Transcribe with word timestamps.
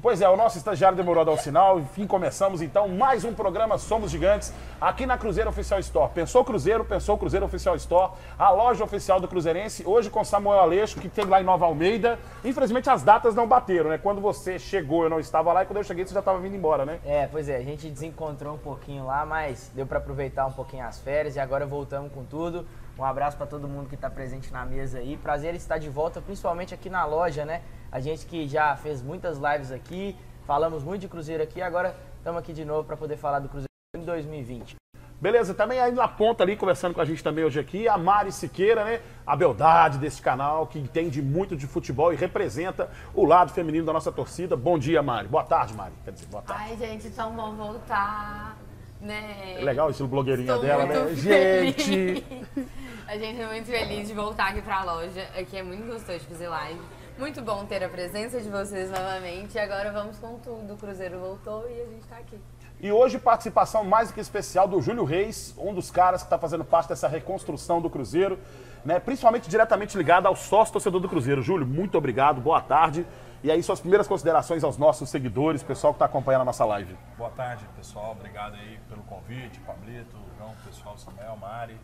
Pois 0.00 0.20
é, 0.20 0.28
o 0.28 0.36
nosso 0.36 0.56
estagiário 0.56 0.96
demorou 0.96 1.22
a 1.22 1.24
dar 1.24 1.32
o 1.32 1.36
sinal. 1.36 1.80
Enfim, 1.80 2.06
começamos 2.06 2.62
então 2.62 2.86
mais 2.88 3.24
um 3.24 3.34
programa 3.34 3.76
Somos 3.78 4.12
Gigantes 4.12 4.52
aqui 4.80 5.04
na 5.04 5.18
Cruzeiro 5.18 5.50
Oficial 5.50 5.80
Store. 5.80 6.12
Pensou 6.12 6.44
Cruzeiro, 6.44 6.84
pensou 6.84 7.18
Cruzeiro 7.18 7.44
Oficial 7.44 7.74
Store, 7.74 8.12
a 8.38 8.50
loja 8.50 8.84
oficial 8.84 9.20
do 9.20 9.26
Cruzeirense. 9.26 9.84
Hoje 9.84 10.08
com 10.08 10.22
Samuel 10.22 10.60
Aleixo, 10.60 11.00
que 11.00 11.08
tem 11.08 11.24
lá 11.24 11.40
em 11.40 11.44
Nova 11.44 11.66
Almeida. 11.66 12.16
Infelizmente 12.44 12.88
as 12.88 13.02
datas 13.02 13.34
não 13.34 13.48
bateram, 13.48 13.90
né? 13.90 13.98
Quando 13.98 14.20
você 14.20 14.56
chegou, 14.56 15.02
eu 15.02 15.10
não 15.10 15.18
estava 15.18 15.52
lá 15.52 15.64
e 15.64 15.66
quando 15.66 15.78
eu 15.78 15.84
cheguei, 15.84 16.06
você 16.06 16.14
já 16.14 16.20
estava 16.20 16.38
vindo 16.38 16.54
embora, 16.54 16.86
né? 16.86 17.00
É, 17.04 17.26
pois 17.26 17.48
é, 17.48 17.56
a 17.56 17.62
gente 17.62 17.90
desencontrou 17.90 18.54
um 18.54 18.58
pouquinho 18.58 19.04
lá, 19.04 19.26
mas 19.26 19.72
deu 19.74 19.84
para 19.84 19.98
aproveitar 19.98 20.46
um 20.46 20.52
pouquinho 20.52 20.86
as 20.86 21.00
férias 21.00 21.34
e 21.34 21.40
agora 21.40 21.66
voltamos 21.66 22.12
com 22.12 22.24
tudo. 22.24 22.64
Um 22.96 23.04
abraço 23.04 23.36
para 23.36 23.46
todo 23.46 23.66
mundo 23.66 23.88
que 23.88 23.96
está 23.96 24.08
presente 24.08 24.52
na 24.52 24.64
mesa 24.64 24.98
aí. 24.98 25.16
Prazer 25.16 25.54
estar 25.56 25.78
de 25.78 25.88
volta, 25.88 26.20
principalmente 26.20 26.72
aqui 26.72 26.88
na 26.88 27.04
loja, 27.04 27.44
né? 27.44 27.62
A 27.90 28.00
gente 28.00 28.26
que 28.26 28.46
já 28.46 28.76
fez 28.76 29.02
muitas 29.02 29.38
lives 29.38 29.72
aqui, 29.72 30.14
falamos 30.46 30.82
muito 30.82 31.00
de 31.00 31.08
Cruzeiro 31.08 31.42
aqui, 31.42 31.62
agora 31.62 31.96
estamos 32.18 32.38
aqui 32.38 32.52
de 32.52 32.64
novo 32.64 32.84
para 32.84 32.96
poder 32.96 33.16
falar 33.16 33.38
do 33.38 33.48
Cruzeiro 33.48 33.68
em 33.96 34.04
2020. 34.04 34.76
Beleza, 35.20 35.52
também 35.52 35.80
aí 35.80 35.90
na 35.90 36.06
ponta 36.06 36.44
ali, 36.44 36.54
conversando 36.54 36.94
com 36.94 37.00
a 37.00 37.04
gente 37.04 37.24
também 37.24 37.44
hoje 37.44 37.58
aqui, 37.58 37.88
a 37.88 37.98
Mari 37.98 38.30
Siqueira, 38.30 38.84
né? 38.84 39.00
A 39.26 39.34
beldade 39.34 39.98
desse 39.98 40.22
canal, 40.22 40.66
que 40.66 40.78
entende 40.78 41.20
muito 41.20 41.56
de 41.56 41.66
futebol 41.66 42.12
e 42.12 42.16
representa 42.16 42.88
o 43.14 43.24
lado 43.24 43.52
feminino 43.52 43.84
da 43.86 43.92
nossa 43.92 44.12
torcida. 44.12 44.54
Bom 44.54 44.78
dia, 44.78 45.02
Mari. 45.02 45.26
Boa 45.26 45.42
tarde, 45.42 45.74
Mari. 45.74 45.94
Quer 46.04 46.12
dizer, 46.12 46.26
boa 46.26 46.42
tarde. 46.42 46.62
Ai, 46.70 46.76
gente, 46.76 47.10
tão 47.10 47.32
bom 47.32 47.52
voltar, 47.56 48.56
né? 49.00 49.56
É 49.58 49.64
legal 49.64 49.88
o 49.88 49.90
estilo 49.90 50.08
blogueirinha 50.08 50.52
Estou 50.52 50.64
dela, 50.64 50.86
muito 50.86 51.00
né? 51.00 51.06
feliz. 51.16 51.84
Gente! 51.84 52.24
A 53.08 53.16
gente 53.16 53.40
é 53.40 53.46
muito 53.46 53.66
feliz 53.66 54.06
de 54.06 54.14
voltar 54.14 54.50
aqui 54.50 54.60
pra 54.60 54.84
loja. 54.84 55.26
Aqui 55.36 55.56
é 55.56 55.62
muito 55.62 55.86
gostoso 55.90 56.18
de 56.18 56.26
fazer 56.26 56.46
live. 56.46 56.80
Muito 57.18 57.42
bom 57.42 57.66
ter 57.66 57.82
a 57.82 57.88
presença 57.88 58.40
de 58.40 58.48
vocês 58.48 58.88
novamente. 58.92 59.56
E 59.56 59.58
agora 59.58 59.90
vamos 59.90 60.16
com 60.18 60.38
tudo. 60.38 60.74
O 60.74 60.76
Cruzeiro 60.76 61.18
voltou 61.18 61.68
e 61.68 61.82
a 61.82 61.86
gente 61.86 62.06
tá 62.06 62.16
aqui. 62.16 62.38
E 62.80 62.92
hoje, 62.92 63.18
participação 63.18 63.82
mais 63.82 64.06
do 64.06 64.14
que 64.14 64.20
especial 64.20 64.68
do 64.68 64.80
Júlio 64.80 65.02
Reis, 65.02 65.52
um 65.58 65.74
dos 65.74 65.90
caras 65.90 66.22
que 66.22 66.26
está 66.26 66.38
fazendo 66.38 66.64
parte 66.64 66.90
dessa 66.90 67.08
reconstrução 67.08 67.80
do 67.80 67.90
Cruzeiro, 67.90 68.38
né? 68.84 69.00
principalmente 69.00 69.50
diretamente 69.50 69.98
ligado 69.98 70.26
ao 70.26 70.36
sócio 70.36 70.72
torcedor 70.72 71.00
do 71.00 71.08
Cruzeiro. 71.08 71.42
Júlio, 71.42 71.66
muito 71.66 71.98
obrigado, 71.98 72.40
boa 72.40 72.60
tarde. 72.60 73.04
E 73.42 73.50
aí, 73.50 73.64
suas 73.64 73.80
primeiras 73.80 74.06
considerações 74.06 74.62
aos 74.62 74.78
nossos 74.78 75.10
seguidores, 75.10 75.60
pessoal 75.60 75.92
que 75.92 75.96
está 75.96 76.04
acompanhando 76.06 76.42
a 76.42 76.44
nossa 76.44 76.64
live. 76.66 76.96
Boa 77.16 77.30
tarde, 77.30 77.64
pessoal. 77.76 78.12
Obrigado 78.12 78.54
aí 78.54 78.78
pelo 78.88 79.02
convite, 79.02 79.58
Pablito, 79.66 80.16
João, 80.38 80.54
pessoal, 80.64 80.96
Samuel, 80.96 81.36
Mari, 81.36 81.76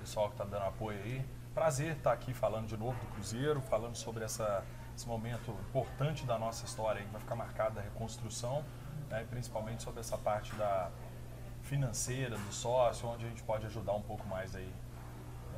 pessoal 0.00 0.28
que 0.28 0.34
está 0.36 0.44
dando 0.44 0.64
apoio 0.64 0.98
aí. 1.04 1.22
Prazer 1.54 1.96
estar 1.96 2.12
aqui 2.12 2.32
falando 2.32 2.68
de 2.68 2.76
novo 2.76 2.98
do 3.00 3.06
Cruzeiro, 3.12 3.60
falando 3.60 3.96
sobre 3.96 4.24
essa, 4.24 4.64
esse 4.96 5.06
momento 5.06 5.50
importante 5.68 6.24
da 6.24 6.38
nossa 6.38 6.64
história 6.64 7.02
que 7.02 7.10
vai 7.10 7.20
ficar 7.20 7.34
marcado 7.34 7.74
da 7.74 7.80
reconstrução, 7.80 8.64
né, 9.08 9.26
principalmente 9.28 9.82
sobre 9.82 9.98
essa 9.98 10.16
parte 10.16 10.54
da 10.54 10.90
financeira, 11.62 12.38
do 12.38 12.52
sócio, 12.52 13.08
onde 13.08 13.26
a 13.26 13.28
gente 13.28 13.42
pode 13.42 13.66
ajudar 13.66 13.94
um 13.94 14.02
pouco 14.02 14.26
mais 14.28 14.54
aí. 14.54 14.72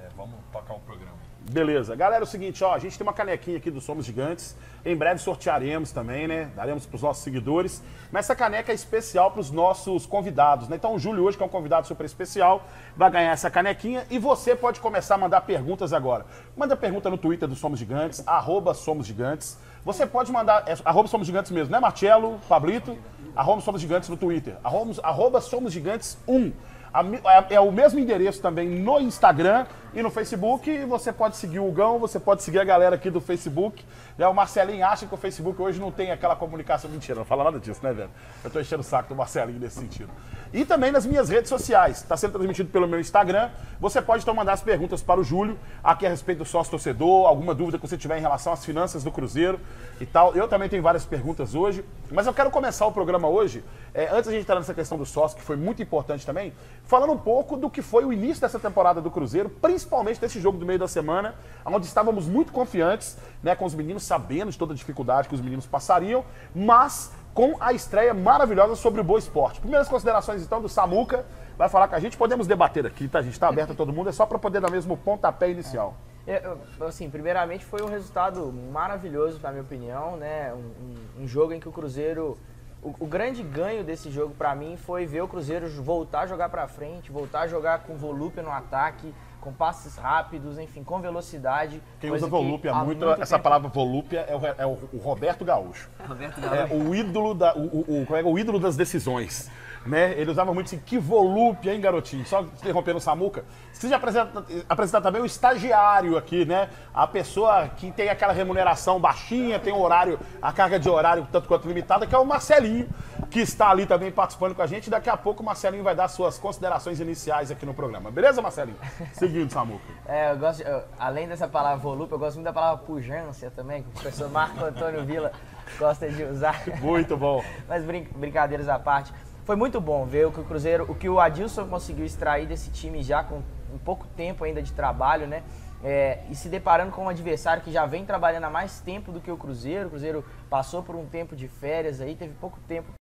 É, 0.02 0.08
vamos 0.16 0.34
tocar 0.52 0.74
o 0.74 0.80
programa. 0.80 1.12
Beleza. 1.50 1.94
Galera, 1.96 2.22
é 2.22 2.24
o 2.24 2.26
seguinte, 2.26 2.62
ó, 2.62 2.72
a 2.72 2.78
gente 2.78 2.96
tem 2.96 3.04
uma 3.06 3.12
canequinha 3.12 3.56
aqui 3.56 3.70
do 3.70 3.80
Somos 3.80 4.04
Gigantes. 4.06 4.56
Em 4.84 4.96
breve 4.96 5.18
sortearemos 5.20 5.90
também, 5.92 6.26
né? 6.28 6.50
Daremos 6.56 6.86
para 6.86 6.96
os 6.96 7.02
nossos 7.02 7.22
seguidores. 7.22 7.82
Mas 8.12 8.26
essa 8.26 8.34
caneca 8.36 8.70
é 8.70 8.74
especial 8.74 9.30
para 9.30 9.40
os 9.40 9.50
nossos 9.50 10.06
convidados, 10.06 10.68
né? 10.68 10.76
Então 10.76 10.94
o 10.94 10.98
Júlio 10.98 11.24
hoje, 11.24 11.36
que 11.36 11.42
é 11.42 11.46
um 11.46 11.48
convidado 11.48 11.86
super 11.86 12.04
especial, 12.04 12.64
vai 12.96 13.10
ganhar 13.10 13.32
essa 13.32 13.50
canequinha 13.50 14.04
e 14.10 14.18
você 14.18 14.54
pode 14.54 14.80
começar 14.80 15.16
a 15.16 15.18
mandar 15.18 15.40
perguntas 15.42 15.92
agora. 15.92 16.26
Manda 16.56 16.76
pergunta 16.76 17.10
no 17.10 17.18
Twitter 17.18 17.48
do 17.48 17.54
Somos 17.56 17.78
Gigantes, 17.78 18.22
arroba 18.26 18.72
Somos 18.74 19.06
Gigantes. 19.06 19.58
Você 19.84 20.06
pode 20.06 20.30
mandar, 20.30 20.62
é, 20.68 20.76
arroba 20.84 21.08
Somos 21.08 21.26
Gigantes 21.26 21.50
mesmo, 21.50 21.72
né, 21.72 21.80
Marcelo, 21.80 22.38
Pablito? 22.48 22.96
Arroba 23.34 23.60
Somos 23.60 23.80
Gigantes 23.80 24.08
no 24.08 24.16
Twitter. 24.16 24.56
Arroba, 24.62 24.92
arroba 25.02 25.40
Somos 25.40 25.72
Gigantes 25.72 26.16
1. 26.28 26.52
A 26.94 27.02
mi- 27.02 27.20
é- 27.24 27.54
é 27.54 27.60
o 27.60 27.72
mesmo 27.72 27.98
endereço 27.98 28.40
também 28.42 28.68
no 28.68 29.00
Instagram 29.00 29.66
e 29.94 30.02
no 30.02 30.10
Facebook. 30.10 30.84
Você 30.86 31.12
pode 31.12 31.36
seguir 31.36 31.60
o 31.60 31.70
Gão, 31.70 31.98
você 31.98 32.18
pode 32.18 32.42
seguir 32.42 32.58
a 32.58 32.64
galera 32.64 32.96
aqui 32.96 33.10
do 33.10 33.20
Facebook. 33.20 33.84
Né, 34.16 34.26
O 34.26 34.34
Marcelinho 34.34 34.86
acha 34.86 35.06
que 35.06 35.14
o 35.14 35.16
Facebook 35.16 35.60
hoje 35.60 35.80
não 35.80 35.90
tem 35.90 36.10
aquela 36.10 36.36
comunicação. 36.36 36.90
Mentira, 36.90 37.18
não 37.18 37.24
fala 37.24 37.44
nada 37.44 37.58
disso, 37.58 37.80
né, 37.82 37.92
velho? 37.92 38.10
Eu 38.42 38.50
tô 38.50 38.60
enchendo 38.60 38.80
o 38.80 38.84
saco 38.84 39.08
do 39.08 39.14
Marcelinho 39.14 39.58
nesse 39.58 39.78
sentido. 39.78 40.10
E 40.52 40.64
também 40.64 40.92
nas 40.92 41.06
minhas 41.06 41.28
redes 41.28 41.48
sociais. 41.48 41.98
Está 41.98 42.16
sendo 42.16 42.32
transmitido 42.32 42.70
pelo 42.70 42.86
meu 42.86 43.00
Instagram. 43.00 43.50
Você 43.80 44.00
pode 44.02 44.22
então 44.22 44.34
mandar 44.34 44.52
as 44.52 44.62
perguntas 44.62 45.02
para 45.02 45.18
o 45.18 45.24
Júlio, 45.24 45.58
aqui 45.82 46.06
a 46.06 46.08
respeito 46.08 46.38
do 46.38 46.44
sócio 46.44 46.70
torcedor, 46.70 47.26
alguma 47.26 47.54
dúvida 47.54 47.78
que 47.78 47.86
você 47.86 47.96
tiver 47.96 48.18
em 48.18 48.20
relação 48.20 48.52
às 48.52 48.64
finanças 48.64 49.02
do 49.02 49.10
Cruzeiro 49.10 49.58
e 50.00 50.06
tal. 50.06 50.34
Eu 50.34 50.46
também 50.46 50.68
tenho 50.68 50.82
várias 50.82 51.04
perguntas 51.04 51.54
hoje, 51.54 51.84
mas 52.10 52.26
eu 52.26 52.34
quero 52.34 52.50
começar 52.50 52.86
o 52.86 52.92
programa 52.92 53.28
hoje, 53.28 53.64
é, 53.94 54.08
antes 54.12 54.28
a 54.28 54.32
gente 54.32 54.42
entrar 54.42 54.56
nessa 54.56 54.74
questão 54.74 54.96
do 54.96 55.04
sócio, 55.06 55.36
que 55.36 55.42
foi 55.42 55.56
muito 55.56 55.82
importante 55.82 56.24
também, 56.24 56.52
falando 56.84 57.12
um 57.12 57.18
pouco 57.18 57.56
do 57.56 57.68
que 57.68 57.82
foi 57.82 58.04
o 58.04 58.12
início 58.12 58.40
dessa 58.40 58.58
temporada 58.58 59.00
do 59.00 59.10
Cruzeiro, 59.10 59.48
principalmente 59.48 59.81
desse 60.20 60.40
jogo 60.40 60.58
do 60.58 60.66
meio 60.66 60.78
da 60.78 60.88
semana, 60.88 61.34
onde 61.64 61.86
estávamos 61.86 62.26
muito 62.26 62.52
confiantes, 62.52 63.16
né, 63.42 63.54
com 63.54 63.64
os 63.64 63.74
meninos 63.74 64.02
sabendo 64.02 64.50
de 64.50 64.58
toda 64.58 64.72
a 64.72 64.76
dificuldade 64.76 65.28
que 65.28 65.34
os 65.34 65.40
meninos 65.40 65.66
passariam, 65.66 66.24
mas 66.54 67.12
com 67.34 67.56
a 67.60 67.72
estreia 67.72 68.12
maravilhosa 68.12 68.74
sobre 68.76 69.00
o 69.00 69.04
Boa 69.04 69.18
Esporte. 69.18 69.60
Primeiras 69.60 69.88
considerações 69.88 70.42
então 70.42 70.60
do 70.60 70.68
Samuca, 70.68 71.24
vai 71.56 71.68
falar 71.68 71.88
com 71.88 71.94
a 71.94 72.00
gente, 72.00 72.16
podemos 72.16 72.46
debater 72.46 72.86
aqui, 72.86 73.08
tá? 73.08 73.18
A 73.20 73.22
gente 73.22 73.32
está 73.34 73.48
aberto 73.48 73.72
a 73.72 73.74
todo 73.74 73.92
mundo, 73.92 74.08
é 74.08 74.12
só 74.12 74.26
para 74.26 74.38
poder 74.38 74.60
dar 74.60 74.70
mesmo 74.70 74.94
o 74.94 74.96
pontapé 74.96 75.50
inicial. 75.50 75.94
Eu- 76.26 76.58
assim, 76.86 77.10
primeiramente 77.10 77.64
foi 77.64 77.82
um 77.82 77.88
resultado 77.88 78.52
maravilhoso, 78.72 79.40
na 79.42 79.50
minha 79.50 79.62
opinião, 79.62 80.16
né? 80.16 80.52
Um, 80.54 81.20
um- 81.20 81.24
um 81.24 81.26
jogo 81.28 81.52
em 81.52 81.58
que 81.60 81.68
o 81.68 81.72
Cruzeiro. 81.72 82.38
O, 82.82 82.94
o 83.00 83.06
grande 83.06 83.42
ganho 83.44 83.82
desse 83.84 84.10
jogo 84.10 84.34
pra 84.34 84.54
mim 84.56 84.76
foi 84.76 85.06
ver 85.06 85.22
o 85.22 85.28
Cruzeiro 85.28 85.68
voltar 85.82 86.22
a 86.22 86.26
jogar 86.26 86.48
pra 86.48 86.66
frente, 86.66 87.10
voltar 87.12 87.42
a 87.42 87.46
jogar 87.46 87.80
com 87.80 87.96
volúpia 87.96 88.42
no 88.42 88.50
ataque, 88.52 89.14
com 89.42 89.52
passes 89.52 89.96
rápidos, 89.96 90.56
enfim, 90.56 90.84
com 90.84 91.00
velocidade. 91.00 91.82
Quem 92.00 92.10
usa 92.12 92.28
volúpia 92.28 92.72
muito, 92.72 93.04
muito 93.04 93.20
essa 93.20 93.34
tempo- 93.34 93.42
palavra 93.42 93.68
volúpia 93.68 94.20
é 94.28 94.36
o, 94.36 94.46
é 94.62 94.66
o- 94.66 94.88
o 94.92 94.98
Roberto 94.98 95.44
Gaúcho. 95.44 95.90
Roberto 96.08 96.38
É 96.38 96.48
Gaúcho. 96.68 96.74
o 96.76 96.94
ídolo, 96.94 97.34
da, 97.34 97.52
o, 97.56 98.06
o, 98.08 98.16
é 98.16 98.20
é? 98.20 98.24
o 98.24 98.38
ídolo 98.38 98.60
das 98.60 98.76
decisões. 98.76 99.50
Né? 99.84 100.12
Ele 100.16 100.30
usava 100.30 100.54
muito 100.54 100.66
assim, 100.68 100.78
que 100.78 100.96
volúpia, 100.96 101.74
hein, 101.74 101.80
garotinho? 101.80 102.24
Só 102.24 102.42
interrompendo 102.42 102.98
o 102.98 103.00
Samuca. 103.00 103.44
Você 103.72 103.88
já 103.88 103.96
apresenta, 103.96 104.44
apresentar 104.68 105.00
também 105.00 105.20
o 105.20 105.26
estagiário 105.26 106.16
aqui, 106.16 106.44
né? 106.44 106.68
A 106.94 107.04
pessoa 107.04 107.66
que 107.66 107.90
tem 107.90 108.08
aquela 108.08 108.32
remuneração 108.32 109.00
baixinha, 109.00 109.58
tem 109.58 109.72
um 109.72 109.80
horário, 109.82 110.20
a 110.40 110.52
carga 110.52 110.78
de 110.78 110.88
horário 110.88 111.26
tanto 111.32 111.48
quanto 111.48 111.66
limitada, 111.66 112.06
que 112.06 112.14
é 112.14 112.18
o 112.18 112.24
Marcelinho, 112.24 112.88
que 113.32 113.40
está 113.40 113.70
ali 113.70 113.86
também 113.86 114.12
participando 114.12 114.54
com 114.54 114.60
a 114.60 114.66
gente. 114.66 114.90
Daqui 114.90 115.08
a 115.08 115.16
pouco 115.16 115.42
o 115.42 115.46
Marcelinho 115.46 115.82
vai 115.82 115.94
dar 115.94 116.06
suas 116.08 116.38
considerações 116.38 117.00
iniciais 117.00 117.50
aqui 117.50 117.64
no 117.64 117.72
programa. 117.72 118.10
Beleza, 118.10 118.42
Marcelinho? 118.42 118.76
Seguindo, 119.14 119.50
Samuca. 119.50 119.82
É, 120.06 120.32
eu 120.32 120.36
gosto, 120.38 120.60
eu- 120.62 120.82
além 120.98 121.26
dessa 121.26 121.48
palavra 121.48 121.78
volúpia, 121.78 122.14
eu 122.14 122.18
gosto 122.18 122.34
muito 122.36 122.44
da 122.44 122.52
palavra 122.52 122.84
pujança 122.84 123.50
também, 123.50 123.82
que 123.82 123.88
o 123.88 123.92
professor 123.92 124.28
Marco 124.30 124.62
Antônio 124.62 125.02
Vila 125.06 125.32
gosta 125.78 126.10
de 126.10 126.22
usar. 126.24 126.62
Muito 126.80 127.16
bom. 127.16 127.42
Mas 127.66 127.82
brin- 127.84 128.06
brincadeiras 128.14 128.68
à 128.68 128.78
parte. 128.78 129.12
Foi 129.46 129.56
muito 129.56 129.80
bom 129.80 130.04
ver 130.04 130.26
o 130.26 130.30
que 130.30 130.40
o 130.40 130.44
Cruzeiro, 130.44 130.84
o 130.88 130.94
que 130.94 131.08
o 131.08 131.18
Adilson 131.18 131.66
conseguiu 131.66 132.04
extrair 132.04 132.46
desse 132.46 132.70
time 132.70 133.02
já 133.02 133.24
com 133.24 133.42
um 133.72 133.78
pouco 133.78 134.06
tempo 134.08 134.44
ainda 134.44 134.62
de 134.62 134.72
trabalho, 134.72 135.26
né? 135.26 135.42
É, 135.82 136.18
e 136.30 136.34
se 136.36 136.48
deparando 136.48 136.92
com 136.92 137.06
um 137.06 137.08
adversário 137.08 137.62
que 137.62 137.72
já 137.72 137.86
vem 137.86 138.04
trabalhando 138.04 138.44
há 138.44 138.50
mais 138.50 138.80
tempo 138.80 139.10
do 139.10 139.20
que 139.20 139.30
o 139.30 139.36
Cruzeiro. 139.38 139.86
O 139.86 139.90
Cruzeiro 139.90 140.24
passou 140.50 140.82
por 140.82 140.94
um 140.94 141.06
tempo 141.06 141.34
de 141.34 141.48
férias 141.48 142.00
aí, 142.00 142.14
teve 142.14 142.34
pouco 142.34 142.60
tempo 142.68 142.92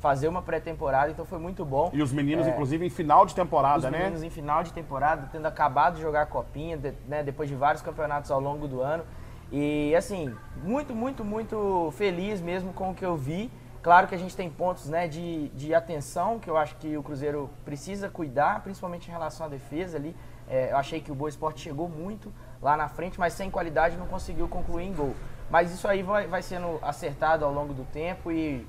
fazer 0.00 0.26
uma 0.28 0.42
pré-temporada, 0.42 1.10
então 1.12 1.24
foi 1.24 1.38
muito 1.38 1.64
bom. 1.64 1.90
E 1.92 2.02
os 2.02 2.10
meninos, 2.12 2.46
É. 2.46 2.50
inclusive, 2.50 2.84
em 2.86 2.90
final 2.90 3.24
de 3.26 3.30
Os 3.30 3.34
temporada, 3.34 3.90
né? 3.90 3.98
meninos 3.98 4.22
em 4.22 4.30
final 4.30 4.62
de 4.64 4.72
temporada, 4.72 5.28
tendo 5.30 5.46
acabado 5.46 5.96
de 5.96 6.00
jogar 6.02 6.22
a 6.22 6.26
copinha, 6.26 6.76
de- 6.76 6.94
né, 7.06 7.22
depois 7.22 7.48
de 7.48 7.54
vários 7.54 7.82
campeonatos 7.82 8.30
ao 8.30 8.40
longo 8.40 8.66
do 8.66 8.80
ano. 8.80 9.04
E 9.52 9.94
assim, 9.94 10.34
muito, 10.62 10.94
muito, 10.94 11.24
muito 11.24 11.92
feliz 11.96 12.40
mesmo 12.40 12.72
com 12.72 12.90
o 12.90 12.94
que 12.94 13.04
eu 13.04 13.16
vi. 13.16 13.50
Claro 13.82 14.06
que 14.06 14.14
a 14.14 14.18
gente 14.18 14.36
tem 14.36 14.48
pontos 14.48 14.88
né, 14.88 15.06
de, 15.08 15.48
de 15.50 15.74
atenção 15.74 16.38
que 16.38 16.48
eu 16.48 16.56
acho 16.56 16.76
que 16.76 16.96
o 16.96 17.02
Cruzeiro 17.02 17.50
precisa 17.64 18.08
cuidar, 18.08 18.62
principalmente 18.62 19.08
em 19.08 19.10
relação 19.10 19.46
à 19.46 19.48
defesa 19.48 19.96
ali. 19.98 20.14
É, 20.48 20.72
eu 20.72 20.76
achei 20.76 21.00
que 21.00 21.10
o 21.12 21.14
Boa 21.14 21.28
Esporte 21.28 21.60
chegou 21.60 21.88
muito 21.88 22.32
lá 22.62 22.76
na 22.76 22.88
frente, 22.88 23.18
mas 23.18 23.32
sem 23.32 23.50
qualidade 23.50 23.96
não 23.96 24.06
conseguiu 24.06 24.48
concluir 24.48 24.84
em 24.84 24.92
gol. 24.92 25.14
Mas 25.50 25.72
isso 25.72 25.86
aí 25.88 26.02
vai, 26.02 26.26
vai 26.26 26.42
sendo 26.42 26.78
acertado 26.82 27.44
ao 27.44 27.52
longo 27.52 27.72
do 27.74 27.84
tempo 27.84 28.30
e 28.30 28.66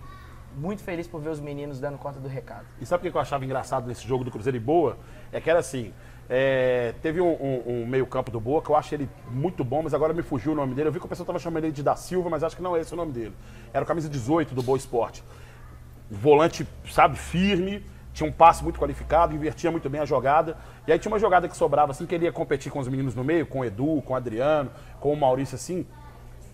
muito 0.57 0.81
feliz 0.83 1.07
por 1.07 1.21
ver 1.21 1.30
os 1.30 1.39
meninos 1.39 1.80
dando 1.80 1.98
conta 1.98 2.19
do 2.19 2.27
recado. 2.27 2.65
E 2.80 2.86
sabe 2.86 3.07
o 3.07 3.12
que 3.12 3.18
eu 3.18 3.21
achava 3.21 3.44
engraçado 3.45 3.88
nesse 3.88 4.07
jogo 4.07 4.24
do 4.24 4.31
Cruzeiro 4.31 4.57
e 4.57 4.59
Boa? 4.59 4.98
É 5.31 5.39
que 5.42 5.50
era 5.50 5.59
assim. 5.59 5.94
é, 6.33 6.94
teve 7.01 7.19
um, 7.19 7.27
um- 7.30 7.63
um 7.83 7.86
meio-campo 7.86 8.31
do 8.31 8.39
Boa 8.39 8.62
que 8.62 8.69
eu 8.69 8.75
acho 8.77 8.95
ele 8.95 9.09
muito 9.30 9.63
bom, 9.65 9.83
mas 9.83 9.94
agora 9.94 10.13
me 10.13 10.21
fugiu 10.21 10.53
o 10.53 10.56
nome 10.56 10.74
dele. 10.74 10.88
Eu 10.88 10.94
vi 10.94 11.00
que 11.00 11.06
o 11.06 11.09
pessoal 11.09 11.24
estava 11.25 11.39
chamando 11.39 11.65
ele 11.65 11.74
de 11.74 11.83
Da 11.83 11.95
Silva, 11.98 12.30
mas 12.30 12.42
acho 12.44 12.56
que 12.56 12.62
não 12.62 12.75
é 12.75 12.80
esse 12.80 12.94
o 12.94 12.98
nome 12.98 13.12
dele. 13.12 13.33
Era 13.74 13.83
o 13.83 13.88
camisa 13.88 14.07
18 14.07 14.56
do 14.56 14.63
Boa 14.63 14.77
Esporte. 14.77 15.24
Volante, 16.09 16.68
sabe, 16.89 17.18
firme, 17.18 17.86
tinha 18.13 18.27
um 18.27 18.31
passe 18.31 18.63
muito 18.63 18.80
qualificado, 18.80 19.33
invertia 19.33 19.71
muito 19.71 19.89
bem 19.89 20.01
a 20.01 20.06
jogada. 20.06 20.57
E 20.88 20.92
aí 20.92 21.00
tinha 21.00 21.12
uma 21.12 21.19
jogada 21.19 21.48
que 21.48 21.56
sobrava 21.56 21.92
assim, 21.92 22.06
que 22.06 22.13
ele 22.15 22.25
ia 22.25 22.31
competir 22.31 22.71
com 22.71 22.80
os 22.80 22.88
meninos 22.88 23.15
no 23.15 23.24
meio, 23.24 23.45
com 23.45 23.59
o 23.59 23.65
Edu, 23.65 24.01
com 24.06 24.13
o 24.13 24.15
Adriano, 24.15 24.69
com 25.00 25.13
o 25.13 25.18
Maurício 25.18 25.56
assim. 25.56 25.86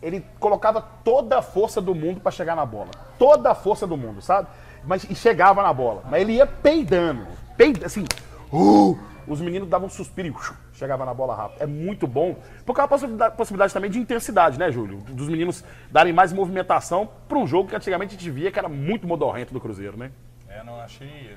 Ele 0.01 0.25
colocava 0.39 0.81
toda 1.03 1.39
a 1.39 1.41
força 1.41 1.81
do 1.81 1.95
mundo 1.95 2.19
pra 2.19 2.31
chegar 2.31 2.55
na 2.55 2.65
bola. 2.65 2.89
Toda 3.17 3.51
a 3.51 3.55
força 3.55 3.87
do 3.87 3.97
mundo, 3.97 4.21
sabe? 4.21 4.47
Mas 4.83 5.03
e 5.09 5.15
chegava 5.15 5.61
na 5.61 5.73
bola. 5.73 6.03
Mas 6.09 6.21
ele 6.21 6.33
ia 6.33 6.45
peidando. 6.45 7.25
Peida, 7.57 7.85
assim. 7.85 8.05
uh, 8.51 8.97
os 9.27 9.41
meninos 9.41 9.67
davam 9.67 9.87
um 9.87 9.89
suspiro 9.89 10.27
e 10.27 10.31
uh, 10.31 10.55
chegava 10.73 11.05
na 11.05 11.13
bola 11.13 11.35
rápido. 11.35 11.61
É 11.61 11.65
muito 11.65 12.07
bom. 12.07 12.35
Porque 12.65 12.79
é 12.79 12.83
uma 12.83 12.87
possibilidade, 12.87 13.35
possibilidade 13.35 13.73
também 13.73 13.89
de 13.89 13.99
intensidade, 13.99 14.57
né, 14.57 14.71
Júlio? 14.71 14.97
Dos 14.99 15.27
meninos 15.27 15.63
darem 15.91 16.13
mais 16.13 16.31
movimentação 16.31 17.09
pra 17.27 17.37
um 17.37 17.47
jogo 17.47 17.69
que 17.69 17.75
antigamente 17.75 18.15
a 18.15 18.17
gente 18.17 18.29
via 18.29 18.51
que 18.51 18.59
era 18.59 18.69
muito 18.69 19.07
modorrento 19.07 19.53
do 19.53 19.59
Cruzeiro, 19.59 19.97
né? 19.97 20.11
É, 20.47 20.63
não 20.63 20.79
achei. 20.79 21.35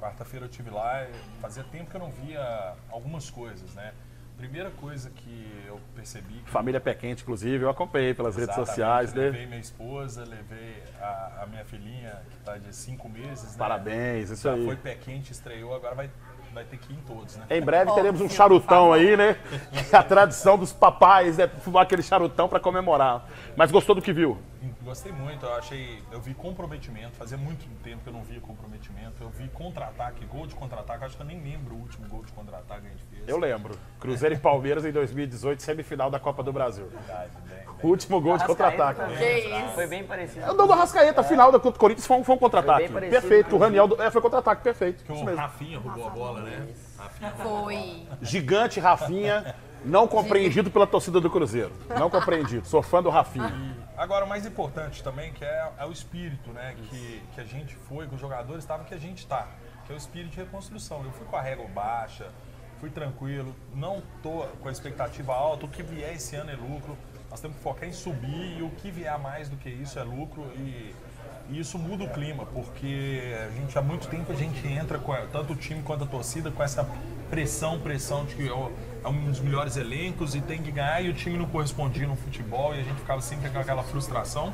Quarta-feira 0.00 0.46
eu 0.46 0.48
tive 0.48 0.70
lá, 0.70 1.06
fazia 1.40 1.64
tempo 1.64 1.90
que 1.90 1.96
eu 1.96 2.00
não 2.00 2.10
via 2.10 2.72
algumas 2.88 3.28
coisas, 3.30 3.74
né? 3.74 3.92
Primeira 4.38 4.70
coisa 4.70 5.10
que 5.10 5.64
eu 5.66 5.80
percebi. 5.96 6.34
Que 6.34 6.50
Família 6.50 6.80
Pé 6.80 6.94
Quente, 6.94 7.22
inclusive, 7.24 7.64
eu 7.64 7.68
acompanhei 7.70 8.14
pelas 8.14 8.36
redes 8.36 8.54
sociais, 8.54 9.12
né? 9.12 9.24
Levei 9.24 9.46
minha 9.46 9.58
esposa, 9.60 10.24
levei 10.24 10.80
a, 11.00 11.42
a 11.42 11.46
minha 11.46 11.64
filhinha, 11.64 12.22
que 12.30 12.36
está 12.36 12.56
de 12.56 12.74
cinco 12.74 13.08
meses. 13.08 13.50
né? 13.52 13.58
Parabéns, 13.58 14.30
isso 14.30 14.44
Já 14.44 14.54
aí. 14.54 14.64
foi 14.64 14.76
pé 14.76 14.94
quente, 14.94 15.32
estreou, 15.32 15.74
agora 15.74 15.94
vai, 15.96 16.10
vai 16.58 16.64
ter 16.64 16.76
que 16.76 16.92
ir 16.92 16.96
em 16.96 17.00
todos, 17.02 17.36
né? 17.36 17.46
Em 17.50 17.60
breve 17.60 17.92
teremos 17.94 18.20
um 18.20 18.28
charutão 18.28 18.90
favor. 18.90 18.94
aí, 18.94 19.16
né? 19.16 19.36
Que 19.88 19.94
é 19.94 19.98
a 19.98 20.02
tradição 20.02 20.58
dos 20.58 20.72
papais, 20.72 21.38
né? 21.38 21.46
Fumar 21.46 21.84
aquele 21.84 22.02
charutão 22.02 22.48
pra 22.48 22.58
comemorar. 22.58 23.28
Mas 23.56 23.70
gostou 23.70 23.94
do 23.94 24.02
que 24.02 24.12
viu? 24.12 24.38
Gostei 24.82 25.12
muito, 25.12 25.46
eu 25.46 25.54
achei. 25.54 26.02
Eu 26.10 26.20
vi 26.20 26.34
comprometimento, 26.34 27.16
fazia 27.16 27.38
muito 27.38 27.64
tempo 27.82 28.02
que 28.02 28.08
eu 28.08 28.12
não 28.12 28.24
via 28.24 28.40
comprometimento. 28.40 29.22
Eu 29.22 29.30
vi 29.30 29.48
contra-ataque, 29.48 30.24
gol 30.26 30.46
de 30.46 30.54
contra-ataque, 30.56 31.04
acho 31.04 31.16
que 31.16 31.22
eu 31.22 31.26
nem 31.26 31.40
lembro 31.40 31.76
o 31.76 31.78
último 31.78 32.08
gol 32.08 32.24
de 32.24 32.32
contra-ataque 32.32 32.80
que 32.80 32.86
a 32.88 32.90
gente 32.90 33.04
fez. 33.04 33.28
Eu 33.28 33.38
lembro. 33.38 33.78
Cruzeiro 34.00 34.34
e 34.34 34.38
Palmeiras 34.38 34.84
em 34.84 34.90
2018, 34.90 35.62
semifinal 35.62 36.10
da 36.10 36.18
Copa 36.18 36.42
do 36.42 36.52
Brasil. 36.52 36.88
Verdade, 36.88 37.30
bem, 37.46 37.58
bem. 37.58 37.67
O 37.82 37.88
último 37.88 38.20
gol 38.20 38.36
de 38.36 38.44
contra-ataque. 38.44 39.00
também. 39.00 39.16
Que 39.16 39.48
isso. 39.48 39.74
Foi 39.74 39.86
bem 39.86 40.04
parecido. 40.04 40.44
É 40.44 40.50
o 40.50 40.54
do 40.54 40.72
Arrascaeta, 40.72 41.20
a 41.20 41.24
final 41.24 41.52
da 41.52 41.58
contra 41.58 41.76
o 41.76 41.80
Corinthians 41.80 42.06
foi 42.06 42.16
um, 42.16 42.24
foi 42.24 42.34
um 42.34 42.38
contra-ataque. 42.38 42.88
Foi 42.88 43.00
bem 43.00 43.10
parecido, 43.10 43.20
Perfeito. 43.20 43.56
O. 43.56 43.58
Raniel 43.58 43.88
é, 44.00 44.10
foi 44.10 44.20
contra-ataque, 44.20 44.62
perfeito. 44.62 45.04
Que 45.04 45.12
Isso 45.12 45.22
o 45.22 45.24
mesmo. 45.24 45.40
Rafinha 45.40 45.78
roubou 45.78 46.06
a 46.06 46.10
bola, 46.10 46.40
né? 46.42 46.68
Rafinha 46.98 47.30
Foi. 47.42 48.02
Gigante 48.20 48.80
Rafinha, 48.80 49.54
não 49.84 50.08
compreendido 50.08 50.70
pela 50.70 50.86
torcida 50.86 51.20
do 51.20 51.30
Cruzeiro. 51.30 51.72
Não 51.98 52.10
compreendido. 52.10 52.66
Sou 52.66 52.82
fã 52.82 53.02
do 53.02 53.10
Rafinha. 53.10 53.52
Agora, 53.96 54.24
o 54.24 54.28
mais 54.28 54.44
importante 54.46 55.02
também, 55.02 55.32
que 55.32 55.44
é, 55.44 55.70
é 55.78 55.84
o 55.84 55.92
espírito, 55.92 56.50
né? 56.50 56.74
Que, 56.88 57.22
que 57.34 57.40
a 57.40 57.44
gente 57.44 57.74
foi, 57.88 58.06
que 58.06 58.14
os 58.14 58.20
jogadores 58.20 58.64
estavam, 58.64 58.84
que 58.84 58.94
a 58.94 58.98
gente 58.98 59.18
está. 59.18 59.46
Que 59.86 59.92
é 59.92 59.94
o 59.94 59.98
espírito 59.98 60.32
de 60.32 60.36
reconstrução. 60.38 61.02
Eu 61.04 61.12
fui 61.12 61.26
com 61.26 61.36
a 61.36 61.40
régua 61.40 61.66
baixa, 61.68 62.26
fui 62.80 62.90
tranquilo, 62.90 63.54
não 63.74 64.02
tô 64.22 64.44
com 64.60 64.68
a 64.68 64.72
expectativa 64.72 65.32
alta. 65.34 65.66
O 65.66 65.68
que 65.68 65.82
vier 65.82 66.14
esse 66.14 66.36
ano 66.36 66.50
é 66.50 66.54
lucro. 66.56 66.96
Nós 67.30 67.40
temos 67.40 67.56
que 67.56 67.62
focar 67.62 67.88
em 67.88 67.92
subir 67.92 68.58
e 68.58 68.62
o 68.62 68.70
que 68.70 68.90
vier 68.90 69.18
mais 69.18 69.48
do 69.48 69.56
que 69.56 69.68
isso 69.68 69.98
é 69.98 70.02
lucro. 70.02 70.44
E, 70.56 70.94
e 71.50 71.60
isso 71.60 71.78
muda 71.78 72.04
o 72.04 72.08
clima, 72.10 72.44
porque 72.46 73.22
a 73.46 73.50
gente 73.52 73.78
há 73.78 73.82
muito 73.82 74.06
tempo 74.08 74.32
a 74.32 74.34
gente 74.34 74.66
entra, 74.66 74.98
com 74.98 75.12
a- 75.12 75.26
tanto 75.32 75.52
o 75.52 75.56
time 75.56 75.82
quanto 75.82 76.04
a 76.04 76.06
torcida, 76.06 76.50
com 76.50 76.62
essa 76.62 76.86
pressão, 77.30 77.78
pressão 77.80 78.24
de 78.24 78.34
que 78.34 78.48
é 78.48 78.68
é 79.04 79.08
um 79.08 79.26
dos 79.26 79.38
melhores 79.40 79.76
elencos 79.76 80.34
e 80.34 80.40
tem 80.40 80.60
que 80.60 80.72
ganhar 80.72 81.00
e 81.00 81.08
o 81.08 81.14
time 81.14 81.38
não 81.38 81.46
correspondia 81.46 82.06
no 82.06 82.16
futebol 82.16 82.74
e 82.74 82.80
a 82.80 82.82
gente 82.82 82.96
ficava 82.98 83.20
sempre 83.22 83.48
com 83.48 83.58
aquela 83.58 83.82
frustração. 83.84 84.52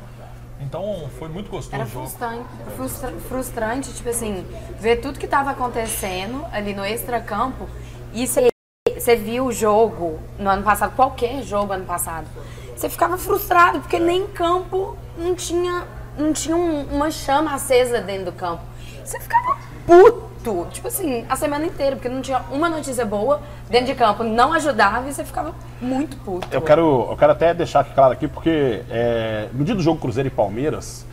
Então 0.61 1.09
foi 1.17 1.27
muito 1.27 1.49
gostoso 1.49 1.75
Era 1.75 1.83
o 1.83 1.87
jogo. 1.89 2.05
frustrante, 2.07 2.45
frustra- 2.75 3.11
frustrante, 3.27 3.93
tipo 3.93 4.07
assim, 4.07 4.45
ver 4.79 4.97
tudo 4.97 5.19
que 5.19 5.27
tava 5.27 5.49
acontecendo 5.51 6.45
ali 6.51 6.73
no 6.73 6.85
extracampo 6.85 7.67
e 8.13 8.25
você 8.27 9.15
viu 9.17 9.47
o 9.47 9.51
jogo 9.51 10.19
no 10.39 10.49
ano 10.49 10.63
passado, 10.63 10.95
qualquer 10.95 11.41
jogo 11.43 11.73
ano 11.73 11.85
passado, 11.85 12.27
você 12.75 12.89
ficava 12.89 13.17
frustrado, 13.17 13.79
porque 13.79 13.99
nem 13.99 14.23
em 14.23 14.27
campo 14.27 14.97
não 15.17 15.33
tinha, 15.35 15.83
não 16.17 16.33
tinha 16.33 16.55
um- 16.55 16.83
uma 16.91 17.09
chama 17.11 17.53
acesa 17.53 18.01
dentro 18.01 18.25
do 18.25 18.31
campo. 18.31 18.61
Você 19.03 19.19
ficava 19.19 19.57
puto, 19.85 20.67
tipo 20.71 20.87
assim, 20.87 21.25
a 21.29 21.35
semana 21.35 21.65
inteira, 21.65 21.95
porque 21.95 22.09
não 22.09 22.21
tinha 22.21 22.41
uma 22.51 22.67
notícia 22.69 23.05
boa 23.05 23.41
dentro 23.69 23.87
de 23.87 23.95
campo, 23.95 24.23
não 24.23 24.51
ajudava 24.53 25.07
e 25.07 25.13
você 25.13 25.23
ficava 25.23 25.53
muito 25.79 26.17
puto. 26.17 26.47
Eu 26.51 26.61
quero, 26.61 27.07
eu 27.09 27.17
quero 27.17 27.31
até 27.31 27.53
deixar 27.53 27.83
claro 27.83 28.13
aqui, 28.13 28.27
porque 28.27 28.81
é, 28.89 29.47
no 29.53 29.63
dia 29.63 29.75
do 29.75 29.81
jogo 29.81 29.99
Cruzeiro 29.99 30.27
e 30.27 30.31
Palmeiras, 30.31 31.05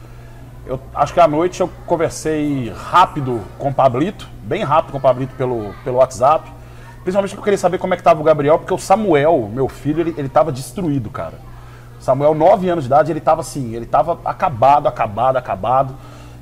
eu 0.67 0.81
acho 0.95 1.13
que 1.13 1.21
à 1.21 1.29
noite 1.29 1.61
eu 1.61 1.69
conversei 1.87 2.73
rápido 2.91 3.41
com 3.59 3.69
o 3.69 3.75
Pablito, 3.75 4.29
bem 4.43 4.63
rápido 4.65 4.93
com 4.93 4.99
o 4.99 5.01
Pablito 5.01 5.35
pelo, 5.37 5.75
pelo 5.85 5.99
WhatsApp. 5.99 6.51
Principalmente 7.03 7.31
porque 7.31 7.41
eu 7.41 7.45
queria 7.45 7.59
saber 7.59 7.79
como 7.79 7.95
é 7.95 7.97
que 7.97 8.03
tava 8.03 8.21
o 8.21 8.25
Gabriel, 8.25 8.59
porque 8.59 8.73
o 8.73 8.79
Samuel, 8.79 9.51
meu 9.53 9.69
filho, 9.69 10.01
ele, 10.03 10.15
ele 10.17 10.29
tava 10.29 10.53
destruído, 10.53 11.11
cara. 11.11 11.35
Samuel, 12.03 12.35
9 12.35 12.69
anos 12.69 12.85
de 12.85 12.89
idade, 12.89 13.13
ele 13.13 13.21
tava 13.21 13.41
assim, 13.41 13.75
ele 13.75 13.87
tava 13.87 14.19
acabado, 14.25 14.89
acabado, 14.89 15.37
acabado. 15.37 15.95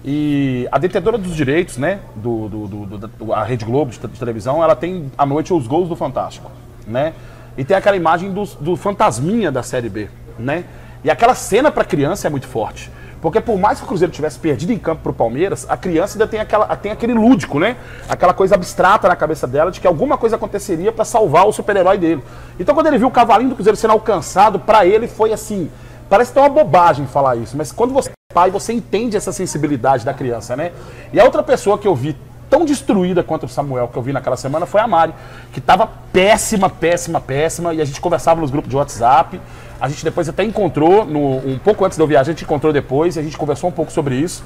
E 0.02 0.66
a 0.72 0.78
detentora 0.78 1.18
dos 1.18 1.36
direitos, 1.36 1.76
né, 1.76 2.00
do, 2.16 2.48
do, 2.48 2.66
do- 2.66 2.86
do- 2.98 3.08
do- 3.08 3.32
Rede 3.44 3.64
Globo 3.66 3.90
de, 3.90 3.98
de 3.98 4.18
televisão, 4.18 4.62
ela 4.64 4.74
tem 4.74 5.12
à 5.18 5.26
noite 5.26 5.52
os 5.52 5.66
gols 5.66 5.88
do 5.88 5.94
Fantástico, 5.94 6.50
né? 6.86 7.12
E 7.58 7.64
tem 7.64 7.76
aquela 7.76 7.96
imagem 7.96 8.32
dos- 8.32 8.54
do, 8.54 8.74
fantasminha 8.76 9.52
da 9.52 9.62
Série 9.62 9.90
B, 9.90 10.08
né? 10.38 10.64
E 11.04 11.10
aquela 11.10 11.34
cena 11.34 11.70
pra 11.70 11.84
criança 11.84 12.26
é 12.26 12.30
muito 12.30 12.46
forte. 12.48 12.90
Porque 13.20 13.40
por 13.40 13.58
mais 13.58 13.78
que 13.78 13.84
o 13.84 13.88
Cruzeiro 13.88 14.12
tivesse 14.12 14.38
perdido 14.38 14.72
em 14.72 14.78
campo 14.78 15.02
pro 15.02 15.12
Palmeiras, 15.12 15.66
a 15.68 15.76
criança 15.76 16.14
ainda 16.14 16.26
tem, 16.26 16.40
aquela, 16.40 16.74
tem 16.76 16.90
aquele 16.90 17.12
lúdico, 17.12 17.58
né? 17.58 17.76
Aquela 18.08 18.32
coisa 18.32 18.54
abstrata 18.54 19.08
na 19.08 19.16
cabeça 19.16 19.46
dela 19.46 19.70
de 19.70 19.80
que 19.80 19.86
alguma 19.86 20.16
coisa 20.16 20.36
aconteceria 20.36 20.90
pra 20.90 21.04
salvar 21.04 21.46
o 21.46 21.52
super-herói 21.52 21.98
dele. 21.98 22.24
Então 22.58 22.74
quando 22.74 22.86
ele 22.86 22.98
viu 22.98 23.08
o 23.08 23.10
cavalinho 23.10 23.50
do 23.50 23.54
Cruzeiro 23.54 23.76
sendo 23.76 23.92
alcançado, 23.92 24.58
pra 24.58 24.86
ele 24.86 25.06
foi 25.06 25.32
assim. 25.32 25.70
Parece 26.08 26.32
ter 26.32 26.40
uma 26.40 26.48
bobagem 26.48 27.06
falar 27.06 27.36
isso, 27.36 27.56
mas 27.56 27.70
quando 27.70 27.92
você 27.92 28.10
é 28.10 28.34
pai, 28.34 28.50
você 28.50 28.72
entende 28.72 29.16
essa 29.16 29.32
sensibilidade 29.32 30.04
da 30.04 30.14
criança, 30.14 30.56
né? 30.56 30.72
E 31.12 31.20
a 31.20 31.24
outra 31.24 31.42
pessoa 31.42 31.78
que 31.78 31.86
eu 31.86 31.94
vi 31.94 32.16
tão 32.48 32.64
destruída 32.64 33.22
quanto 33.22 33.46
o 33.46 33.48
Samuel 33.48 33.86
que 33.86 33.96
eu 33.96 34.02
vi 34.02 34.12
naquela 34.12 34.36
semana 34.36 34.66
foi 34.66 34.80
a 34.80 34.88
Mari, 34.88 35.14
que 35.52 35.60
tava 35.60 35.88
péssima, 36.12 36.68
péssima, 36.68 37.20
péssima, 37.20 37.72
e 37.72 37.80
a 37.80 37.84
gente 37.84 38.00
conversava 38.00 38.40
nos 38.40 38.50
grupos 38.50 38.68
de 38.68 38.76
WhatsApp. 38.76 39.40
A 39.80 39.88
gente 39.88 40.04
depois 40.04 40.28
até 40.28 40.44
encontrou, 40.44 41.04
no- 41.06 41.38
um 41.38 41.58
pouco 41.58 41.84
antes 41.84 41.98
eu 41.98 42.06
viajar, 42.06 42.30
a 42.30 42.34
gente 42.34 42.44
encontrou 42.44 42.72
depois, 42.72 43.16
e 43.16 43.18
a 43.18 43.22
gente 43.22 43.36
conversou 43.38 43.70
um 43.70 43.72
pouco 43.72 43.90
sobre 43.90 44.14
isso. 44.16 44.44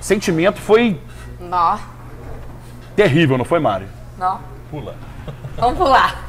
O 0.00 0.04
sentimento 0.04 0.60
foi 0.60 1.00
Nó, 1.40 1.78
terrível, 2.94 3.36
não 3.38 3.44
foi, 3.44 3.58
Mari? 3.58 3.86
nó. 4.18 4.36
Pula. 4.70 4.94
Vamos 5.56 5.76
pular. 5.76 6.28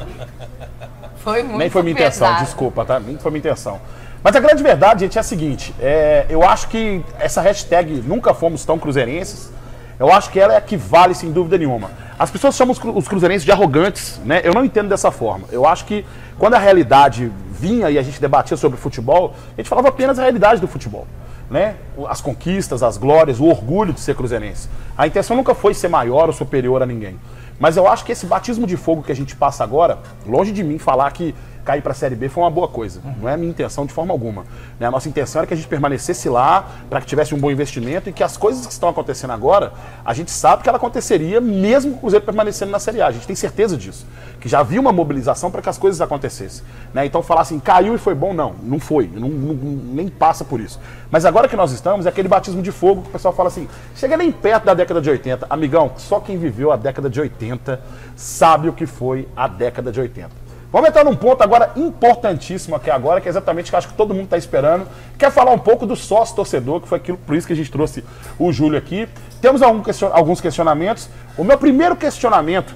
Foi 1.18 1.42
muito 1.44 1.58
Nem 1.58 1.70
foi 1.70 1.82
minha 1.84 1.94
intenção, 1.94 2.36
desculpa, 2.38 2.84
tá? 2.84 3.00
Nem 3.00 3.18
foi 3.18 3.32
minha 3.32 3.40
intenção. 3.40 3.80
Mas 4.22 4.36
a 4.36 4.40
grande 4.40 4.62
verdade, 4.64 5.02
gente, 5.02 5.18
é 5.18 5.22
a 5.22 5.24
seguinte: 5.24 5.74
é, 5.80 6.26
eu 6.30 6.44
acho 6.48 6.68
que 6.68 7.04
essa 7.20 7.42
hashtag 7.42 8.04
nunca 8.06 8.34
fomos 8.34 8.66
tão 8.66 8.78
cruzeirenses. 8.78 9.52
Eu 10.00 10.12
acho 10.12 10.30
que 10.32 10.40
ela 10.40 10.54
é 10.54 10.58
a 10.58 10.62
que 10.62 10.76
vale 10.76 11.14
sem 11.14 11.32
dúvida 11.32 11.58
nenhuma. 11.58 11.92
As 12.20 12.30
pessoas 12.30 12.56
chamam 12.56 12.76
os 12.96 13.08
cruzeirenses 13.08 13.46
de 13.46 13.52
arrogantes, 13.52 14.20
né? 14.26 14.42
Eu 14.44 14.54
não 14.54 14.66
entendo 14.66 14.90
dessa 14.90 15.12
forma. 15.12 15.48
Eu 15.52 15.66
acho 15.66 15.86
que 15.86 16.06
quando 16.38 16.56
a 16.56 16.60
realidade 16.60 17.32
vinha 17.64 17.90
e 17.90 17.98
a 17.98 18.02
gente 18.02 18.20
debatia 18.20 18.58
sobre 18.58 18.78
futebol, 18.78 19.34
a 19.54 19.62
gente 19.62 19.70
falava 19.70 19.88
apenas 19.88 20.20
a 20.20 20.24
realidade 20.24 20.60
do 20.60 20.68
futebol. 20.68 21.08
Né? 21.50 21.76
As 22.10 22.20
conquistas, 22.20 22.84
as 22.84 22.98
glórias, 22.98 23.40
o 23.40 23.46
orgulho 23.46 23.94
de 23.94 24.02
ser 24.02 24.16
cruzeirense. 24.16 24.68
A 24.98 25.08
intenção 25.08 25.38
nunca 25.38 25.56
foi 25.56 25.74
ser 25.74 25.88
maior 25.88 26.28
ou 26.28 26.34
superior 26.34 26.84
a 26.84 26.86
ninguém. 26.86 27.18
Mas 27.60 27.78
eu 27.78 27.88
acho 27.88 28.04
que 28.04 28.12
esse 28.12 28.26
batismo 28.26 28.68
de 28.68 28.76
fogo 28.76 29.04
que 29.04 29.12
a 29.12 29.16
gente 29.16 29.36
passa 29.36 29.64
agora, 29.64 30.00
longe 30.26 30.52
de 30.52 30.64
mim 30.64 30.78
falar 30.78 31.10
que 31.12 31.34
cair 31.64 31.82
para 31.82 31.92
a 31.92 31.96
Série 31.96 32.16
B 32.16 32.30
foi 32.30 32.44
uma 32.44 32.50
boa 32.50 32.68
coisa. 32.68 33.00
Não 33.20 33.28
é 33.30 33.34
a 33.34 33.38
minha 33.38 33.50
intenção 33.50 33.86
de 33.86 33.94
forma 33.94 34.14
alguma. 34.14 34.44
né? 34.80 34.88
A 34.88 34.92
nossa 34.92 35.08
intenção 35.08 35.40
era 35.40 35.48
que 35.48 35.54
a 35.54 35.58
gente 35.58 35.68
permanecesse 35.68 36.28
lá, 36.30 36.68
para 36.90 37.00
que 37.02 37.08
tivesse 37.08 37.34
um 37.34 37.40
bom 37.40 37.50
investimento 37.52 38.10
e 38.10 38.14
que 38.14 38.24
as 38.24 38.36
coisas 38.38 38.66
que 38.66 38.74
estão 38.74 38.90
acontecendo 38.90 39.32
agora, 39.32 39.74
a 40.04 40.14
gente 40.14 40.32
sabe 40.32 40.64
que 40.64 40.70
ela 40.70 40.78
aconteceria 40.78 41.40
mesmo 41.42 41.92
com 41.92 41.98
o 41.98 42.02
Cruzeiro 42.02 42.26
permanecendo 42.26 42.72
na 42.72 42.80
Série 42.80 43.02
A. 43.02 43.08
A 43.08 43.12
gente 43.12 43.26
tem 43.28 43.36
certeza 43.36 43.78
disso. 43.78 44.06
Que 44.40 44.50
já 44.50 44.60
havia 44.60 44.80
uma 44.82 44.92
mobilização 44.92 45.50
para 45.50 45.62
que 45.62 45.70
as 45.70 45.78
coisas 45.78 46.02
acontecessem. 46.02 46.64
né? 46.94 47.06
Então 47.06 47.24
falar 47.24 47.42
assim, 47.42 47.60
caiu 47.60 47.96
e 47.96 47.98
foi 47.98 48.14
bom, 48.14 48.34
não. 48.34 48.54
Não 48.62 48.80
foi. 48.80 49.10
Não, 49.14 49.30
não- 49.30 49.54
nem 49.94 50.08
passa 50.10 50.44
por 50.44 50.60
isso. 50.60 50.80
Mas 51.10 51.26
agora 51.26 51.48
que 51.48 51.56
nós 51.56 51.72
estamos, 51.72 52.06
é 52.06 52.10
aquele 52.10 52.28
batismo 52.28 52.62
de 52.62 52.72
fogo 52.72 53.04
que 53.04 53.10
o 53.10 53.12
pessoal 53.12 53.34
fala 53.34 53.48
assim, 53.50 53.68
chega 53.96 54.18
nem 54.18 54.32
perto 54.32 54.66
da 54.66 54.74
década 54.74 55.00
de 55.00 55.10
80. 55.10 55.46
Amigão, 55.50 55.92
só 55.98 56.20
quem 56.20 56.38
viveu 56.38 56.72
a 56.72 56.76
década 56.76 57.10
de 57.10 57.22
80 57.22 57.80
sabe 58.16 58.68
o 58.68 58.74
que 58.74 58.86
foi 58.86 59.28
a 59.36 59.48
década 59.48 59.92
de 59.92 60.00
80. 60.00 60.43
Vamos 60.74 60.90
entrar 60.90 61.04
num 61.04 61.16
ponto 61.16 61.40
agora 61.44 61.72
importantíssimo 61.76 62.76
aqui 62.76 62.90
agora, 62.90 63.22
que 63.22 63.28
é 63.28 63.30
exatamente 63.30 63.70
que 63.70 63.76
acho 63.76 63.90
que 63.90 63.94
todo 63.94 64.12
mundo 64.12 64.24
está 64.24 64.38
esperando. 64.40 64.88
Quer 65.20 65.32
falar 65.32 65.52
um 65.52 65.60
pouco 65.60 65.86
do 65.86 65.96
sócio 65.96 66.36
torcedor, 66.36 66.82
que 66.82 66.88
foi 66.88 66.98
aquilo, 66.98 67.16
por 67.20 67.36
isso 67.36 67.46
que 67.46 67.54
a 67.54 67.56
gente 67.56 67.72
trouxe 67.72 68.04
o 68.40 68.52
Júlio 68.52 68.76
aqui. 68.76 69.08
Temos 69.40 69.62
alguns 69.62 70.42
questionamentos. 70.42 71.08
O 71.38 71.44
meu 71.44 71.60
primeiro 71.60 71.96
questionamento 71.96 72.74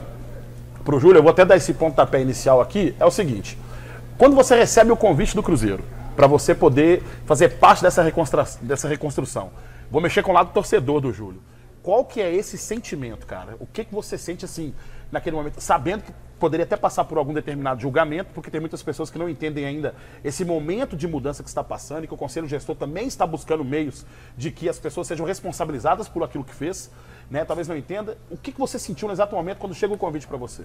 para 0.86 0.96
o 0.96 1.00
Júlio, 1.00 1.18
eu 1.18 1.24
vou 1.24 1.32
até 1.32 1.44
dar 1.44 1.58
esse 1.58 1.74
pontapé 1.74 2.22
inicial 2.22 2.62
aqui, 2.62 2.96
é 3.00 3.06
o 3.06 3.10
seguinte. 3.10 3.58
Quando 4.16 4.36
você 4.36 4.56
recebe 4.56 4.92
o 4.92 4.96
convite 4.96 5.36
do 5.36 5.42
Cruzeiro, 5.42 5.84
para 6.16 6.28
você 6.28 6.54
poder 6.54 7.02
fazer 7.26 7.58
parte 7.58 7.82
dessa, 7.82 8.04
reconstru- 8.04 8.46
dessa 8.62 8.88
reconstrução, 8.88 9.50
vou 9.90 10.00
mexer 10.00 10.22
com 10.22 10.30
o 10.30 10.36
lado 10.36 10.52
torcedor 10.54 11.02
do 11.02 11.12
Júlio. 11.12 11.42
Qual 11.82 12.06
que 12.06 12.22
é 12.22 12.32
esse 12.32 12.60
sentimento, 12.60 13.26
cara? 13.26 13.56
O 13.60 13.66
que, 13.66 13.84
que 13.84 13.94
você 13.94 14.20
sente 14.20 14.46
assim, 14.46 14.72
naquele 15.12 15.36
momento, 15.36 15.60
sabendo 15.60 16.04
que 16.04 16.12
poderia 16.40 16.66
até 16.66 16.78
passar 16.78 17.04
por 17.06 17.18
algum 17.18 17.34
determinado 17.34 17.82
julgamento, 17.82 18.32
porque 18.34 18.50
tem 18.50 18.60
muitas 18.60 18.82
pessoas 18.84 19.10
que 19.10 19.18
não 19.18 19.30
entendem 19.30 19.66
ainda 19.66 19.96
esse 20.24 20.46
momento 20.46 20.96
de 20.96 21.08
mudança 21.08 21.44
que 21.44 21.50
está 21.50 21.64
passando 21.64 22.04
e 22.04 22.08
que 22.08 22.14
o 22.14 22.18
Conselho 22.18 22.48
Gestor 22.48 22.76
também 22.76 23.08
está 23.08 23.26
buscando 23.26 23.64
meios 23.64 24.06
de 24.38 24.52
que 24.52 24.70
as 24.70 24.80
pessoas 24.80 25.08
sejam 25.08 25.26
responsabilizadas 25.26 26.08
por 26.08 26.24
aquilo 26.24 26.44
que 26.44 26.54
fez, 26.54 26.92
né? 27.30 27.44
Talvez 27.44 27.68
não 27.68 27.76
entenda. 27.76 28.18
O 28.30 28.38
que, 28.38 28.52
você 28.58 28.80
sentiu 28.80 29.08
no 29.08 29.14
exato 29.14 29.36
momento 29.36 29.58
quando 29.58 29.74
chega 29.74 29.94
o 29.94 29.98
convite 29.98 30.28
para 30.28 30.38
você? 30.38 30.64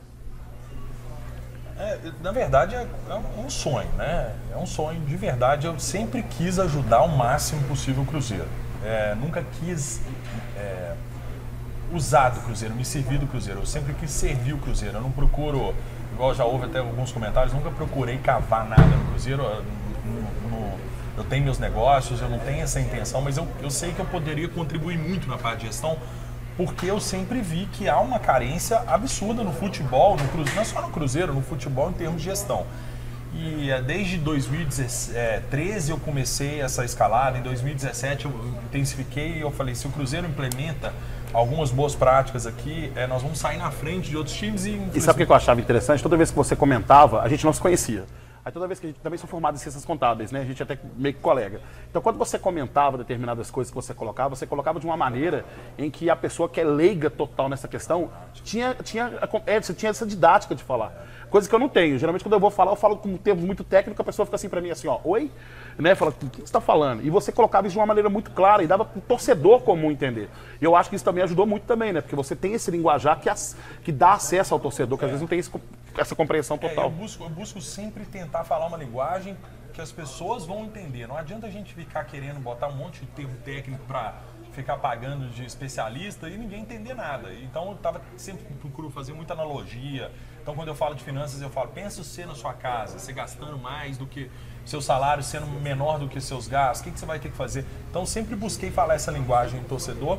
É, 1.79 1.99
na 2.23 2.33
verdade, 2.33 2.75
é, 2.75 2.87
é, 3.09 3.41
um 3.41 3.51
sonho, 3.51 3.89
né? 3.97 4.35
É 4.53 4.57
um 4.57 4.67
sonho 4.67 5.01
de 5.01 5.17
verdade. 5.17 5.67
Eu 5.67 5.79
sempre 5.79 6.23
quis 6.23 6.59
ajudar 6.59 7.03
o 7.03 7.09
máximo 7.09 7.63
possível 7.67 8.03
o 8.03 8.07
Cruzeiro. 8.07 8.49
É, 8.85 9.15
nunca 9.15 9.45
quis 9.61 10.01
é, 10.57 10.92
usar 11.93 12.31
do 12.31 12.41
Cruzeiro, 12.41 12.75
me 12.75 12.85
servir 12.85 13.19
do 13.19 13.27
Cruzeiro. 13.27 13.61
Eu 13.61 13.67
sempre 13.67 13.95
quis 13.95 14.11
servir 14.11 14.55
o 14.55 14.59
Cruzeiro. 14.59 14.99
Eu 14.99 15.03
não 15.03 15.11
procuro, 15.11 15.75
igual 16.13 16.35
já 16.35 16.45
houve 16.45 16.67
até 16.67 16.79
alguns 16.79 17.13
comentários, 17.13 17.53
nunca 17.53 17.71
procurei 17.71 18.19
cavar 18.19 18.69
nada 18.69 18.85
no 18.85 19.05
Cruzeiro. 19.11 19.43
No, 19.43 20.51
no, 20.51 20.79
eu 21.17 21.25
tenho 21.25 21.45
meus 21.45 21.59
negócios, 21.59 22.21
eu 22.21 22.29
não 22.29 22.39
tenho 22.39 22.63
essa 22.63 22.81
intenção, 22.81 23.21
mas 23.21 23.37
eu, 23.37 23.47
eu 23.61 23.71
sei 23.71 23.93
que 23.93 24.01
eu 24.01 24.07
poderia 24.07 24.49
contribuir 24.49 24.99
muito 24.99 25.29
na 25.29 25.37
parte 25.37 25.61
de 25.61 25.67
gestão 25.67 25.99
porque 26.57 26.87
eu 26.87 27.01
sempre 27.01 27.41
vi 27.41 27.67
que 27.73 27.89
há 27.89 27.99
uma 27.99 28.19
carência 28.19 28.79
absurda 28.87 29.43
no 29.43 29.53
futebol, 29.53 30.17
no 30.17 30.29
Cruzeiro, 30.29 30.57
não 30.57 30.65
só 30.65 30.83
no 30.83 30.91
Cruzeiro, 30.91 31.33
no 31.33 31.43
futebol 31.43 31.91
em 31.91 31.95
termos 31.95 32.21
de 32.21 32.29
gestão. 32.29 32.67
E 33.35 33.71
eh, 33.71 33.81
desde 33.81 34.19
2013 34.19 35.91
eu 35.91 35.99
comecei 35.99 36.61
essa 36.61 36.85
escalada, 36.85 37.39
em 37.39 37.43
2017 37.43 38.27
eu 38.27 38.55
intensifiquei 38.67 39.39
e 39.39 39.41
eu 39.41 39.51
falei, 39.51 39.75
se 39.75 39.87
o 39.87 39.91
Cruzeiro 39.91 40.27
implementa 40.27 40.93
algumas 41.33 41.71
boas 41.71 41.95
práticas 41.95 42.47
aqui, 42.47 42.93
é, 42.95 43.07
nós 43.07 43.23
vamos 43.23 43.39
sair 43.39 43.57
na 43.57 43.71
frente 43.71 44.11
de 44.11 44.17
outros 44.17 44.37
times 44.37 44.67
e... 44.67 44.81
E 44.95 45.01
sabe 45.01 45.23
o 45.23 45.27
que 45.27 45.33
eu 45.33 45.37
achava 45.37 45.61
interessante? 45.61 46.03
Toda 46.03 46.17
vez 46.17 46.31
que 46.31 46.37
você 46.37 46.55
comentava, 46.55 47.23
a 47.23 47.29
gente 47.29 47.45
não 47.45 47.53
se 47.53 47.61
conhecia. 47.61 48.05
Aí 48.45 48.51
toda 48.51 48.67
vez 48.67 48.81
que 48.81 48.87
a 48.87 48.89
gente 48.89 48.99
também 48.99 49.17
sou 49.17 49.29
formado 49.29 49.55
em 49.55 49.59
ciências 49.59 49.85
contábeis, 49.85 50.33
né? 50.33 50.41
A 50.41 50.45
gente 50.45 50.61
é 50.61 50.65
até 50.65 50.77
meio 50.97 51.15
que 51.15 51.21
colega. 51.21 51.61
Então 51.89 52.03
quando 52.03 52.19
você 52.19 52.39
comentava 52.39 52.99
determinadas 52.99 53.53
coisas 53.53 53.71
que 53.71 53.75
você 53.75 53.95
colocava, 53.95 54.35
você 54.35 54.47
colocava 54.47 54.81
de 54.81 54.87
uma 54.87 54.97
maneira 54.97 55.45
em 55.79 55.89
que 55.89 56.11
a 56.11 56.17
pessoa 56.17 56.49
que 56.49 56.61
é 56.61 56.65
leiga 56.65 57.09
total 57.09 57.49
nessa 57.49 57.69
questão 57.69 58.11
tinha, 58.43 58.75
tinha, 58.83 59.13
é, 59.47 59.61
tinha 59.61 59.91
essa 59.91 60.05
didática 60.05 60.57
de 60.57 60.65
falar. 60.65 60.93
Coisa 61.33 61.49
que 61.49 61.55
eu 61.55 61.59
não 61.59 61.69
tenho. 61.69 61.99
Geralmente 61.99 62.23
quando 62.23 62.35
eu 62.35 62.39
vou 62.39 62.51
falar, 62.51 62.73
eu 62.73 62.77
falo 62.77 62.99
com 62.99 63.09
um 63.09 63.17
termo 63.17 63.41
muito 63.41 63.65
técnico, 63.65 64.03
a 64.03 64.05
pessoa 64.05 64.27
fica 64.27 64.37
assim 64.37 64.51
para 64.51 64.61
mim 64.61 64.71
assim, 64.71 64.87
ó, 64.87 65.01
oi? 65.03 65.31
Né? 65.79 65.95
Fala, 65.95 66.11
o 66.11 66.29
que 66.29 66.37
você 66.37 66.43
está 66.43 66.61
falando? 66.61 67.03
E 67.03 67.09
você 67.09 67.33
colocava 67.33 67.67
isso 67.67 67.73
de 67.73 67.79
uma 67.79 67.87
maneira 67.87 68.11
muito 68.11 68.31
clara 68.33 68.63
e 68.63 68.67
dava 68.67 68.85
para 68.85 68.99
o 68.99 69.01
torcedor 69.01 69.63
comum 69.63 69.91
entender. 69.91 70.29
E 70.61 70.65
eu 70.65 70.77
acho 70.77 70.91
que 70.91 70.97
isso 70.97 71.05
também 71.05 71.25
ajudou 71.25 71.47
muito 71.47 71.65
também, 71.65 71.91
né? 71.91 72.03
Porque 72.03 72.15
você 72.15 72.37
tem 72.37 72.53
esse 72.53 72.71
linguajar 72.71 73.19
que, 73.19 73.31
as, 73.31 73.57
que 73.83 73.91
dá 73.91 74.13
acesso 74.13 74.53
ao 74.53 74.61
torcedor, 74.61 74.99
que 74.99 75.07
às 75.07 75.11
vezes 75.11 75.23
não 75.23 75.29
tem 75.29 75.39
esse 75.39 75.51
essa 75.97 76.15
compreensão 76.15 76.57
total. 76.57 76.85
É, 76.85 76.87
eu, 76.87 76.91
busco, 76.91 77.25
eu 77.25 77.31
busco 77.31 77.61
sempre 77.61 78.05
tentar 78.05 78.45
falar 78.45 78.67
uma 78.67 78.77
linguagem 78.77 79.37
que 79.73 79.81
as 79.81 79.91
pessoas 79.91 80.45
vão 80.45 80.65
entender. 80.65 81.07
Não 81.07 81.17
adianta 81.17 81.47
a 81.47 81.51
gente 81.51 81.75
ficar 81.75 82.05
querendo 82.05 82.41
botar 82.41 82.69
um 82.69 82.77
monte 82.77 83.01
de 83.01 83.07
termo 83.07 83.35
técnico 83.45 83.85
para 83.87 84.15
ficar 84.53 84.77
pagando 84.77 85.29
de 85.31 85.45
especialista 85.45 86.29
e 86.29 86.37
ninguém 86.37 86.61
entender 86.61 86.95
nada. 86.95 87.33
Então 87.35 87.71
eu 87.71 87.77
tava, 87.77 88.03
sempre 88.17 88.45
procuro 88.55 88.91
fazer 88.91 89.13
muita 89.13 89.33
analogia. 89.33 90.11
Então 90.43 90.55
quando 90.55 90.69
eu 90.69 90.75
falo 90.75 90.95
de 90.95 91.05
finanças, 91.05 91.41
eu 91.41 91.51
falo, 91.51 91.69
pensa 91.69 92.03
você 92.03 92.27
na 92.27 92.35
sua 92.35 92.53
casa, 92.53 92.99
você 92.99 93.13
gastando 93.13 93.57
mais 93.57 93.97
do 93.97 94.07
que 94.07 94.31
seu 94.65 94.81
salário 94.81 95.23
sendo 95.23 95.47
menor 95.47 95.99
do 95.99 96.09
que 96.09 96.21
seus 96.21 96.49
gastos, 96.49 96.81
o 96.81 96.85
que, 96.85 96.91
que 96.91 96.99
você 96.99 97.07
vai 97.07 97.19
ter 97.19 97.31
que 97.31 97.37
fazer? 97.37 97.65
Então 97.91 98.05
sempre 98.05 98.35
busquei 98.35 98.71
falar 98.71 98.95
essa 98.95 99.11
linguagem 99.11 99.63
torcedor 99.65 100.19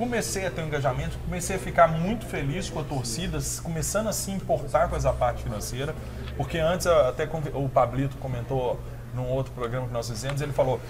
comecei 0.00 0.46
a 0.46 0.50
ter 0.50 0.62
um 0.62 0.66
engajamento, 0.66 1.18
comecei 1.18 1.56
a 1.56 1.58
ficar 1.58 1.86
muito 1.86 2.24
feliz 2.24 2.70
com 2.70 2.80
a 2.80 2.82
torcida, 2.82 3.38
começando 3.62 4.06
a 4.08 4.14
se 4.14 4.30
importar 4.30 4.88
com 4.88 4.96
essa 4.96 5.12
parte 5.12 5.42
financeira, 5.42 5.94
porque 6.38 6.56
antes 6.56 6.86
até 6.86 7.28
o 7.52 7.68
Pablito 7.68 8.16
comentou 8.16 8.80
num 9.14 9.28
outro 9.28 9.52
programa 9.52 9.86
que 9.86 9.92
nós 9.92 10.08
fizemos, 10.08 10.40
ele 10.40 10.54
falou, 10.54 10.80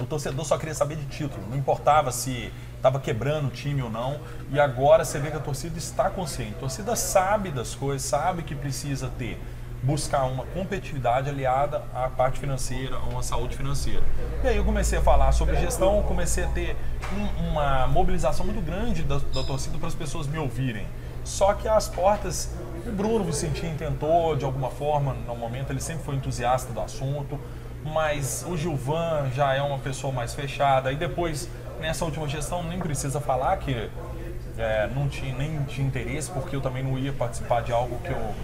o 0.00 0.06
torcedor 0.06 0.42
só 0.46 0.56
queria 0.56 0.74
saber 0.74 0.96
de 0.96 1.04
título, 1.04 1.42
não 1.50 1.56
importava 1.58 2.10
se 2.10 2.50
estava 2.80 2.98
quebrando 2.98 3.48
o 3.48 3.50
time 3.50 3.82
ou 3.82 3.90
não, 3.90 4.18
e 4.50 4.58
agora 4.58 5.04
você 5.04 5.18
vê 5.18 5.30
que 5.30 5.36
a 5.36 5.40
torcida 5.40 5.76
está 5.78 6.08
consciente, 6.08 6.54
a 6.56 6.60
torcida 6.60 6.96
sabe 6.96 7.50
das 7.50 7.74
coisas, 7.74 8.02
sabe 8.02 8.42
que 8.42 8.54
precisa 8.54 9.10
ter 9.18 9.38
buscar 9.82 10.24
uma 10.24 10.44
competitividade 10.44 11.28
aliada 11.28 11.82
à 11.94 12.08
parte 12.08 12.38
financeira, 12.38 12.96
a 12.96 13.00
uma 13.00 13.22
saúde 13.22 13.56
financeira. 13.56 14.02
E 14.44 14.48
aí 14.48 14.56
eu 14.56 14.64
comecei 14.64 14.98
a 14.98 15.02
falar 15.02 15.32
sobre 15.32 15.56
gestão, 15.56 16.02
comecei 16.02 16.44
a 16.44 16.48
ter 16.48 16.76
um, 17.12 17.48
uma 17.48 17.86
mobilização 17.86 18.44
muito 18.44 18.60
grande 18.60 19.02
da, 19.02 19.18
da 19.18 19.42
torcida 19.42 19.78
para 19.78 19.88
as 19.88 19.94
pessoas 19.94 20.26
me 20.26 20.38
ouvirem. 20.38 20.86
Só 21.24 21.54
que 21.54 21.68
as 21.68 21.88
portas, 21.88 22.54
o 22.86 22.92
Bruno 22.92 23.24
Vicentinho 23.24 23.74
tentou 23.76 24.36
de 24.36 24.44
alguma 24.44 24.70
forma, 24.70 25.14
no 25.26 25.36
momento 25.36 25.70
ele 25.70 25.80
sempre 25.80 26.04
foi 26.04 26.14
entusiasta 26.16 26.72
do 26.72 26.80
assunto, 26.80 27.38
mas 27.84 28.44
o 28.46 28.56
Gilvan 28.56 29.30
já 29.34 29.54
é 29.54 29.62
uma 29.62 29.78
pessoa 29.78 30.12
mais 30.12 30.34
fechada. 30.34 30.92
E 30.92 30.96
depois, 30.96 31.48
nessa 31.80 32.04
última 32.04 32.28
gestão, 32.28 32.62
nem 32.62 32.78
precisa 32.78 33.20
falar 33.20 33.56
que 33.56 33.90
é, 34.58 34.88
não 34.94 35.08
tinha 35.08 35.34
nem 35.36 35.62
tinha 35.64 35.86
interesse, 35.86 36.30
porque 36.30 36.54
eu 36.54 36.60
também 36.60 36.82
não 36.82 36.98
ia 36.98 37.12
participar 37.12 37.62
de 37.62 37.72
algo 37.72 37.98
que 38.04 38.10
eu 38.10 38.34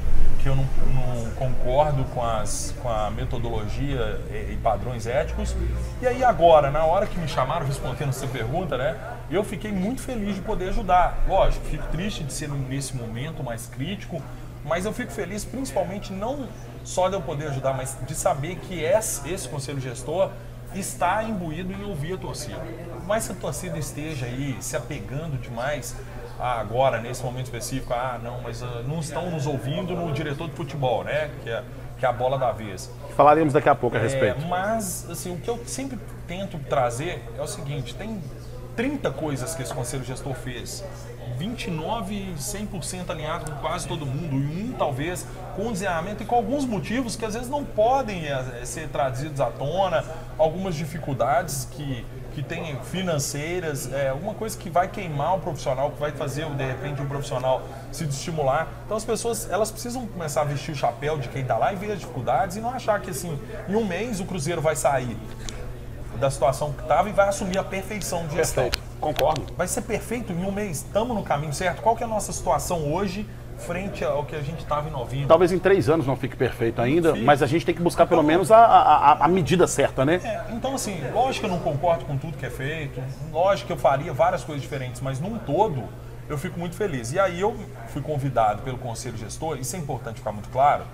que 0.47 0.51
eu 0.51 0.55
não, 0.55 0.65
não, 0.65 1.31
concordo 1.33 2.05
com, 2.15 2.23
as, 2.23 2.73
com 2.81 2.89
a 2.89 3.11
metodologia 3.11 4.21
e, 4.31 4.53
e, 4.53 4.59
padrões 4.63 5.05
éticos. 5.05 5.57
E 6.01 6.07
aí 6.07 6.23
agora, 6.23 6.71
na 6.71 6.85
hora 6.85 7.05
que 7.05 7.19
me 7.19 7.27
chamaram 7.27 7.67
respondendo 7.67 8.11
essa 8.11 8.29
pergunta, 8.29 8.79
né, 8.79 8.97
eu 9.29 9.43
fiquei 9.43 9.73
muito 9.73 10.03
feliz 10.03 10.37
de 10.37 10.41
poder 10.43 10.69
ajudar. 10.69 11.19
Lógico, 11.27 11.67
fico 11.67 11.89
triste 11.89 12.23
de 12.23 12.33
ser 12.33 12.49
nesse 12.49 12.97
momento 12.97 13.43
mais 13.43 13.67
crítico, 13.67 14.23
mas 14.65 14.85
eu 14.85 14.93
fico 14.93 15.11
feliz 15.11 15.45
principalmente 15.45 16.13
não 16.13 16.47
só 16.85 17.09
de 17.09 17.17
eu 17.17 17.21
poder 17.21 17.49
ajudar, 17.49 17.75
mas 17.75 17.97
de 18.07 18.15
saber 18.15 18.55
que 18.57 18.81
esse, 18.81 19.29
esse 19.29 19.49
conselho 19.49 19.81
gestor 19.81 20.31
está 20.75 21.23
imbuído 21.23 21.73
em 21.73 21.85
ouvir 21.85 22.15
a 22.15 22.19
torcida. 22.19 22.63
Mas 23.07 23.25
se 23.25 23.33
a 23.33 23.35
torcida 23.35 23.79
esteja 23.79 24.27
aí 24.27 24.57
se 24.61 24.77
apegando 24.77 25.39
demais 25.39 25.97
ah, 26.39 26.61
agora, 26.61 27.01
nesse 27.01 27.23
momento 27.23 27.47
específico, 27.47 27.95
ah, 27.95 28.21
não, 28.23 28.41
mas 28.43 28.61
uh, 28.61 28.83
não 28.87 29.01
estão 29.01 29.31
nos 29.31 29.47
ouvindo 29.47 29.95
no 29.95 30.13
diretor 30.13 30.49
de 30.49 30.55
futebol, 30.55 31.03
né? 31.03 31.31
Que 31.43 31.51
é, 31.51 31.63
que 31.99 32.05
é 32.05 32.09
a 32.09 32.13
bola 32.13 32.39
da 32.39 32.53
vez. 32.53 32.91
Falaremos 33.17 33.55
daqui 33.55 33.69
a 33.69 33.75
pouco 33.75 33.97
a 33.97 34.01
é, 34.01 34.03
respeito. 34.03 34.45
Mas, 34.47 35.09
assim, 35.09 35.35
o 35.35 35.39
que 35.39 35.49
eu 35.49 35.59
sempre 35.67 35.99
tento 36.27 36.59
trazer 36.69 37.23
é 37.39 37.41
o 37.41 37.47
seguinte: 37.47 37.95
tem 37.95 38.23
30 38.77 39.11
coisas 39.13 39.55
que 39.55 39.63
esse 39.63 39.73
conselho 39.73 40.05
gestor 40.05 40.35
fez. 40.35 40.85
29 41.39 42.35
100% 42.39 43.11
alinhado 43.11 43.51
com 43.51 43.59
quase 43.59 43.87
todo 43.87 44.07
mundo, 44.07 44.37
e 44.37 44.71
um 44.71 44.73
talvez 44.73 45.27
com 45.55 45.73
desenhamento 45.73 46.23
e 46.23 46.27
com 46.27 46.35
alguns 46.35 46.65
motivos 46.65 47.17
que 47.17 47.25
às 47.25 47.35
vezes 47.35 47.49
não 47.49 47.65
podem 47.65 48.27
é, 48.27 48.65
ser 48.65 48.89
trazidos 48.89 49.41
à 49.41 49.47
tona, 49.47 50.05
algumas 50.39 50.75
dificuldades 50.75 51.67
que 51.73 52.05
que 52.37 52.43
tem 52.43 52.79
financeiras, 52.83 53.91
é, 53.91 54.11
alguma 54.11 54.35
coisa 54.35 54.59
que 54.59 54.69
vai 54.69 54.89
queimar 54.89 55.37
o 55.37 55.41
profissional, 55.41 55.91
que 55.91 55.99
vai 55.99 56.13
fazer 56.13 56.45
de 56.51 56.67
repente 56.67 57.01
o 57.01 57.07
profissional 57.07 57.63
se 57.91 58.05
estimular. 58.05 58.69
Então 58.85 58.95
as 58.95 59.07
pessoas 59.07 59.51
elas 59.51 59.71
precisam 59.71 60.07
começar 60.07 60.43
a 60.43 60.45
vestir 60.45 60.73
o 60.73 60.75
chapéu 60.75 61.17
de 61.17 61.31
quem 61.31 61.41
está 61.41 61.57
lá 61.57 61.73
e 61.73 61.77
ver 61.77 61.93
as 61.93 61.99
dificuldades 61.99 62.57
e 62.57 62.61
não 62.61 62.69
achar 62.69 63.01
que 63.01 63.09
assim 63.09 63.39
em 63.67 63.75
um 63.75 63.87
mês 63.87 64.21
o 64.21 64.27
Cruzeiro 64.27 64.61
vai 64.61 64.77
sair 64.77 65.17
da 66.21 66.31
situação 66.31 66.73
que 66.73 66.83
estava 66.83 67.09
e 67.09 67.13
vai 67.13 67.27
assumir 67.27 67.57
a 67.57 67.65
perfeição 67.65 68.27
de 68.27 68.37
gestão. 68.37 68.65
Perfeito. 68.65 68.87
Concordo. 69.01 69.47
Vai 69.57 69.67
ser 69.67 69.81
perfeito 69.83 70.31
em 70.31 70.45
um 70.45 70.53
mês. 70.53 70.79
Estamos 70.79 71.17
no 71.17 71.23
caminho 71.23 71.55
certo. 71.55 71.81
Qual 71.81 71.97
que 71.97 72.03
é 72.03 72.07
a 72.07 72.09
nossa 72.09 72.33
situação 72.33 72.93
hoje? 72.93 73.27
Frente 73.59 74.05
ao 74.05 74.25
que 74.25 74.37
a 74.37 74.43
gente 74.43 74.61
estava 74.61 74.89
em 74.89 74.93
novinho. 74.93 75.27
Talvez 75.27 75.53
em 75.53 75.59
três 75.59 75.89
anos 75.89 76.07
não 76.07 76.17
fique 76.17 76.37
perfeito 76.37 76.81
ainda, 76.81 77.15
mas 77.17 77.43
a 77.43 77.47
gente 77.47 77.65
tem 77.65 77.75
que 77.75 77.83
buscar 77.83 78.07
pelo 78.07 78.23
menos 78.23 78.51
a, 78.51 78.59
a, 78.59 79.25
a 79.25 79.29
medida 79.29 79.67
certa, 79.67 80.05
né? 80.05 80.21
É, 80.23 80.55
então, 80.55 80.75
assim, 80.75 81.01
lógico 81.13 81.47
que 81.47 81.53
eu 81.53 81.57
não 81.57 81.63
concordo 81.63 82.05
com 82.05 82.17
tudo 82.17 82.37
que 82.37 82.47
é 82.47 82.51
feito, 82.51 83.03
lógico 83.33 83.69
que 83.69 83.73
eu 83.73 83.79
faria 83.79 84.13
várias 84.13 84.45
coisas 84.45 84.63
diferentes, 84.63 85.01
mas 85.01 85.21
num 85.21 85.39
todo 85.39 85.85
eu 86.29 86.37
fico 86.37 86.59
muito 86.59 86.75
feliz. 86.75 87.13
E 87.13 87.19
aí 87.19 87.41
eu 87.41 87.57
fui 87.89 88.03
convidado 88.03 88.63
pelo 88.63 88.79
Conselho 88.79 89.17
Gestor, 89.17 89.59
isso 89.59 89.75
é 89.77 89.79
importante 89.79 90.19
ficar 90.19 90.33
muito 90.33 90.49
claro, 90.51 90.85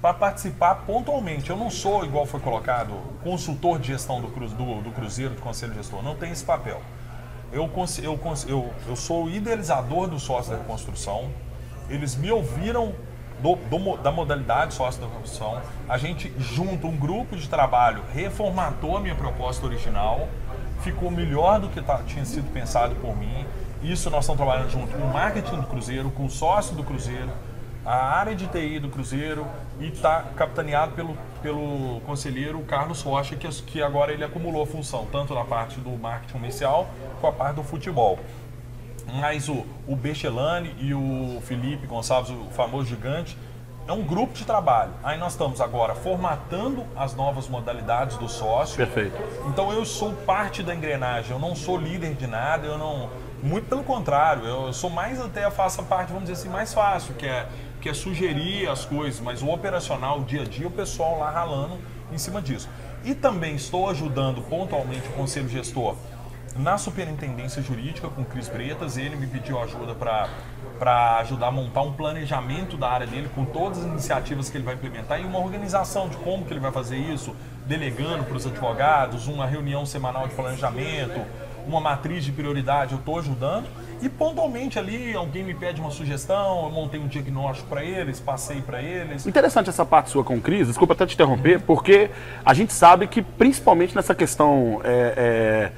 para 0.00 0.14
participar 0.14 0.74
pontualmente. 0.86 1.50
Eu 1.50 1.56
não 1.56 1.70
sou, 1.70 2.04
igual 2.04 2.26
foi 2.26 2.40
colocado, 2.40 2.92
consultor 3.22 3.78
de 3.78 3.88
gestão 3.88 4.20
do, 4.20 4.28
cru, 4.28 4.48
do, 4.48 4.82
do 4.82 4.90
Cruzeiro, 4.90 5.34
do 5.34 5.40
Conselho 5.40 5.74
Gestor, 5.74 6.02
não 6.02 6.14
tem 6.14 6.32
esse 6.32 6.44
papel. 6.44 6.80
Eu, 7.52 7.70
eu, 8.02 8.20
eu, 8.48 8.74
eu 8.88 8.96
sou 8.96 9.24
o 9.24 9.30
idealizador 9.30 10.08
do 10.08 10.18
sócio 10.18 10.52
da 10.52 10.58
reconstrução, 10.58 11.30
eles 11.88 12.16
me 12.16 12.30
ouviram 12.30 12.94
do, 13.40 13.56
do, 13.56 13.96
da 13.98 14.10
modalidade 14.10 14.74
sócio 14.74 15.00
da 15.00 15.06
construção. 15.08 15.60
A 15.88 15.98
gente, 15.98 16.32
junto, 16.38 16.86
um 16.86 16.96
grupo 16.96 17.36
de 17.36 17.48
trabalho, 17.48 18.02
reformatou 18.12 18.96
a 18.96 19.00
minha 19.00 19.14
proposta 19.14 19.66
original, 19.66 20.28
ficou 20.82 21.10
melhor 21.10 21.60
do 21.60 21.68
que 21.68 21.80
tá, 21.82 22.02
tinha 22.06 22.24
sido 22.24 22.50
pensado 22.52 22.94
por 22.96 23.16
mim. 23.16 23.44
Isso 23.82 24.10
nós 24.10 24.24
estamos 24.24 24.42
trabalhando 24.42 24.70
junto 24.70 24.96
com 24.96 25.04
o 25.04 25.12
marketing 25.12 25.56
do 25.56 25.66
Cruzeiro, 25.66 26.10
com 26.10 26.24
o 26.24 26.30
sócio 26.30 26.74
do 26.74 26.82
Cruzeiro, 26.82 27.30
a 27.84 27.94
área 27.94 28.34
de 28.34 28.48
TI 28.48 28.80
do 28.80 28.88
Cruzeiro 28.88 29.46
e 29.78 29.86
está 29.86 30.24
capitaneado 30.34 30.92
pelo, 30.92 31.16
pelo 31.40 32.00
conselheiro 32.00 32.58
Carlos 32.62 33.00
Rocha, 33.02 33.36
que, 33.36 33.48
que 33.62 33.80
agora 33.80 34.12
ele 34.12 34.24
acumulou 34.24 34.64
a 34.64 34.66
função 34.66 35.06
tanto 35.12 35.32
na 35.32 35.44
parte 35.44 35.78
do 35.78 35.90
marketing 35.90 36.32
comercial 36.32 36.88
com 37.20 37.28
a 37.28 37.32
parte 37.32 37.54
do 37.54 37.62
futebol. 37.62 38.18
Mas 39.14 39.48
o, 39.48 39.64
o 39.86 39.94
Bechelane 39.94 40.74
e 40.78 40.92
o 40.92 41.40
Felipe 41.42 41.86
Gonçalves, 41.86 42.30
o 42.30 42.50
famoso 42.50 42.88
gigante, 42.88 43.36
é 43.86 43.92
um 43.92 44.02
grupo 44.02 44.34
de 44.34 44.44
trabalho. 44.44 44.92
Aí 45.02 45.16
nós 45.16 45.32
estamos 45.32 45.60
agora 45.60 45.94
formatando 45.94 46.84
as 46.96 47.14
novas 47.14 47.48
modalidades 47.48 48.16
do 48.16 48.28
sócio. 48.28 48.76
Perfeito. 48.76 49.16
Então 49.48 49.72
eu 49.72 49.84
sou 49.84 50.12
parte 50.12 50.62
da 50.62 50.74
engrenagem, 50.74 51.30
eu 51.30 51.38
não 51.38 51.54
sou 51.54 51.78
líder 51.78 52.14
de 52.14 52.26
nada, 52.26 52.66
eu 52.66 52.76
não. 52.76 53.08
Muito 53.42 53.68
pelo 53.68 53.84
contrário, 53.84 54.44
eu 54.44 54.72
sou 54.72 54.90
mais 54.90 55.20
até 55.20 55.48
faço 55.50 55.82
a 55.82 55.84
parte, 55.84 56.08
vamos 56.08 56.28
dizer 56.28 56.40
assim, 56.40 56.48
mais 56.48 56.72
fácil, 56.72 57.14
que 57.14 57.26
é, 57.26 57.46
que 57.80 57.88
é 57.88 57.94
sugerir 57.94 58.66
as 58.68 58.84
coisas, 58.84 59.20
mas 59.20 59.42
o 59.42 59.50
operacional, 59.50 60.20
o 60.20 60.24
dia 60.24 60.42
a 60.42 60.44
dia, 60.44 60.66
o 60.66 60.70
pessoal 60.70 61.18
lá 61.18 61.30
ralando 61.30 61.78
em 62.10 62.18
cima 62.18 62.40
disso. 62.40 62.68
E 63.04 63.14
também 63.14 63.54
estou 63.54 63.88
ajudando 63.88 64.40
pontualmente 64.48 65.06
o 65.08 65.12
conselho 65.12 65.48
gestor 65.48 65.94
na 66.58 66.78
superintendência 66.78 67.62
jurídica 67.62 68.08
com 68.08 68.22
o 68.22 68.24
Cris 68.24 68.48
Bretas. 68.48 68.96
Ele 68.96 69.16
me 69.16 69.26
pediu 69.26 69.60
ajuda 69.60 69.94
para 69.94 71.18
ajudar 71.18 71.48
a 71.48 71.50
montar 71.52 71.82
um 71.82 71.92
planejamento 71.92 72.76
da 72.76 72.88
área 72.88 73.06
dele 73.06 73.30
com 73.34 73.44
todas 73.44 73.78
as 73.78 73.84
iniciativas 73.84 74.48
que 74.48 74.56
ele 74.56 74.64
vai 74.64 74.74
implementar 74.74 75.20
e 75.20 75.24
uma 75.24 75.38
organização 75.38 76.08
de 76.08 76.16
como 76.18 76.44
que 76.44 76.52
ele 76.52 76.60
vai 76.60 76.72
fazer 76.72 76.96
isso, 76.96 77.34
delegando 77.66 78.24
para 78.24 78.36
os 78.36 78.46
advogados, 78.46 79.26
uma 79.26 79.46
reunião 79.46 79.84
semanal 79.86 80.28
de 80.28 80.34
planejamento, 80.34 81.20
uma 81.66 81.80
matriz 81.80 82.24
de 82.24 82.32
prioridade, 82.32 82.92
eu 82.92 82.98
estou 82.98 83.18
ajudando. 83.18 83.66
E 84.00 84.08
pontualmente 84.08 84.78
ali, 84.78 85.14
alguém 85.14 85.42
me 85.42 85.54
pede 85.54 85.80
uma 85.80 85.90
sugestão, 85.90 86.64
eu 86.64 86.70
montei 86.70 87.00
um 87.00 87.06
diagnóstico 87.06 87.68
para 87.68 87.82
eles, 87.82 88.20
passei 88.20 88.60
para 88.60 88.82
eles. 88.82 89.26
Interessante 89.26 89.70
essa 89.70 89.86
parte 89.86 90.10
sua 90.10 90.22
com 90.22 90.36
o 90.36 90.40
Cris, 90.40 90.66
desculpa 90.68 90.92
até 90.92 91.06
te 91.06 91.14
interromper, 91.14 91.60
porque 91.60 92.10
a 92.44 92.52
gente 92.52 92.74
sabe 92.74 93.06
que 93.06 93.22
principalmente 93.22 93.96
nessa 93.96 94.14
questão 94.14 94.80
é, 94.84 95.14
é, 95.16 95.72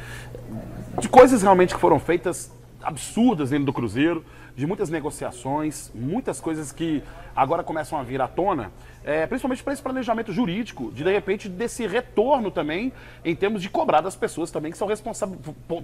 de 1.00 1.09
coisas 1.09 1.43
realmente 1.43 1.75
que 1.75 1.81
foram 1.81 1.99
feitas 1.99 2.50
absurdas 2.83 3.50
dentro 3.50 3.67
do 3.67 3.73
Cruzeiro, 3.73 4.25
de 4.57 4.67
muitas 4.67 4.90
negociações, 4.90 5.90
muitas 5.95 6.40
coisas 6.40 6.73
que 6.73 7.02
agora 7.35 7.62
começam 7.62 7.97
a 7.99 8.02
vir 8.02 8.21
à 8.21 8.26
tona, 8.26 8.73
é, 9.05 9.25
principalmente 9.26 9.62
para 9.62 9.73
esse 9.73 9.83
planejamento 9.83 10.33
jurídico, 10.33 10.90
de 10.90 11.05
de 11.05 11.12
repente 11.12 11.49
desse 11.49 11.87
retorno 11.87 12.50
também, 12.50 12.93
em 13.25 13.37
termos 13.37 13.62
de 13.62 13.71
cobrar 13.71 14.00
das 14.00 14.17
pessoas 14.17 14.50
também 14.50 14.73
que 14.73 14.78
são 14.78 14.88
responsáveis, 14.88 15.38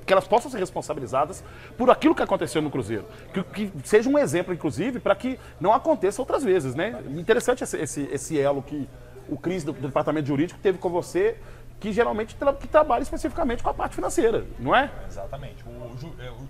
que 0.05 0.13
elas 0.13 0.27
possam 0.27 0.51
ser 0.51 0.59
responsabilizadas 0.59 1.45
por 1.79 1.89
aquilo 1.91 2.15
que 2.15 2.23
aconteceu 2.23 2.61
no 2.61 2.71
Cruzeiro. 2.71 3.05
Que, 3.33 3.69
que 3.71 3.89
seja 3.89 4.11
um 4.11 4.19
exemplo, 4.19 4.53
inclusive, 4.53 4.99
para 4.99 5.15
que 5.15 5.39
não 5.61 5.73
aconteça 5.73 6.21
outras 6.21 6.43
vezes, 6.43 6.75
né? 6.75 7.01
Interessante 7.11 7.63
esse, 7.63 7.77
esse, 7.77 8.09
esse 8.11 8.41
elo 8.41 8.63
que 8.63 8.89
o 9.29 9.39
Cris 9.39 9.63
do, 9.63 9.73
do 9.73 9.87
departamento 9.87 10.27
jurídico 10.27 10.59
teve 10.61 10.79
com 10.79 10.91
você 10.91 11.37
que 11.85 11.93
geralmente 11.93 12.35
tra 12.35 12.51
que 12.55 12.67
trabalha 12.67 13.03
especificamente 13.03 13.63
com 13.63 13.69
a 13.69 13.75
parte 13.75 13.95
financeira, 13.95 14.47
não 14.59 14.75
é? 14.75 14.91
Exatamente. 15.07 15.63
O, 15.67 15.95
ju 15.99 16.15
é, 16.19 16.31
o, 16.31 16.49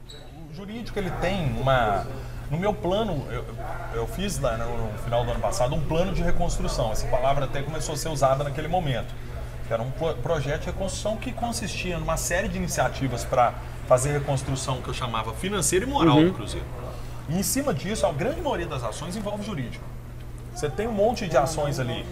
o 0.49 0.55
jurídico 0.55 0.97
ele 0.97 1.11
tem 1.21 1.53
uma 1.61 2.07
no 2.49 2.57
meu 2.57 2.73
plano, 2.73 3.27
eu, 3.33 3.45
eu 3.95 4.07
fiz 4.07 4.39
lá 4.39 4.57
no, 4.57 4.93
no, 4.93 4.99
final 4.99 5.25
do 5.25 5.33
ano 5.33 5.41
passado 5.41 5.75
um 5.75 5.81
plano 5.81 6.13
de 6.13 6.23
reconstrução. 6.23 6.93
Essa 6.93 7.09
palavra 7.09 7.47
até 7.47 7.63
começou 7.63 7.97
a 7.97 7.99
ser 7.99 8.11
usada 8.11 8.45
naquele 8.45 8.69
momento. 8.69 9.13
Era 9.69 9.83
um 9.83 9.91
projeto 10.23 10.61
de 10.61 10.67
reconstrução 10.67 11.17
que 11.17 11.33
consistia 11.33 11.99
numa 11.99 12.17
série 12.17 12.47
de 12.47 12.57
iniciativas 12.57 13.25
para 13.25 13.55
fazer 13.89 14.13
reconstrução 14.13 14.81
que 14.83 14.89
eu 14.89 14.95
chamava 14.95 15.33
financeira 15.33 15.85
e 15.85 15.89
moral 15.89 16.19
uhum. 16.19 16.27
do 16.27 16.35
Cruzeiro. 16.35 16.67
E 17.29 17.37
em 17.37 17.43
cima 17.43 17.75
disso, 17.75 18.07
a 18.07 18.13
grande 18.13 18.41
maioria 18.41 18.67
das 18.67 18.85
ações 18.85 19.17
envolve 19.17 19.43
jurídico. 19.43 19.85
Você 20.55 20.69
tem 20.69 20.87
um 20.87 20.93
monte 20.93 21.27
de 21.27 21.37
ações 21.37 21.81
ali 21.81 22.07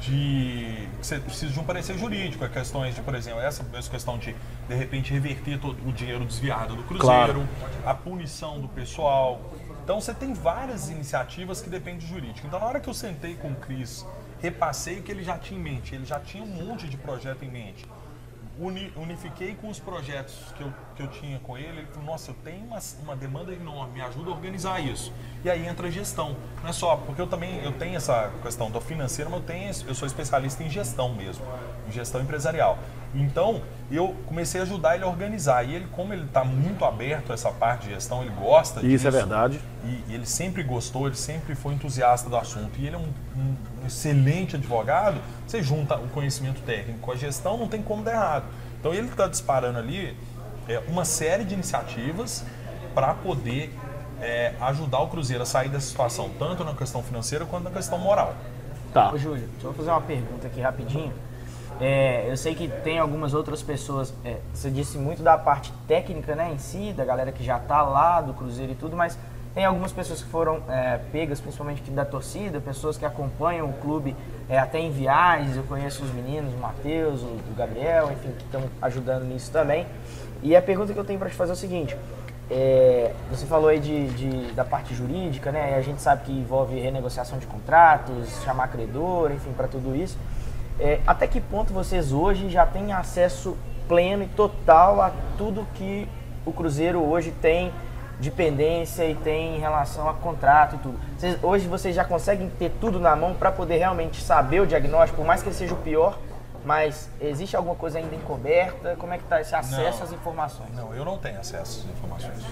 de 0.00 0.88
você 1.00 1.18
precisa 1.18 1.52
de 1.52 1.60
um 1.60 1.64
parecer 1.64 1.98
jurídico, 1.98 2.44
é 2.44 2.48
questões 2.48 2.94
de, 2.94 3.02
por 3.02 3.14
exemplo, 3.14 3.40
essa, 3.40 3.64
essa 3.74 3.90
questão 3.90 4.18
de 4.18 4.34
de 4.68 4.74
repente 4.74 5.12
reverter 5.12 5.58
todo 5.58 5.76
o 5.86 5.92
dinheiro 5.92 6.24
desviado 6.24 6.76
do 6.76 6.82
cruzeiro, 6.82 7.46
claro. 7.58 7.74
a 7.84 7.94
punição 7.94 8.60
do 8.60 8.68
pessoal. 8.68 9.40
Então 9.82 10.00
você 10.00 10.12
tem 10.12 10.34
várias 10.34 10.90
iniciativas 10.90 11.60
que 11.60 11.70
dependem 11.70 12.00
de 12.00 12.06
jurídico. 12.06 12.46
Então 12.46 12.60
na 12.60 12.66
hora 12.66 12.80
que 12.80 12.88
eu 12.88 12.94
sentei 12.94 13.34
com 13.34 13.50
o 13.50 13.56
Cris, 13.56 14.06
repassei 14.40 15.00
o 15.00 15.02
que 15.02 15.10
ele 15.10 15.24
já 15.24 15.38
tinha 15.38 15.58
em 15.58 15.62
mente, 15.62 15.94
ele 15.94 16.04
já 16.04 16.20
tinha 16.20 16.42
um 16.42 16.46
monte 16.46 16.88
de 16.88 16.96
projeto 16.96 17.44
em 17.44 17.50
mente 17.50 17.86
uni, 18.58 18.92
unifiquei 18.96 19.54
com 19.54 19.68
os 19.68 19.78
projetos 19.78 20.34
que 20.56 20.62
eu, 20.62 20.72
que 20.98 21.02
eu 21.04 21.08
tinha 21.08 21.38
com 21.38 21.56
ele. 21.56 21.78
Ele 21.78 21.86
falou: 21.86 22.10
Nossa, 22.10 22.32
eu 22.32 22.34
tenho 22.44 22.64
uma, 22.66 22.78
uma 23.02 23.16
demanda 23.16 23.52
enorme, 23.52 23.94
me 23.94 24.00
ajuda 24.00 24.30
a 24.30 24.34
organizar 24.34 24.80
isso. 24.80 25.12
E 25.44 25.48
aí 25.48 25.66
entra 25.66 25.86
a 25.86 25.90
gestão. 25.90 26.36
Não 26.60 26.70
é 26.70 26.72
só, 26.72 26.96
porque 26.96 27.22
eu 27.22 27.26
também 27.28 27.62
eu 27.64 27.72
tenho 27.72 27.96
essa 27.96 28.32
questão 28.42 28.68
do 28.68 28.80
financeiro, 28.80 29.30
mas 29.30 29.40
eu, 29.40 29.46
tenho, 29.46 29.70
eu 29.86 29.94
sou 29.94 30.06
especialista 30.06 30.62
em 30.64 30.68
gestão 30.68 31.14
mesmo, 31.14 31.44
em 31.88 31.92
gestão 31.92 32.20
empresarial. 32.20 32.78
Então, 33.14 33.62
eu 33.90 34.14
comecei 34.26 34.60
a 34.60 34.64
ajudar 34.64 34.96
ele 34.96 35.04
a 35.04 35.06
organizar. 35.06 35.64
E 35.64 35.74
ele, 35.74 35.86
como 35.92 36.12
ele 36.12 36.24
está 36.24 36.44
muito 36.44 36.84
aberto 36.84 37.30
a 37.30 37.34
essa 37.34 37.50
parte 37.50 37.86
de 37.86 37.94
gestão, 37.94 38.22
ele 38.22 38.32
gosta 38.32 38.80
Isso 38.80 38.88
disso. 38.88 38.96
Isso 38.96 39.08
é 39.08 39.10
verdade. 39.10 39.60
E, 39.84 40.04
e, 40.08 40.14
ele 40.14 40.26
sempre 40.26 40.62
gostou, 40.62 41.06
ele 41.06 41.16
sempre 41.16 41.54
foi 41.54 41.74
entusiasta 41.74 42.28
do 42.28 42.36
assunto. 42.36 42.78
E 42.78 42.86
ele 42.86 42.96
é 42.96 42.98
um, 42.98 43.08
um 43.36 43.86
excelente 43.86 44.56
advogado. 44.56 45.20
Você 45.46 45.62
junta 45.62 45.96
o 45.96 46.08
conhecimento 46.08 46.60
técnico 46.62 46.98
com 46.98 47.12
a 47.12 47.16
gestão, 47.16 47.56
não 47.56 47.68
tem 47.68 47.80
como 47.80 48.02
dar 48.02 48.12
errado. 48.12 48.44
Então, 48.78 48.92
ele 48.92 49.08
está 49.08 49.26
disparando 49.26 49.78
ali 49.78 50.14
é, 50.68 50.82
uma 50.88 51.04
série 51.04 51.44
de 51.44 51.54
iniciativas 51.54 52.44
para 52.94 53.14
poder 53.14 53.72
é, 54.20 54.54
ajudar 54.60 55.00
o 55.00 55.08
Cruzeiro 55.08 55.42
a 55.42 55.46
sair 55.46 55.68
dessa 55.68 55.86
situação, 55.86 56.30
tanto 56.38 56.64
na 56.64 56.74
questão 56.74 57.02
financeira 57.02 57.44
quanto 57.44 57.64
na 57.64 57.70
questão 57.70 57.98
moral. 57.98 58.34
Tá. 58.92 59.12
Ô, 59.12 59.18
Júlio, 59.18 59.46
deixa 59.52 59.66
eu 59.66 59.74
fazer 59.74 59.90
uma 59.90 60.00
pergunta 60.00 60.46
aqui 60.46 60.60
rapidinho. 60.60 61.12
É, 61.80 62.28
eu 62.28 62.36
sei 62.36 62.54
que 62.54 62.66
tem 62.82 62.98
algumas 62.98 63.34
outras 63.34 63.62
pessoas, 63.62 64.12
é, 64.24 64.38
você 64.52 64.68
disse 64.68 64.98
muito 64.98 65.22
da 65.22 65.38
parte 65.38 65.72
técnica 65.86 66.34
né, 66.34 66.52
em 66.52 66.58
si, 66.58 66.92
da 66.92 67.04
galera 67.04 67.30
que 67.30 67.44
já 67.44 67.56
está 67.56 67.82
lá 67.82 68.20
do 68.20 68.34
Cruzeiro 68.34 68.72
e 68.72 68.74
tudo, 68.74 68.96
mas 68.96 69.16
tem 69.54 69.64
algumas 69.64 69.92
pessoas 69.92 70.22
que 70.22 70.28
foram 70.28 70.62
é, 70.68 70.98
pegas, 71.10 71.40
principalmente 71.40 71.88
da 71.90 72.04
torcida, 72.04 72.60
pessoas 72.60 72.96
que 72.96 73.04
acompanham 73.04 73.68
o 73.68 73.72
clube 73.74 74.14
é, 74.48 74.58
até 74.58 74.78
em 74.78 74.90
viagens. 74.90 75.56
Eu 75.56 75.64
conheço 75.64 76.04
os 76.04 76.12
meninos, 76.12 76.52
o 76.54 76.58
Matheus, 76.58 77.22
o, 77.22 77.26
o 77.26 77.54
Gabriel, 77.56 78.10
enfim, 78.12 78.32
que 78.38 78.44
estão 78.44 78.62
ajudando 78.82 79.24
nisso 79.24 79.50
também. 79.50 79.86
E 80.42 80.54
a 80.54 80.62
pergunta 80.62 80.92
que 80.92 80.98
eu 80.98 81.04
tenho 81.04 81.18
para 81.18 81.28
te 81.28 81.34
fazer 81.34 81.52
é 81.52 81.54
o 81.54 81.56
seguinte: 81.56 81.96
é, 82.50 83.12
você 83.30 83.44
falou 83.46 83.68
aí 83.68 83.78
de, 83.78 84.08
de, 84.08 84.52
da 84.52 84.64
parte 84.64 84.94
jurídica, 84.94 85.52
né? 85.52 85.74
A 85.76 85.82
gente 85.82 86.00
sabe 86.00 86.24
que 86.24 86.32
envolve 86.32 86.78
renegociação 86.78 87.38
de 87.38 87.46
contratos, 87.46 88.42
chamar 88.44 88.68
credor, 88.68 89.30
enfim, 89.32 89.52
para 89.52 89.68
tudo 89.68 89.94
isso. 89.94 90.16
É, 90.80 91.00
até 91.06 91.26
que 91.26 91.40
ponto 91.40 91.72
vocês 91.72 92.12
hoje 92.12 92.48
já 92.48 92.64
têm 92.64 92.92
acesso 92.92 93.56
pleno 93.88 94.22
e 94.22 94.28
total 94.28 95.02
a 95.02 95.12
tudo 95.36 95.66
que 95.74 96.08
o 96.46 96.52
Cruzeiro 96.52 97.02
hoje 97.04 97.32
tem 97.42 97.72
de 98.20 98.30
pendência 98.30 99.04
e 99.08 99.14
tem 99.14 99.56
em 99.56 99.60
relação 99.60 100.08
a 100.08 100.14
contrato 100.14 100.76
e 100.76 100.78
tudo? 100.78 100.98
Vocês, 101.18 101.38
hoje 101.42 101.66
vocês 101.66 101.94
já 101.94 102.04
conseguem 102.04 102.48
ter 102.58 102.70
tudo 102.80 103.00
na 103.00 103.14
mão 103.14 103.34
para 103.34 103.50
poder 103.50 103.76
realmente 103.76 104.22
saber 104.22 104.60
o 104.60 104.66
diagnóstico, 104.66 105.16
por 105.16 105.26
mais 105.26 105.42
que 105.42 105.48
ele 105.48 105.56
seja 105.56 105.74
o 105.74 105.78
pior, 105.78 106.16
mas 106.64 107.08
existe 107.20 107.56
alguma 107.56 107.74
coisa 107.74 107.98
ainda 107.98 108.14
encoberta? 108.14 108.96
Como 108.96 109.12
é 109.12 109.18
que 109.18 109.24
está 109.24 109.40
esse 109.40 109.54
acesso 109.54 109.98
não, 109.98 110.04
às 110.04 110.12
informações? 110.12 110.74
Não, 110.74 110.94
eu 110.94 111.04
não 111.04 111.16
tenho 111.16 111.38
acesso 111.38 111.84
às 111.84 111.90
informações. 111.90 112.44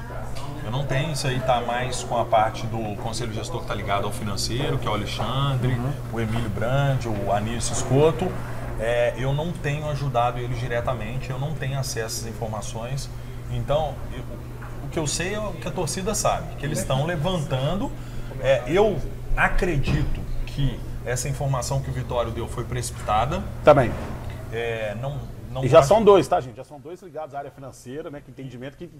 Eu 0.65 0.71
não 0.71 0.87
tenho, 0.87 1.13
isso 1.13 1.27
aí 1.27 1.39
está 1.39 1.61
mais 1.61 2.03
com 2.05 2.19
a 2.19 2.25
parte 2.25 2.67
do 2.67 2.97
conselho 3.03 3.33
gestor 3.33 3.59
que 3.59 3.65
está 3.65 3.75
ligado 3.75 4.07
ao 4.07 4.13
financeiro, 4.13 4.79
que 4.79 4.87
é 4.87 4.91
o 4.91 4.95
Alexandre, 4.95 5.75
uhum. 5.75 5.93
o 6.13 6.21
Emílio 6.21 6.49
Brandi, 6.51 7.09
o 7.09 7.33
Anísio 7.33 7.73
Escoto. 7.73 8.31
É, 8.79 9.15
eu 9.17 9.33
não 9.33 9.53
tenho 9.53 9.89
ajudado 9.89 10.39
eles 10.39 10.59
diretamente, 10.59 11.31
eu 11.31 11.39
não 11.39 11.55
tenho 11.55 11.79
acesso 11.79 12.25
às 12.25 12.27
informações. 12.27 13.11
Então, 13.51 13.95
eu, 14.13 14.23
o 14.85 14.89
que 14.89 14.99
eu 14.99 15.07
sei 15.07 15.35
é 15.35 15.41
o 15.41 15.53
que 15.53 15.67
a 15.67 15.71
torcida 15.71 16.15
sabe, 16.15 16.55
que 16.57 16.65
eles 16.65 16.79
estão 16.79 17.05
levantando. 17.07 17.91
É, 18.41 18.63
eu 18.67 18.99
acredito 19.37 20.21
que 20.47 20.79
essa 21.07 21.29
informação 21.29 21.81
que 21.81 21.89
o 21.89 21.93
Vitório 21.93 22.33
deu 22.33 22.49
foi 22.49 22.65
precipitada. 22.65 23.43
Também. 23.65 23.93
É, 24.53 24.95
não, 24.97 25.19
não 25.51 25.65
e 25.65 25.69
já 25.69 25.83
são 25.83 26.03
dois, 26.03 26.27
tá, 26.27 26.41
gente? 26.41 26.57
Já 26.57 26.65
são 26.65 26.81
dois 26.81 27.01
ligados 27.01 27.35
à 27.35 27.39
área 27.39 27.51
financeira, 27.51 28.11
né? 28.11 28.21
Que 28.23 28.31
entendimento 28.31 28.77
que 28.77 28.91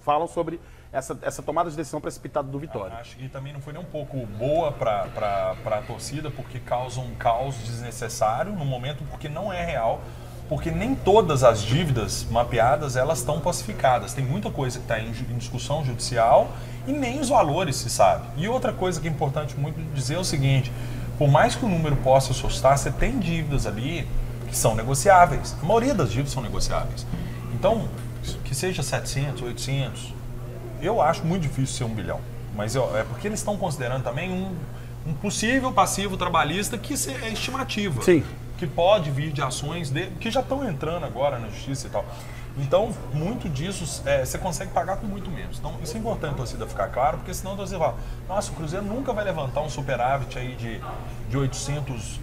falam 0.00 0.26
sobre 0.26 0.60
essa, 0.92 1.16
essa 1.22 1.42
tomada 1.42 1.70
de 1.70 1.76
decisão 1.76 2.00
precipitada 2.00 2.48
do 2.48 2.58
Vitória. 2.58 2.96
Acho 2.96 3.16
que 3.16 3.28
também 3.28 3.52
não 3.52 3.60
foi 3.60 3.72
nem 3.72 3.80
um 3.80 3.86
pouco 3.86 4.26
boa 4.26 4.72
para 4.72 5.54
a 5.64 5.82
torcida, 5.86 6.30
porque 6.30 6.58
causa 6.58 7.00
um 7.00 7.14
caos 7.14 7.54
desnecessário 7.56 8.52
no 8.52 8.64
momento, 8.64 9.04
porque 9.10 9.28
não 9.28 9.52
é 9.52 9.64
real 9.64 10.00
porque 10.48 10.70
nem 10.70 10.94
todas 10.94 11.42
as 11.42 11.60
dívidas 11.60 12.24
mapeadas 12.30 12.96
elas 12.96 13.18
estão 13.18 13.40
pacificadas. 13.40 14.14
Tem 14.14 14.24
muita 14.24 14.50
coisa 14.50 14.78
que 14.78 14.84
está 14.84 15.00
em, 15.00 15.10
discussão 15.36 15.84
judicial 15.84 16.48
e 16.86 16.92
nem 16.92 17.20
os 17.20 17.28
valores 17.28 17.76
se 17.76 17.90
sabe. 17.90 18.28
E 18.36 18.48
outra 18.48 18.72
coisa 18.72 19.00
que 19.00 19.08
é 19.08 19.10
importante 19.10 19.58
muito 19.58 19.80
dizer 19.92 20.14
é 20.14 20.18
o 20.18 20.24
seguinte: 20.24 20.72
por 21.18 21.28
mais 21.28 21.54
que 21.54 21.64
o 21.64 21.68
número 21.68 21.96
possa 21.96 22.32
assustar, 22.32 22.76
você 22.76 22.90
tem 22.90 23.18
dívidas 23.18 23.66
ali 23.66 24.06
que 24.48 24.56
são 24.56 24.74
negociáveis. 24.74 25.56
A 25.62 25.64
maioria 25.64 25.94
das 25.94 26.10
dívidas 26.10 26.32
são 26.32 26.42
negociáveis. 26.42 27.06
Então, 27.54 27.88
que 28.44 28.54
seja 28.54 28.82
700, 28.82 29.42
800, 29.42 30.14
eu 30.80 31.00
acho 31.00 31.24
muito 31.24 31.42
difícil 31.42 31.76
ser 31.76 31.84
um 31.84 31.94
bilhão. 31.94 32.20
Mas 32.54 32.76
é 32.76 33.04
porque 33.08 33.28
eles 33.28 33.40
estão 33.40 33.56
considerando 33.56 34.02
também 34.02 34.30
um, 34.30 34.54
um 35.06 35.14
possível 35.14 35.72
passivo 35.72 36.16
trabalhista 36.16 36.78
que 36.78 36.94
é 36.94 37.30
estimativa. 37.30 38.02
Sim. 38.02 38.24
Que 38.58 38.66
pode 38.66 39.10
vir 39.10 39.32
de 39.32 39.42
ações 39.42 39.90
de, 39.90 40.06
que 40.20 40.30
já 40.30 40.40
estão 40.40 40.66
entrando 40.68 41.04
agora 41.04 41.38
na 41.38 41.48
justiça 41.48 41.86
e 41.86 41.90
tal. 41.90 42.04
Então, 42.58 42.90
muito 43.12 43.50
disso 43.50 44.02
é, 44.06 44.24
você 44.24 44.38
consegue 44.38 44.72
pagar 44.72 44.96
com 44.96 45.06
muito 45.06 45.30
menos. 45.30 45.58
Então, 45.58 45.74
isso 45.82 45.94
é 45.94 46.00
importante 46.00 46.32
a 46.32 46.36
torcida 46.36 46.66
ficar 46.66 46.88
claro, 46.88 47.18
porque 47.18 47.34
senão 47.34 47.52
a 47.52 47.56
torcida 47.56 47.78
fala, 47.78 47.96
nossa, 48.26 48.50
o 48.50 48.54
Cruzeiro 48.54 48.86
nunca 48.86 49.12
vai 49.12 49.24
levantar 49.24 49.60
um 49.60 49.68
superávit 49.68 50.38
aí 50.38 50.54
de, 50.54 50.80
de 51.28 51.36
800 51.36 52.18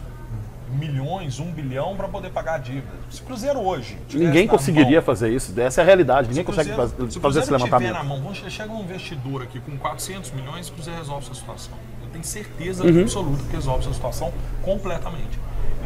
milhões, 0.72 1.39
um 1.39 1.52
bilhão 1.52 1.96
para 1.96 2.08
poder 2.08 2.32
pagar 2.32 2.56
a 2.56 2.58
dívida. 2.58 2.88
Se 3.12 3.22
o 3.22 3.26
Cruzeiro 3.26 3.60
hoje... 3.60 3.96
Ninguém 4.12 4.48
conseguiria 4.48 4.98
mão- 4.98 5.06
fazer 5.06 5.32
isso. 5.32 5.54
Essa 5.60 5.82
é 5.82 5.84
a 5.84 5.86
realidade. 5.86 6.30
Ninguém 6.30 6.43
se 6.43 6.50
o 6.50 6.52
consegue 6.52 6.69
Cruzeiro- 6.72 6.98
fazer, 6.98 7.12
se 7.12 7.19
fazer 7.19 7.39
esse 7.41 7.48
Cruzeiro 7.50 7.63
levantamento. 7.65 7.93
na 7.93 8.04
mão, 8.04 8.34
chega 8.34 8.74
um 8.74 8.82
investidor 8.82 9.43
aqui 9.43 9.60
com 9.60 9.78
400 9.78 10.32
milhões, 10.32 10.67
o 10.69 10.74
Cruzeiro 10.74 10.98
resolve 11.00 11.26
essa 11.28 11.36
situação. 11.36 11.74
Tenho 12.13 12.23
certeza 12.23 12.84
Uhum. 12.86 13.02
absoluta 13.02 13.43
que 13.43 13.56
resolve 13.56 13.82
essa 13.84 13.93
situação 13.93 14.32
completamente. 14.62 15.38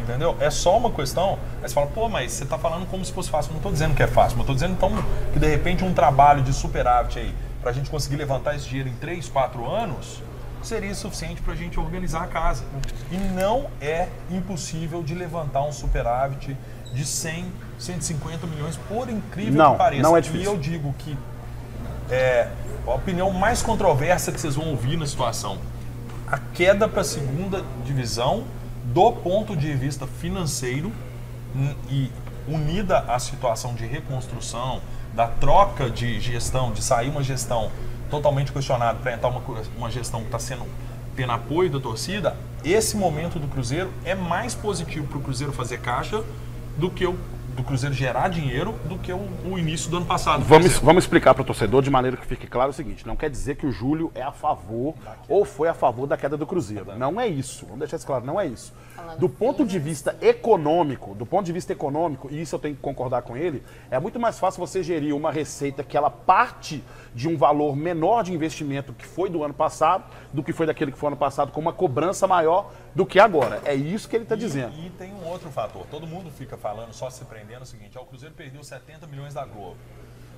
Entendeu? 0.02 0.36
É 0.40 0.48
só 0.50 0.78
uma 0.78 0.90
questão. 0.90 1.38
Aí 1.62 1.68
você 1.68 1.74
fala, 1.74 1.86
pô, 1.88 2.08
mas 2.08 2.32
você 2.32 2.44
está 2.44 2.56
falando 2.56 2.86
como 2.86 3.04
se 3.04 3.12
fosse 3.12 3.28
fácil. 3.28 3.48
Eu 3.50 3.52
não 3.54 3.58
estou 3.58 3.72
dizendo 3.72 3.94
que 3.94 4.02
é 4.02 4.06
fácil, 4.06 4.36
mas 4.38 4.40
estou 4.44 4.54
dizendo 4.54 4.72
então 4.72 4.90
que 5.32 5.38
de 5.38 5.46
repente 5.48 5.84
um 5.84 5.92
trabalho 5.92 6.42
de 6.42 6.52
superávit 6.52 7.18
aí, 7.18 7.34
para 7.60 7.70
a 7.72 7.74
gente 7.74 7.90
conseguir 7.90 8.16
levantar 8.16 8.54
esse 8.54 8.66
dinheiro 8.68 8.88
em 8.88 8.94
3, 8.94 9.28
4 9.28 9.68
anos, 9.70 10.22
seria 10.62 10.94
suficiente 10.94 11.42
para 11.42 11.52
a 11.52 11.56
gente 11.56 11.78
organizar 11.78 12.22
a 12.22 12.26
casa. 12.26 12.64
E 13.10 13.16
não 13.16 13.66
é 13.80 14.08
impossível 14.30 15.02
de 15.02 15.14
levantar 15.14 15.62
um 15.64 15.72
superávit 15.72 16.56
de 16.94 17.04
100, 17.04 17.52
150 17.78 18.46
milhões, 18.46 18.76
por 18.88 19.10
incrível 19.10 19.52
Não, 19.54 19.72
que 19.72 19.78
pareça. 19.78 20.02
não 20.02 20.16
é 20.16 20.20
E 20.20 20.22
difícil. 20.22 20.52
eu 20.52 20.58
digo 20.58 20.94
que 20.98 21.16
é 22.10 22.48
a 22.86 22.94
opinião 22.94 23.30
mais 23.30 23.60
controversa 23.62 24.32
que 24.32 24.40
vocês 24.40 24.54
vão 24.56 24.68
ouvir 24.70 24.96
na 24.96 25.06
situação. 25.06 25.58
A 26.30 26.38
queda 26.38 26.86
para 26.86 27.00
a 27.00 27.04
segunda 27.04 27.64
divisão, 27.84 28.44
do 28.84 29.12
ponto 29.12 29.56
de 29.56 29.72
vista 29.74 30.06
financeiro 30.06 30.92
e 31.88 32.10
unida 32.46 32.98
à 33.00 33.18
situação 33.18 33.74
de 33.74 33.86
reconstrução, 33.86 34.82
da 35.14 35.26
troca 35.26 35.88
de 35.88 36.20
gestão, 36.20 36.72
de 36.72 36.82
sair 36.82 37.08
uma 37.08 37.22
gestão 37.22 37.70
totalmente 38.10 38.52
questionada 38.52 38.98
para 38.98 39.14
entrar 39.14 39.28
uma, 39.28 39.42
uma 39.76 39.90
gestão 39.90 40.20
que 40.20 40.26
está 40.26 40.38
sendo 40.38 40.66
tendo 41.16 41.32
apoio 41.32 41.68
da 41.68 41.80
torcida, 41.80 42.36
esse 42.64 42.96
momento 42.96 43.40
do 43.40 43.48
Cruzeiro 43.48 43.90
é 44.04 44.14
mais 44.14 44.54
positivo 44.54 45.08
para 45.08 45.18
o 45.18 45.20
Cruzeiro 45.20 45.52
fazer 45.52 45.78
caixa 45.78 46.22
do 46.76 46.88
que 46.88 47.04
o 47.04 47.18
do 47.58 47.64
Cruzeiro 47.64 47.94
gerar 47.94 48.28
dinheiro 48.28 48.72
do 48.84 48.96
que 48.96 49.12
o, 49.12 49.28
o 49.44 49.58
início 49.58 49.90
do 49.90 49.96
ano 49.98 50.06
passado. 50.06 50.44
Vamos, 50.44 50.78
vamos 50.78 51.04
explicar 51.04 51.34
para 51.34 51.42
o 51.42 51.44
torcedor 51.44 51.82
de 51.82 51.90
maneira 51.90 52.16
que 52.16 52.24
fique 52.24 52.46
claro 52.46 52.70
o 52.70 52.72
seguinte: 52.72 53.06
não 53.06 53.16
quer 53.16 53.28
dizer 53.28 53.56
que 53.56 53.66
o 53.66 53.72
Júlio 53.72 54.10
é 54.14 54.22
a 54.22 54.32
favor 54.32 54.94
ou 55.28 55.44
foi 55.44 55.68
a 55.68 55.74
favor 55.74 56.06
da 56.06 56.16
queda 56.16 56.36
do 56.36 56.46
Cruzeiro. 56.46 56.96
Não 56.96 57.20
é 57.20 57.26
isso. 57.26 57.66
Vamos 57.66 57.80
deixar 57.80 57.96
isso 57.96 58.06
claro, 58.06 58.24
não 58.24 58.40
é 58.40 58.46
isso. 58.46 58.72
Do 59.18 59.28
ponto 59.28 59.66
de 59.66 59.78
vista 59.78 60.16
econômico, 60.20 61.14
do 61.14 61.26
ponto 61.26 61.44
de 61.44 61.52
vista 61.52 61.72
econômico, 61.72 62.28
e 62.30 62.40
isso 62.40 62.54
eu 62.54 62.58
tenho 62.58 62.74
que 62.74 62.80
concordar 62.80 63.22
com 63.22 63.36
ele, 63.36 63.62
é 63.90 63.98
muito 63.98 64.20
mais 64.20 64.38
fácil 64.38 64.60
você 64.60 64.82
gerir 64.82 65.14
uma 65.14 65.32
receita 65.32 65.82
que 65.82 65.96
ela 65.96 66.10
parte 66.10 66.82
de 67.18 67.26
um 67.28 67.36
valor 67.36 67.74
menor 67.74 68.22
de 68.22 68.32
investimento 68.32 68.92
que 68.92 69.04
foi 69.04 69.28
do 69.28 69.42
ano 69.42 69.52
passado, 69.52 70.04
do 70.32 70.40
que 70.40 70.52
foi 70.52 70.66
daquele 70.66 70.92
que 70.92 70.98
foi 70.98 71.08
ano 71.08 71.16
passado, 71.16 71.50
com 71.50 71.60
uma 71.60 71.72
cobrança 71.72 72.28
maior 72.28 72.70
do 72.94 73.04
que 73.04 73.18
agora. 73.18 73.60
É 73.64 73.74
isso 73.74 74.08
que 74.08 74.14
ele 74.14 74.22
está 74.22 74.36
dizendo. 74.36 74.72
E, 74.78 74.88
tem 74.90 75.12
um 75.12 75.26
outro 75.26 75.50
fator. 75.50 75.84
Todo 75.90 76.06
mundo 76.06 76.30
fica 76.30 76.56
falando, 76.56 76.92
só 76.92 77.10
se 77.10 77.24
prendendo, 77.24 77.58
é 77.60 77.62
o 77.62 77.66
seguinte: 77.66 77.98
ó, 77.98 78.02
o 78.02 78.06
Cruzeiro 78.06 78.34
perdeu 78.36 78.62
70 78.62 79.04
milhões 79.08 79.34
da 79.34 79.44
Globo. 79.44 79.76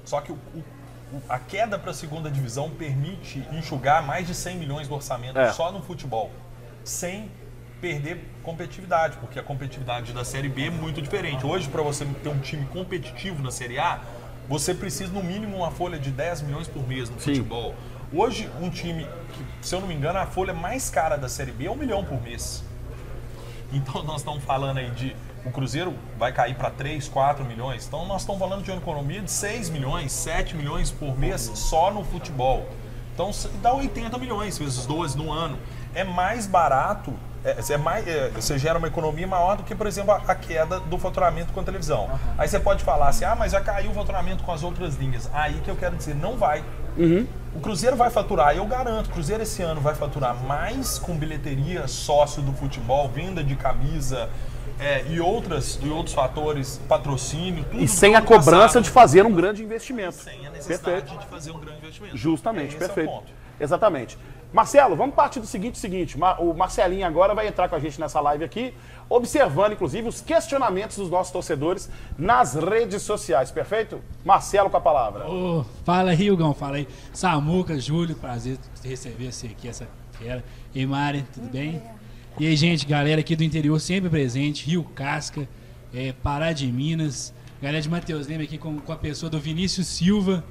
Só 0.06 0.22
que 0.22 0.32
o- 0.32 0.38
o- 1.12 1.22
a 1.28 1.38
queda 1.38 1.78
para 1.78 1.90
a 1.90 1.94
segunda 1.94 2.30
divisão 2.30 2.70
permite 2.70 3.44
enxugar 3.52 4.02
mais 4.06 4.26
de 4.26 4.34
100 4.34 4.56
milhões 4.56 4.88
do 4.88 4.94
orçamento 4.94 5.38
É. 5.38 5.52
só 5.52 5.70
no 5.70 5.82
futebol, 5.82 6.30
sem 6.82 7.30
perder 7.78 8.24
competitividade, 8.42 9.16
porque 9.18 9.38
a 9.38 9.42
competitividade 9.42 10.12
da 10.14 10.24
Série 10.24 10.48
B 10.48 10.66
é 10.66 10.70
muito 10.70 11.00
diferente. 11.02 11.44
Hoje, 11.46 11.68
para 11.68 11.82
você 11.82 12.06
ter 12.22 12.28
um 12.30 12.38
time 12.38 12.64
competitivo 12.66 13.42
na 13.42 13.50
Série 13.50 13.78
A, 13.78 14.00
você 14.50 14.74
precisa 14.74 15.12
no 15.12 15.22
mínimo 15.22 15.58
uma 15.58 15.70
folha 15.70 15.96
de 15.96 16.10
10 16.10 16.42
milhões 16.42 16.66
por 16.66 16.84
mês 16.84 17.08
no 17.08 17.20
Sim. 17.20 17.36
futebol. 17.36 17.72
Hoje, 18.12 18.50
um 18.60 18.68
time 18.68 19.06
que, 19.32 19.44
se 19.64 19.72
eu 19.72 19.80
não 19.80 19.86
me 19.86 19.94
engano, 19.94 20.18
a 20.18 20.26
folha 20.26 20.52
mais 20.52 20.90
cara 20.90 21.16
da 21.16 21.28
Série 21.28 21.52
B 21.52 21.66
é 21.66 21.70
um 21.70 21.76
milhão 21.76 22.04
por 22.04 22.20
mês. 22.20 22.64
Então 23.72 24.02
nós 24.02 24.22
estamos 24.22 24.42
falando 24.42 24.78
aí 24.78 24.90
de 24.90 25.14
o 25.44 25.52
Cruzeiro 25.52 25.94
vai 26.18 26.32
cair 26.32 26.56
para 26.56 26.68
3, 26.68 27.08
4 27.08 27.44
milhões. 27.44 27.86
Então 27.86 28.04
nós 28.06 28.22
estamos 28.22 28.40
falando 28.40 28.64
de 28.64 28.72
uma 28.72 28.78
economia 28.78 29.22
de 29.22 29.30
6 29.30 29.70
milhões, 29.70 30.10
7 30.10 30.56
milhões 30.56 30.90
por 30.90 31.16
mês 31.16 31.42
só 31.54 31.92
no 31.92 32.04
futebol. 32.04 32.68
Então 33.14 33.30
dá 33.62 33.72
80 33.72 34.18
milhões 34.18 34.58
vezes 34.58 34.84
12 34.84 35.16
no 35.16 35.30
ano. 35.30 35.56
É 35.94 36.02
mais 36.02 36.48
barato, 36.48 37.14
é, 37.44 37.56
é 37.72 37.76
mais, 37.76 38.06
é, 38.06 38.28
você 38.30 38.58
gera 38.58 38.78
uma 38.78 38.88
economia 38.88 39.26
maior 39.26 39.56
do 39.56 39.62
que, 39.62 39.74
por 39.74 39.86
exemplo, 39.86 40.12
a, 40.12 40.16
a 40.16 40.34
queda 40.34 40.80
do 40.80 40.98
faturamento 40.98 41.52
com 41.52 41.60
a 41.60 41.62
televisão. 41.62 42.08
Aí 42.36 42.48
você 42.48 42.60
pode 42.60 42.84
falar 42.84 43.08
assim, 43.08 43.24
ah, 43.24 43.34
mas 43.34 43.52
já 43.52 43.60
caiu 43.60 43.90
o 43.90 43.94
faturamento 43.94 44.44
com 44.44 44.52
as 44.52 44.62
outras 44.62 44.96
linhas. 44.96 45.28
Aí 45.32 45.60
que 45.60 45.70
eu 45.70 45.76
quero 45.76 45.96
dizer, 45.96 46.14
não 46.14 46.36
vai. 46.36 46.64
O 47.54 47.60
Cruzeiro 47.60 47.96
vai 47.96 48.10
faturar, 48.10 48.54
eu 48.54 48.66
garanto, 48.66 49.06
o 49.06 49.10
Cruzeiro 49.10 49.42
esse 49.42 49.62
ano 49.62 49.80
vai 49.80 49.94
faturar 49.94 50.34
mais 50.44 50.98
com 50.98 51.16
bilheteria, 51.16 51.88
sócio 51.88 52.42
do 52.42 52.52
futebol, 52.52 53.08
venda 53.08 53.42
de 53.42 53.56
camisa 53.56 54.28
é, 54.78 55.04
e, 55.08 55.20
outras, 55.20 55.78
e 55.82 55.88
outros 55.88 56.14
fatores, 56.14 56.80
patrocínio, 56.88 57.64
tudo 57.64 57.82
E 57.82 57.88
sem 57.88 58.14
ano 58.14 58.24
a 58.24 58.26
cobrança 58.26 58.60
passado. 58.60 58.82
de 58.82 58.90
fazer 58.90 59.26
um 59.26 59.32
grande 59.32 59.62
investimento. 59.62 60.14
Sem 60.16 60.46
a 60.46 60.50
necessidade 60.50 61.02
Perfeito. 61.02 61.20
de 61.20 61.26
fazer 61.26 61.50
um 61.52 61.58
grande 61.58 61.78
investimento. 61.78 62.16
Justamente, 62.16 62.76
é 62.76 62.78
perfeito. 62.78 63.10
ponto. 63.10 63.32
Exatamente. 63.58 64.18
Marcelo, 64.52 64.96
vamos 64.96 65.14
partir 65.14 65.38
do 65.38 65.46
seguinte, 65.46 65.78
seguinte. 65.78 66.18
O 66.38 66.52
Marcelinho 66.52 67.06
agora 67.06 67.34
vai 67.34 67.46
entrar 67.46 67.68
com 67.68 67.76
a 67.76 67.78
gente 67.78 68.00
nessa 68.00 68.20
live 68.20 68.44
aqui, 68.44 68.74
observando, 69.08 69.72
inclusive, 69.72 70.08
os 70.08 70.20
questionamentos 70.20 70.96
dos 70.96 71.08
nossos 71.08 71.32
torcedores 71.32 71.88
nas 72.18 72.54
redes 72.54 73.02
sociais, 73.02 73.52
perfeito? 73.52 74.00
Marcelo 74.24 74.68
com 74.68 74.76
a 74.76 74.80
palavra. 74.80 75.30
Ô, 75.30 75.64
fala 75.84 76.10
aí, 76.10 76.30
Hugão, 76.30 76.52
fala 76.52 76.76
aí. 76.76 76.88
Samuca, 77.12 77.78
Júlio, 77.78 78.16
prazer 78.16 78.58
te 78.80 78.88
receber 78.88 79.32
você 79.32 79.46
aqui, 79.46 79.68
essa 79.68 79.86
fera. 80.18 80.44
E 80.74 80.84
Mari, 80.84 81.24
tudo 81.32 81.48
bem? 81.48 81.80
E 82.38 82.46
aí, 82.46 82.56
gente, 82.56 82.86
galera 82.86 83.20
aqui 83.20 83.36
do 83.36 83.44
interior 83.44 83.78
sempre 83.80 84.10
presente, 84.10 84.66
Rio 84.66 84.82
Casca, 84.82 85.48
é, 85.94 86.12
Pará 86.12 86.52
de 86.52 86.66
Minas, 86.66 87.32
galera 87.60 87.82
de 87.82 87.88
Mateus 87.88 88.26
Leme 88.26 88.44
aqui 88.44 88.58
com, 88.58 88.78
com 88.80 88.92
a 88.92 88.96
pessoa 88.96 89.30
do 89.30 89.38
Vinícius 89.38 89.86
Silva, 89.86 90.42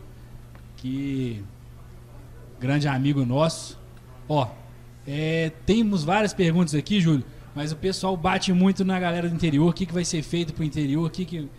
que 0.78 1.44
grande 2.60 2.88
amigo 2.88 3.26
nosso. 3.26 3.79
Ó, 4.30 4.48
é, 5.08 5.52
temos 5.66 6.04
várias 6.04 6.34
perguntas 6.34 6.76
aqui, 6.76 7.02
Júlio, 7.02 7.26
mas 7.56 7.72
o 7.72 7.76
pessoal 7.76 8.16
bate 8.16 8.54
muito 8.54 8.86
na 8.86 9.00
galera 9.00 9.28
do 9.28 9.36
interior, 9.36 9.68
o 9.68 9.74
que, 9.74 9.86
que 9.86 9.94
vai 9.94 10.06
ser 10.06 10.22
feito 10.22 10.54
pro 10.54 10.64
interior, 10.64 11.06
o 11.08 11.10
que, 11.10 11.26
que 11.26 11.50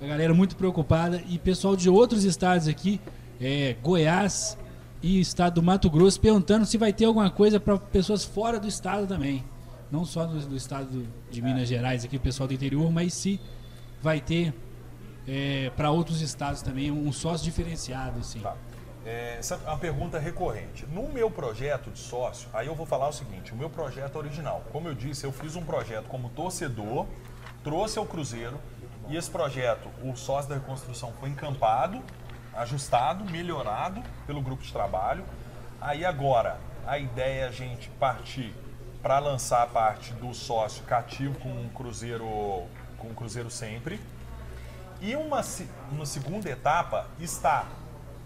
a 0.00 0.06
galera 0.06 0.32
muito 0.34 0.54
preocupada 0.54 1.22
e 1.28 1.38
pessoal 1.38 1.74
de 1.74 1.88
outros 1.88 2.24
estados 2.24 2.68
aqui, 2.68 3.00
é, 3.40 3.74
Goiás 3.82 4.56
e 5.02 5.18
estado 5.18 5.54
do 5.54 5.62
Mato 5.62 5.88
Grosso, 5.88 6.20
perguntando 6.20 6.66
se 6.66 6.76
vai 6.76 6.92
ter 6.92 7.06
alguma 7.06 7.30
coisa 7.30 7.58
para 7.58 7.78
pessoas 7.78 8.22
fora 8.24 8.60
do 8.60 8.68
estado 8.68 9.06
também. 9.06 9.42
Não 9.90 10.04
só 10.04 10.26
do, 10.26 10.38
do 10.40 10.56
estado 10.56 10.86
do- 10.90 11.06
de 11.30 11.40
Minas 11.42 11.68
Gerais, 11.68 12.04
aqui 12.04 12.16
o 12.16 12.20
pessoal 12.20 12.46
do 12.46 12.52
interior, 12.54 12.92
mas 12.92 13.14
se 13.14 13.40
vai 14.02 14.20
ter 14.20 14.54
para 15.76 15.90
outros 15.90 16.20
estados 16.20 16.60
também 16.60 16.90
um 16.90 17.12
sócio 17.12 17.44
diferenciado, 17.44 18.18
assim. 18.20 18.40
Tá. 18.40 18.56
É, 19.04 19.36
essa 19.38 19.54
é 19.54 19.68
uma 19.68 19.78
pergunta 19.78 20.18
recorrente. 20.18 20.86
No 20.86 21.08
meu 21.08 21.30
projeto 21.30 21.90
de 21.90 21.98
sócio, 21.98 22.48
aí 22.52 22.66
eu 22.66 22.74
vou 22.74 22.84
falar 22.84 23.08
o 23.08 23.12
seguinte: 23.12 23.52
o 23.52 23.56
meu 23.56 23.70
projeto 23.70 24.16
original, 24.16 24.62
como 24.72 24.88
eu 24.88 24.94
disse, 24.94 25.24
eu 25.24 25.32
fiz 25.32 25.56
um 25.56 25.64
projeto 25.64 26.06
como 26.06 26.28
torcedor, 26.30 27.06
trouxe 27.64 27.98
ao 27.98 28.04
Cruzeiro 28.04 28.58
e 29.08 29.16
esse 29.16 29.30
projeto, 29.30 29.88
o 30.04 30.14
sócio 30.14 30.50
da 30.50 30.56
reconstrução 30.56 31.12
foi 31.18 31.30
encampado, 31.30 32.02
ajustado, 32.54 33.24
melhorado 33.24 34.02
pelo 34.26 34.40
grupo 34.40 34.62
de 34.62 34.72
trabalho. 34.72 35.24
Aí 35.80 36.04
agora 36.04 36.60
a 36.86 36.98
ideia 36.98 37.44
é 37.44 37.48
a 37.48 37.50
gente 37.50 37.88
partir 37.98 38.54
para 39.02 39.18
lançar 39.18 39.62
a 39.62 39.66
parte 39.66 40.12
do 40.12 40.32
sócio 40.34 40.84
cativo 40.84 41.38
com 41.40 41.48
um 41.48 41.68
Cruzeiro, 41.70 42.24
com 42.98 43.08
um 43.08 43.14
Cruzeiro 43.14 43.50
sempre. 43.50 43.98
E 45.00 45.16
uma, 45.16 45.40
uma 45.90 46.04
segunda 46.04 46.50
etapa 46.50 47.08
está 47.18 47.66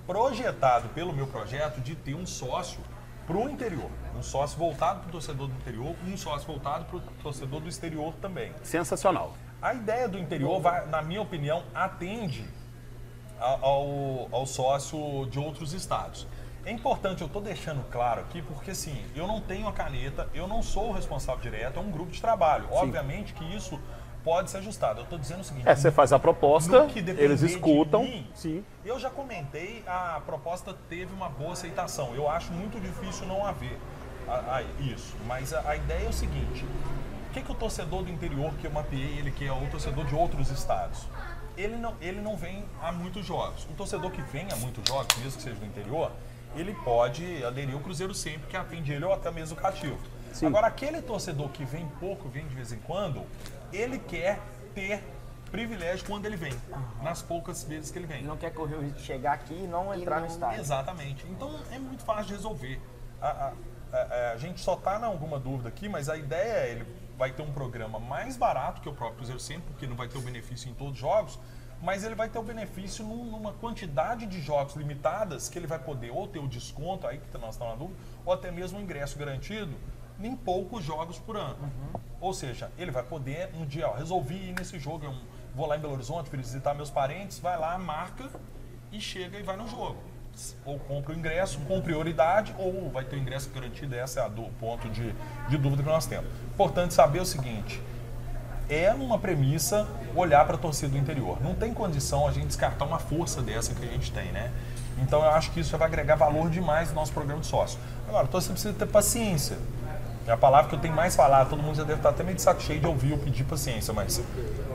projetado 0.07 0.89
pelo 0.91 1.13
meu 1.13 1.27
projeto 1.27 1.81
de 1.81 1.95
ter 1.95 2.15
um 2.15 2.27
sócio 2.27 2.81
para 3.27 3.37
o 3.37 3.49
interior. 3.49 3.91
Um 4.17 4.23
sócio 4.23 4.59
voltado 4.59 5.01
para 5.01 5.09
o 5.09 5.13
torcedor 5.13 5.49
do 5.49 5.55
interior, 5.55 5.95
um 6.07 6.17
sócio 6.17 6.47
voltado 6.47 6.85
para 6.85 6.97
o 6.97 7.01
torcedor 7.23 7.61
do 7.61 7.69
exterior 7.69 8.15
também. 8.21 8.53
Sensacional. 8.63 9.35
A 9.61 9.73
ideia 9.75 10.09
do 10.09 10.19
interior, 10.19 10.61
vai, 10.61 10.87
na 10.87 11.01
minha 11.01 11.23
opinião, 11.23 11.65
atende 11.75 12.47
ao, 13.41 14.29
ao 14.31 14.47
sócio 14.47 15.27
de 15.31 15.39
outros 15.39 15.73
estados. 15.73 16.27
É 16.67 16.71
importante, 16.71 17.21
eu 17.21 17.27
estou 17.27 17.43
deixando 17.43 17.85
claro 17.91 18.23
aqui, 18.23 18.41
porque 18.41 18.71
assim, 18.71 19.05
eu 19.15 19.27
não 19.27 19.41
tenho 19.41 19.69
a 19.69 19.73
caneta, 19.73 20.29
eu 20.33 20.49
não 20.49 20.63
sou 20.63 20.89
o 20.89 20.93
responsável 20.93 21.43
direto, 21.43 21.79
é 21.79 21.83
um 21.83 21.91
grupo 21.91 22.11
de 22.11 22.21
trabalho. 22.21 22.67
Obviamente 22.71 23.35
que 23.35 23.45
isso 23.55 23.79
pode 24.25 24.51
ser 24.51 24.59
ajustado. 24.59 25.01
Eu 25.01 25.05
estou 25.05 25.19
dizendo 25.19 25.41
o 25.41 25.45
seguinte: 25.45 25.69
É, 25.69 25.75
você 25.77 25.91
faz 25.93 26.13
a 26.13 26.19
proposta, 26.19 26.87
eles 27.19 27.43
escutam. 27.43 28.03
mim, 28.05 28.27
Sim. 28.35 28.65
Eu 28.85 28.99
já 28.99 29.11
comentei, 29.11 29.83
a 29.87 30.21
proposta 30.25 30.75
teve 30.89 31.13
uma 31.15 31.29
boa 31.29 31.53
aceitação. 31.53 32.15
Eu 32.15 32.29
acho 32.29 32.53
muito 32.53 32.81
difícil 32.81 33.27
não 33.27 33.47
haver 33.47 33.79
a- 34.29 34.57
a- 34.59 34.63
isso. 34.83 35.15
Mas 35.27 35.53
a, 35.53 35.69
a 35.71 35.77
ideia 35.77 36.07
é 36.07 36.09
o 36.09 36.13
seguinte: 36.13 36.65
o 37.31 37.33
que, 37.35 37.43
que 37.43 37.53
o 37.53 37.55
torcedor 37.55 38.03
do 38.03 38.11
interior 38.11 38.53
que 38.61 38.67
eu 38.67 38.71
mapeei, 38.73 39.19
ele 39.19 39.31
que 39.31 39.47
é 39.47 39.53
o 39.53 39.67
torcedor 39.71 40.05
de 40.07 40.15
outros 40.15 40.51
estados? 40.51 41.07
ele 41.57 41.77
não, 41.77 41.95
ele 42.01 42.21
não 42.21 42.37
vem 42.37 42.65
a 42.83 42.91
muitos 42.91 43.25
jogos. 43.25 43.65
Um 43.71 43.75
torcedor 43.75 44.11
que 44.11 44.21
vem 44.23 44.45
a 44.51 44.57
muitos 44.57 44.83
jogos, 44.89 45.07
mesmo 45.19 45.37
que 45.37 45.43
seja 45.45 45.55
do 45.55 45.65
interior, 45.65 46.11
ele 46.57 46.75
pode 46.75 47.45
aderir 47.45 47.73
ao 47.75 47.81
Cruzeiro 47.81 48.13
sempre 48.13 48.49
que 48.49 48.57
atende 48.57 48.93
ele 48.93 49.05
ou 49.05 49.13
até 49.13 49.31
mesmo 49.31 49.57
o 49.57 49.61
cativo. 49.61 49.97
Sim. 50.33 50.47
Agora, 50.47 50.67
aquele 50.67 51.01
torcedor 51.01 51.49
que 51.51 51.65
vem 51.65 51.87
pouco, 52.01 52.29
vem 52.29 52.45
de 52.49 52.55
vez 52.57 52.73
em 52.73 52.79
quando, 52.79 53.23
ele 53.77 53.99
quer 53.99 54.41
ter 54.75 55.03
privilégio 55.51 56.05
quando 56.07 56.27
ele 56.27 56.37
vem, 56.37 56.53
nas 57.03 57.23
poucas 57.23 57.63
vezes 57.63 57.91
que 57.91 57.99
ele 57.99 58.07
vem. 58.07 58.19
Ele 58.19 58.27
não 58.27 58.37
quer 58.37 58.53
correr 58.53 58.75
o 58.77 58.81
risco 58.81 58.99
de 58.99 59.05
chegar 59.05 59.33
aqui 59.35 59.55
e 59.55 59.67
não 59.67 59.95
entrar 59.95 60.21
no 60.21 60.27
estádio. 60.27 60.61
Exatamente. 60.61 61.25
Então 61.29 61.61
é 61.71 61.79
muito 61.79 62.03
fácil 62.03 62.27
de 62.27 62.33
resolver. 62.35 62.81
A, 63.21 63.29
a- 63.29 63.53
a- 63.93 64.33
a 64.33 64.37
gente 64.37 64.61
só 64.61 64.75
está 64.75 64.99
em 64.99 65.05
alguma 65.05 65.39
dúvida 65.39 65.69
aqui, 65.69 65.89
mas 65.89 66.09
a 66.09 66.17
ideia 66.17 66.67
é 66.67 66.71
ele 66.73 66.87
vai 67.17 67.31
ter 67.31 67.43
um 67.43 67.53
programa 67.53 68.01
mais 68.01 68.37
barato 68.37 68.81
que 68.81 68.89
o 68.89 68.93
próprio 68.93 69.19
Cruzeiro 69.19 69.41
sempre, 69.41 69.71
porque 69.71 69.87
não 69.87 69.95
vai 69.95 70.09
ter 70.09 70.19
o 70.19 70.23
benefício 70.23 70.69
em 70.69 70.75
todos 70.75 70.95
os 70.95 70.99
jogos, 70.99 71.39
mas 71.81 72.03
ele 72.03 72.17
vai 72.17 72.29
ter 72.29 72.39
o 72.39 72.43
benefício 72.43 73.05
num- 73.05 73.25
numa 73.31 73.53
quantidade 73.53 74.27
de 74.27 74.41
jogos 74.41 74.75
limitadas 74.75 75.49
que 75.49 75.57
ele 75.57 75.69
vai 75.69 75.79
poder 75.79 76.11
ou 76.11 76.27
ter 76.27 76.41
o 76.41 76.49
desconto, 76.49 77.07
aí 77.07 77.19
que 77.19 77.39
nós 77.39 77.55
estamos 77.55 77.75
na 77.75 77.79
dúvida, 77.79 77.99
ou 78.27 78.33
até 78.33 78.51
mesmo 78.51 78.79
o 78.79 78.83
ingresso 78.83 79.17
garantido 79.17 79.73
em 80.21 80.35
poucos 80.37 80.85
jogos 80.85 81.19
por 81.19 81.37
ano. 81.37 81.71
Ou 82.21 82.33
seja, 82.33 82.71
ele 82.79 82.91
vai 82.91 83.03
poder 83.03 83.51
um 83.55 83.67
dia, 83.67 83.89
ó, 83.89 83.95
resolvi 83.95 84.51
ir 84.51 84.55
nesse 84.59 84.79
jogo, 84.79 85.05
eu 85.05 85.15
vou 85.55 85.67
lá 85.67 85.77
em 85.77 85.81
Belo 85.81 85.95
Horizonte, 85.95 86.35
visitar 86.35 86.75
meus 86.75 86.91
parentes, 86.91 87.39
vai 87.39 87.59
lá, 87.59 87.79
marca 87.79 88.31
e 88.91 89.01
chega 89.01 89.39
e 89.39 89.43
vai 89.43 89.57
no 89.57 89.69
jogo. 89.69 89.97
Ou 90.65 90.79
compra 90.81 91.15
o 91.15 91.17
ingresso 91.17 91.61
com 91.61 91.81
prioridade, 91.81 92.55
ou 92.59 92.91
vai 92.91 93.05
ter 93.05 93.17
o 93.17 93.19
ingresso 93.19 93.51
garantido. 93.51 93.95
Esse 93.95 94.19
é 94.19 94.27
o 94.27 94.51
ponto 94.59 94.89
de, 94.89 95.15
de 95.49 95.57
dúvida 95.57 95.83
que 95.83 95.89
nós 95.89 96.07
temos. 96.07 96.29
Importante 96.53 96.93
saber 96.93 97.21
o 97.21 97.27
seguinte: 97.27 97.81
é 98.69 98.93
numa 98.93 99.19
premissa 99.19 99.87
olhar 100.15 100.45
para 100.45 100.57
a 100.57 100.59
torcida 100.59 100.91
do 100.91 100.99
interior. 100.99 101.41
Não 101.41 101.55
tem 101.55 101.73
condição 101.73 102.27
a 102.27 102.33
gente 102.33 102.47
descartar 102.47 102.85
uma 102.85 102.99
força 102.99 103.43
dessa 103.43 103.75
que 103.75 103.85
a 103.85 103.89
gente 103.89 104.11
tem, 104.11 104.33
né? 104.33 104.51
Então 104.99 105.23
eu 105.23 105.31
acho 105.31 105.51
que 105.51 105.61
isso 105.61 105.71
já 105.71 105.77
vai 105.77 105.89
agregar 105.89 106.15
valor 106.17 106.49
demais 106.49 106.89
no 106.89 106.95
nosso 106.97 107.13
programa 107.13 107.41
de 107.41 107.47
sócio. 107.47 107.79
Agora, 108.09 108.25
a 108.25 108.29
torcida 108.29 108.55
precisa 108.55 108.75
ter 108.75 108.87
paciência. 108.87 109.57
É 110.27 110.33
a 110.33 110.37
palavra 110.37 110.71
que 110.71 110.75
eu 110.75 110.79
tenho 110.79 110.95
mais 110.95 111.15
falado, 111.15 111.51
todo 111.51 111.63
mundo 111.63 111.77
já 111.77 111.83
deve 111.83 111.99
estar 111.99 112.09
até 112.09 112.23
meio 112.23 112.35
de 112.35 112.41
saco 112.43 112.63
cheio 112.63 112.81
de 112.81 112.87
ouvir 112.87 113.11
eu 113.11 113.19
pedir 113.19 113.45
paciência, 113.45 113.93
mas 113.93 114.23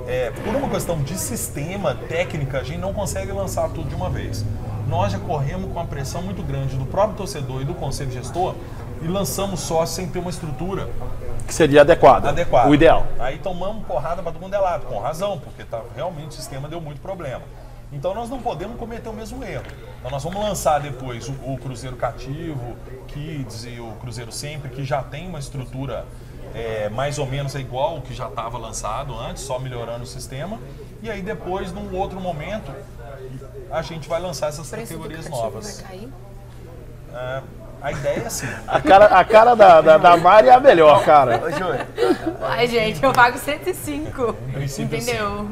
é, 0.08 0.30
por 0.32 0.56
uma 0.56 0.70
questão 0.70 1.02
de 1.02 1.18
sistema, 1.18 1.96
técnica, 1.96 2.60
a 2.60 2.64
gente 2.64 2.78
não 2.78 2.94
consegue 2.94 3.32
lançar 3.32 3.68
tudo 3.70 3.90
de 3.90 3.96
uma 3.96 4.10
vez. 4.12 4.46
Nós 4.88 5.12
já 5.12 5.20
corremos 5.20 5.66
com 5.66 5.80
uma 5.80 5.86
pressão 5.86 6.22
muito 6.22 6.44
grande 6.44 6.76
do 6.76 6.86
próprio 6.86 7.18
torcedor 7.18 7.62
e 7.62 7.66
do 7.66 7.74
conselho 7.74 8.12
gestor 8.12 8.56
e 9.02 9.08
lançamos 9.08 9.62
sócio 9.62 9.96
sem 9.96 10.08
ter 10.08 10.20
uma 10.20 10.30
estrutura 10.30 10.90
Que 11.48 11.54
seria 11.54 11.82
adequada. 11.82 12.30
adequada. 12.30 12.70
O 12.70 12.76
ideal. 12.76 13.08
Aí 13.20 13.40
tomamos 13.40 13.86
porrada 13.86 14.22
para 14.22 14.32
todo 14.32 14.42
mundo 14.42 14.54
é 14.54 14.60
lado, 14.60 14.86
com 14.86 15.00
razão, 15.00 15.40
porque 15.40 15.64
tá, 15.64 15.82
realmente 15.96 16.30
o 16.30 16.34
sistema 16.34 16.68
deu 16.68 16.82
muito 16.82 17.02
problema. 17.02 17.42
Então 17.91 18.13
nós 18.13 18.30
não 18.30 18.39
podemos 18.39 18.78
cometer 18.78 19.10
o 19.10 19.13
mesmo 19.13 19.43
erro. 19.43 19.65
Então 19.99 20.12
nós 20.12 20.23
vamos 20.23 20.41
lançar 20.41 20.80
depois 20.80 21.28
o, 21.28 21.34
o 21.34 21.58
Cruzeiro 21.58 21.95
Cativo, 21.95 22.75
Kids 23.08 23.65
e 23.65 23.80
o 23.80 23.93
Cruzeiro 23.99 24.32
Sempre, 24.32 24.69
que 24.69 24.84
já 24.84 25.02
tem 25.02 25.28
uma 25.28 25.39
estrutura 25.39 26.06
é, 26.54 26.89
mais 26.89 27.17
ou 27.17 27.25
menos 27.25 27.56
igual 27.56 27.97
o 27.97 28.02
que 28.02 28.13
já 28.13 28.28
estava 28.28 28.58
lançado 28.58 29.17
antes, 29.17 29.43
só 29.43 29.60
melhorando 29.60 30.04
o 30.04 30.08
sistema. 30.08 30.60
E 31.02 31.10
aí 31.10 31.21
depois, 31.21 31.71
num 31.71 31.95
outro 31.95 32.19
momento, 32.19 32.71
a 33.71 33.82
gente 33.82 34.08
vai 34.08 34.21
lançar 34.21 34.49
essas 34.49 34.69
categorias 34.69 35.30
novas. 35.30 35.82
vai 35.82 35.89
cair? 35.89 36.10
É, 37.13 37.41
a 37.82 37.91
ideia 37.91 38.19
é 38.23 38.28
assim. 38.28 38.47
A 38.67 38.82
cara, 38.82 39.06
a 39.06 39.23
cara 39.23 39.56
da, 39.56 39.82
da, 39.82 39.97
da 39.97 40.17
Mari 40.17 40.49
é 40.49 40.54
a 40.54 40.60
melhor, 40.60 41.04
cara. 41.06 41.41
Ai, 42.41 42.67
gente, 42.67 43.02
eu 43.02 43.13
pago 43.13 43.38
105. 43.38 44.34
princípio, 44.54 44.97
Entendeu? 44.97 45.49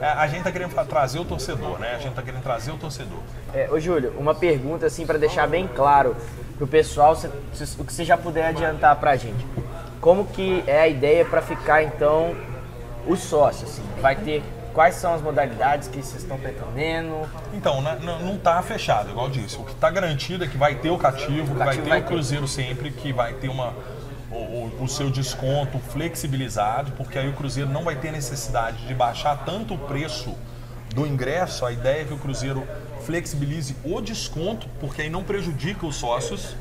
É, 0.00 0.06
a 0.06 0.26
gente 0.26 0.42
tá 0.44 0.52
querendo 0.52 0.74
trazer 0.86 1.18
o 1.18 1.24
torcedor, 1.24 1.78
né? 1.78 1.94
A 1.94 1.98
gente 1.98 2.14
tá 2.14 2.22
querendo 2.22 2.42
trazer 2.42 2.70
o 2.70 2.76
torcedor. 2.76 3.18
é, 3.54 3.68
ô, 3.70 3.80
Júlio, 3.80 4.12
uma 4.18 4.34
pergunta 4.34 4.86
assim 4.86 5.06
para 5.06 5.18
deixar 5.18 5.46
bem 5.48 5.66
claro 5.66 6.14
pro 6.58 6.66
pessoal, 6.66 7.16
se- 7.16 7.30
se- 7.54 7.80
o 7.80 7.84
que 7.84 7.92
você 7.92 8.04
já 8.04 8.16
puder 8.16 8.46
adiantar 8.46 8.94
pra 8.96 9.16
gente. 9.16 9.46
Como 10.00 10.26
que 10.26 10.62
é 10.66 10.80
a 10.80 10.88
ideia 10.88 11.24
para 11.24 11.40
ficar 11.42 11.82
então 11.82 12.36
o 13.06 13.16
sócio? 13.16 13.66
Assim? 13.66 13.82
Vai 14.00 14.14
ter 14.16 14.42
quais 14.74 14.96
são 14.96 15.14
as 15.14 15.22
modalidades 15.22 15.88
que 15.88 16.02
vocês 16.02 16.22
estão 16.22 16.38
pretendendo? 16.38 17.22
Então, 17.54 17.80
na- 17.80 17.94
não, 17.96 18.18
não 18.20 18.36
tá 18.38 18.60
fechado, 18.62 19.08
igual 19.10 19.26
eu 19.26 19.32
disse. 19.32 19.56
O 19.56 19.64
que 19.64 19.74
tá 19.74 19.88
garantido 19.90 20.44
é 20.44 20.46
que 20.46 20.58
vai 20.58 20.74
ter 20.74 20.90
o 20.90 20.98
cativo, 20.98 21.52
que 21.52 21.58
vai 21.58 21.66
cativo 21.68 21.84
ter 21.84 21.88
vai 21.88 22.00
o 22.00 22.02
ter. 22.02 22.08
Cruzeiro 22.08 22.46
sempre, 22.46 22.90
que 22.90 23.12
vai 23.14 23.32
ter 23.32 23.48
uma, 23.48 23.68
o, 23.70 23.74
o- 24.30 24.82
o 24.84 24.88
seu 24.88 25.10
desconto 25.10 25.78
flexibilizado, 25.78 26.92
porque 26.92 27.18
aí 27.18 27.28
o 27.28 27.32
Cruzeiro 27.32 27.70
não 27.70 27.84
vai 27.84 27.96
ter 27.96 28.10
necessidade 28.10 28.86
de 28.86 28.94
baixar 28.94 29.44
tanto 29.44 29.74
o 29.74 29.78
preço 29.78 30.34
do 30.94 31.06
ingresso. 31.06 31.64
A 31.66 31.72
ideia 31.72 32.02
é 32.02 32.04
que 32.04 32.14
o 32.14 32.18
Cruzeiro 32.18 32.66
flexibilize 33.04 33.76
o 33.84 34.00
desconto, 34.00 34.66
porque 34.80 35.02
aí 35.02 35.10
não 35.10 35.22
prejudica 35.22 35.86
os 35.86 35.96
sócios. 35.96 36.56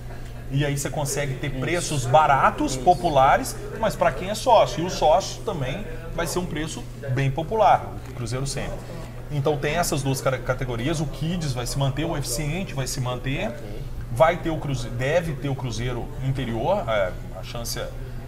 E 0.51 0.63
aí 0.63 0.78
você 0.78 0.91
consegue 0.91 1.36
ter 1.36 1.49
preços 1.60 2.06
baratos, 2.06 2.75
populares, 2.78 3.56
mas 3.80 3.95
para 3.95 4.12
quem 4.12 4.30
é 4.30 4.36
sócio. 4.36 4.84
E 4.84 4.86
o 4.86 4.89
sócio 4.91 5.41
também 5.41 5.86
vai 6.15 6.28
ser 6.28 6.38
um 6.39 6.45
preço 6.45 6.84
bem 7.13 7.32
popular, 7.32 7.93
o 8.10 8.13
Cruzeiro 8.13 8.45
sempre. 8.45 8.78
Então 9.32 9.58
tem 9.58 9.75
essas 9.78 10.04
duas 10.04 10.21
categorias. 10.21 10.99
O 10.99 11.08
Kids 11.08 11.51
vai 11.51 11.65
se 11.65 11.80
manter, 11.80 12.06
o 12.06 12.15
Eficiente 12.15 12.75
vai 12.75 12.86
se 12.86 13.01
manter. 13.01 13.51
Vai 14.12 14.38
ter 14.38 14.51
o 14.51 14.58
Cruzeiro, 14.58 14.95
deve 14.95 15.34
ter 15.34 15.49
o 15.49 15.56
Cruzeiro 15.56 16.06
interior. 16.23 16.84
é, 16.88 17.12
chance 17.45 17.79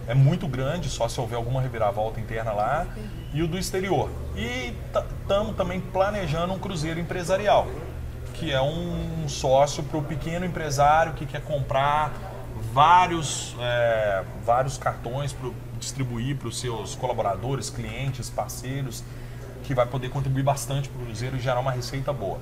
é, 0.06 0.14
muito 0.14 0.48
grande, 0.48 0.88
só 0.88 1.08
se 1.08 1.20
houver 1.20 1.36
alguma 1.36 1.60
reviravolta 1.60 2.18
interna 2.18 2.52
lá. 2.52 2.86
E 3.32 3.42
o 3.42 3.48
do 3.48 3.58
exterior. 3.58 4.10
E 4.34 4.74
estamos 5.22 5.54
também 5.56 5.80
planejando 5.80 6.54
um 6.54 6.58
Cruzeiro 6.58 6.98
empresarial, 6.98 7.66
que 8.34 8.50
é 8.50 8.60
um 8.60 9.28
sócio 9.28 9.82
para 9.82 9.98
o 9.98 10.02
pequeno 10.02 10.46
empresário 10.46 11.12
que 11.12 11.26
quer 11.26 11.42
comprar 11.42 12.12
vários, 12.72 13.54
é, 13.60 14.24
vários 14.44 14.78
cartões 14.78 15.32
para 15.32 15.50
distribuir 15.78 16.36
para 16.36 16.48
os 16.48 16.58
seus 16.58 16.94
colaboradores, 16.94 17.68
clientes, 17.70 18.30
parceiros, 18.30 19.04
que 19.64 19.74
vai 19.74 19.86
poder 19.86 20.08
contribuir 20.08 20.42
bastante 20.42 20.88
para 20.88 21.02
o 21.02 21.04
Cruzeiro 21.04 21.36
e 21.36 21.40
gerar 21.40 21.60
uma 21.60 21.70
receita 21.70 22.12
boa. 22.12 22.38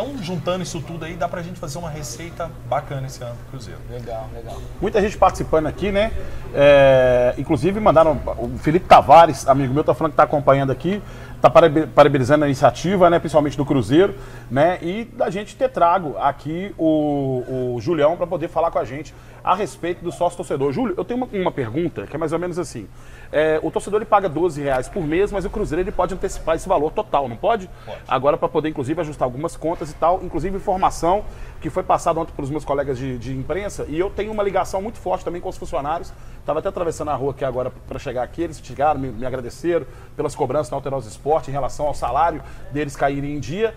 Então, 0.00 0.16
juntando 0.22 0.62
isso 0.62 0.80
tudo 0.80 1.04
aí, 1.04 1.14
dá 1.14 1.26
para 1.26 1.40
a 1.40 1.42
gente 1.42 1.58
fazer 1.58 1.76
uma 1.76 1.90
receita 1.90 2.48
bacana 2.68 3.08
esse 3.08 3.20
ano 3.20 3.34
para 3.34 3.46
o 3.48 3.50
Cruzeiro. 3.50 3.80
Legal, 3.90 4.28
legal. 4.32 4.56
Muita 4.80 5.00
gente 5.00 5.18
participando 5.18 5.66
aqui, 5.66 5.90
né? 5.90 6.12
É, 6.54 7.34
inclusive 7.36 7.80
mandaram. 7.80 8.12
O 8.38 8.56
Felipe 8.58 8.86
Tavares, 8.86 9.48
amigo 9.48 9.74
meu, 9.74 9.82
tá 9.82 9.92
falando 9.94 10.12
que 10.12 10.16
tá 10.16 10.22
acompanhando 10.22 10.70
aqui, 10.70 11.02
tá 11.42 11.50
parabe- 11.50 11.88
parabenizando 11.88 12.44
a 12.44 12.46
iniciativa, 12.46 13.10
né? 13.10 13.18
Principalmente 13.18 13.56
do 13.56 13.66
Cruzeiro, 13.66 14.14
né? 14.48 14.78
E 14.82 15.04
da 15.04 15.30
gente 15.30 15.56
ter 15.56 15.68
trago 15.68 16.16
aqui 16.18 16.72
o, 16.78 17.74
o 17.74 17.80
Julião 17.80 18.16
para 18.16 18.28
poder 18.28 18.46
falar 18.46 18.70
com 18.70 18.78
a 18.78 18.84
gente 18.84 19.12
a 19.42 19.56
respeito 19.56 20.04
do 20.04 20.12
sócio 20.12 20.36
torcedor. 20.36 20.72
Júlio, 20.72 20.94
eu 20.96 21.04
tenho 21.04 21.18
uma, 21.18 21.28
uma 21.32 21.50
pergunta 21.50 22.06
que 22.06 22.14
é 22.14 22.18
mais 22.20 22.32
ou 22.32 22.38
menos 22.38 22.56
assim. 22.56 22.86
É, 23.30 23.60
o 23.62 23.70
torcedor 23.70 24.00
ele 24.00 24.08
paga 24.08 24.28
12 24.28 24.62
reais 24.62 24.88
por 24.88 25.02
mês, 25.02 25.30
mas 25.30 25.44
o 25.44 25.50
Cruzeiro 25.50 25.82
ele 25.82 25.92
pode 25.92 26.14
antecipar 26.14 26.56
esse 26.56 26.68
valor 26.68 26.92
total, 26.92 27.28
não 27.28 27.36
pode? 27.36 27.68
Pode. 27.84 28.00
Agora 28.08 28.36
para 28.36 28.48
poder 28.48 28.70
inclusive 28.70 29.00
ajustar 29.00 29.26
algumas 29.26 29.56
contas 29.56 29.90
e 29.90 29.94
tal, 29.94 30.22
inclusive 30.22 30.56
informação 30.56 31.24
que 31.60 31.68
foi 31.68 31.82
passada 31.82 32.18
ontem 32.18 32.32
pelos 32.32 32.50
meus 32.50 32.64
colegas 32.64 32.96
de, 32.96 33.18
de 33.18 33.36
imprensa 33.36 33.84
e 33.88 33.98
eu 33.98 34.08
tenho 34.08 34.32
uma 34.32 34.42
ligação 34.42 34.80
muito 34.80 34.98
forte 34.98 35.24
também 35.24 35.40
com 35.40 35.48
os 35.48 35.58
funcionários. 35.58 36.12
Estava 36.40 36.60
até 36.60 36.68
atravessando 36.68 37.10
a 37.10 37.14
rua 37.14 37.32
aqui 37.32 37.44
agora 37.44 37.70
para 37.70 37.98
chegar 37.98 38.22
aqui, 38.22 38.42
eles 38.42 38.60
chegaram, 38.62 38.98
me, 38.98 39.08
me 39.08 39.26
agradeceram 39.26 39.86
pelas 40.16 40.34
cobranças 40.34 40.70
na 40.70 40.76
Alterosa 40.76 41.08
Esporte 41.08 41.50
em 41.50 41.52
relação 41.52 41.86
ao 41.86 41.94
salário 41.94 42.42
deles 42.72 42.96
caírem 42.96 43.36
em 43.36 43.40
dia. 43.40 43.74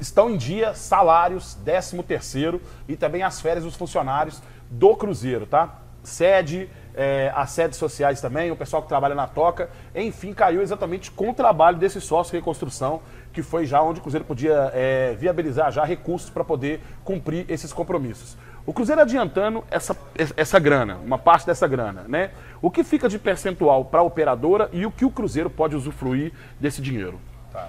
Estão 0.00 0.28
em 0.28 0.36
dia 0.36 0.74
salários, 0.74 1.54
13 1.64 2.02
terceiro 2.02 2.60
e 2.88 2.96
também 2.96 3.22
as 3.22 3.40
férias 3.40 3.64
dos 3.64 3.76
funcionários 3.76 4.42
do 4.68 4.96
Cruzeiro, 4.96 5.46
tá? 5.46 5.78
Sede, 6.02 6.68
é, 6.94 7.32
as 7.34 7.50
sedes 7.50 7.76
sociais 7.78 8.20
também, 8.20 8.50
o 8.50 8.56
pessoal 8.56 8.82
que 8.82 8.88
trabalha 8.88 9.14
na 9.14 9.26
toca, 9.26 9.68
enfim, 9.94 10.32
caiu 10.32 10.62
exatamente 10.62 11.10
com 11.10 11.30
o 11.30 11.34
trabalho 11.34 11.76
desse 11.76 12.00
sócio 12.00 12.30
de 12.32 12.38
reconstrução, 12.38 13.00
que 13.32 13.42
foi 13.42 13.66
já 13.66 13.82
onde 13.82 13.98
o 13.98 14.02
Cruzeiro 14.02 14.24
podia 14.24 14.70
é, 14.72 15.14
viabilizar 15.18 15.72
já 15.72 15.84
recursos 15.84 16.30
para 16.30 16.44
poder 16.44 16.80
cumprir 17.04 17.44
esses 17.48 17.72
compromissos. 17.72 18.36
O 18.66 18.72
Cruzeiro 18.72 19.00
adiantando 19.02 19.62
essa, 19.70 19.94
essa 20.36 20.58
grana, 20.58 20.96
uma 20.96 21.18
parte 21.18 21.44
dessa 21.44 21.66
grana, 21.68 22.06
né? 22.08 22.30
O 22.62 22.70
que 22.70 22.82
fica 22.82 23.08
de 23.08 23.18
percentual 23.18 23.84
para 23.84 24.00
a 24.00 24.02
operadora 24.02 24.70
e 24.72 24.86
o 24.86 24.90
que 24.90 25.04
o 25.04 25.10
Cruzeiro 25.10 25.50
pode 25.50 25.76
usufruir 25.76 26.32
desse 26.58 26.80
dinheiro? 26.80 27.20
Tá. 27.52 27.68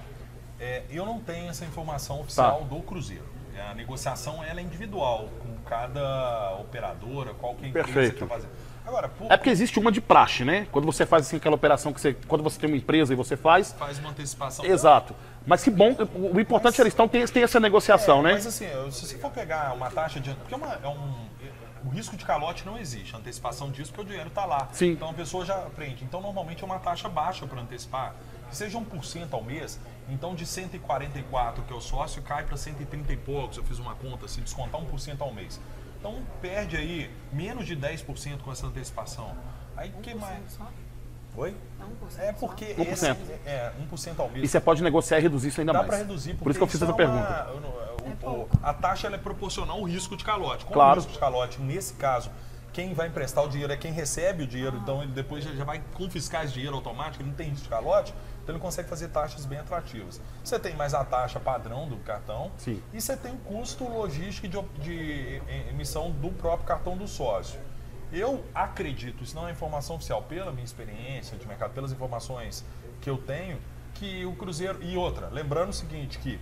É, 0.58 0.84
eu 0.88 1.04
não 1.04 1.18
tenho 1.20 1.50
essa 1.50 1.64
informação 1.66 2.20
oficial 2.20 2.60
Tá. 2.60 2.74
do 2.74 2.80
Cruzeiro. 2.82 3.36
A 3.70 3.74
negociação 3.74 4.44
ela 4.44 4.60
é 4.60 4.62
individual, 4.62 5.28
com 5.42 5.48
cada 5.68 6.54
operadora, 6.60 7.34
qual 7.34 7.54
que 7.54 7.62
é 7.62 7.66
a 7.66 7.68
empresa 7.70 7.86
Perfeito. 7.88 8.24
que 8.24 8.26
fazer. 8.26 8.48
Agora, 8.86 9.08
por, 9.08 9.30
É 9.30 9.36
porque 9.36 9.50
existe 9.50 9.78
uma 9.78 9.90
de 9.90 10.00
praxe, 10.00 10.44
né? 10.44 10.66
Quando 10.70 10.84
você 10.84 11.04
faz 11.04 11.26
assim, 11.26 11.36
aquela 11.36 11.54
operação 11.56 11.92
que 11.92 12.00
você. 12.00 12.14
Quando 12.28 12.42
você 12.42 12.58
tem 12.58 12.68
uma 12.70 12.76
empresa 12.76 13.12
e 13.12 13.16
você 13.16 13.36
faz. 13.36 13.72
faz 13.72 13.98
uma 13.98 14.10
antecipação. 14.10 14.64
Exato. 14.64 15.14
Mas 15.46 15.62
que 15.64 15.70
bom, 15.70 15.94
o 16.14 16.38
importante 16.40 16.80
é 16.80 16.82
eles 16.82 16.92
estão, 16.92 17.06
tem, 17.08 17.24
tem 17.26 17.42
essa 17.42 17.58
negociação, 17.60 18.22
né? 18.22 18.32
Mas 18.34 18.46
assim, 18.46 18.66
se 18.90 19.06
você 19.06 19.18
for 19.18 19.30
pegar 19.30 19.72
uma 19.74 19.90
taxa 19.90 20.20
de. 20.20 20.32
Porque 20.34 20.54
é, 20.54 20.56
uma- 20.56 20.78
é 20.82 20.88
um. 20.88 21.26
O 21.84 21.88
risco 21.88 22.16
de 22.16 22.24
calote 22.24 22.66
não 22.66 22.76
existe, 22.76 23.14
a 23.14 23.18
antecipação 23.18 23.70
disso, 23.70 23.92
porque 23.92 24.02
o 24.02 24.04
dinheiro 24.06 24.28
está 24.28 24.44
lá. 24.44 24.68
Sim. 24.72 24.90
Então 24.92 25.10
a 25.10 25.14
pessoa 25.14 25.44
já 25.44 25.54
aprende. 25.54 26.02
Então 26.04 26.20
normalmente 26.20 26.62
é 26.62 26.66
uma 26.66 26.80
taxa 26.80 27.08
baixa 27.08 27.46
para 27.46 27.60
antecipar. 27.60 28.12
que 28.50 28.56
seja 28.56 28.76
1% 28.78 29.32
ao 29.32 29.42
mês, 29.42 29.78
então 30.08 30.34
de 30.34 30.46
144 30.46 31.62
que 31.64 31.72
é 31.72 31.76
o 31.76 31.80
sócio 31.80 32.22
cai 32.22 32.44
para 32.44 32.56
130 32.56 33.12
e 33.12 33.16
poucos, 33.16 33.56
eu 33.56 33.64
fiz 33.64 33.78
uma 33.78 33.94
conta, 33.96 34.26
se 34.28 34.40
descontar 34.40 34.80
1% 34.80 35.20
ao 35.20 35.32
mês. 35.32 35.60
Então 35.98 36.14
perde 36.40 36.76
aí 36.76 37.10
menos 37.32 37.66
de 37.66 37.76
10% 37.76 38.38
com 38.38 38.52
essa 38.52 38.66
antecipação. 38.66 39.32
Aí 39.76 39.90
o 39.90 40.00
que 40.00 40.14
mais? 40.14 40.40
Só? 40.52 40.66
Oi? 41.36 41.54
Não, 41.78 41.88
É 42.18 42.32
porque 42.32 42.74
1%. 42.74 42.88
esse 42.92 43.06
é 43.44 43.72
1% 43.90 44.18
ao 44.20 44.28
mês. 44.30 44.44
E 44.44 44.48
você 44.48 44.58
pode 44.60 44.82
negociar 44.82 45.18
e 45.18 45.22
reduzir 45.22 45.48
isso 45.48 45.60
ainda 45.60 45.72
Dá 45.72 45.78
mais. 45.80 45.88
para 45.88 45.98
reduzir, 45.98 46.34
Por 46.34 46.50
isso 46.50 46.58
que 46.58 46.62
eu 46.62 46.66
fiz 46.66 46.76
essa 46.80 46.84
é 46.86 46.88
uma- 46.88 46.96
pergunta. 46.96 47.48
o- 47.52 47.86
É 48.24 48.28
o- 48.28 48.48
a 48.62 48.72
taxa 48.72 49.06
ela 49.08 49.16
é 49.16 49.18
proporcional 49.18 49.76
ao 49.78 49.82
risco 49.84 50.16
de 50.16 50.24
calote. 50.24 50.64
Como 50.64 50.74
Claro. 50.74 50.92
o 50.92 50.94
risco 50.96 51.12
de 51.12 51.18
calote, 51.18 51.60
nesse 51.60 51.92
caso, 51.94 52.30
quem 52.72 52.94
vai 52.94 53.08
emprestar 53.08 53.44
o 53.44 53.48
dinheiro 53.48 53.72
é 53.72 53.76
quem 53.76 53.92
recebe 53.92 54.44
o 54.44 54.46
dinheiro, 54.46 54.78
então 54.78 55.02
ele 55.02 55.12
depois 55.12 55.42
já 55.44 55.52
já 55.54 55.64
vai 55.64 55.82
confiscar 55.94 56.44
esse 56.44 56.54
dinheiro 56.54 56.74
automático, 56.76 57.20
ele 57.22 57.28
não 57.30 57.36
tem 57.36 57.48
risco 57.50 57.64
de 57.64 57.68
calote, 57.68 58.14
então 58.46 58.54
ele 58.54 58.62
consegue 58.62 58.88
fazer 58.88 59.08
taxas 59.08 59.44
bem 59.44 59.58
atrativas. 59.58 60.20
Você 60.44 60.56
tem 60.56 60.76
mais 60.76 60.94
a 60.94 61.04
taxa 61.04 61.40
padrão 61.40 61.88
do 61.88 61.96
cartão 61.96 62.52
Sim. 62.58 62.80
e 62.92 63.00
você 63.00 63.16
tem 63.16 63.32
o 63.32 63.38
custo 63.38 63.82
logístico 63.82 64.46
de, 64.46 64.60
de 64.80 65.42
emissão 65.68 66.12
do 66.12 66.30
próprio 66.30 66.64
cartão 66.64 66.96
do 66.96 67.08
sócio. 67.08 67.58
Eu 68.12 68.44
acredito, 68.54 69.24
isso 69.24 69.34
não 69.34 69.48
é 69.48 69.50
informação 69.50 69.96
oficial, 69.96 70.22
pela 70.22 70.52
minha 70.52 70.64
experiência 70.64 71.36
de 71.36 71.44
mercado, 71.44 71.72
pelas 71.72 71.90
informações 71.90 72.64
que 73.00 73.10
eu 73.10 73.18
tenho, 73.18 73.58
que 73.94 74.24
o 74.24 74.32
Cruzeiro. 74.36 74.80
E 74.80 74.96
outra, 74.96 75.26
lembrando 75.26 75.70
o 75.70 75.72
seguinte, 75.72 76.16
que 76.20 76.38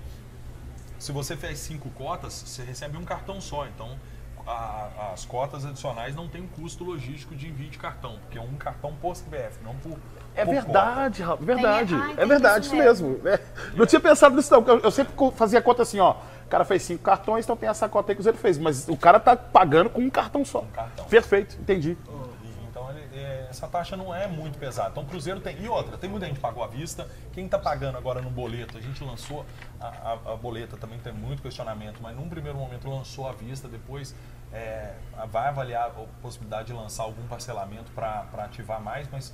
se 0.98 1.10
você 1.10 1.34
fez 1.38 1.58
cinco 1.58 1.88
cotas, 1.88 2.34
você 2.34 2.62
recebe 2.62 2.98
um 2.98 3.04
cartão 3.04 3.40
só. 3.40 3.66
Então, 3.66 3.98
a- 4.46 5.10
as 5.14 5.24
cotas 5.24 5.64
adicionais 5.64 6.14
não 6.14 6.28
tem 6.28 6.42
um 6.42 6.48
custo 6.48 6.84
logístico 6.84 7.34
de 7.34 7.48
envio 7.48 7.70
de 7.70 7.78
cartão, 7.78 8.18
porque 8.20 8.36
é 8.36 8.42
um 8.42 8.56
cartão 8.56 8.94
por 8.96 9.16
CPF, 9.16 9.58
não 9.64 9.74
por. 9.76 9.98
É 10.36 10.44
verdade, 10.44 11.22
Rafa, 11.22 11.44
verdade. 11.44 11.94
Tem- 11.94 12.02
ah, 12.02 12.14
é 12.16 12.26
verdade, 12.26 12.66
isso 12.66 12.74
isso 12.76 12.84
mesmo. 12.84 13.20
É. 13.28 13.40
Não 13.74 13.86
tinha 13.86 14.00
pensado 14.00 14.34
nisso, 14.34 14.52
não. 14.52 14.66
Eu, 14.66 14.80
eu 14.80 14.90
sempre 14.90 15.12
fazia 15.36 15.62
conta 15.62 15.82
assim, 15.82 16.00
ó. 16.00 16.16
O 16.44 16.48
cara 16.48 16.64
fez 16.64 16.82
cinco 16.82 17.02
cartões, 17.02 17.44
então 17.44 17.56
tem 17.56 17.68
essa 17.68 17.88
cota 17.88 18.10
aí 18.12 18.14
que 18.16 18.20
o 18.20 18.24
Cruzeiro 18.24 18.38
fez. 18.38 18.58
Mas 18.58 18.88
o 18.88 18.96
cara 18.96 19.18
tá 19.20 19.36
pagando 19.36 19.88
com 19.90 20.00
um 20.00 20.10
cartão 20.10 20.44
só. 20.44 20.62
cartão. 20.72 21.04
Perfeito, 21.06 21.56
entendi. 21.60 21.96
E- 22.42 22.54
Então 22.68 22.90
ele- 22.90 23.08
é, 23.18 23.46
essa 23.48 23.66
taxa 23.68 23.96
não 23.96 24.12
é 24.14 24.26
muito 24.26 24.58
pesada. 24.58 24.90
Então 24.90 25.04
o 25.04 25.06
Cruzeiro 25.06 25.40
tem. 25.40 25.56
E 25.62 25.68
outra, 25.68 25.96
tem 25.96 26.10
muita 26.10 26.26
gente 26.26 26.36
que 26.36 26.42
pagou 26.42 26.62
à 26.64 26.66
vista. 26.66 27.06
Quem 27.32 27.46
está 27.46 27.58
pagando 27.58 27.96
agora 27.96 28.20
no 28.20 28.28
boleto, 28.30 28.76
a 28.76 28.80
gente 28.80 29.02
lançou 29.04 29.46
a, 29.80 29.86
a- 29.86 30.32
a 30.32 30.36
boleta, 30.36 30.76
também 30.76 30.98
tem 30.98 31.12
muito 31.12 31.40
questionamento, 31.42 32.00
mas 32.02 32.14
num 32.16 32.28
primeiro 32.28 32.58
momento 32.58 32.88
lançou 32.90 33.28
à 33.28 33.32
vista, 33.32 33.68
depois 33.68 34.14
é, 34.52 34.92
vai 35.32 35.48
avaliar 35.48 35.86
a 35.86 35.90
possibilidade 36.22 36.66
de 36.68 36.72
lançar 36.74 37.04
algum 37.04 37.22
parcelamento 37.26 37.90
para 37.92 38.24
ativar 38.38 38.80
mais, 38.80 39.08
mas 39.10 39.32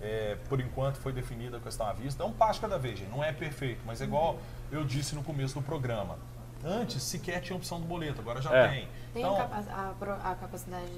é, 0.00 0.36
por 0.48 0.60
enquanto 0.60 0.96
foi 0.96 1.12
definida 1.12 1.56
a 1.56 1.60
questão 1.60 1.86
à 1.86 1.92
vista. 1.92 2.22
É 2.22 2.26
um 2.26 2.32
passo 2.32 2.60
cada 2.60 2.78
vez, 2.78 2.98
gente. 2.98 3.10
Não 3.10 3.22
é 3.22 3.32
perfeito, 3.32 3.80
mas 3.86 4.00
é 4.00 4.04
igual 4.04 4.38
eu 4.70 4.84
disse 4.84 5.14
no 5.14 5.22
começo 5.22 5.54
do 5.54 5.62
programa. 5.62 6.18
Antes 6.64 7.02
sequer 7.02 7.40
tinha 7.40 7.56
opção 7.56 7.80
do 7.80 7.86
boleto, 7.86 8.20
agora 8.20 8.40
já 8.42 8.52
É. 8.54 8.68
tem. 8.68 8.88
Tem 9.14 9.22
Então, 9.22 9.36
a, 9.36 9.44
a 9.90 9.94
pro- 9.98 10.12
a 10.12 10.34
capacidade, 10.34 10.90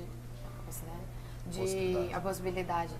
a 0.44 0.58
capacidade 0.58 1.00
de. 1.46 1.58
Possibilidade. 1.60 2.14
A 2.14 2.20
possibilidade. 2.20 2.92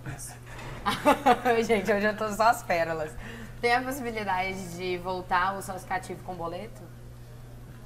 Gente, 1.67 1.93
hoje 1.93 2.07
eu 2.07 2.17
tô 2.17 2.29
só 2.33 2.45
as 2.51 2.63
pérolas. 2.63 3.13
Tem 3.61 3.75
a 3.75 3.83
possibilidade 3.83 4.77
de 4.77 4.97
voltar 4.99 5.57
o 5.57 5.63
sócio 5.63 5.87
cativo 5.87 6.23
com 6.25 6.35
boleto? 6.35 6.81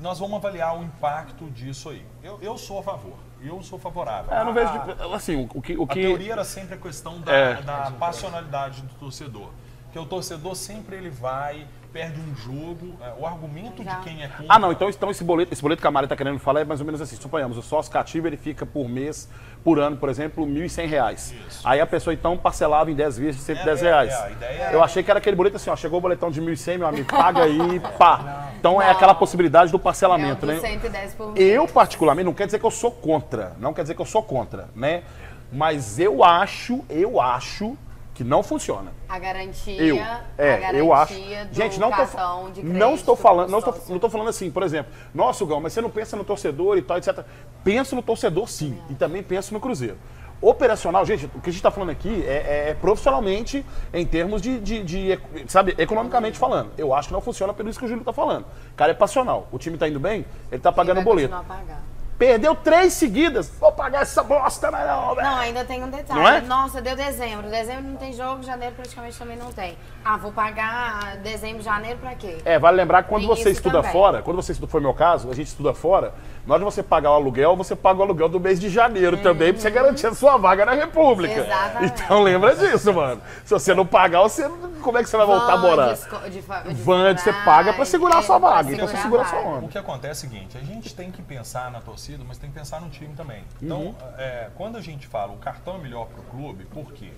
nós 0.00 0.18
vamos 0.18 0.36
avaliar 0.36 0.76
o 0.78 0.82
impacto 0.82 1.48
disso 1.50 1.88
aí. 1.88 2.04
Eu, 2.22 2.38
eu 2.42 2.58
sou 2.58 2.80
a 2.80 2.82
favor, 2.82 3.16
eu 3.48 3.62
sou 3.62 3.78
favorável. 3.78 4.32
É, 4.32 4.40
eu 4.40 4.44
não 4.44 4.52
vejo. 4.54 4.68
A- 4.68 5.16
Assim, 5.16 5.48
o 5.54 5.60
que. 5.62 5.76
O 5.76 5.84
A 5.84 5.88
que 5.88 6.00
teoria 6.02 6.32
era 6.32 6.44
sempre 6.44 6.74
a 6.74 6.78
questão 6.78 7.20
da, 7.20 7.32
É. 7.32 7.62
da 7.62 7.90
passionalidade 7.98 8.82
do 8.82 8.94
torcedor. 8.94 9.50
Que 9.92 9.98
o 9.98 10.04
torcedor 10.06 10.56
sempre 10.56 10.96
ele 10.96 11.10
vai, 11.10 11.66
perde 11.94 12.20
um 12.20 12.34
jogo, 12.34 12.96
é, 13.00 13.12
o 13.16 13.24
argumento 13.24 13.84
Já. 13.84 13.94
de 13.94 14.02
quem 14.02 14.20
é 14.20 14.26
contra. 14.26 14.46
Ah, 14.48 14.58
não, 14.58 14.72
então, 14.72 14.88
então 14.90 15.10
esse 15.12 15.22
boleto, 15.22 15.52
esse 15.52 15.62
boleto 15.62 15.80
que 15.80 15.86
a 15.86 15.90
Mari 15.92 16.06
está 16.06 16.16
querendo 16.16 16.40
falar 16.40 16.62
é 16.62 16.64
mais 16.64 16.80
ou 16.80 16.86
menos 16.86 17.00
assim. 17.00 17.14
Suponhamos, 17.14 17.56
o 17.56 17.62
sócio 17.62 17.92
cativo 17.92 18.26
ele 18.26 18.36
fica 18.36 18.66
por 18.66 18.88
mês, 18.88 19.28
por 19.62 19.78
ano, 19.78 19.96
por 19.96 20.08
exemplo, 20.08 20.44
1.100 20.44 20.86
reais. 20.88 21.32
Isso. 21.48 21.60
Aí 21.62 21.80
a 21.80 21.86
pessoa 21.86 22.12
então 22.12 22.36
parcelava 22.36 22.90
em 22.90 22.96
10 22.96 23.16
vezes 23.18 23.36
de 23.36 23.42
110 23.42 23.80
É, 23.80 23.86
é, 23.86 23.88
reais. 23.88 24.12
é, 24.12 24.16
a 24.24 24.30
ideia 24.32 24.62
é- 24.70 24.74
Eu 24.74 24.82
achei 24.82 25.04
que 25.04 25.10
era 25.10 25.18
aquele 25.18 25.36
boleto 25.36 25.54
assim, 25.54 25.70
ó, 25.70 25.76
chegou 25.76 26.00
o 26.00 26.02
boletão 26.02 26.32
de 26.32 26.42
1.100, 26.42 26.78
meu 26.78 26.88
amigo, 26.88 27.08
paga 27.08 27.44
aí, 27.44 27.78
pá. 27.96 28.48
Então 28.58 28.82
é 28.82 28.86
Não. 28.86 28.90
aquela 28.92 29.14
possibilidade 29.14 29.70
do 29.70 29.76
É 29.78 29.80
parcelamento, 29.80 30.40
do 30.44 30.46
né? 30.52 30.58
110 30.58 31.14
por 31.14 31.32
mês. 31.32 31.48
Eu, 31.48 31.68
particularmente, 31.68 32.26
não 32.26 32.34
quer 32.34 32.46
dizer 32.46 32.58
que 32.58 32.66
eu 32.66 32.72
sou 32.72 32.90
contra. 32.90 33.52
Não 33.60 33.72
quer 33.72 33.82
dizer 33.82 33.94
que 33.94 34.02
eu 34.02 34.06
sou 34.06 34.22
contra, 34.22 34.68
né? 34.74 35.04
Mas 35.52 36.00
eu 36.00 36.24
acho, 36.24 36.84
eu 36.90 37.20
acho 37.20 37.76
que 38.14 38.24
não 38.24 38.42
funciona. 38.42 38.90
A 39.14 39.18
garantia. 39.18 39.80
Eu, 39.80 39.96
a 40.02 40.20
é, 40.36 40.56
garantia 40.58 40.78
eu 40.80 40.92
acho. 40.92 41.14
Gente, 41.52 41.78
não 41.78 41.92
tô, 41.92 42.50
de 42.50 42.62
não 42.64 42.94
estou 42.94 43.14
falando, 43.14 43.46
do 43.46 43.52
não 43.52 43.58
estou, 43.60 43.74
não 43.88 43.94
estou 43.94 44.10
falando 44.10 44.28
assim, 44.28 44.50
por 44.50 44.64
exemplo, 44.64 44.92
nossa, 45.14 45.44
Gão, 45.44 45.60
mas 45.60 45.72
você 45.72 45.80
não 45.80 45.88
pensa 45.88 46.16
no 46.16 46.24
torcedor 46.24 46.76
e 46.76 46.82
tal, 46.82 46.98
etc. 46.98 47.20
Penso 47.62 47.94
no 47.94 48.02
torcedor, 48.02 48.48
sim, 48.48 48.76
e 48.90 48.94
também 48.94 49.22
penso 49.22 49.54
no 49.54 49.60
Cruzeiro. 49.60 49.96
Operacional, 50.42 51.06
gente, 51.06 51.26
o 51.26 51.40
que 51.40 51.48
a 51.48 51.52
gente 51.52 51.56
está 51.56 51.70
falando 51.70 51.90
aqui 51.90 52.24
é, 52.26 52.70
é 52.70 52.74
profissionalmente, 52.74 53.64
em 53.92 54.04
termos 54.04 54.42
de, 54.42 54.58
de- 54.58 54.82
de, 54.82 55.20
sabe, 55.46 55.76
economicamente 55.78 56.36
falando. 56.36 56.72
Eu 56.76 56.92
acho 56.92 57.08
que 57.08 57.14
não 57.14 57.20
funciona 57.20 57.54
pelo 57.54 57.70
isso 57.70 57.78
que 57.78 57.84
o 57.84 57.88
Júlio 57.88 58.02
está 58.02 58.12
falando. 58.12 58.44
O 58.72 58.74
cara 58.76 58.90
é 58.90 58.94
passional. 58.94 59.46
O 59.52 59.58
time 59.58 59.76
está 59.76 59.88
indo 59.88 60.00
bem, 60.00 60.26
ele 60.50 60.56
está 60.56 60.72
pagando 60.72 61.00
o 61.00 61.04
boleto. 61.04 61.34
pagar. 61.46 61.80
Perdeu 62.18 62.54
três 62.54 62.92
seguidas. 62.92 63.48
Vou 63.60 63.72
pagar 63.72 64.02
essa 64.02 64.22
bosta, 64.22 64.70
mas 64.70 64.86
não, 64.86 65.14
velho. 65.14 65.26
Não, 65.28 65.36
ainda 65.38 65.64
tem 65.64 65.82
um 65.82 65.90
detalhe. 65.90 66.20
Não 66.20 66.28
é? 66.28 66.40
Nossa, 66.42 66.80
deu 66.80 66.94
dezembro. 66.94 67.50
Dezembro 67.50 67.82
não 67.82 67.96
tem 67.96 68.12
jogo, 68.12 68.42
janeiro 68.42 68.74
praticamente 68.74 69.18
também 69.18 69.36
não 69.36 69.52
tem. 69.52 69.76
Ah, 70.04 70.16
vou 70.16 70.30
pagar 70.32 71.16
dezembro, 71.22 71.62
janeiro 71.62 71.98
pra 71.98 72.14
quê? 72.14 72.38
É, 72.44 72.58
vale 72.58 72.76
lembrar 72.76 73.02
que 73.02 73.08
quando 73.08 73.22
Tem 73.26 73.28
você 73.28 73.50
estuda 73.50 73.78
também. 73.78 73.90
fora, 73.92 74.22
quando 74.22 74.36
você 74.36 74.52
estuda, 74.52 74.70
foi 74.70 74.80
meu 74.80 74.92
caso, 74.94 75.30
a 75.30 75.34
gente 75.34 75.46
estuda 75.48 75.72
fora, 75.72 76.12
na 76.46 76.54
hora 76.54 76.60
de 76.60 76.64
você 76.66 76.82
pagar 76.82 77.10
o 77.10 77.14
aluguel, 77.14 77.56
você 77.56 77.74
paga 77.74 78.00
o 78.00 78.02
aluguel 78.02 78.28
do 78.28 78.38
mês 78.38 78.60
de 78.60 78.68
janeiro 78.68 79.16
também, 79.22 79.52
pra 79.52 79.62
você 79.62 79.70
garantir 79.70 80.06
a 80.06 80.14
sua 80.14 80.36
vaga 80.36 80.66
na 80.66 80.72
República. 80.72 81.34
Uhum. 81.34 81.46
Exatamente. 81.46 82.02
Então 82.02 82.22
lembra 82.22 82.54
disso, 82.54 82.92
mano. 82.92 83.20
Se 83.46 83.50
você 83.54 83.74
não 83.74 83.86
pagar, 83.86 84.20
você, 84.20 84.46
como 84.82 84.98
é 84.98 85.02
que 85.02 85.08
você 85.08 85.16
vai 85.16 85.26
voltar 85.26 85.54
a 85.54 85.56
Van, 85.56 85.62
morar? 85.70 85.86
de 85.86 85.92
esco- 85.94 86.30
de 86.30 86.40
Van, 86.74 87.16
você 87.16 87.32
paga 87.32 87.72
pra 87.72 87.84
segurar 87.86 88.18
a 88.18 88.22
sua 88.22 88.36
é, 88.36 88.40
vaga, 88.40 88.72
então 88.72 88.86
você 88.86 88.96
segura 88.98 89.22
a 89.22 89.24
sua 89.24 89.38
onda. 89.40 89.64
O 89.64 89.68
que 89.68 89.78
acontece 89.78 90.26
é 90.26 90.28
o 90.28 90.30
seguinte, 90.30 90.58
a 90.58 90.60
gente 90.60 90.94
tem 90.94 91.10
que 91.10 91.22
pensar 91.22 91.70
na 91.70 91.80
torcida, 91.80 92.03
mas 92.24 92.38
tem 92.38 92.50
que 92.50 92.58
pensar 92.58 92.80
no 92.80 92.90
time 92.90 93.14
também. 93.14 93.44
Então, 93.62 93.82
Uhum. 93.88 93.94
é, 94.18 94.50
quando 94.56 94.76
a 94.76 94.80
gente 94.80 95.06
fala 95.06 95.32
o 95.32 95.36
cartão 95.38 95.76
é 95.76 95.78
melhor 95.78 96.06
para 96.06 96.20
o 96.20 96.24
clube, 96.24 96.64
por 96.66 96.92
quê? 96.92 97.12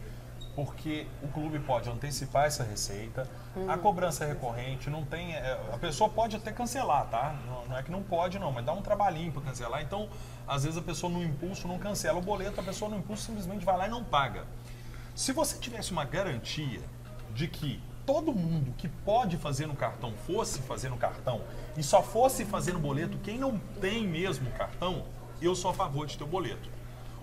Porque 0.54 1.06
o 1.22 1.28
clube 1.28 1.58
pode 1.58 1.90
antecipar 1.90 2.46
essa 2.46 2.64
receita, 2.64 3.28
Uhum. 3.54 3.70
a 3.70 3.76
cobrança 3.76 4.24
é 4.24 4.28
recorrente, 4.28 4.88
não 4.88 5.04
tem. 5.04 5.34
é, 5.34 5.52
a 5.72 5.76
pessoa 5.78 6.08
pode 6.08 6.34
até 6.36 6.50
cancelar, 6.50 7.06
tá? 7.08 7.34
Não, 7.46 7.66
não 7.66 7.76
é 7.78 7.82
que 7.82 7.90
não 7.90 8.02
pode, 8.02 8.38
não, 8.38 8.50
mas 8.52 8.64
dá 8.64 8.72
um 8.72 8.80
trabalhinho 8.80 9.32
para 9.32 9.42
cancelar. 9.42 9.82
Então, 9.82 10.08
às 10.48 10.64
vezes 10.64 10.78
a 10.78 10.82
pessoa 10.82 11.12
no 11.12 11.22
impulso 11.22 11.68
não 11.68 11.78
cancela 11.78 12.18
o 12.18 12.22
boleto, 12.22 12.58
a 12.60 12.64
pessoa 12.64 12.90
no 12.90 12.96
impulso 12.96 13.24
simplesmente 13.24 13.64
vai 13.64 13.76
lá 13.76 13.86
e 13.86 13.90
não 13.90 14.02
paga. 14.04 14.44
Se 15.14 15.32
você 15.32 15.58
tivesse 15.58 15.92
uma 15.92 16.04
garantia 16.04 16.80
de 17.34 17.48
que 17.48 17.82
todo 18.06 18.32
mundo 18.32 18.72
que 18.78 18.88
pode 18.88 19.36
fazer 19.36 19.66
no 19.66 19.74
cartão 19.74 20.12
fosse 20.26 20.60
fazer 20.62 20.88
no 20.88 20.96
cartão 20.96 21.42
e 21.76 21.82
só 21.82 22.02
fosse 22.02 22.44
fazer 22.44 22.72
no 22.72 22.78
boleto 22.78 23.18
quem 23.18 23.36
não 23.36 23.58
tem 23.80 24.06
mesmo 24.06 24.48
cartão, 24.52 25.04
eu 25.42 25.54
sou 25.54 25.72
a 25.72 25.74
favor 25.74 26.06
de 26.06 26.16
ter 26.16 26.24
o 26.24 26.26
boleto. 26.26 26.76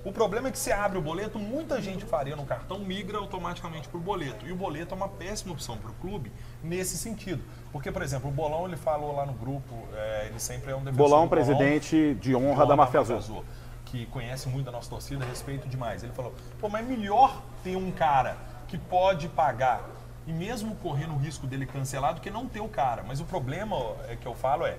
O 0.04 0.12
problema 0.12 0.50
é 0.50 0.52
que 0.52 0.60
você 0.60 0.74
abre 0.74 0.98
o 0.98 1.02
boleto, 1.02 1.40
muita 1.40 1.82
gente 1.82 2.04
faria 2.04 2.36
no 2.36 2.46
cartão, 2.46 2.80
migra 2.80 3.18
automaticamente 3.20 3.88
para 3.88 3.98
o 3.98 4.02
boleto. 4.02 4.46
E 4.46 4.52
o 4.52 4.56
boleto 4.56 4.94
é 4.94 4.98
uma 4.98 5.08
péssima 5.08 5.54
opção 5.54 5.78
para 5.78 5.90
o 5.90 5.94
clube 5.94 6.30
nesse 6.62 6.98
sentido. 6.98 7.42
Porque, 7.72 7.90
por 7.90 8.02
exemplo, 8.02 8.30
o 8.30 8.34
Bolão, 8.34 8.68
ele 8.68 8.76
falou 8.76 9.16
lá 9.16 9.26
no 9.26 9.32
grupo, 9.32 9.88
é, 9.94 10.28
ele 10.28 10.40
sempre 10.42 10.74
é 10.74 10.76
um 10.76 10.84
defensor 10.84 11.08
Bolão, 11.08 11.24
do 11.24 11.30
presidente 11.30 12.16
de 12.16 12.36
honra 12.36 12.66
da 12.66 12.76
Máfia 12.76 13.00
Azul. 13.00 13.16
Azul, 13.16 13.46
que 13.86 14.06
conhece 14.08 14.50
muito 14.50 14.66
da 14.66 14.74
nossa 14.74 14.90
torcida, 14.90 15.24
respeito 15.24 15.70
demais. 15.70 16.04
Ele 16.04 16.12
falou, 16.12 16.34
pô, 16.60 16.68
mas 16.68 16.86
é 16.86 16.90
melhor 16.90 17.42
ter 17.64 17.78
um 17.78 17.90
cara 17.90 18.36
que 18.68 18.78
pode 18.78 19.30
pagar 19.30 19.90
e 20.26 20.32
mesmo 20.34 20.76
correr 20.78 21.08
no 21.08 21.18
risco 21.18 21.46
dele 21.48 21.66
cancelar 21.66 22.14
do 22.14 22.22
que 22.22 22.30
não 22.30 22.48
ter 22.48 22.62
o 22.62 22.68
cara. 22.68 23.04
Mas 23.06 23.20
o 23.20 23.26
problema 23.26 23.76
é 24.08 24.16
que 24.16 24.26
eu 24.26 24.34
falo 24.36 24.66
é 24.66 24.78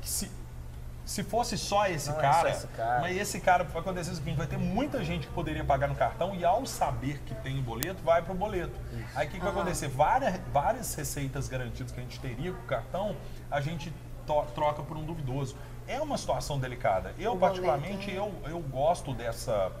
que 0.00 0.08
se, 0.08 0.30
se 1.04 1.22
fosse 1.24 1.56
só 1.58 1.86
esse, 1.86 2.10
Não 2.10 2.18
é 2.18 2.20
cara, 2.20 2.50
só 2.52 2.56
esse 2.56 2.66
cara. 2.68 3.00
mas 3.00 3.16
esse 3.16 3.40
cara 3.40 3.64
vai 3.64 3.80
acontecer 3.80 4.10
o 4.10 4.14
seguinte, 4.14 4.36
vai 4.36 4.46
ter 4.46 4.58
muita 4.58 5.02
gente 5.02 5.26
que 5.26 5.32
poderia 5.32 5.64
pagar 5.64 5.88
no 5.88 5.94
cartão 5.94 6.34
e 6.34 6.44
ao 6.44 6.64
saber 6.66 7.18
que 7.26 7.34
tem 7.36 7.58
o 7.58 7.62
boleto, 7.62 8.02
vai 8.02 8.22
pro 8.22 8.34
boleto. 8.34 8.78
Aí 9.14 9.26
o 9.26 9.30
que, 9.30 9.38
que 9.38 9.44
vai 9.44 9.52
acontecer? 9.52 9.88
Várias, 9.88 10.38
várias 10.52 10.94
receitas 10.94 11.48
garantidas 11.48 11.90
que 11.92 11.98
a 12.00 12.02
gente 12.02 12.20
teria 12.20 12.52
com 12.52 12.60
o 12.62 12.66
cartão, 12.66 13.16
a 13.50 13.60
gente 13.60 13.92
troca 14.54 14.82
por 14.82 14.96
um 14.96 15.04
duvidoso. 15.04 15.56
É 15.88 16.00
uma 16.00 16.16
situação 16.16 16.58
delicada. 16.58 17.12
Eu, 17.18 17.32
O 17.32 17.38
particularmente, 17.38 18.12
né? 18.12 18.18
eu, 18.18 18.32
eu 18.44 18.60
gosto 18.60 19.12
dessa 19.12 19.72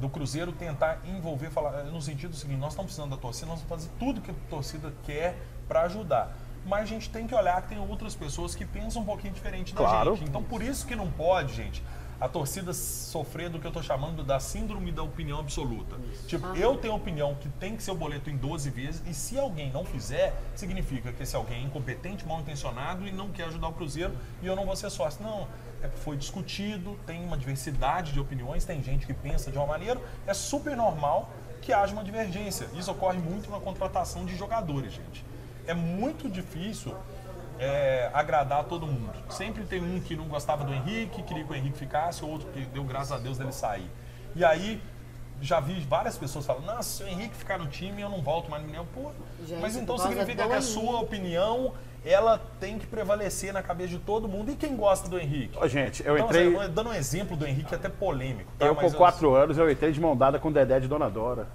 do 0.00 0.08
Cruzeiro 0.08 0.52
tentar 0.52 0.98
envolver, 1.06 1.50
falar 1.50 1.84
no 1.84 2.00
sentido 2.02 2.34
seguinte, 2.34 2.58
nós 2.58 2.72
estamos 2.72 2.90
precisando 2.92 3.10
da 3.10 3.16
torcida, 3.16 3.46
nós 3.46 3.60
vamos 3.62 3.68
fazer 3.84 3.90
tudo 3.98 4.20
que 4.20 4.30
a 4.30 4.34
torcida 4.50 4.92
quer 5.04 5.36
para 5.66 5.82
ajudar. 5.82 6.36
Mas 6.66 6.82
a 6.82 6.86
gente 6.86 7.08
tem 7.10 7.26
que 7.26 7.34
olhar 7.34 7.62
que 7.62 7.68
tem 7.68 7.78
outras 7.78 8.14
pessoas 8.14 8.54
que 8.54 8.64
pensam 8.64 9.02
um 9.02 9.04
pouquinho 9.04 9.32
diferente 9.32 9.72
da 9.74 9.80
Claro. 9.82 10.16
gente. 10.16 10.28
Então 10.28 10.42
por 10.42 10.62
isso 10.62 10.86
que 10.86 10.96
não 10.96 11.10
pode, 11.10 11.54
gente, 11.54 11.82
a 12.20 12.28
torcida 12.28 12.72
sofrer 12.72 13.50
do 13.50 13.58
que 13.58 13.66
eu 13.66 13.70
tô 13.70 13.82
chamando 13.82 14.24
da 14.24 14.40
síndrome 14.40 14.90
da 14.90 15.02
opinião 15.02 15.38
absoluta. 15.38 15.96
Tipo, 16.26 16.46
eu 16.56 16.76
tenho 16.76 16.94
opinião 16.94 17.34
que 17.34 17.48
tem 17.48 17.76
que 17.76 17.82
ser 17.82 17.90
o 17.90 17.94
boleto 17.94 18.30
em 18.30 18.36
12 18.36 18.70
vezes 18.70 19.02
e 19.06 19.12
se 19.12 19.38
alguém 19.38 19.70
não 19.70 19.84
fizer, 19.84 20.34
significa 20.54 21.12
que 21.12 21.22
esse 21.22 21.36
alguém 21.36 21.58
é 21.58 21.66
incompetente, 21.66 22.26
mal 22.26 22.40
intencionado 22.40 23.06
e 23.06 23.12
não 23.12 23.30
quer 23.30 23.44
ajudar 23.44 23.68
o 23.68 23.72
Cruzeiro 23.72 24.14
e 24.42 24.46
eu 24.46 24.56
não 24.56 24.64
vou 24.64 24.74
ser 24.74 24.90
sócio. 24.90 25.22
Não, 25.22 25.46
é 25.82 25.88
foi 25.88 26.16
discutido, 26.16 26.98
tem 27.06 27.22
uma 27.22 27.36
diversidade 27.36 28.12
de 28.12 28.20
opiniões, 28.20 28.64
tem 28.64 28.82
gente 28.82 29.06
que 29.06 29.14
pensa 29.14 29.50
de 29.50 29.58
uma 29.58 29.66
maneira, 29.66 30.00
é 30.26 30.32
super 30.32 30.76
normal 30.76 31.30
que 31.60 31.72
haja 31.72 31.92
uma 31.92 32.04
divergência. 32.04 32.66
Isso 32.74 32.90
ocorre 32.90 33.18
muito 33.18 33.50
na 33.50 33.60
contratação 33.60 34.24
de 34.24 34.36
jogadores, 34.36 34.92
gente. 34.92 35.24
É 35.66 35.74
muito 35.74 36.28
difícil 36.30 36.94
é, 37.58 38.10
agradar 38.12 38.64
todo 38.64 38.86
mundo. 38.86 39.12
Sempre 39.30 39.64
tem 39.64 39.80
um 39.82 40.00
que 40.00 40.14
não 40.16 40.26
gostava 40.26 40.64
do 40.64 40.72
Henrique, 40.72 41.22
queria 41.22 41.44
que 41.44 41.52
o 41.52 41.54
Henrique 41.54 41.78
ficasse, 41.78 42.24
outro 42.24 42.48
que 42.52 42.60
deu 42.66 42.84
graças 42.84 43.12
a 43.12 43.18
Deus 43.18 43.38
dele 43.38 43.52
sair. 43.52 43.90
E 44.34 44.44
aí, 44.44 44.80
já 45.40 45.60
vi 45.60 45.80
várias 45.80 46.16
pessoas 46.16 46.44
falando, 46.46 46.64
nossa, 46.66 46.82
se 46.82 47.02
o 47.02 47.08
Henrique 47.08 47.34
ficar 47.34 47.58
no 47.58 47.66
time, 47.66 48.02
eu 48.02 48.08
não 48.08 48.22
volto 48.22 48.50
mais 48.50 48.62
no 48.62 48.68
Mineirão. 48.68 48.86
Pô, 48.94 49.10
Gente, 49.46 49.60
mas 49.60 49.76
então 49.76 49.98
significa 49.98 50.46
que 50.46 50.52
a 50.52 50.60
sua 50.62 51.00
opinião, 51.00 51.72
ela 52.04 52.40
tem 52.60 52.78
que 52.78 52.86
prevalecer 52.86 53.52
na 53.52 53.62
cabeça 53.62 53.90
de 53.90 53.98
todo 53.98 54.28
mundo. 54.28 54.50
E 54.50 54.56
quem 54.56 54.76
gosta 54.76 55.08
do 55.08 55.18
Henrique? 55.18 55.58
Ô, 55.58 55.66
gente, 55.68 56.04
eu 56.06 56.16
Então, 56.16 56.28
entrei. 56.28 56.56
assim, 56.56 56.72
dando 56.72 56.90
um 56.90 56.94
exemplo 56.94 57.36
do 57.36 57.46
Henrique 57.46 57.74
até 57.74 57.88
polêmico. 57.88 58.50
tá? 58.58 58.66
Eu, 58.66 58.74
Mas 58.74 58.92
com 58.92 58.98
quatro 58.98 59.34
anos, 59.34 59.58
eu 59.58 59.70
entrei 59.70 59.92
de 59.92 60.00
mão 60.00 60.16
dada 60.16 60.38
com 60.38 60.48
o 60.48 60.52
Dedé 60.52 60.80
de 60.80 60.88
Dona 60.88 61.10
Dora. 61.10 61.48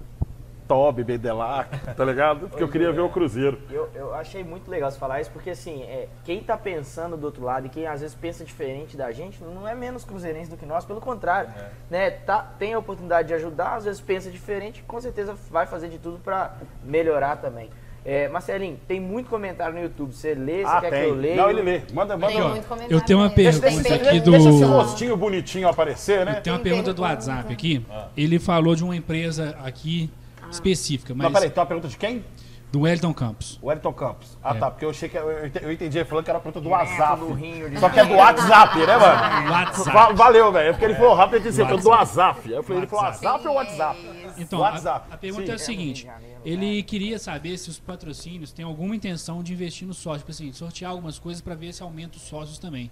Toby, 0.68 1.04
Bedelac, 1.04 1.68
tá 1.94 2.04
ligado? 2.04 2.48
Porque 2.48 2.62
eu 2.62 2.68
queria 2.68 2.90
ver 2.92 3.00
o 3.00 3.08
Cruzeiro. 3.08 3.58
Eu, 3.70 3.88
eu 3.94 4.14
achei 4.14 4.42
muito 4.42 4.70
legal 4.70 4.90
você 4.90 4.98
falar 4.98 5.20
isso, 5.20 5.30
porque 5.30 5.50
assim, 5.50 5.82
é, 5.82 6.08
quem 6.24 6.40
tá 6.42 6.56
pensando 6.56 7.16
do 7.16 7.24
outro 7.26 7.44
lado 7.44 7.66
e 7.66 7.68
quem 7.68 7.86
às 7.86 8.00
vezes 8.00 8.14
pensa 8.14 8.44
diferente 8.44 8.96
da 8.96 9.10
gente, 9.12 9.42
não 9.42 9.66
é 9.68 9.74
menos 9.74 10.04
cruzeirense 10.04 10.50
do 10.50 10.56
que 10.56 10.64
nós, 10.66 10.84
pelo 10.84 11.00
contrário. 11.00 11.50
Né? 11.90 12.10
Tá, 12.10 12.42
tem 12.58 12.74
a 12.74 12.78
oportunidade 12.78 13.28
de 13.28 13.34
ajudar, 13.34 13.76
às 13.76 13.84
vezes 13.84 14.00
pensa 14.00 14.30
diferente, 14.30 14.82
com 14.86 15.00
certeza 15.00 15.34
vai 15.50 15.66
fazer 15.66 15.88
de 15.88 15.98
tudo 15.98 16.18
pra 16.18 16.54
melhorar 16.84 17.36
também. 17.36 17.68
É, 18.04 18.26
Marcelinho, 18.28 18.80
tem 18.88 18.98
muito 18.98 19.30
comentário 19.30 19.74
no 19.76 19.80
YouTube. 19.82 20.12
Você 20.12 20.34
lê, 20.34 20.62
você 20.62 20.66
Ah, 20.66 20.80
quer 20.80 20.90
tem. 20.90 21.02
que 21.04 21.08
eu 21.10 21.14
leia? 21.14 21.36
Não, 21.36 21.48
ele 21.50 21.62
lê. 21.62 21.82
Manda, 21.92 22.16
manda. 22.16 22.32
Tem 22.32 22.42
ó. 22.42 22.48
muito 22.48 22.66
comentário. 22.66 22.96
Eu 22.96 23.00
tenho 23.00 23.20
uma 23.20 23.30
pergunta 23.30 23.70
Deixa- 23.70 23.94
aqui 23.94 24.20
do. 24.20 24.30
Deixa 24.32 24.48
esse 24.48 24.64
rostinho 24.64 25.16
bonitinho 25.16 25.68
aparecer, 25.68 26.26
né? 26.26 26.40
Tem 26.40 26.52
uma 26.52 26.58
Tem 26.58 26.64
pergunta 26.72 26.92
do 26.92 27.00
pergunta. 27.00 27.30
WhatsApp 27.30 27.52
aqui. 27.52 27.86
Ele 28.16 28.40
falou 28.40 28.74
de 28.74 28.82
uma 28.82 28.96
empresa 28.96 29.56
aqui 29.62 30.10
específica, 30.52 31.14
Não, 31.14 31.24
mas 31.24 31.32
peraí, 31.32 31.50
tem 31.50 31.60
uma 31.60 31.66
pergunta 31.66 31.88
de 31.88 31.96
quem? 31.96 32.24
do 32.70 32.80
Wellington 32.80 33.12
Campos. 33.12 33.58
O 33.60 33.66
Wellington 33.66 33.92
Campos. 33.92 34.38
Ah, 34.42 34.56
É. 34.56 34.58
tá, 34.58 34.70
porque 34.70 34.86
eu 34.86 34.88
achei 34.88 35.06
que. 35.06 35.14
Eu 35.18 35.44
ente- 35.46 35.62
eu 35.62 35.70
entendi 35.70 35.98
ele 35.98 36.06
falando 36.06 36.24
que 36.24 36.30
era 36.30 36.38
a 36.38 36.40
pergunta 36.40 36.58
do 36.62 36.70
WhatsApp. 36.70 37.20
do 37.20 37.32
rinho 37.34 37.68
de- 37.68 37.78
Só 37.78 37.90
que 37.90 38.00
é 38.00 38.04
do 38.06 38.14
WhatsApp, 38.14 38.78
né, 38.78 38.96
mano? 38.96 39.50
WhatsApp. 39.50 39.90
Va- 39.92 40.12
Valeu, 40.12 40.50
velho. 40.50 40.68
É 40.68 40.72
porque 40.72 40.84
ele 40.86 40.94
falou 40.94 41.14
rápido 41.14 41.36
e 41.36 41.40
disse 41.50 41.62
do 41.62 41.88
WhatsApp. 41.90 42.40
Aí 42.48 42.54
eu 42.54 42.62
falei, 42.62 42.78
ele 42.80 42.86
falou 42.86 43.04
WhatsApp. 43.04 43.26
WhatsApp 43.26 43.48
ou 43.48 43.54
WhatsApp? 43.56 44.00
Então, 44.38 44.58
WhatsApp. 44.60 45.06
a, 45.10 45.14
a 45.14 45.18
pergunta 45.18 45.44
Sim. 45.44 45.52
é 45.52 45.54
o 45.54 45.58
seguinte: 45.58 46.08
ele 46.46 46.82
queria 46.82 47.18
saber 47.18 47.58
se 47.58 47.68
os 47.68 47.78
patrocínios 47.78 48.52
têm 48.52 48.64
alguma 48.64 48.96
intenção 48.96 49.42
de 49.42 49.52
investir 49.52 49.86
no 49.86 49.92
sócio, 49.92 50.20
tipo 50.20 50.30
assim, 50.30 50.50
sortear 50.54 50.92
algumas 50.92 51.18
coisas 51.18 51.42
para 51.42 51.54
ver 51.54 51.74
se 51.74 51.82
aumenta 51.82 52.16
os 52.16 52.22
sócios 52.22 52.56
também. 52.56 52.90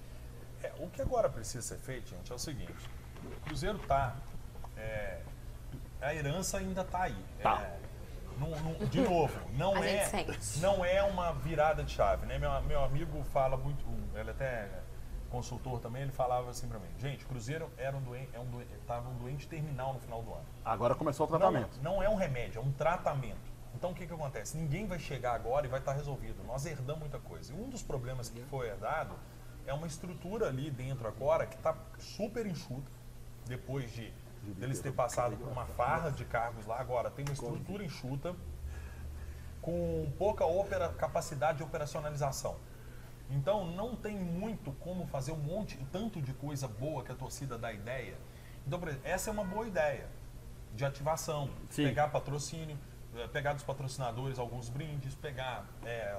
É, 0.63 0.71
o 0.79 0.89
que 0.89 1.01
agora 1.01 1.31
precisa 1.31 1.63
ser 1.63 1.79
feito, 1.79 2.11
gente, 2.11 2.31
é 2.31 2.35
o 2.35 2.39
seguinte: 2.39 2.71
o 3.25 3.47
Cruzeiro 3.47 3.79
tá. 3.89 4.15
é, 4.77 5.21
a 6.01 6.15
herança 6.15 6.59
ainda 6.59 6.85
tá 6.85 7.03
aí. 7.03 7.25
Tá. 7.43 7.61
É, 7.63 7.79
não- 8.39 8.51
não- 8.61 8.87
de 8.87 9.01
novo, 9.01 9.39
não 9.57 9.75
A 9.77 9.87
é, 9.87 10.11
não 10.61 10.85
é 10.85 11.03
uma 11.03 11.33
virada 11.33 11.83
de 11.85 11.93
chave, 11.93 12.27
né? 12.27 12.39
Meu, 12.39 12.51
meu 12.63 12.83
amigo 12.85 13.23
fala 13.25 13.57
muito, 13.57 13.85
ele 14.15 14.31
até 14.31 14.45
é 14.45 14.83
consultor 15.31 15.79
também, 15.79 16.03
ele 16.03 16.11
falava 16.13 16.51
assim 16.51 16.67
pra 16.67 16.79
mim, 16.79 16.89
gente, 16.99 17.25
o 17.25 17.29
Cruzeiro 17.29 17.71
era 17.79 17.97
um 17.97 18.01
doente, 18.03 18.31
é 18.35 18.41
um 18.41 18.47
doente, 18.47 18.71
tava 18.87 19.09
um 19.09 19.15
doente 19.15 19.47
terminal 19.47 19.93
no 19.95 20.01
final 20.01 20.23
do 20.23 20.33
ano. 20.33 20.45
Agora 20.65 20.95
começou 20.95 21.27
o 21.27 21.31
Não, 21.31 21.39
tratamento. 21.39 21.79
não 21.83 22.03
é 22.03 22.09
um 22.09 22.17
remédio, 22.17 22.59
é 22.61 22.63
um 22.65 22.73
tratamento. 22.73 23.51
Então 23.75 23.93
o 23.93 23.95
que, 23.95 24.07
que 24.07 24.13
acontece? 24.13 24.57
Ninguém 24.57 24.87
vai 24.87 24.99
chegar 24.99 25.35
agora 25.35 25.65
e 25.67 25.69
vai 25.69 25.79
estar 25.79 25.93
resolvido. 25.93 26.43
Nós 26.45 26.67
herdamos 26.67 27.01
muita 27.01 27.21
coisa. 27.21 27.53
E 27.53 27.57
um 27.57 27.69
dos 27.69 27.83
problemas 27.83 28.29
que 28.29 28.41
foi 28.47 28.67
herdado 28.69 29.15
é 29.65 29.73
uma 29.73 29.87
estrutura 29.87 30.49
ali 30.49 30.69
dentro 30.71 31.07
agora 31.07 31.47
que 31.47 31.55
está 31.55 31.77
super 31.99 32.45
enxuta, 32.47 32.91
depois 33.47 33.93
de 33.93 34.13
deles 34.43 34.81
ter 34.81 34.93
passado 34.93 35.37
por 35.37 35.49
uma 35.49 35.67
farra 35.67 36.11
de 36.11 36.25
cargos 36.25 36.67
lá. 36.67 36.81
Agora 36.81 37.11
tem 37.11 37.25
uma 37.25 37.33
estrutura 37.35 37.85
enxuta 37.85 38.35
com 39.61 40.11
pouca 40.19 40.45
opera- 40.47 40.89
capacidade 40.91 41.59
de 41.59 41.65
operacionalização. 41.65 42.57
Então 43.31 43.67
não 43.67 43.95
tem 43.95 44.19
muito 44.19 44.73
como 44.73 45.07
fazer 45.07 45.33
um 45.33 45.39
monte, 45.39 45.79
tanto 45.93 46.21
de 46.21 46.33
coisa 46.33 46.67
boa 46.67 47.05
que 47.05 47.13
a 47.13 47.15
torcida 47.15 47.57
dá 47.57 47.73
ideia. 47.73 48.17
Então, 48.67 48.79
por 48.79 48.89
exemplo, 48.89 49.07
essa 49.09 49.31
é 49.31 49.33
uma 49.33 49.45
boa 49.45 49.67
ideia 49.67 50.09
de 50.75 50.85
ativação, 50.85 51.51
Sim. 51.69 51.85
pegar 51.85 52.09
patrocínio, 52.09 52.79
eh, 53.17 53.27
pegar 53.29 53.53
dos 53.53 53.63
patrocinadores 53.63 54.39
alguns 54.39 54.69
brindes, 54.69 55.15
pegar 55.15 55.65
eh, 55.85 56.19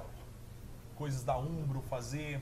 coisas 0.95 1.23
da 1.23 1.37
Umbro, 1.37 1.81
fazer. 1.81 2.41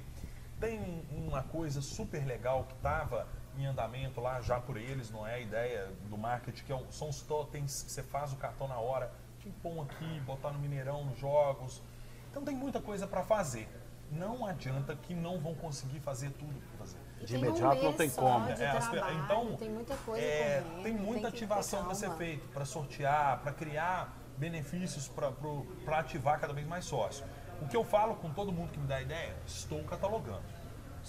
Tem 0.60 1.04
uma 1.12 1.42
coisa 1.44 1.82
super 1.82 2.26
legal 2.26 2.66
que 2.66 2.74
estava 2.74 3.28
em 3.58 3.66
andamento 3.66 4.22
lá 4.22 4.42
já 4.42 4.60
por 4.60 4.78
eles, 4.78 5.10
não 5.12 5.26
é 5.26 5.36
a 5.36 5.40
ideia 5.40 5.92
do 6.10 6.18
marketing, 6.18 6.64
que 6.64 6.74
é 6.74 6.84
são 6.92 7.10
os 7.10 7.22
totens 7.22 7.84
que 7.84 7.92
você 7.92 8.04
faz 8.04 8.32
o 8.34 8.36
cartão 8.38 8.68
na 8.68 8.78
hora, 8.78 9.12
te 9.40 9.50
pôr 9.62 9.82
aqui, 9.84 10.20
botar 10.22 10.52
no 10.52 10.60
Mineirão, 10.60 11.06
nos 11.06 11.18
jogos. 11.18 11.82
Então 12.30 12.44
tem 12.44 12.56
muita 12.56 12.80
coisa 12.80 13.08
para 13.08 13.24
fazer. 13.24 13.68
Não 14.12 14.46
adianta 14.46 14.96
que 14.96 15.14
não 15.14 15.40
vão 15.40 15.54
conseguir 15.56 16.00
fazer 16.00 16.32
tudo 16.32 16.60
para 16.60 16.78
fazer. 16.80 16.98
De 17.20 17.26
Tem 17.28 17.38
um 17.38 17.46
imediato 17.46 17.84
não 17.84 17.94
tem 17.94 18.10
como. 18.10 18.46
de 18.46 18.64
É, 18.64 18.80
trabalho, 18.80 19.24
então, 19.24 19.56
tem 19.58 19.70
muita 19.70 19.96
coisa 19.98 20.26
é, 20.26 20.62
correndo, 20.62 20.84
tem 20.84 20.94
muita 20.94 21.22
ter 21.30 21.36
ativação 21.36 21.84
para 21.84 21.96
ser 21.96 22.12
feito, 22.12 22.48
para 22.48 22.66
sortear, 22.66 23.40
para 23.42 23.52
criar 23.52 24.18
benefícios 24.38 25.10
para 25.10 26.00
ativar 26.00 26.40
cada 26.40 26.54
vez 26.54 26.66
mais 26.66 26.86
sócio. 26.86 27.26
O 27.62 27.68
que 27.68 27.76
eu 27.76 27.84
falo 27.84 28.16
com 28.16 28.32
todo 28.32 28.52
mundo 28.54 28.72
que 28.72 28.80
me 28.80 28.88
dá 28.88 29.02
ideia, 29.02 29.36
estou 29.46 29.84
catalogando. 29.84 30.42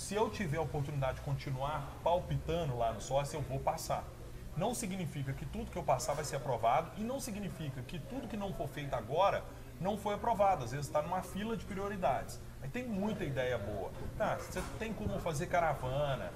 Se 0.00 0.14
eu 0.14 0.30
tiver 0.30 0.56
a 0.56 0.62
oportunidade 0.62 1.16
de 1.16 1.20
continuar 1.20 1.86
palpitando 2.02 2.74
lá 2.74 2.90
no 2.90 3.02
sócio, 3.02 3.36
eu 3.36 3.42
vou 3.42 3.60
passar. 3.60 4.02
Não 4.56 4.74
significa 4.74 5.30
que 5.34 5.44
tudo 5.44 5.70
que 5.70 5.76
eu 5.76 5.82
passar 5.82 6.14
vai 6.14 6.24
ser 6.24 6.36
aprovado 6.36 6.90
e 6.96 7.02
não 7.04 7.20
significa 7.20 7.82
que 7.82 7.98
tudo 7.98 8.26
que 8.26 8.34
não 8.34 8.50
for 8.54 8.66
feito 8.66 8.94
agora 8.94 9.44
não 9.78 9.98
foi 9.98 10.14
aprovado. 10.14 10.64
Às 10.64 10.70
vezes 10.70 10.86
está 10.86 11.02
numa 11.02 11.20
fila 11.20 11.54
de 11.54 11.66
prioridades. 11.66 12.40
Aí 12.62 12.70
tem 12.70 12.88
muita 12.88 13.24
ideia 13.24 13.58
boa. 13.58 13.90
Ah, 14.18 14.38
você 14.38 14.62
tem 14.78 14.90
como 14.94 15.20
fazer 15.20 15.48
caravana, 15.48 16.32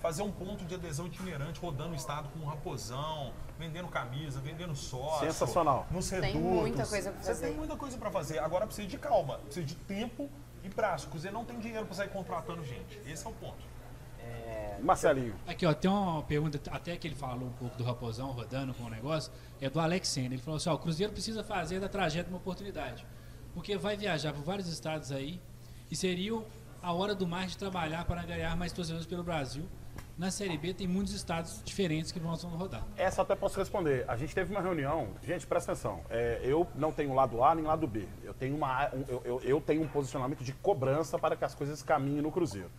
fazer 0.00 0.22
um 0.24 0.32
ponto 0.32 0.64
de 0.64 0.74
adesão 0.74 1.06
itinerante 1.06 1.60
rodando 1.60 1.92
o 1.92 1.94
estado 1.94 2.28
com 2.30 2.40
um 2.40 2.46
raposão, 2.46 3.32
vendendo 3.56 3.86
camisa, 3.86 4.40
vendendo 4.40 4.74
sócio. 4.74 5.24
Sensacional. 5.24 5.86
Nos 5.88 6.10
Tem 6.10 6.20
redutos. 6.20 6.42
muita 6.42 6.84
coisa 6.84 7.12
Você 7.12 7.26
fazer. 7.28 7.46
tem 7.46 7.56
muita 7.56 7.76
coisa 7.76 7.96
para 7.96 8.10
fazer. 8.10 8.40
Agora 8.40 8.66
precisa 8.66 8.88
de 8.88 8.98
calma, 8.98 9.38
precisa 9.38 9.64
de 9.64 9.76
tempo 9.76 10.28
e 10.64 10.68
prazo. 10.68 11.06
O 11.06 11.10
Cruzeiro 11.10 11.36
não 11.36 11.44
tem 11.44 11.58
dinheiro 11.58 11.86
para 11.86 11.94
sair 11.94 12.08
contratando 12.08 12.64
gente. 12.64 12.98
Esse 13.06 13.26
é 13.26 13.30
o 13.30 13.32
ponto. 13.34 13.74
Marcelinho. 14.84 15.34
Aqui, 15.46 15.64
ó, 15.64 15.72
tem 15.72 15.90
uma 15.90 16.22
pergunta, 16.22 16.60
até 16.70 16.96
que 16.96 17.08
ele 17.08 17.14
falou 17.14 17.48
um 17.48 17.52
pouco 17.52 17.76
do 17.76 17.84
Raposão 17.84 18.30
rodando 18.32 18.74
com 18.74 18.84
o 18.84 18.90
negócio, 18.90 19.32
é 19.60 19.70
do 19.70 19.80
Alex 19.80 20.08
Senna. 20.08 20.34
Ele 20.34 20.42
falou 20.42 20.56
assim: 20.56 20.68
ó, 20.68 20.74
o 20.74 20.78
Cruzeiro 20.78 21.12
precisa 21.12 21.42
fazer 21.42 21.80
da 21.80 21.88
tragédia 21.88 22.28
uma 22.28 22.38
oportunidade. 22.38 23.06
Porque 23.54 23.76
vai 23.76 23.96
viajar 23.96 24.32
por 24.32 24.42
vários 24.42 24.68
estados 24.68 25.12
aí 25.12 25.40
e 25.90 25.96
seria 25.96 26.42
a 26.82 26.92
hora 26.92 27.14
do 27.14 27.26
mais 27.26 27.52
de 27.52 27.58
trabalhar 27.58 28.04
para 28.04 28.22
ganhar 28.24 28.56
mais 28.56 28.72
torcedores 28.72 29.06
pelo 29.06 29.22
Brasil. 29.22 29.66
Na 30.16 30.30
Série 30.30 30.56
B 30.56 30.72
tem 30.72 30.86
muitos 30.86 31.12
estados 31.12 31.60
diferentes 31.64 32.12
que 32.12 32.20
vão 32.20 32.32
rodar. 32.34 32.84
Essa 32.96 33.22
até 33.22 33.34
posso 33.34 33.58
responder. 33.58 34.04
A 34.06 34.16
gente 34.16 34.32
teve 34.32 34.52
uma 34.52 34.60
reunião. 34.60 35.08
Gente, 35.24 35.44
presta 35.44 35.72
atenção. 35.72 36.02
É, 36.08 36.40
eu 36.44 36.68
não 36.76 36.92
tenho 36.92 37.12
lado 37.12 37.42
A 37.42 37.52
nem 37.52 37.64
lado 37.64 37.84
B. 37.88 38.06
Eu 38.22 38.32
tenho, 38.32 38.54
uma, 38.56 38.88
um- 38.94 39.04
eu, 39.08 39.22
eu- 39.24 39.40
eu 39.42 39.60
tenho 39.60 39.82
um 39.82 39.88
posicionamento 39.88 40.44
de 40.44 40.52
cobrança 40.52 41.18
para 41.18 41.34
que 41.34 41.44
as 41.44 41.52
coisas 41.54 41.82
caminhem 41.82 42.22
no 42.22 42.30
Cruzeiro. 42.30 42.70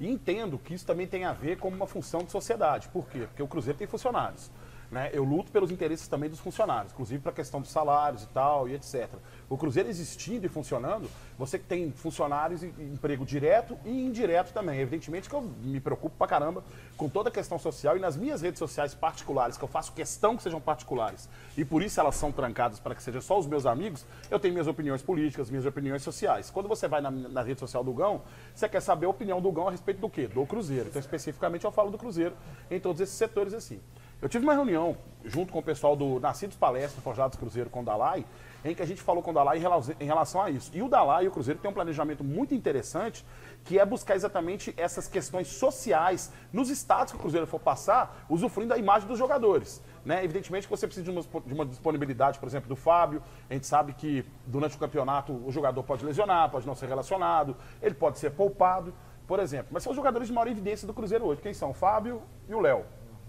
E 0.00 0.08
entendo 0.08 0.58
que 0.58 0.74
isso 0.74 0.84
também 0.84 1.06
tem 1.06 1.24
a 1.24 1.32
ver 1.32 1.58
com 1.58 1.68
uma 1.68 1.86
função 1.86 2.24
de 2.24 2.32
sociedade. 2.32 2.88
Por 2.88 3.06
quê? 3.06 3.20
Porque 3.20 3.42
o 3.42 3.46
Cruzeiro 3.46 3.78
tem 3.78 3.86
funcionários. 3.86 4.50
Né? 4.90 5.10
Eu 5.12 5.22
luto 5.22 5.52
pelos 5.52 5.70
interesses 5.70 6.08
também 6.08 6.28
dos 6.28 6.40
funcionários, 6.40 6.92
inclusive 6.92 7.22
para 7.22 7.30
a 7.30 7.34
questão 7.34 7.60
dos 7.60 7.70
salários 7.70 8.24
e 8.24 8.28
tal, 8.30 8.68
e 8.68 8.74
etc. 8.74 9.08
O 9.50 9.58
Cruzeiro 9.58 9.88
existindo 9.88 10.46
e 10.46 10.48
funcionando, 10.48 11.10
você 11.36 11.58
tem 11.58 11.90
funcionários 11.90 12.62
e 12.62 12.66
emprego 12.78 13.26
direto 13.26 13.76
e 13.84 13.90
indireto 13.90 14.52
também. 14.52 14.78
Evidentemente 14.78 15.28
que 15.28 15.34
eu 15.34 15.42
me 15.42 15.80
preocupo 15.80 16.14
pra 16.16 16.28
caramba 16.28 16.62
com 16.96 17.08
toda 17.08 17.30
a 17.30 17.32
questão 17.32 17.58
social 17.58 17.96
e 17.96 18.00
nas 18.00 18.16
minhas 18.16 18.42
redes 18.42 18.60
sociais 18.60 18.94
particulares, 18.94 19.58
que 19.58 19.64
eu 19.64 19.68
faço 19.68 19.92
questão 19.92 20.36
que 20.36 20.44
sejam 20.44 20.60
particulares, 20.60 21.28
e 21.56 21.64
por 21.64 21.82
isso 21.82 21.98
elas 21.98 22.14
são 22.14 22.30
trancadas 22.30 22.78
para 22.78 22.94
que 22.94 23.02
sejam 23.02 23.20
só 23.20 23.36
os 23.40 23.46
meus 23.48 23.66
amigos, 23.66 24.06
eu 24.30 24.38
tenho 24.38 24.54
minhas 24.54 24.68
opiniões 24.68 25.02
políticas, 25.02 25.50
minhas 25.50 25.66
opiniões 25.66 26.04
sociais. 26.04 26.48
Quando 26.48 26.68
você 26.68 26.86
vai 26.86 27.00
na, 27.00 27.10
na 27.10 27.42
rede 27.42 27.58
social 27.58 27.82
do 27.82 27.92
Gão, 27.92 28.22
você 28.54 28.68
quer 28.68 28.80
saber 28.80 29.06
a 29.06 29.08
opinião 29.08 29.40
do 29.40 29.50
Gão 29.50 29.66
a 29.66 29.72
respeito 29.72 30.00
do 30.00 30.08
quê? 30.08 30.28
Do 30.28 30.46
Cruzeiro. 30.46 30.90
Então, 30.90 31.00
especificamente, 31.00 31.64
eu 31.64 31.72
falo 31.72 31.90
do 31.90 31.98
Cruzeiro 31.98 32.36
em 32.70 32.78
todos 32.78 33.00
esses 33.00 33.16
setores 33.16 33.52
assim. 33.52 33.80
Eu 34.22 34.28
tive 34.28 34.44
uma 34.44 34.52
reunião 34.52 34.96
junto 35.24 35.50
com 35.50 35.58
o 35.58 35.62
pessoal 35.62 35.96
do 35.96 36.20
Nascidos 36.20 36.56
Palestra, 36.56 37.00
Forjados 37.00 37.38
Cruzeiro 37.38 37.70
com 37.70 37.80
o 37.80 37.84
Dalai, 37.84 38.24
em 38.64 38.74
que 38.74 38.82
a 38.82 38.86
gente 38.86 39.02
falou 39.02 39.22
com 39.22 39.30
o 39.30 39.34
Dalai 39.34 39.58
em 39.58 40.04
relação, 40.04 40.42
a 40.42 40.50
isso. 40.50 40.70
E 40.74 40.82
o 40.82 40.88
Dalai 40.88 41.24
e 41.24 41.28
o 41.28 41.30
Cruzeiro 41.30 41.60
têm 41.60 41.70
um 41.70 41.74
planejamento 41.74 42.22
muito 42.22 42.54
interessante, 42.54 43.24
que 43.64 43.78
é 43.78 43.84
buscar 43.84 44.14
exatamente 44.14 44.74
essas 44.76 45.08
questões 45.08 45.48
sociais 45.48 46.32
nos 46.52 46.70
estados 46.70 47.12
que 47.12 47.18
o 47.18 47.20
Cruzeiro 47.20 47.46
for 47.46 47.60
passar, 47.60 48.24
usufruindo 48.28 48.70
da 48.70 48.78
imagem 48.78 49.08
dos 49.08 49.18
jogadores. 49.18 49.82
Né? 50.04 50.24
Evidentemente 50.24 50.66
que 50.66 50.70
você 50.70 50.86
precisa 50.86 51.04
de 51.04 51.10
uma, 51.10 51.22
de 51.22 51.54
uma 51.54 51.66
disponibilidade, 51.66 52.38
por 52.38 52.46
exemplo, 52.48 52.68
do 52.68 52.76
Fábio. 52.76 53.22
A 53.48 53.54
gente 53.54 53.66
sabe 53.66 53.92
que 53.92 54.24
durante 54.46 54.76
o 54.76 54.78
campeonato 54.78 55.32
o 55.32 55.50
jogador 55.50 55.82
pode 55.82 56.04
lesionar, 56.04 56.50
pode 56.50 56.66
não 56.66 56.74
ser 56.74 56.86
relacionado, 56.86 57.56
ele 57.82 57.94
pode 57.94 58.18
ser 58.18 58.30
poupado, 58.30 58.94
por 59.26 59.38
exemplo. 59.38 59.68
Mas 59.70 59.82
são 59.82 59.90
os 59.90 59.96
jogadores 59.96 60.28
de 60.28 60.34
maior 60.34 60.48
evidência 60.48 60.86
do 60.86 60.94
Cruzeiro 60.94 61.24
hoje. 61.24 61.40
Quem 61.40 61.54
são? 61.54 61.70
O 61.70 61.74
Fábio 61.74 62.22
e 62.48 62.54
o 62.54 62.60
Léo. 62.60 62.84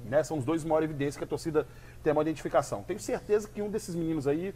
Né? 0.05 0.23
São 0.23 0.37
os 0.37 0.45
dois 0.45 0.61
de 0.61 0.67
maior 0.67 0.83
evidência 0.83 1.17
que 1.17 1.23
a 1.23 1.27
torcida 1.27 1.67
tem 2.03 2.11
uma 2.13 2.21
identificação. 2.21 2.83
Tenho 2.83 2.99
certeza 2.99 3.47
que 3.47 3.61
um 3.61 3.69
desses 3.69 3.93
meninos 3.95 4.27
aí, 4.27 4.55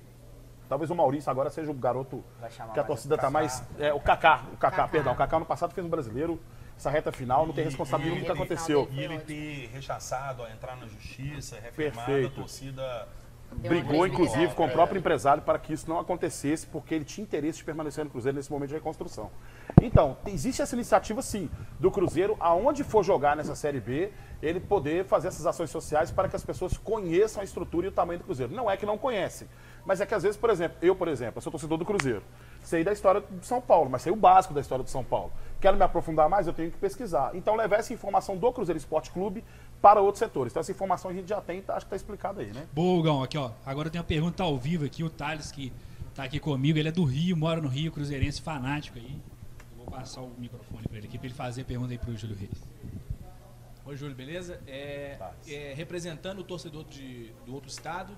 talvez 0.68 0.90
o 0.90 0.96
Maurício 0.96 1.30
agora 1.30 1.50
seja 1.50 1.72
o 1.72 1.74
garoto 1.74 2.24
que 2.74 2.80
a 2.80 2.84
torcida 2.84 3.16
tá 3.16 3.24
Kaká. 3.24 3.32
mais. 3.32 3.64
É, 3.80 3.94
o 3.94 4.00
Kaká, 4.00 4.44
o 4.54 4.58
Kaká, 4.58 4.72
Kaká. 4.72 4.88
perdão. 4.88 5.14
O 5.14 5.16
Kaká 5.16 5.40
no 5.40 5.46
passado 5.46 5.74
fez 5.74 5.86
um 5.86 5.90
brasileiro. 5.90 6.40
Essa 6.78 6.90
reta 6.90 7.12
final 7.12 7.46
não 7.46 7.54
tem 7.54 7.64
responsabilidade 7.64 8.22
do 8.22 8.26
que 8.26 8.32
aconteceu. 8.32 8.90
E 8.92 9.00
ele 9.00 9.20
ter 9.20 9.70
rechaçado 9.74 10.44
a 10.44 10.52
entrar 10.52 10.76
na 10.76 10.86
justiça, 10.88 11.58
reafirmado 11.60 12.06
Perfeito. 12.06 12.34
a 12.34 12.36
torcida. 12.42 13.08
Brigou, 13.52 14.06
inclusive, 14.06 14.54
com 14.54 14.66
o 14.66 14.70
próprio 14.70 15.00
empresário 15.00 15.42
para 15.42 15.58
que 15.58 15.74
isso 15.74 15.90
não 15.90 16.00
acontecesse, 16.00 16.68
porque 16.68 16.94
ele 16.94 17.06
tinha 17.06 17.24
interesse 17.24 17.60
de 17.60 17.64
permanecer 17.64 18.04
no 18.04 18.12
Cruzeiro 18.12 18.36
nesse 18.36 18.52
momento 18.52 18.70
de 18.70 18.76
reconstrução. 18.76 19.32
Então, 19.82 20.18
existe 20.28 20.62
essa 20.62 20.76
iniciativa, 20.76 21.22
sim, 21.22 21.50
do 21.80 21.90
Cruzeiro, 21.90 22.36
aonde 22.40 22.84
for 22.84 23.04
jogar 23.04 23.36
nessa 23.36 23.56
Série 23.56 23.80
B, 23.80 24.12
ele 24.42 24.60
poder 24.60 25.06
fazer 25.06 25.30
essas 25.30 25.46
ações 25.46 25.70
sociais 25.70 26.12
para 26.12 26.30
que 26.30 26.36
as 26.36 26.44
pessoas 26.44 26.78
conheçam 26.78 27.42
a 27.42 27.44
estrutura 27.44 27.88
e 27.88 27.90
o 27.90 27.92
tamanho 27.92 28.20
do 28.20 28.26
Cruzeiro. 28.26 28.54
Não 28.54 28.70
é 28.70 28.78
que 28.78 28.86
não 28.86 28.98
conhecem, 28.98 29.48
mas 29.86 30.02
é 30.02 30.06
que 30.06 30.14
às 30.14 30.24
vezes, 30.24 30.38
por 30.38 30.50
exemplo, 30.50 30.78
eu, 30.82 30.96
por 30.96 31.08
exemplo, 31.08 31.38
eu 31.38 31.42
sou 31.42 31.52
torcedor 31.52 31.78
do 31.78 31.86
Cruzeiro. 31.86 32.24
Sei 32.62 32.84
da 32.84 32.92
história 32.92 33.22
do 33.22 33.46
São 33.46 33.62
Paulo, 33.62 33.90
mas 33.90 34.02
sei 34.02 34.12
o 34.12 34.16
básico 34.16 34.54
da 34.54 34.62
história 34.62 34.84
do 34.84 34.90
São 34.90 35.04
Paulo. 35.04 35.32
Quero 35.60 35.78
me 35.78 35.84
aprofundar 35.84 36.30
mais, 36.30 36.48
eu 36.48 36.54
tenho 36.54 36.72
que 36.72 36.78
pesquisar. 36.78 37.32
Então, 37.34 37.56
levar 37.56 37.78
essa 37.78 37.94
informação 37.94 38.38
do 38.38 38.52
Cruzeiro 38.52 38.78
Esporte 38.78 39.12
Clube 39.12 39.44
para 39.82 40.02
outros 40.02 40.20
setores. 40.20 40.52
Então, 40.52 40.62
essa 40.62 40.72
informação 40.72 41.12
a 41.12 41.14
gente 41.14 41.28
já 41.30 41.40
tem, 41.42 41.62
tá- 41.62 41.74
acho 41.76 41.86
que 41.86 41.94
está 41.94 41.96
explicado 41.96 42.40
aí, 42.40 42.52
né? 42.52 42.66
Boa, 42.74 43.04
Gão, 43.04 43.24
aqui 43.24 43.38
ó. 43.38 43.52
Agora 43.66 43.90
tem 43.90 44.00
uma 44.00 44.06
pergunta 44.08 44.42
ao 44.44 44.58
vivo 44.58 44.86
aqui, 44.86 45.04
o 45.04 45.10
Thales 45.10 45.52
que 45.52 45.72
tá 46.14 46.24
aqui 46.24 46.40
comigo, 46.40 46.78
ele 46.80 46.90
é 46.90 46.92
do 46.92 47.04
Rio, 47.04 47.36
mora 47.38 47.62
no 47.62 47.68
Rio, 47.68 47.92
cruzeirense 47.92 48.42
fanático 48.42 48.98
aí. 48.98 49.22
Eu 49.72 49.78
vou 49.78 49.86
passar 49.86 50.22
o 50.22 50.32
microfone 50.38 50.88
para 50.88 50.98
ele 50.98 51.08
aqui 51.08 51.18
para 51.18 51.28
ele 51.28 51.36
fazer 51.36 51.62
a 51.62 51.66
pergunta 51.66 51.92
aí 51.92 51.98
pro 51.98 52.16
Júlio 52.16 52.36
Reis. 52.36 52.64
Oi, 53.86 53.96
Júlio, 53.96 54.16
beleza? 54.16 54.60
É, 54.66 55.18
é, 55.48 55.74
representando 55.76 56.40
o 56.40 56.44
torcedor 56.44 56.84
de, 56.86 57.32
do 57.46 57.54
outro 57.54 57.70
estado, 57.70 58.14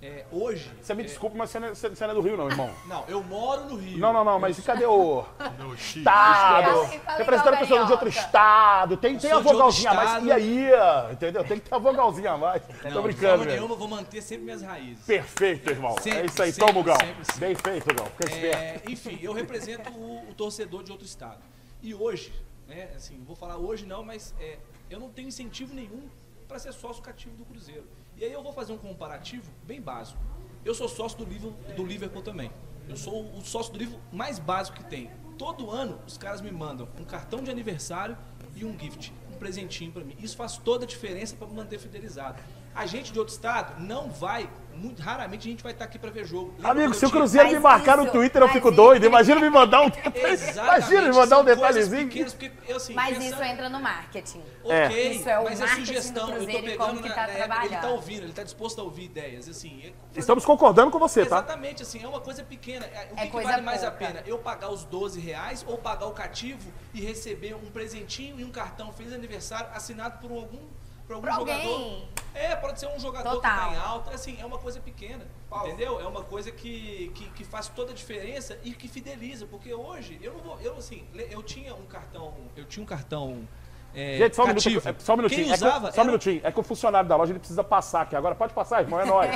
é, 0.00 0.24
hoje. 0.30 0.70
Você 0.80 0.94
me 0.94 1.02
é, 1.02 1.06
desculpa, 1.06 1.36
mas 1.36 1.50
você 1.50 1.58
não, 1.58 1.68
é, 1.68 1.74
você 1.74 1.88
não 2.06 2.10
é 2.10 2.14
do 2.14 2.20
Rio, 2.20 2.36
não, 2.36 2.48
irmão. 2.48 2.70
Não, 2.86 3.04
eu 3.08 3.22
moro 3.24 3.64
no 3.64 3.76
Rio. 3.76 3.98
Não, 3.98 4.12
não, 4.12 4.24
não, 4.24 4.38
mas 4.38 4.58
cadê 4.60 4.86
o 4.86 5.24
Meu 5.58 5.76
X. 5.76 5.96
estado? 5.96 6.84
Representando 7.16 7.54
a 7.54 7.56
pessoa 7.56 7.84
de 7.84 7.92
outro 7.92 8.06
carioca. 8.06 8.26
estado. 8.26 8.96
Tem, 8.96 9.18
tem 9.18 9.32
a 9.32 9.36
de 9.38 9.42
vogalzinha 9.42 9.90
a 9.90 9.94
mais. 9.94 10.24
E 10.24 10.32
aí? 10.32 10.68
Entendeu? 11.10 11.42
Tem 11.44 11.58
que 11.58 11.68
ter 11.68 11.74
a 11.74 11.78
vogalzinha 11.78 12.30
a 12.32 12.38
mais. 12.38 12.62
Não, 12.68 12.92
Tô 12.92 12.98
de 13.00 13.02
brincando, 13.02 13.20
forma 13.28 13.44
velho. 13.44 13.50
nenhuma, 13.56 13.74
eu 13.74 13.78
vou 13.78 13.88
manter 13.88 14.22
sempre 14.22 14.44
minhas 14.44 14.62
raízes. 14.62 15.04
Perfeito, 15.04 15.68
irmão. 15.68 15.96
Sempre, 16.00 16.20
é 16.20 16.26
isso 16.26 16.42
aí. 16.42 16.52
sempre, 16.52 16.72
Toma, 16.72 16.96
sempre. 16.96 17.38
Bem 17.40 17.54
feito, 17.56 17.94
Gão. 17.94 18.06
Fica 18.06 18.24
esperto. 18.32 18.56
É, 18.56 18.82
enfim, 18.92 19.18
eu 19.20 19.32
represento 19.32 19.90
o, 19.90 20.30
o 20.30 20.34
torcedor 20.34 20.84
de 20.84 20.92
outro 20.92 21.06
estado. 21.06 21.42
E 21.82 21.92
hoje, 21.92 22.32
né, 22.68 22.90
assim, 22.94 23.20
vou 23.26 23.34
falar 23.34 23.56
hoje 23.56 23.84
não, 23.84 24.04
mas 24.04 24.32
é, 24.38 24.58
eu 24.88 25.00
não 25.00 25.10
tenho 25.10 25.26
incentivo 25.26 25.74
nenhum 25.74 26.08
para 26.46 26.58
ser 26.60 26.72
sócio 26.72 27.02
cativo 27.02 27.34
do 27.36 27.44
Cruzeiro. 27.44 27.84
E 28.18 28.24
aí 28.24 28.32
eu 28.32 28.42
vou 28.42 28.52
fazer 28.52 28.72
um 28.72 28.78
comparativo 28.78 29.48
bem 29.62 29.80
básico. 29.80 30.18
Eu 30.64 30.74
sou 30.74 30.88
sócio 30.88 31.18
do 31.18 31.24
Liverpool, 31.24 31.56
do 31.76 31.86
Liverpool 31.86 32.20
também. 32.20 32.50
Eu 32.88 32.96
sou 32.96 33.24
o 33.32 33.42
sócio 33.42 33.72
do 33.72 33.78
Liverpool 33.78 34.02
mais 34.10 34.40
básico 34.40 34.78
que 34.78 34.84
tem. 34.90 35.08
Todo 35.38 35.70
ano 35.70 36.00
os 36.04 36.18
caras 36.18 36.40
me 36.40 36.50
mandam 36.50 36.88
um 36.98 37.04
cartão 37.04 37.40
de 37.44 37.48
aniversário 37.48 38.18
e 38.56 38.64
um 38.64 38.76
gift, 38.76 39.12
um 39.32 39.36
presentinho 39.36 39.92
para 39.92 40.02
mim. 40.02 40.16
Isso 40.18 40.36
faz 40.36 40.56
toda 40.56 40.84
a 40.84 40.88
diferença 40.88 41.36
para 41.36 41.46
me 41.46 41.54
manter 41.54 41.78
fidelizado. 41.78 42.42
A 42.78 42.86
gente 42.86 43.12
de 43.12 43.18
outro 43.18 43.34
estado 43.34 43.74
não 43.82 44.08
vai, 44.08 44.48
muito 44.72 45.02
raramente 45.02 45.48
a 45.48 45.50
gente 45.50 45.64
vai 45.64 45.72
estar 45.72 45.84
aqui 45.84 45.98
para 45.98 46.10
ver 46.12 46.24
jogo. 46.24 46.54
Lembra 46.58 46.70
Amigo, 46.70 46.94
se 46.94 47.04
o 47.04 47.10
Cruzeiro 47.10 47.48
me 47.48 47.54
Mas 47.54 47.62
marcar 47.62 47.96
no 47.96 48.04
isso- 48.04 48.12
Twitter, 48.12 48.40
eu 48.40 48.48
fico 48.50 48.68
isso- 48.68 48.76
doido. 48.76 49.04
Imagina 49.04 49.40
me 49.40 49.50
mandar 49.50 49.82
um. 49.82 49.86
Exatamente, 49.86 50.52
Imagina 50.58 51.02
me 51.02 51.12
mandar 51.16 51.38
um 51.40 51.44
detalhezinho. 51.44 52.06
pequenas, 52.06 52.34
porque, 52.34 52.72
assim, 52.72 52.94
Mas 52.94 53.18
pensa- 53.18 53.34
isso 53.34 53.42
entra 53.42 53.68
no 53.68 53.80
marketing. 53.80 54.42
Ok, 54.62 55.10
Isso 55.10 55.28
é 55.28 55.38
o 55.40 55.44
mas 55.44 55.60
é 55.60 55.66
sugestão. 55.66 56.26
do 56.26 56.32
Eu 56.34 56.38
tô 56.38 56.44
Cruzeiro 56.44 56.66
e 56.66 56.70
pegando 56.70 56.86
como 56.88 57.02
que 57.02 57.08
na, 57.08 57.14
tá 57.16 57.20
na 57.22 57.28
época, 57.32 57.42
ele 57.42 57.48
tá 57.48 57.66
trabalhando. 57.66 57.92
ouvindo, 57.96 58.22
ele 58.22 58.32
tá 58.32 58.42
disposto 58.44 58.80
a 58.80 58.84
ouvir 58.84 59.04
ideias. 59.06 59.48
Assim, 59.48 59.82
é- 59.84 59.92
Estamos 60.16 60.44
concordando 60.44 60.92
com 60.92 61.00
você, 61.00 61.22
tá? 61.26 61.38
Exatamente, 61.38 61.82
assim, 61.82 62.00
é 62.04 62.06
uma 62.06 62.20
coisa 62.20 62.44
pequena. 62.44 62.86
É, 62.86 63.08
O 63.10 63.16
que, 63.16 63.22
É 63.22 63.26
que 63.26 63.42
vale 63.42 63.62
mais 63.62 63.82
a 63.82 63.90
pouca. 63.90 64.06
pena? 64.06 64.22
Eu 64.24 64.38
pagar 64.38 64.70
os 64.70 64.84
12 64.84 65.18
reais 65.18 65.64
ou 65.66 65.76
pagar 65.78 66.06
o 66.06 66.12
cativo 66.12 66.70
e 66.94 67.00
receber 67.00 67.54
um 67.56 67.70
presentinho 67.72 68.38
e 68.38 68.44
um 68.44 68.50
cartão 68.52 68.92
feliz 68.92 69.12
aniversário 69.12 69.68
assinado 69.74 70.18
por 70.20 70.30
algum, 70.30 70.60
por 71.08 71.14
algum 71.16 71.26
Por 71.28 71.34
jogador? 71.34 71.62
alguém. 71.72 72.08
É, 72.34 72.54
pode 72.54 72.78
ser 72.78 72.86
um 72.86 73.00
jogador 73.00 73.30
Total. 73.36 73.50
que 73.52 73.58
tá 73.66 73.72
em 73.72 73.76
alta. 73.78 74.10
Assim, 74.14 74.36
é 74.40 74.46
uma 74.46 74.58
coisa 74.58 74.78
pequena, 74.78 75.26
entendeu? 75.64 76.00
É 76.00 76.06
uma 76.06 76.22
coisa 76.22 76.52
que, 76.52 77.10
que, 77.14 77.24
que 77.30 77.44
faz 77.44 77.66
toda 77.68 77.90
a 77.90 77.94
diferença 77.94 78.56
e 78.62 78.72
que 78.72 78.86
fideliza. 78.86 79.46
Porque 79.46 79.72
hoje, 79.74 80.18
eu 80.22 80.34
não 80.34 80.40
vou. 80.40 80.60
Eu, 80.60 80.76
assim, 80.76 81.04
eu 81.30 81.42
tinha 81.42 81.74
um 81.74 81.86
cartão. 81.86 82.34
Eu 82.56 82.64
tinha 82.66 82.82
um 82.82 82.86
cartão. 82.86 83.48
É, 83.94 84.18
Gente, 84.18 84.36
só 84.36 84.44
um 84.44 84.48
cativo. 84.48 84.86
é, 84.88 84.94
Só 84.98 85.14
um 85.14 85.16
minutinho. 85.16 85.44
Quem 85.44 85.52
É 85.52 85.56
que- 85.56 85.64
usava 85.64 85.86
só 85.90 85.96
um 85.96 86.00
era- 86.02 86.04
minutinho. 86.04 86.40
É 86.44 86.52
que 86.52 86.60
o 86.60 86.62
funcionário 86.62 87.08
da 87.08 87.16
loja 87.16 87.32
ele 87.32 87.38
precisa 87.40 87.64
passar 87.64 88.02
aqui 88.02 88.14
agora. 88.14 88.34
Pode 88.34 88.52
passar, 88.52 88.82
irmão. 88.82 89.00
É 89.00 89.04
nóis. 89.06 89.30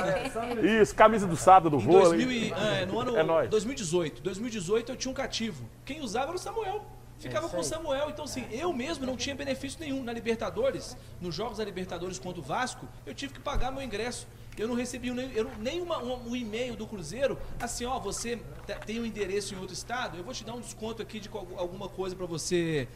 Isso, 0.63 0.95
camisa 0.95 1.25
do 1.27 1.35
sábado 1.35 1.71
do 1.71 1.79
vôlei. 1.79 2.23
2000 2.23 2.31
e- 2.31 2.51
é, 2.53 2.85
no 2.85 2.99
ano 2.99 3.17
É 3.17 3.23
nóis. 3.23 3.49
2018. 3.49 4.21
2018 4.21 4.91
eu 4.91 4.95
tinha 4.95 5.11
um 5.11 5.15
cativo. 5.15 5.67
Quem 5.83 5.99
usava 6.01 6.27
era 6.27 6.35
o 6.35 6.39
Samuel. 6.39 6.85
Ficava 7.29 7.47
com 7.49 7.57
o 7.59 7.63
Samuel. 7.63 8.09
Então, 8.09 8.25
assim, 8.25 8.45
eu 8.51 8.71
mesmo 8.73 9.05
não 9.05 9.15
tinha 9.17 9.35
benefício 9.35 9.79
nenhum. 9.79 10.03
Na 10.03 10.11
Libertadores, 10.13 10.95
nos 11.21 11.33
jogos 11.33 11.57
da 11.57 11.63
Libertadores 11.65 12.19
contra 12.19 12.39
o 12.39 12.43
Vasco, 12.43 12.87
eu 13.05 13.13
tive 13.13 13.33
que 13.33 13.39
pagar 13.39 13.71
meu 13.71 13.81
ingresso. 13.81 14.27
Eu 14.57 14.67
não 14.67 14.75
recebi 14.75 15.09
nem, 15.09 15.31
eu 15.31 15.49
nem 15.59 15.81
uma- 15.81 15.97
um, 15.97 16.29
um 16.29 16.35
e-mail 16.35 16.75
do 16.75 16.85
Cruzeiro, 16.85 17.39
assim, 17.59 17.85
ó, 17.85 17.97
você 17.99 18.35
te- 18.67 18.75
tem 18.85 18.99
um 18.99 19.05
endereço 19.05 19.55
em 19.55 19.57
outro 19.57 19.73
estado, 19.73 20.15
eu 20.17 20.23
vou 20.23 20.31
te 20.33 20.43
dar 20.43 20.53
um 20.53 20.61
desconto 20.61 21.01
aqui 21.01 21.19
de 21.19 21.27
alguma 21.57 21.89
coisa 21.89 22.15
pra 22.15 22.27
você. 22.27 22.87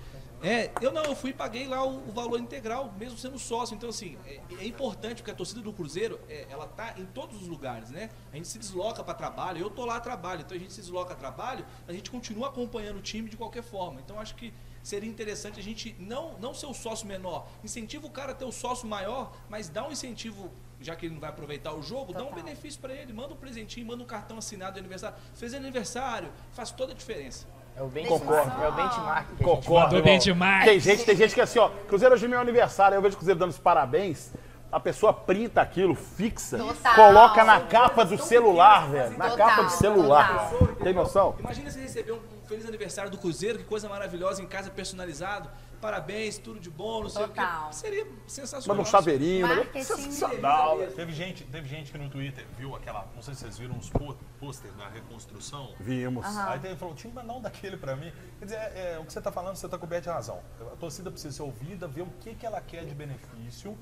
É, 0.42 0.70
eu 0.82 0.92
não, 0.92 1.04
eu 1.04 1.16
fui 1.16 1.32
e 1.32 1.34
paguei 1.34 1.68
lá 1.68 1.84
o, 1.84 2.10
o 2.10 2.12
valor 2.12 2.40
integral, 2.40 2.94
mesmo 2.98 3.18
sendo 3.18 3.40
sócio. 3.40 3.74
Então, 3.74 3.90
assim, 3.90 4.18
é, 4.26 4.40
é 4.60 4.66
importante 4.66 5.16
porque 5.16 5.32
a 5.32 5.36
torcida 5.36 5.62
do 5.62 5.74
Cruzeiro, 5.74 6.20
é, 6.30 6.46
ela 6.50 6.68
tá 6.68 6.94
em 6.98 7.06
todos 7.06 7.42
os 7.42 7.48
lugares, 7.48 7.90
né? 7.90 8.10
A 8.32 8.36
gente 8.36 8.48
se 8.48 8.60
desloca 8.60 9.04
para 9.04 9.14
trabalho, 9.14 9.60
eu 9.60 9.70
tô 9.70 9.86
lá 9.86 9.98
a 9.98 10.00
trabalho, 10.00 10.42
então 10.42 10.56
a 10.56 10.60
gente 10.60 10.74
se 10.74 10.82
desloca 10.82 11.14
a 11.14 11.16
trabalho, 11.16 11.66
a 11.88 11.94
gente 11.94 12.12
continua 12.12 12.50
acompanhando 12.50 12.98
o 12.98 13.02
time 13.02 13.30
de 13.30 13.38
qualquer 13.38 13.64
forma. 13.64 14.00
Então, 14.00 14.20
acho 14.20 14.36
que 14.36 14.54
seria 14.84 15.10
interessante 15.10 15.60
a 15.60 15.64
gente 15.64 15.96
não, 16.00 16.38
não 16.40 16.54
ser 16.54 16.68
o 16.68 16.74
sócio 16.74 17.08
menor, 17.08 17.48
incentiva 17.64 18.06
o 18.08 18.10
cara 18.10 18.32
a 18.32 18.36
ter 18.36 18.46
o 18.46 18.52
sócio 18.52 18.88
maior, 18.88 19.36
mas 19.50 19.68
dá 19.68 19.86
um 19.86 19.92
incentivo, 19.92 20.50
já 20.80 20.96
que 20.96 21.08
ele 21.08 21.16
não 21.16 21.20
vai 21.20 21.30
aproveitar 21.30 21.74
o 21.74 21.82
jogo, 21.82 22.14
dá 22.14 22.22
um 22.24 22.28
Total. 22.28 22.44
benefício 22.44 22.80
para 22.80 22.94
ele, 22.94 23.12
manda 23.12 23.34
um 23.34 23.38
presentinho, 23.38 23.86
manda 23.88 24.04
um 24.04 24.08
cartão 24.08 24.38
assinado 24.38 24.74
de 24.74 24.80
aniversário. 24.80 25.18
Fez 25.34 25.54
aniversário, 25.54 26.32
faz 26.54 26.72
toda 26.72 26.94
a 26.94 26.96
diferença. 26.96 27.48
É 27.78 27.84
o 27.84 27.88
benchmark, 27.88 28.20
Concordo. 28.26 28.64
é 28.64 28.68
o 28.68 28.72
benchmark 28.72 29.26
que 29.28 29.34
a 29.34 29.38
gente 29.38 29.44
Concordo. 29.44 29.72
Mandou 29.96 30.00
irmão. 30.00 30.14
benchmark. 30.14 30.66
Tem 30.66 30.80
gente, 30.80 31.06
tem 31.06 31.16
gente 31.16 31.34
que 31.36 31.40
é 31.40 31.44
assim, 31.44 31.60
ó. 31.60 31.70
Cruzeiro 31.88 32.16
hoje 32.16 32.26
é 32.26 32.28
meu 32.28 32.40
aniversário. 32.40 32.96
Eu 32.96 33.02
vejo 33.02 33.14
o 33.14 33.18
Cruzeiro 33.18 33.40
dando 33.40 33.52
os 33.52 33.60
parabéns. 33.60 34.32
A 34.72 34.80
pessoa 34.80 35.14
printa 35.14 35.62
aquilo, 35.62 35.96
fixa, 35.96 36.58
Total. 36.58 36.96
coloca 36.96 37.44
na 37.44 37.62
capa 37.62 38.04
do 38.04 38.18
celular, 38.18 38.90
velho. 38.90 39.18
Na 39.18 39.30
Total, 39.30 39.48
capa 39.48 39.64
do 39.64 39.70
celular. 39.70 40.50
total. 40.50 40.68
Tem 40.84 40.94
noção? 40.94 41.36
Imagina 41.40 41.72
você 41.72 41.80
receber 41.82 42.12
um, 42.12 42.16
um 42.18 42.48
feliz 42.48 42.66
aniversário 42.66 43.10
do 43.10 43.18
Cruzeiro, 43.18 43.60
que 43.60 43.64
coisa 43.64 43.88
maravilhosa, 43.88 44.42
em 44.42 44.46
casa 44.48 44.70
personalizado. 44.70 45.48
Parabéns, 45.82 46.38
tudo 46.40 46.60
de 46.60 46.70
bom, 46.72 47.04
não 47.04 47.10
sei 47.10 47.24
o 47.24 47.28
Total. 47.28 47.68
quê. 47.70 47.76
Seria 47.76 48.08
sensacional. 48.26 48.76
Manda 48.78 48.82
um 48.88 48.92
chaveirinho. 48.92 49.48
né? 49.48 49.56
Marketing. 49.56 49.84
Sensacional. 49.84 50.78
Teve 50.96 51.12
gente, 51.14 51.44
teve 51.44 51.68
gente 51.68 51.92
que 51.92 51.98
no 52.00 52.10
Twitter 52.10 52.46
viu 52.58 52.76
aquela. 52.76 53.08
Não 53.16 53.22
sei 53.22 53.36
se 53.36 53.42
vocês 53.42 53.58
viram 53.60 53.76
uns 53.76 53.90
pô- 53.90 54.16
pôster 54.40 54.72
da 54.74 54.88
reconstrução. 54.90 55.76
Vimos. 55.80 56.26
Aí 56.26 56.60
ele 56.64 56.76
falou, 56.76 56.96
tinha 56.96 57.14
mandar 57.14 57.34
um 57.34 57.42
daquele 57.42 57.78
pra 57.78 57.96
mim. 57.96 58.12
Quer 58.40 58.46
dizer, 58.46 58.58
é, 58.58 58.94
é, 58.96 59.00
o 59.00 59.06
que 59.06 59.14
você 59.14 59.22
tá 59.22 59.32
falando, 59.32 59.56
você 59.56 59.70
tá 59.70 59.78
coberto 59.78 60.04
de 60.06 60.10
razão. 60.10 60.42
A 60.74 60.76
torcida 60.78 61.12
precisa 61.12 61.36
ser 61.36 61.44
ouvida, 61.44 61.88
ver 61.88 62.02
o 62.02 62.10
que, 62.22 62.34
que 62.34 62.46
ela 62.46 62.60
quer 62.60 62.84
de 62.86 62.96
benefício 62.96 63.78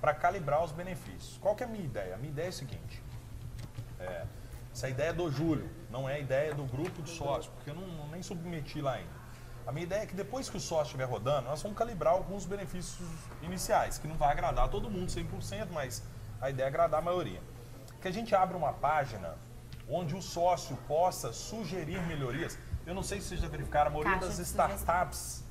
para 0.00 0.14
calibrar 0.14 0.64
os 0.64 0.70
benefícios. 0.72 1.36
Qual 1.40 1.56
que 1.56 1.64
é 1.64 1.66
a 1.66 1.68
minha 1.68 1.84
ideia? 1.84 2.14
A 2.14 2.18
minha 2.18 2.30
ideia 2.30 2.46
é 2.46 2.48
a 2.50 2.52
seguinte. 2.52 3.02
é, 3.98 4.24
essa 4.72 4.88
ideia 4.88 5.08
é 5.10 5.12
do 5.12 5.28
Júlio, 5.30 5.68
não 5.90 6.08
é 6.08 6.14
a 6.14 6.18
ideia 6.20 6.54
do 6.54 6.62
grupo 6.64 7.02
de 7.02 7.10
sócios, 7.10 7.48
porque 7.48 7.70
eu 7.70 7.74
não, 7.74 8.06
nem 8.08 8.22
submeti 8.22 8.80
lá 8.80 8.92
ainda. 8.94 9.19
A 9.70 9.72
minha 9.72 9.84
ideia 9.84 10.02
é 10.02 10.06
que 10.06 10.16
depois 10.16 10.50
que 10.50 10.56
o 10.56 10.60
sócio 10.60 10.86
estiver 10.86 11.04
rodando, 11.04 11.42
nós 11.48 11.62
vamos 11.62 11.78
calibrar 11.78 12.12
alguns 12.12 12.44
benefícios 12.44 13.08
iniciais, 13.40 13.98
que 13.98 14.08
não 14.08 14.16
vai 14.16 14.32
agradar 14.32 14.68
todo 14.68 14.90
mundo 14.90 15.06
100%, 15.06 15.68
mas 15.70 16.02
a 16.40 16.50
ideia 16.50 16.66
é 16.66 16.68
agradar 16.68 16.98
a 16.98 17.04
maioria. 17.04 17.40
Que 18.02 18.08
a 18.08 18.10
gente 18.10 18.34
abra 18.34 18.56
uma 18.56 18.72
página 18.72 19.38
onde 19.88 20.16
o 20.16 20.20
sócio 20.20 20.76
possa 20.88 21.32
sugerir 21.32 22.02
melhorias. 22.08 22.58
Eu 22.84 22.96
não 22.96 23.02
sei 23.04 23.20
se 23.20 23.28
vocês 23.28 23.40
já 23.40 23.46
verificaram, 23.46 23.92
a 23.92 23.94
maioria 23.94 24.14
Caixa 24.14 24.26
das 24.26 24.36
de 24.38 24.44
sugestão. 24.44 24.74
startups, 24.74 25.44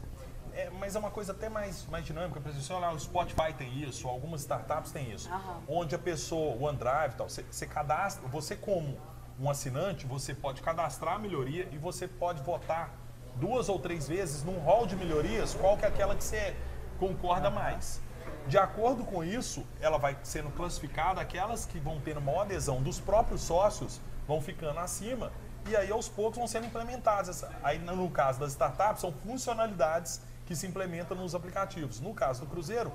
é, 0.52 0.70
mas 0.72 0.98
é 0.98 1.00
uma 1.00 1.12
coisa 1.12 1.32
até 1.32 1.48
mais, 1.48 1.86
mais 1.86 2.04
dinâmica. 2.04 2.42
Por 2.42 2.50
exemplo, 2.50 2.66
se 2.68 2.74
olhar, 2.74 2.94
o 2.94 3.00
Spotify 3.00 3.54
tem 3.58 3.82
isso, 3.82 4.06
algumas 4.06 4.42
startups 4.42 4.92
têm 4.92 5.14
isso. 5.14 5.30
Aham. 5.30 5.62
Onde 5.66 5.96
a 5.96 6.00
pessoa, 6.00 6.58
o 6.58 6.64
OneDrive 6.64 7.14
e 7.14 7.18
tal, 7.18 7.30
você, 7.30 7.46
você 7.50 7.66
cadastra, 7.66 8.28
você 8.28 8.58
como 8.58 9.00
um 9.40 9.50
assinante, 9.50 10.06
você 10.06 10.36
pode 10.36 10.62
cadastrar 10.62 11.16
a 11.16 11.20
melhoria 11.20 11.70
e 11.72 11.78
você 11.78 12.06
pode 12.06 12.44
votar 12.44 12.94
duas 13.36 13.70
ou 13.70 13.80
três 13.80 14.08
vezes 14.08 14.44
num 14.44 14.60
hall 14.60 14.86
de 14.86 14.96
melhorias, 14.96 15.54
qual 15.54 15.78
que 15.78 15.86
é 15.86 15.88
aquela 15.88 16.16
que 16.16 16.24
você 16.24 16.56
concorda 17.00 17.50
mais. 17.50 18.02
De 18.48 18.58
acordo 18.58 19.04
com 19.04 19.24
isso, 19.24 19.66
ela 19.80 19.98
vai 19.98 20.18
sendo 20.24 20.50
classificada, 20.52 21.22
aquelas 21.22 21.66
que 21.66 21.80
vão 21.80 22.00
tendo 22.00 22.22
maior 22.22 22.42
adesão 22.42 22.82
dos 22.82 23.00
próprios 23.00 23.42
sócios 23.42 24.02
vão 24.28 24.42
ficando 24.42 24.80
acima 24.80 25.32
e 25.68 25.76
aí 25.76 25.92
aos 25.92 26.10
poucos 26.10 26.38
vão 26.38 26.48
sendo 26.48 26.66
implementadas. 26.66 27.44
Aí 27.64 27.78
no 27.80 28.10
caso 28.10 28.40
das 28.40 28.52
startups, 28.52 29.02
são 29.02 29.12
funcionalidades 29.12 30.22
que 30.46 30.56
se 30.56 30.66
implementam 30.66 31.16
nos 31.16 31.36
aplicativos. 31.36 32.00
No 32.00 32.14
caso 32.14 32.42
do 32.42 32.48
Cruzeiro, 32.48 32.92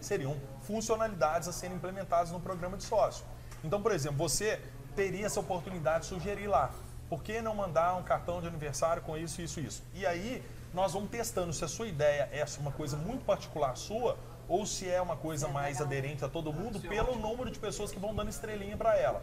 seriam 0.00 0.36
funcionalidades 0.62 1.46
a 1.46 1.52
serem 1.52 1.76
implementadas 1.76 2.30
no 2.30 2.40
programa 2.40 2.76
de 2.76 2.84
sócio. 2.84 3.24
Então, 3.62 3.82
por 3.82 3.92
exemplo, 3.92 4.16
você 4.16 4.60
teria 4.96 5.26
essa 5.26 5.40
oportunidade 5.40 6.04
de 6.04 6.06
sugerir 6.06 6.46
lá. 6.46 6.70
Por 7.10 7.24
que 7.24 7.42
não 7.42 7.56
mandar 7.56 7.96
um 7.96 8.04
cartão 8.04 8.40
de 8.40 8.46
aniversário 8.46 9.02
com 9.02 9.18
isso, 9.18 9.42
isso, 9.42 9.58
isso? 9.58 9.82
E 9.92 10.06
aí 10.06 10.42
nós 10.72 10.92
vamos 10.92 11.10
testando 11.10 11.52
se 11.52 11.64
a 11.64 11.68
sua 11.68 11.88
ideia 11.88 12.28
é 12.32 12.44
uma 12.60 12.70
coisa 12.70 12.96
muito 12.96 13.24
particular 13.24 13.76
sua 13.76 14.16
ou 14.48 14.64
se 14.64 14.88
é 14.88 15.02
uma 15.02 15.16
coisa 15.16 15.48
mais 15.48 15.80
aderente 15.80 16.24
a 16.24 16.28
todo 16.28 16.52
mundo 16.52 16.78
pelo 16.80 17.16
número 17.16 17.50
de 17.50 17.58
pessoas 17.58 17.90
que 17.90 17.98
vão 17.98 18.14
dando 18.14 18.30
estrelinha 18.30 18.76
para 18.76 18.96
ela. 18.96 19.22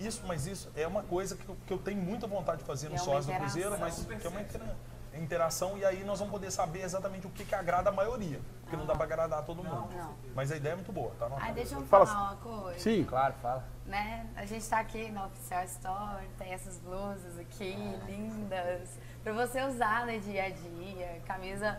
Isso, 0.00 0.22
mas 0.26 0.46
isso 0.48 0.68
é 0.76 0.84
uma 0.86 1.04
coisa 1.04 1.36
que 1.36 1.48
eu, 1.48 1.56
que 1.64 1.72
eu 1.72 1.78
tenho 1.78 2.02
muita 2.02 2.26
vontade 2.26 2.58
de 2.58 2.64
fazer 2.64 2.88
no 2.88 2.96
É 2.96 2.98
sócio 2.98 3.32
do 3.32 3.38
Cruzeiro, 3.38 3.78
mas 3.78 4.04
que 4.04 4.26
é 4.26 4.28
uma 4.28 4.40
intera- 4.40 4.76
interação 5.14 5.78
e 5.78 5.84
aí 5.84 6.02
nós 6.04 6.18
vamos 6.18 6.32
poder 6.32 6.50
saber 6.50 6.82
exatamente 6.82 7.26
o 7.26 7.30
que, 7.30 7.44
que 7.44 7.54
agrada 7.54 7.88
a 7.88 7.92
maioria, 7.92 8.40
porque 8.62 8.76
não 8.76 8.84
dá 8.84 8.94
para 8.94 9.04
agradar 9.04 9.44
todo 9.44 9.62
mundo. 9.62 9.88
Não. 9.96 10.14
Mas 10.34 10.50
a 10.50 10.56
ideia 10.56 10.72
é 10.72 10.76
muito 10.76 10.92
boa, 10.92 11.12
tá? 11.18 11.26
anotado. 11.26 11.46
Ai, 11.46 11.54
deixa 11.54 11.76
eu 11.76 11.82
Fala 11.86 12.04
falar 12.06 12.32
uma 12.32 12.36
coisa. 12.36 12.78
Sim. 12.80 13.04
Claro, 13.04 13.34
fala. 13.40 13.64
Né? 13.86 14.26
A 14.36 14.44
gente 14.44 14.68
tá 14.68 14.78
aqui 14.80 15.10
na 15.10 15.26
Oficial 15.26 15.64
Store, 15.64 16.26
tem 16.38 16.52
essas 16.52 16.78
blusas 16.78 17.38
aqui, 17.38 17.74
lindas, 18.06 18.88
pra 19.22 19.32
você 19.32 19.62
usar 19.62 20.06
no 20.06 20.18
dia 20.20 20.44
a 20.44 20.48
dia, 20.50 21.20
camisa 21.26 21.78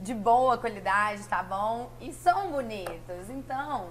de 0.00 0.14
boa 0.14 0.58
qualidade, 0.58 1.22
tá 1.28 1.42
bom? 1.42 1.90
E 2.00 2.12
são 2.12 2.50
bonitas, 2.50 3.30
então, 3.30 3.90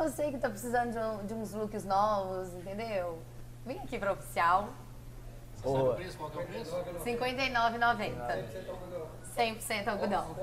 eu 0.00 0.08
sei 0.10 0.30
que 0.30 0.38
tá 0.38 0.48
precisando 0.48 0.92
de, 0.92 0.98
um- 0.98 1.26
de 1.26 1.34
uns 1.34 1.52
looks 1.52 1.84
novos, 1.84 2.52
entendeu? 2.54 3.18
Vem 3.64 3.78
aqui 3.80 3.98
pra 3.98 4.12
Oficial, 4.12 4.68
Boa. 5.62 5.94
preço, 5.96 6.16
qual 6.18 6.30
que 6.30 6.38
é 6.38 6.42
o 6.42 6.46
preço? 6.46 6.76
R$ 6.76 7.00
59,90. 7.00 8.44
100% 9.36 9.88
algodão. 9.88 10.36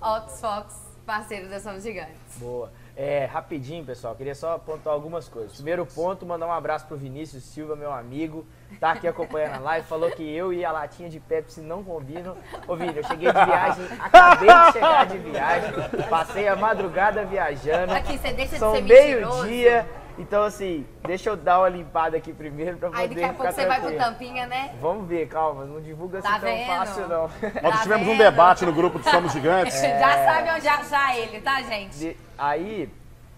Oxfox, 0.00 0.74
parceiro 1.06 1.48
da 1.48 1.58
Somos 1.60 1.82
Gigantes. 1.82 2.38
Boa. 2.38 2.70
É, 3.00 3.26
rapidinho, 3.26 3.84
pessoal, 3.84 4.12
queria 4.16 4.34
só 4.34 4.58
pontuar 4.58 4.92
algumas 4.92 5.28
coisas. 5.28 5.52
Primeiro 5.54 5.86
ponto, 5.86 6.26
mandar 6.26 6.48
um 6.48 6.52
abraço 6.52 6.84
pro 6.86 6.96
Vinícius 6.96 7.44
Silva, 7.44 7.76
meu 7.76 7.92
amigo, 7.92 8.44
tá 8.80 8.90
aqui 8.90 9.06
acompanhando 9.06 9.54
a 9.54 9.60
live, 9.60 9.86
falou 9.86 10.10
que 10.10 10.22
eu 10.34 10.52
e 10.52 10.64
a 10.64 10.72
latinha 10.72 11.08
de 11.08 11.20
Pepsi 11.20 11.60
não 11.60 11.84
combinam. 11.84 12.36
Ô, 12.66 12.74
Vini, 12.74 12.96
eu 12.96 13.04
cheguei 13.04 13.28
de 13.32 13.44
viagem, 13.44 13.84
acabei 14.00 14.48
de 14.48 14.72
chegar 14.72 15.06
de 15.06 15.18
viagem, 15.18 15.70
passei 16.10 16.48
a 16.48 16.56
madrugada 16.56 17.24
viajando. 17.24 17.92
Aqui, 17.94 18.18
você 18.18 18.32
deixa 18.32 18.54
de 18.54 18.58
São 18.58 18.74
ser 18.74 18.82
mentiroso. 18.82 19.44
meio-dia, 19.44 19.86
então 20.18 20.42
assim, 20.42 20.84
deixa 21.06 21.30
eu 21.30 21.36
dar 21.36 21.60
uma 21.60 21.68
limpada 21.68 22.16
aqui 22.16 22.32
primeiro 22.32 22.78
pra 22.78 22.88
poder 22.88 23.00
Aí 23.00 23.08
daqui 23.10 23.22
a 23.22 23.28
ficar 23.28 23.36
pouco 23.44 23.52
você 23.52 23.64
vai 23.64 23.80
pro 23.80 23.90
tranquilo. 23.90 24.10
tampinha, 24.12 24.46
né? 24.48 24.74
Vamos 24.80 25.06
ver, 25.06 25.28
calma, 25.28 25.64
não 25.64 25.80
divulga 25.80 26.20
Tá 26.20 26.30
assim 26.30 26.40
tão 26.40 26.48
vendo? 26.48 26.66
fácil 26.66 27.06
não. 27.06 27.30
Nós 27.62 27.76
Tá 27.76 27.82
tivemos 27.82 28.08
um 28.08 28.10
vendo? 28.10 28.18
debate 28.24 28.66
no 28.66 28.72
grupo 28.72 28.98
de 28.98 29.08
Somos 29.08 29.30
Gigantes. 29.32 29.78
Já 29.80 30.24
sabe 30.24 30.50
onde 30.50 30.66
achar 30.66 31.16
ele, 31.16 31.40
tá, 31.40 31.62
gente? 31.62 31.96
De- 31.96 32.27
aí, 32.38 32.88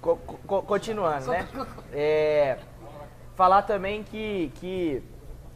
co- 0.01 0.17
co- 0.47 0.63
continuando, 0.63 1.31
né? 1.31 1.49
É, 1.93 2.59
falar 3.35 3.63
também 3.63 4.03
que, 4.03 4.53
que 4.57 5.03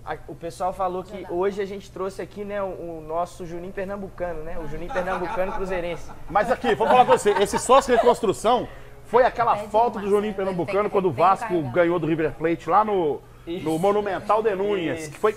a- 0.04 0.16
o 0.26 0.34
pessoal 0.34 0.72
falou 0.72 1.04
que 1.04 1.26
hoje 1.30 1.60
a 1.60 1.66
gente 1.66 1.90
trouxe 1.90 2.22
aqui, 2.22 2.44
né, 2.44 2.62
o, 2.62 2.66
o 2.66 3.04
nosso 3.06 3.44
Juninho 3.46 3.72
Pernambucano, 3.72 4.42
né? 4.42 4.58
O 4.58 4.66
Juninho 4.66 4.92
Pernambucano 4.92 5.52
Cruzeirense. 5.52 6.10
Mas 6.30 6.50
aqui, 6.50 6.74
vou 6.74 6.86
falar 6.86 7.04
com 7.04 7.12
você, 7.12 7.30
esse 7.32 7.58
sócio 7.58 7.94
reconstrução 7.94 8.66
foi 9.06 9.24
aquela 9.24 9.54
Pede 9.56 9.68
foto 9.68 9.98
do 9.98 10.08
Juninho 10.08 10.34
Pernambucano 10.34 10.82
tem- 10.84 10.90
quando 10.90 11.06
o 11.06 11.12
Vasco 11.12 11.46
carregado. 11.48 11.72
ganhou 11.74 11.98
do 11.98 12.06
River 12.06 12.32
Plate 12.32 12.68
lá 12.70 12.84
no, 12.84 13.20
Isso. 13.46 13.64
no 13.64 13.78
Monumental 13.78 14.42
de 14.42 14.54
Núñez, 14.54 15.08
que 15.08 15.18
foi... 15.18 15.36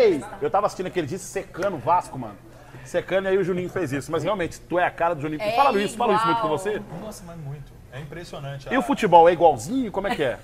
Ei, 0.00 0.22
eu 0.42 0.50
tava 0.50 0.66
assistindo 0.66 0.86
aquele 0.88 1.06
dia 1.06 1.16
secando 1.18 1.74
o 1.76 1.78
Vasco, 1.78 2.18
mano. 2.18 2.34
Secando, 2.84 3.26
e 3.26 3.28
aí 3.28 3.38
o 3.38 3.44
Juninho 3.44 3.68
fez 3.68 3.92
isso. 3.92 4.10
Mas 4.10 4.22
realmente, 4.22 4.60
tu 4.60 4.78
é 4.78 4.84
a 4.84 4.90
cara 4.90 5.14
do 5.14 5.20
Juninho. 5.20 5.42
É 5.42 5.52
fala 5.52 5.80
isso, 5.80 5.96
fala 5.96 6.14
isso 6.14 6.26
muito 6.26 6.40
com 6.40 6.48
você. 6.48 6.82
Nossa, 7.00 7.24
mas 7.26 7.36
muito. 7.38 7.72
É 7.92 8.00
impressionante. 8.00 8.68
E 8.70 8.76
o 8.76 8.82
futebol 8.82 9.28
é 9.28 9.32
igualzinho? 9.32 9.90
Como 9.90 10.06
é 10.06 10.14
que 10.14 10.22
é? 10.22 10.38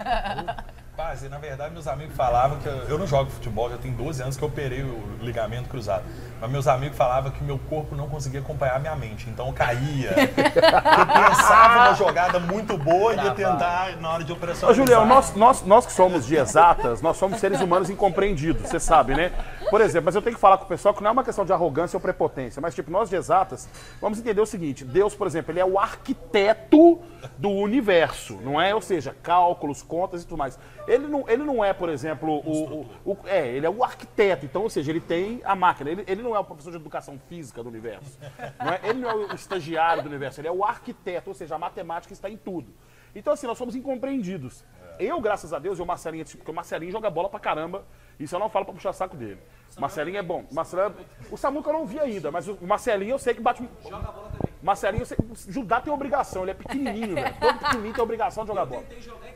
Rapaz, 1.00 1.22
e 1.22 1.28
na 1.30 1.38
verdade 1.38 1.72
meus 1.72 1.86
amigos 1.86 2.14
falavam 2.14 2.58
que 2.58 2.68
eu, 2.68 2.74
eu 2.82 2.98
não 2.98 3.06
jogo 3.06 3.30
futebol, 3.30 3.70
já 3.70 3.78
tem 3.78 3.90
12 3.90 4.22
anos 4.22 4.36
que 4.36 4.44
eu 4.44 4.48
operei 4.48 4.82
o 4.82 5.16
ligamento 5.22 5.66
cruzado. 5.66 6.04
Mas 6.38 6.50
meus 6.50 6.68
amigos 6.68 6.96
falavam 6.96 7.30
que 7.30 7.42
meu 7.42 7.58
corpo 7.58 7.96
não 7.96 8.06
conseguia 8.06 8.40
acompanhar 8.40 8.76
a 8.76 8.78
minha 8.78 8.94
mente, 8.96 9.28
então 9.30 9.46
eu 9.46 9.52
caía. 9.52 10.10
eu 10.16 11.06
pensava 11.06 11.88
uma 11.88 11.94
jogada 11.94 12.38
muito 12.38 12.76
boa 12.76 13.14
e 13.14 13.16
ia 13.16 13.30
tentar 13.30 13.96
na 13.96 14.10
hora 14.10 14.24
de 14.24 14.32
operação. 14.32 14.68
Ô, 14.68 14.74
Julião, 14.74 15.06
nós, 15.06 15.34
nós, 15.34 15.62
nós 15.62 15.86
que 15.86 15.92
somos 15.92 16.26
de 16.26 16.36
exatas, 16.36 17.00
nós 17.00 17.16
somos 17.16 17.40
seres 17.40 17.60
humanos 17.60 17.88
incompreendidos, 17.88 18.68
você 18.68 18.78
sabe, 18.78 19.14
né? 19.14 19.32
Por 19.70 19.80
exemplo, 19.80 20.06
mas 20.06 20.14
eu 20.14 20.22
tenho 20.22 20.34
que 20.34 20.40
falar 20.40 20.58
com 20.58 20.64
o 20.64 20.68
pessoal 20.68 20.92
que 20.92 21.02
não 21.02 21.10
é 21.10 21.12
uma 21.12 21.24
questão 21.24 21.44
de 21.44 21.52
arrogância 21.52 21.96
ou 21.96 22.00
prepotência, 22.00 22.60
mas 22.60 22.74
tipo, 22.74 22.90
nós 22.90 23.08
de 23.08 23.16
exatas, 23.16 23.68
vamos 24.00 24.18
entender 24.18 24.40
o 24.40 24.46
seguinte, 24.46 24.84
Deus, 24.84 25.14
por 25.14 25.26
exemplo, 25.26 25.52
ele 25.52 25.60
é 25.60 25.64
o 25.64 25.78
arquiteto 25.78 26.98
do 27.38 27.50
universo, 27.50 28.38
não 28.42 28.60
é? 28.60 28.74
Ou 28.74 28.80
seja, 28.80 29.14
cálculos, 29.22 29.82
contas 29.82 30.22
e 30.22 30.26
tudo 30.26 30.38
mais. 30.38 30.58
Ele 30.92 31.06
não, 31.06 31.28
ele 31.28 31.44
não 31.44 31.64
é, 31.64 31.72
por 31.72 31.88
exemplo, 31.88 32.42
o, 32.44 32.80
o, 33.04 33.12
o- 33.12 33.18
É, 33.28 33.46
ele 33.46 33.64
é 33.66 33.70
o 33.70 33.84
arquiteto, 33.84 34.44
então, 34.44 34.62
ou 34.62 34.70
seja, 34.70 34.90
ele 34.90 35.00
tem 35.00 35.40
a 35.44 35.54
máquina. 35.54 35.90
Ele, 35.90 36.04
ele 36.06 36.22
não 36.22 36.34
é 36.34 36.38
o 36.38 36.44
professor 36.44 36.70
de 36.70 36.76
educação 36.76 37.18
física 37.28 37.62
do 37.62 37.68
universo. 37.68 38.18
Não 38.58 38.72
é? 38.72 38.80
Ele 38.84 38.98
não 39.00 39.10
é 39.10 39.14
o 39.14 39.34
estagiário 39.34 40.02
do 40.02 40.08
universo, 40.08 40.40
ele 40.40 40.48
é 40.48 40.52
o 40.52 40.64
arquiteto, 40.64 41.30
ou 41.30 41.34
seja, 41.34 41.54
a 41.54 41.58
matemática 41.58 42.12
está 42.12 42.28
em 42.28 42.36
tudo. 42.36 42.72
Então, 43.14 43.32
assim, 43.32 43.46
nós 43.46 43.58
somos 43.58 43.74
incompreendidos. 43.76 44.64
Eu, 44.98 45.20
graças 45.20 45.52
a 45.54 45.58
Deus, 45.58 45.78
e 45.78 45.82
o 45.82 45.86
Marcelinho, 45.86 46.24
porque 46.26 46.50
o 46.50 46.54
Marcelinho 46.54 46.92
joga 46.92 47.08
bola 47.08 47.28
pra 47.28 47.40
caramba, 47.40 47.84
isso 48.18 48.34
eu 48.34 48.38
não 48.38 48.50
falo 48.50 48.66
pra 48.66 48.74
puxar 48.74 48.92
saco 48.92 49.16
dele. 49.16 49.38
Marcelinho 49.78 50.18
é 50.18 50.22
bom. 50.22 50.44
Marcelinho, 50.52 50.94
o 51.30 51.36
Samuca 51.38 51.70
eu 51.70 51.72
não 51.72 51.86
vi 51.86 51.98
ainda, 51.98 52.30
mas 52.30 52.46
o 52.48 52.58
Marcelinho 52.60 53.12
eu 53.12 53.18
sei 53.18 53.32
que 53.32 53.40
bate. 53.40 53.66
Joga 53.82 54.12
bola 54.12 54.28
também. 54.30 54.52
Marcelinho, 54.62 55.02
eu 55.02 55.06
sei, 55.06 55.16
Judá 55.48 55.80
tem 55.80 55.90
obrigação, 55.92 56.42
ele 56.42 56.50
é 56.50 56.54
pequenininho, 56.54 57.14
velho. 57.16 57.34
Todo 57.40 57.58
pequenininho 57.58 57.94
tem 57.94 58.04
obrigação 58.04 58.44
de 58.44 58.48
jogar 58.48 58.66
bola. 58.66 58.82
Tentei 58.82 59.00
jogar 59.00 59.28
e 59.28 59.32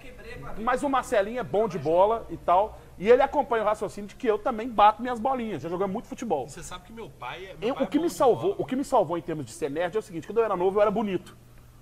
Mas 0.63 0.83
o 0.83 0.89
Marcelinho 0.89 1.41
é 1.41 1.43
bom 1.45 1.67
de 1.69 1.79
bola 1.79 2.27
e 2.31 2.37
tal. 2.37 2.79
E 2.99 3.11
ele 3.11 3.23
acompanha 3.23 3.63
o 3.63 3.67
raciocínio 3.67 4.09
de 4.09 4.15
que 4.15 4.27
eu 4.27 4.39
também 4.39 4.69
bato 4.69 5.03
minhas 5.03 5.19
bolinhas. 5.19 5.63
Já 5.63 5.69
joguei 5.69 5.87
muito 5.87 6.07
futebol. 6.07 6.49
Você 6.49 6.63
sabe 6.63 6.85
que 6.85 6.93
meu 6.93 7.11
pai 7.11 7.47
é. 7.47 7.55
Meu 7.57 7.69
Eu- 7.71 7.75
pai 7.75 7.85
o 7.85 7.87
que 7.87 7.99
é 7.99 8.01
me 8.01 8.09
salvou, 8.11 8.51
bola. 8.53 8.57
o 8.59 8.65
que 8.65 8.77
me 8.77 8.85
salvou 8.85 9.19
em 9.19 9.23
termos 9.23 9.45
de 9.47 9.53
ser 9.53 9.71
nerd 9.71 9.97
é 9.97 9.99
o 9.99 10.03
seguinte, 10.03 10.27
quando 10.27 10.39
eu 10.39 10.45
era 10.45 10.57
novo 10.57 10.79
eu 10.79 10.83
era 10.83 10.91
bonito. 10.91 11.37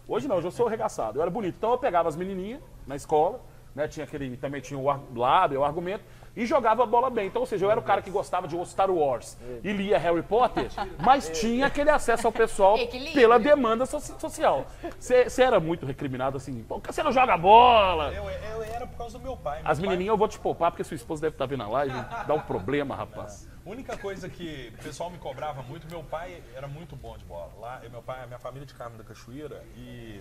Hoje 0.08 0.26
não, 0.26 0.36
hoje 0.36 0.46
eu 0.46 0.50
sou 0.50 0.66
arregaçado. 0.66 1.18
Eu 1.18 1.22
era 1.22 1.30
bonito. 1.30 1.54
Então 1.58 1.70
eu 1.72 1.78
pegava 1.78 2.08
as 2.08 2.16
menininhas 2.16 2.60
na 2.86 2.96
escola, 2.96 3.40
né, 3.74 3.86
tinha 3.88 4.04
aquele, 4.04 4.36
também 4.36 4.60
tinha 4.60 4.78
o 4.78 4.90
ar- 4.90 5.00
lábio, 5.14 5.60
o 5.60 5.64
argumento, 5.64 6.04
e 6.36 6.46
jogava 6.46 6.82
a 6.82 6.86
bola 6.86 7.10
bem. 7.10 7.26
Então, 7.26 7.40
ou 7.42 7.46
seja, 7.46 7.66
eu 7.66 7.70
era 7.70 7.78
o 7.78 7.82
cara 7.82 8.00
que 8.02 8.10
gostava 8.10 8.46
de 8.48 8.56
Star 8.66 8.90
Wars 8.90 9.36
e 9.62 9.72
lia 9.72 9.98
Harry 9.98 10.22
Potter, 10.22 10.68
mas 10.98 11.28
tinha 11.30 11.66
aquele 11.66 11.90
acesso 11.90 12.26
ao 12.26 12.32
pessoal 12.32 12.76
pela 13.12 13.38
demanda 13.38 13.84
soci- 13.86 14.14
social. 14.18 14.66
Você 14.98 15.42
era 15.42 15.60
muito 15.60 15.84
recriminado 15.86 16.36
assim, 16.36 16.62
por 16.62 16.80
que 16.80 16.92
você 16.92 17.02
não 17.02 17.12
joga 17.12 17.36
bola? 17.36 18.12
Eu, 18.12 18.24
eu 18.28 18.62
era 18.62 18.86
por 18.86 18.96
causa 18.96 19.18
do 19.18 19.24
meu 19.24 19.36
pai. 19.36 19.62
Meu 19.62 19.70
As 19.70 19.78
pai- 19.78 19.86
menininhas 19.88 20.12
eu 20.12 20.16
vou 20.16 20.28
te 20.28 20.38
poupar 20.38 20.70
porque 20.70 20.84
sua 20.84 20.94
esposa 20.94 21.22
deve 21.22 21.34
estar 21.34 21.46
vendo 21.46 21.62
a 21.62 21.68
live, 21.68 21.94
dá 22.26 22.34
um 22.34 22.40
problema, 22.40 22.94
rapaz. 22.96 23.48
A 23.64 23.70
única 23.70 23.96
coisa 23.96 24.28
que 24.28 24.72
o 24.80 24.82
pessoal 24.82 25.08
me 25.10 25.18
cobrava 25.18 25.62
muito, 25.62 25.86
meu 25.88 26.02
pai 26.02 26.42
era 26.54 26.66
muito 26.66 26.96
bom 26.96 27.16
de 27.16 27.24
bola. 27.24 27.50
Lá, 27.60 27.80
eu- 27.84 27.90
meu 27.90 28.02
pai, 28.02 28.26
minha 28.26 28.38
família 28.38 28.64
é 28.64 28.66
de 28.66 28.74
Carmo 28.74 28.98
da 28.98 29.04
Cachoeira 29.04 29.62
e 29.76 30.20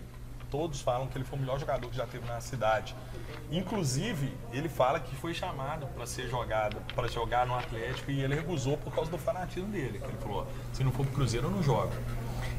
todos 0.52 0.82
falam 0.82 1.08
que 1.08 1.18
ele 1.18 1.26
foi 1.26 1.40
o 1.40 1.42
melhor 1.42 1.58
jogador 1.60 1.90
que 1.90 1.96
já 1.96 2.06
teve 2.06 2.28
na 2.28 2.40
cidade. 2.42 2.94
Inclusive, 3.52 4.32
ele 4.54 4.70
fala 4.70 5.00
que 5.00 5.16
foi 5.16 5.34
chamado 5.34 5.86
para 5.96 6.06
ser 6.06 6.30
jogado, 6.30 6.78
para 6.96 7.08
jogar 7.08 7.46
no 7.48 7.56
Atlético 7.56 8.12
e 8.12 8.22
ele 8.22 8.36
recusou 8.36 8.78
por 8.78 8.94
causa 8.94 9.10
do 9.10 9.18
fanatismo 9.18 9.70
dele. 9.70 10.00
Que 10.00 10.08
ele 10.08 10.18
falou: 10.22 10.46
se 10.74 10.84
não 10.84 10.92
for 10.92 11.06
pro 11.06 11.16
Cruzeiro, 11.16 11.48
eu 11.48 11.52
não 11.52 11.64
jogo. 11.64 11.92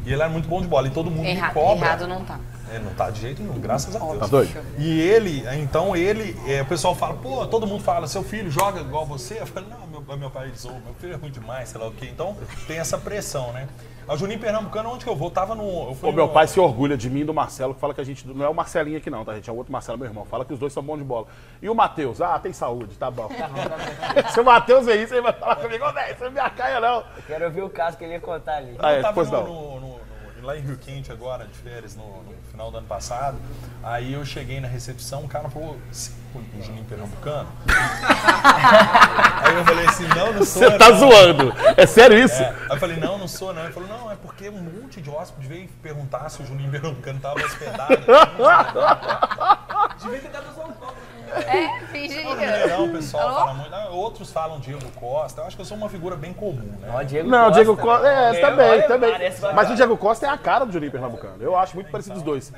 E 0.04 0.12
ele 0.12 0.20
era 0.20 0.28
muito 0.28 0.48
bom 0.48 0.60
de 0.60 0.66
bola 0.66 0.88
e 0.88 0.90
todo 0.90 1.10
mundo 1.10 1.24
Erra- 1.26 1.48
me 1.48 1.54
cobra. 1.54 1.86
errado 1.86 2.06
não 2.08 2.24
tá. 2.24 2.40
É, 2.72 2.78
não 2.78 2.92
tá 2.94 3.10
de 3.10 3.20
jeito 3.20 3.40
nenhum, 3.42 3.60
graças 3.60 3.94
a 3.94 3.98
Deus. 3.98 4.18
Tá 4.18 4.26
doido? 4.26 4.64
E 4.78 5.00
ele, 5.00 5.44
então 5.60 5.94
ele, 5.94 6.36
é, 6.50 6.62
o 6.62 6.66
pessoal 6.66 6.94
fala, 6.94 7.14
pô, 7.14 7.46
todo 7.46 7.66
mundo 7.66 7.84
fala, 7.84 8.08
seu 8.08 8.22
filho 8.24 8.50
joga 8.50 8.80
igual 8.80 9.06
você? 9.06 9.38
Eu 9.40 9.46
falo, 9.46 9.66
não, 9.68 9.86
meu, 9.86 10.16
meu 10.16 10.30
pai 10.30 10.50
diz, 10.50 10.64
"Ô, 10.64 10.70
meu 10.72 10.94
filho 10.98 11.12
é 11.12 11.16
ruim 11.16 11.30
demais, 11.30 11.68
sei 11.68 11.80
lá 11.80 11.86
o 11.86 11.92
quê. 11.92 12.08
Então 12.10 12.36
tem 12.66 12.78
essa 12.78 12.98
pressão, 12.98 13.52
né? 13.52 13.68
A 14.08 14.16
Juninho 14.16 14.40
Pernambucano, 14.40 14.90
onde 14.90 15.04
que 15.04 15.10
eu 15.10 15.14
vou? 15.16 15.30
Tava 15.30 15.54
no. 15.54 15.90
Eu 15.90 15.94
fui 15.94 16.10
meu 16.12 16.26
no- 16.26 16.32
pai 16.32 16.46
se 16.48 16.58
orgulha 16.58 16.96
de 16.96 17.08
mim 17.08 17.20
e 17.20 17.24
do 17.24 17.32
Marcelo, 17.32 17.72
que 17.74 17.80
fala 17.80 17.94
que 17.94 18.00
a 18.00 18.04
gente. 18.04 18.26
Não 18.26 18.44
é 18.44 18.48
o 18.48 18.54
Marcelinho 18.54 18.98
aqui, 18.98 19.08
não, 19.08 19.24
tá, 19.24 19.34
gente? 19.34 19.48
É 19.48 19.52
o 19.52 19.56
outro 19.56 19.72
Marcelo, 19.72 19.96
meu 19.96 20.08
irmão. 20.08 20.24
Fala 20.24 20.44
que 20.44 20.52
os 20.52 20.58
dois 20.58 20.72
são 20.72 20.82
bons 20.82 20.98
de 20.98 21.04
bola. 21.04 21.26
E 21.62 21.68
o 21.68 21.74
Matheus? 21.74 22.20
Ah, 22.20 22.38
tem 22.38 22.52
saúde, 22.52 22.96
tá 22.96 23.10
bom. 23.10 23.28
Se 24.34 24.40
o 24.40 24.44
Matheus 24.44 24.88
é 24.88 24.96
isso, 24.96 25.14
ele 25.14 25.22
vai 25.22 25.32
falar 25.32 25.56
comigo, 25.56 25.90
velho, 25.92 26.16
você 26.18 26.24
não 26.24 26.30
me 26.32 26.40
acaia, 26.40 26.80
não. 26.80 27.04
Quero 27.26 27.44
ouvir 27.46 27.62
o 27.62 27.70
caso 27.70 27.96
que 27.96 28.04
ele 28.04 28.14
ia 28.14 28.20
contar 28.20 28.56
ali. 28.56 28.76
Ah, 28.80 28.92
é, 28.92 28.98
eu 28.98 29.02
tava 29.02 29.14
pois 29.14 29.30
no- 29.30 29.38
não. 29.40 29.46
no- 29.46 29.80
no- 29.80 29.86
no- 30.40 30.46
lá 30.46 30.56
em 30.56 30.60
Rio 30.60 30.76
Quente 30.76 31.12
agora, 31.12 31.44
de 31.46 31.54
férias, 31.54 31.94
no, 31.96 32.04
no 32.04 32.32
final 32.50 32.70
do 32.72 32.78
ano 32.78 32.86
passado. 32.88 33.38
Aí 33.84 34.12
eu 34.12 34.24
cheguei 34.24 34.60
na 34.60 34.66
recepção, 34.66 35.22
o 35.24 35.28
cara 35.28 35.48
falou, 35.48 35.76
"Você 35.92 36.10
é 36.34 36.58
o 36.58 36.62
Juninho 36.64 36.84
Pernambucano? 36.84 37.48
Aí 39.42 39.54
eu 39.56 39.64
falei 39.64 39.86
assim, 39.86 40.06
não, 40.08 40.32
não 40.32 40.42
sou. 40.44 40.62
Você 40.62 40.78
tá 40.78 40.88
não. 40.90 40.98
zoando. 40.98 41.54
É 41.76 41.86
sério 41.86 42.18
isso? 42.18 42.40
É. 42.42 42.48
Aí 42.48 42.54
eu 42.70 42.78
falei, 42.78 42.96
não, 42.96 43.18
não 43.18 43.28
sou, 43.28 43.52
não. 43.52 43.64
Ele 43.64 43.72
falou, 43.72 43.88
não, 43.88 44.10
é 44.10 44.16
porque 44.16 44.48
um 44.48 44.60
monte 44.62 45.00
de 45.00 45.10
hóspedes 45.10 45.48
veio 45.48 45.68
perguntar 45.82 46.28
se 46.28 46.42
o 46.42 46.46
Juninho 46.46 46.70
Pernambucano 46.70 47.20
tava 47.20 47.40
hospedado. 47.44 47.96
Devia 50.02 50.18
ter 50.20 50.28
dado 50.28 50.54
toque. 50.54 50.72
É, 51.32 51.80
fingia. 51.86 52.66
Não, 52.68 52.86
o 52.86 52.92
pessoal 52.92 53.28
Alô? 53.28 53.38
fala 53.38 53.54
muito. 53.54 53.74
Ah, 53.74 53.88
Outros 53.88 54.30
falam 54.30 54.60
Diego 54.60 54.84
Costa. 54.94 55.40
Eu 55.40 55.46
acho 55.46 55.56
que 55.56 55.62
eu 55.62 55.66
sou 55.66 55.76
uma 55.76 55.88
figura 55.88 56.14
bem 56.14 56.32
comum, 56.32 56.76
né? 56.80 56.88
Ó, 56.92 57.02
Diego 57.02 57.28
Não, 57.28 57.48
o 57.48 57.50
Diego 57.50 57.76
Costa. 57.76 57.90
Costa. 57.90 58.08
É, 58.08 58.36
É, 58.36 58.40
também, 58.40 58.70
olha, 58.70 58.82
também. 58.86 59.14
Mas 59.54 59.70
o 59.70 59.74
Diego 59.74 59.96
Costa 59.96 60.26
é 60.26 60.28
a 60.28 60.36
cara 60.36 60.64
do 60.64 60.72
Juninho 60.72 60.92
Pernambucano. 60.92 61.42
Eu 61.42 61.56
acho 61.56 61.74
muito 61.74 61.90
parecido 61.90 62.16
os 62.16 62.22
dois. 62.22 62.52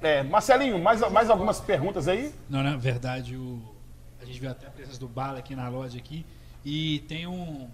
É, 0.00 0.22
Marcelinho, 0.22 0.78
mais, 0.78 1.00
mais 1.10 1.30
algumas 1.30 1.60
perguntas 1.60 2.08
aí? 2.08 2.34
Não, 2.48 2.62
na 2.62 2.76
verdade, 2.76 3.36
o... 3.36 3.60
viu 4.42 4.50
até 4.50 4.66
a 4.66 4.70
presença 4.70 4.98
do 4.98 5.08
Bala 5.08 5.38
aqui 5.38 5.54
na 5.54 5.68
loja 5.68 5.96
aqui. 5.96 6.26
E 6.64 7.00
tem 7.08 7.26
um, 7.26 7.68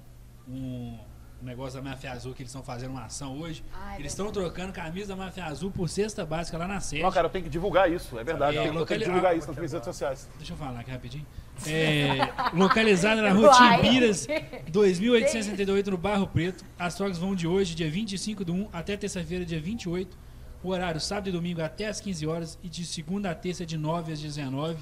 um 0.47 0.99
negócio 1.41 1.81
da 1.81 1.89
Máfia 1.89 2.13
Azul 2.13 2.35
que 2.35 2.43
eles 2.43 2.51
estão 2.51 2.63
fazendo 2.63 2.91
uma 2.91 3.05
ação 3.05 3.39
hoje. 3.39 3.65
Ah, 3.73 3.95
é 3.97 4.01
eles 4.01 4.13
estão 4.13 4.31
trocando 4.31 4.73
camisa 4.73 5.09
da 5.09 5.17
Máfia 5.17 5.47
Azul 5.47 5.71
por 5.71 5.89
cesta 5.89 6.27
básica 6.27 6.59
lá 6.59 6.69
na 6.69 6.81
sede. 6.81 7.03
Não, 7.03 7.11
cara, 7.11 7.27
eu 7.27 7.31
tenho 7.31 7.45
que 7.45 7.51
divulgar 7.51 7.91
isso, 7.91 8.19
é 8.19 8.25
verdade. 8.25 8.59
É, 8.59 8.69
eu 8.69 8.73
tenho, 8.73 8.87
que 8.87 8.99
divulgar 8.99 9.33
ah, 9.33 9.35
isso 9.35 9.47
nas 9.47 9.57
minhas 9.57 9.73
redes 9.73 9.87
sociais. 9.87 10.29
Deixa 10.37 10.53
eu 10.53 10.57
falar 10.57 10.81
aqui 10.81 10.91
rapidinho. 10.91 11.27
É, 11.67 12.19
localizada 12.53 13.23
na 13.23 13.33
rua. 13.33 13.51
Timbiras, 13.53 14.27
2868 14.71 15.91
no 15.91 15.97
Barro 15.97 16.27
Preto. 16.27 16.65
As 16.79 16.95
trocas 16.95 17.17
vão 17.17 17.35
de 17.35 17.47
hoje, 17.47 17.75
dia 17.75 17.91
25 17.91 18.45
do 18.45 18.53
1 18.53 18.69
até 18.73 18.97
terça-feira, 18.97 19.45
dia 19.45 19.61
28. 19.61 20.17
O 20.63 20.71
horário 20.71 21.01
sábado 21.01 21.29
e 21.29 21.33
domingo 21.33 21.63
até 21.63 21.87
às 21.87 22.01
15 22.01 22.27
horas 22.27 22.59
e 22.63 22.69
de 22.69 22.85
segunda 22.85 23.31
a 23.31 23.35
terça 23.35 23.65
de 23.65 23.79
9 23.79 24.13
às 24.13 24.21
19. 24.21 24.77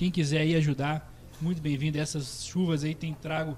Quem 0.00 0.10
quiser 0.10 0.40
aí 0.40 0.56
ajudar, 0.56 1.12
muito 1.40 1.60
bem-vindo. 1.62 1.98
Essas 1.98 2.44
chuvas 2.44 2.84
aí 2.84 2.94
tem 2.94 3.14
trago 3.14 3.56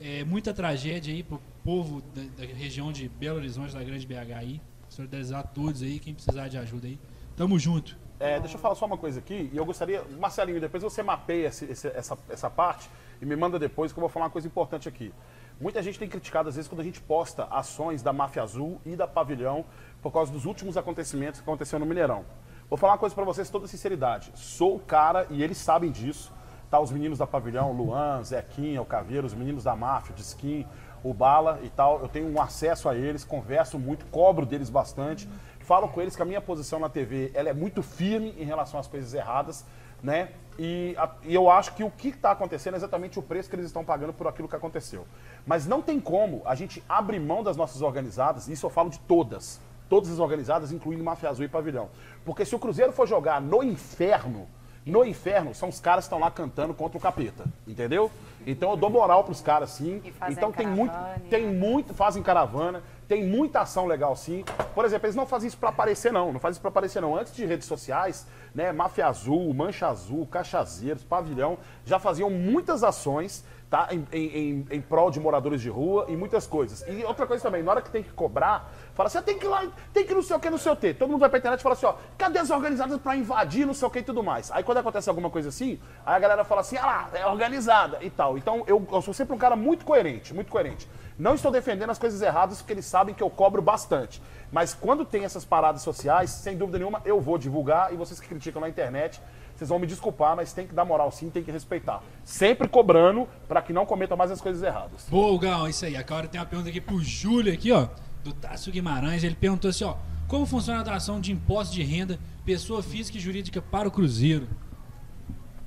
é, 0.00 0.24
muita 0.24 0.52
tragédia 0.52 1.12
aí 1.12 1.22
pro 1.22 1.40
povo 1.64 2.02
da, 2.14 2.22
da 2.46 2.52
região 2.52 2.92
de 2.92 3.08
Belo 3.08 3.38
Horizonte, 3.38 3.74
da 3.74 3.82
Grande 3.82 4.06
BH 4.06 4.32
aí. 4.36 4.60
Solidarizar 4.88 5.46
todos 5.52 5.82
aí, 5.82 5.98
quem 5.98 6.14
precisar 6.14 6.48
de 6.48 6.56
ajuda 6.58 6.86
aí. 6.86 6.98
Tamo 7.36 7.58
junto. 7.58 7.96
É, 8.18 8.38
deixa 8.40 8.54
eu 8.56 8.60
falar 8.60 8.74
só 8.74 8.86
uma 8.86 8.96
coisa 8.96 9.18
aqui, 9.18 9.50
e 9.52 9.56
eu 9.58 9.64
gostaria, 9.66 10.02
Marcelinho, 10.18 10.58
depois 10.58 10.82
você 10.82 11.02
mapeia 11.02 11.48
esse- 11.48 11.66
esse- 11.66 11.88
essa, 11.88 12.16
essa 12.30 12.48
parte 12.48 12.88
e 13.20 13.26
me 13.26 13.36
manda 13.36 13.58
depois, 13.58 13.92
que 13.92 13.98
eu 13.98 14.00
vou 14.00 14.08
falar 14.08 14.24
uma 14.26 14.30
coisa 14.30 14.46
importante 14.48 14.88
aqui. 14.88 15.12
Muita 15.60 15.82
gente 15.82 15.98
tem 15.98 16.08
criticado, 16.08 16.48
às 16.48 16.54
vezes, 16.56 16.66
quando 16.66 16.80
a 16.80 16.84
gente 16.84 16.98
posta 16.98 17.44
ações 17.50 18.02
da 18.02 18.14
Máfia 18.14 18.42
Azul 18.42 18.80
e 18.86 18.96
da 18.96 19.06
Pavilhão 19.06 19.66
por 20.00 20.10
causa 20.12 20.32
dos 20.32 20.46
últimos 20.46 20.78
acontecimentos 20.78 21.40
que 21.40 21.44
aconteceram 21.44 21.80
no 21.80 21.86
Mineirão. 21.86 22.24
Vou 22.70 22.78
falar 22.78 22.92
uma 22.94 22.98
coisa 22.98 23.14
pra 23.14 23.24
vocês, 23.24 23.50
toda 23.50 23.66
sinceridade. 23.66 24.30
Sou 24.34 24.76
o 24.76 24.80
cara, 24.80 25.26
e 25.28 25.42
eles 25.42 25.58
sabem 25.58 25.90
disso, 25.90 26.32
tá? 26.70 26.78
Os 26.80 26.90
meninos 26.90 27.18
da 27.18 27.26
Pavilhão, 27.26 27.72
Luan, 27.72 28.22
Zequinha, 28.22 28.80
o 28.82 28.84
Caveiro, 28.86 29.26
os 29.26 29.34
meninos 29.34 29.64
da 29.64 29.74
Máfia, 29.76 30.12
o 30.12 30.16
Disquim, 30.16 30.66
o 31.04 31.12
Bala 31.14 31.60
e 31.62 31.68
tal. 31.70 32.00
Eu 32.00 32.08
tenho 32.08 32.28
um 32.28 32.40
acesso 32.40 32.88
a 32.88 32.94
eles, 32.94 33.24
converso 33.24 33.78
muito, 33.78 34.04
cobro 34.06 34.44
deles 34.46 34.68
bastante. 34.70 35.28
Falo 35.60 35.88
com 35.88 36.00
eles 36.00 36.14
que 36.14 36.22
a 36.22 36.24
minha 36.24 36.40
posição 36.40 36.78
na 36.78 36.88
TV 36.88 37.30
ela 37.34 37.48
é 37.48 37.52
muito 37.52 37.82
firme 37.82 38.34
em 38.38 38.44
relação 38.44 38.78
às 38.78 38.86
coisas 38.86 39.12
erradas, 39.14 39.64
né? 40.02 40.28
E, 40.58 40.94
a- 40.96 41.10
e 41.24 41.34
eu 41.34 41.50
acho 41.50 41.74
que 41.74 41.82
o 41.84 41.90
que 41.90 42.08
está 42.08 42.30
acontecendo 42.30 42.74
é 42.74 42.76
exatamente 42.76 43.18
o 43.18 43.22
preço 43.22 43.48
que 43.50 43.56
eles 43.56 43.66
estão 43.66 43.84
pagando 43.84 44.12
por 44.12 44.26
aquilo 44.26 44.48
que 44.48 44.54
aconteceu. 44.56 45.06
Mas 45.44 45.66
não 45.66 45.82
tem 45.82 45.98
como 46.00 46.40
a 46.44 46.54
gente 46.54 46.82
abrir 46.88 47.18
mão 47.18 47.42
das 47.42 47.56
nossas 47.56 47.82
organizadas, 47.82 48.48
isso 48.48 48.64
eu 48.64 48.70
falo 48.70 48.88
de 48.90 48.98
todas, 49.00 49.60
todas 49.88 50.10
as 50.10 50.18
organizadas, 50.18 50.70
incluindo 50.72 51.02
Máfia 51.04 51.28
Azul 51.30 51.44
e 51.44 51.48
Pavilhão. 51.48 51.88
Porque 52.24 52.44
se 52.44 52.54
o 52.54 52.58
Cruzeiro 52.58 52.92
for 52.92 53.06
jogar 53.06 53.40
no 53.40 53.62
inferno, 53.62 54.46
no 54.86 55.04
inferno 55.04 55.52
são 55.52 55.68
os 55.68 55.80
caras 55.80 56.04
que 56.04 56.06
estão 56.06 56.20
lá 56.20 56.30
cantando 56.30 56.72
contra 56.72 56.96
o 56.96 57.00
capeta, 57.00 57.44
entendeu? 57.66 58.08
Então 58.46 58.70
eu 58.70 58.76
dou 58.76 58.88
moral 58.88 59.24
pros 59.24 59.40
caras 59.40 59.70
sim. 59.70 60.00
E 60.04 60.12
fazem 60.12 60.36
Então 60.36 60.52
tem 60.52 60.66
muito, 60.66 60.94
tem 61.28 61.52
muito, 61.52 61.92
fazem 61.92 62.22
caravana, 62.22 62.80
tem 63.08 63.26
muita 63.26 63.60
ação 63.60 63.86
legal 63.86 64.14
sim. 64.14 64.44
Por 64.74 64.84
exemplo, 64.84 65.06
eles 65.06 65.16
não 65.16 65.26
fazem 65.26 65.48
isso 65.48 65.58
pra 65.58 65.70
aparecer 65.70 66.12
não, 66.12 66.32
não 66.32 66.38
fazem 66.38 66.52
isso 66.52 66.60
pra 66.60 66.68
aparecer 66.68 67.02
não. 67.02 67.16
Antes 67.16 67.34
de 67.34 67.44
redes 67.44 67.66
sociais, 67.66 68.26
né, 68.54 68.70
Máfia 68.70 69.08
Azul, 69.08 69.52
Mancha 69.52 69.88
Azul, 69.88 70.24
Cachazeiros, 70.26 71.02
Pavilhão, 71.02 71.58
já 71.84 71.98
faziam 71.98 72.30
muitas 72.30 72.84
ações, 72.84 73.44
tá, 73.68 73.88
em, 73.90 74.06
em, 74.12 74.26
em, 74.38 74.66
em 74.70 74.80
prol 74.80 75.10
de 75.10 75.18
moradores 75.18 75.60
de 75.60 75.68
rua 75.68 76.06
e 76.08 76.16
muitas 76.16 76.46
coisas. 76.46 76.84
E 76.86 77.04
outra 77.04 77.26
coisa 77.26 77.42
também, 77.42 77.62
na 77.62 77.72
hora 77.72 77.82
que 77.82 77.90
tem 77.90 78.04
que 78.04 78.12
cobrar, 78.12 78.72
fala 78.96 79.08
assim, 79.08 79.18
ah, 79.18 79.22
tem 79.22 79.38
que 79.38 79.44
ir 79.44 79.48
lá, 79.48 79.64
tem 79.92 80.06
que 80.06 80.14
não 80.14 80.22
sei 80.22 80.34
o 80.34 80.40
que, 80.40 80.50
não 80.50 80.58
sei 80.58 80.72
o 80.72 80.76
que. 80.76 80.94
Todo 80.94 81.10
mundo 81.10 81.20
vai 81.20 81.28
pra 81.28 81.38
internet 81.38 81.60
e 81.60 81.62
fala 81.62 81.74
assim, 81.74 81.86
ó, 81.86 81.94
cadê 82.16 82.38
as 82.38 82.50
organizadas 82.50 82.98
pra 83.00 83.14
invadir, 83.14 83.66
não 83.66 83.74
sei 83.74 83.86
o 83.86 83.90
que 83.90 83.98
e 83.98 84.02
tudo 84.02 84.22
mais. 84.22 84.50
Aí 84.50 84.64
quando 84.64 84.78
acontece 84.78 85.08
alguma 85.08 85.28
coisa 85.28 85.50
assim, 85.50 85.78
aí 86.04 86.16
a 86.16 86.18
galera 86.18 86.44
fala 86.44 86.62
assim, 86.62 86.76
ah 86.78 86.86
lá, 86.86 87.10
é 87.12 87.26
organizada 87.26 87.98
e 88.00 88.08
tal. 88.08 88.38
Então 88.38 88.64
eu, 88.66 88.86
eu 88.90 89.02
sou 89.02 89.12
sempre 89.12 89.34
um 89.34 89.38
cara 89.38 89.54
muito 89.54 89.84
coerente, 89.84 90.32
muito 90.32 90.50
coerente. 90.50 90.88
Não 91.18 91.34
estou 91.34 91.50
defendendo 91.50 91.90
as 91.90 91.98
coisas 91.98 92.20
erradas 92.22 92.58
porque 92.58 92.72
eles 92.72 92.86
sabem 92.86 93.14
que 93.14 93.22
eu 93.22 93.30
cobro 93.30 93.60
bastante. 93.60 94.20
Mas 94.50 94.74
quando 94.74 95.04
tem 95.04 95.24
essas 95.24 95.44
paradas 95.44 95.82
sociais, 95.82 96.30
sem 96.30 96.56
dúvida 96.56 96.78
nenhuma, 96.78 97.02
eu 97.04 97.20
vou 97.20 97.36
divulgar 97.36 97.92
e 97.92 97.96
vocês 97.96 98.20
que 98.20 98.28
criticam 98.28 98.60
na 98.60 98.68
internet, 98.68 99.20
vocês 99.56 99.70
vão 99.70 99.78
me 99.78 99.86
desculpar, 99.86 100.36
mas 100.36 100.52
tem 100.52 100.66
que 100.66 100.74
dar 100.74 100.84
moral 100.84 101.10
sim, 101.10 101.30
tem 101.30 101.42
que 101.42 101.50
respeitar. 101.50 102.02
Sempre 102.24 102.68
cobrando 102.68 103.26
para 103.48 103.62
que 103.62 103.72
não 103.72 103.86
cometam 103.86 104.16
mais 104.16 104.30
as 104.30 104.40
coisas 104.40 104.62
erradas. 104.62 105.06
Boa, 105.08 105.40
Gal, 105.40 105.68
isso 105.68 105.86
aí. 105.86 105.96
A 105.96 106.04
Cara 106.04 106.28
tem 106.28 106.38
uma 106.38 106.46
pergunta 106.46 106.68
aqui 106.68 106.80
pro 106.80 107.02
Júlio 107.02 107.52
aqui, 107.52 107.72
ó, 107.72 107.88
do 108.26 108.34
Tássio 108.34 108.72
Guimarães. 108.72 109.22
Ele 109.24 109.34
perguntou 109.34 109.70
assim, 109.70 109.84
ó, 109.84 109.96
como 110.28 110.44
funciona 110.46 110.80
a 110.80 110.82
doação 110.82 111.20
de 111.20 111.32
imposto 111.32 111.72
de 111.74 111.82
renda, 111.82 112.18
pessoa 112.44 112.82
física 112.82 113.16
e 113.18 113.20
jurídica 113.20 113.62
para 113.62 113.86
o 113.88 113.90
Cruzeiro? 113.90 114.48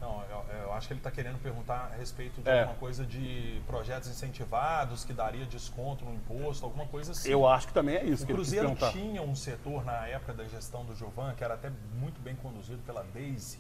Não, 0.01 0.22
eu, 0.30 0.43
eu 0.64 0.74
acho 0.74 0.88
que 0.88 0.93
ele 0.93 0.99
está 0.99 1.10
querendo 1.12 1.38
perguntar 1.41 1.91
a 1.93 1.97
respeito 1.97 2.41
de 2.41 2.49
É. 2.49 2.62
alguma 2.62 2.78
coisa 2.78 3.05
de 3.05 3.62
projetos 3.68 4.10
incentivados 4.10 5.03
que 5.05 5.14
daria 5.14 5.45
desconto 5.45 6.03
no 6.05 6.14
imposto, 6.14 6.66
alguma 6.66 6.86
coisa 6.86 7.12
assim. 7.14 7.30
Eu 7.30 7.47
acho 7.47 7.68
que 7.68 7.74
também 7.74 7.95
é 7.95 8.03
isso 8.05 8.24
O 8.24 8.26
que 8.28 8.32
ele 8.34 8.39
quis 8.39 8.49
Cruzeiro 8.49 8.68
perguntar. 8.70 8.91
tinha 8.91 9.22
um 9.22 9.36
setor 9.36 9.86
na 9.86 10.07
época 10.07 10.34
da 10.34 10.45
gestão 10.45 10.84
do 10.86 10.95
Giovan, 10.95 11.34
que 11.36 11.43
era 11.43 11.53
até 11.53 11.72
muito 11.99 12.20
bem 12.22 12.36
conduzido 12.36 12.80
pela 12.86 13.03
Daisy, 13.14 13.57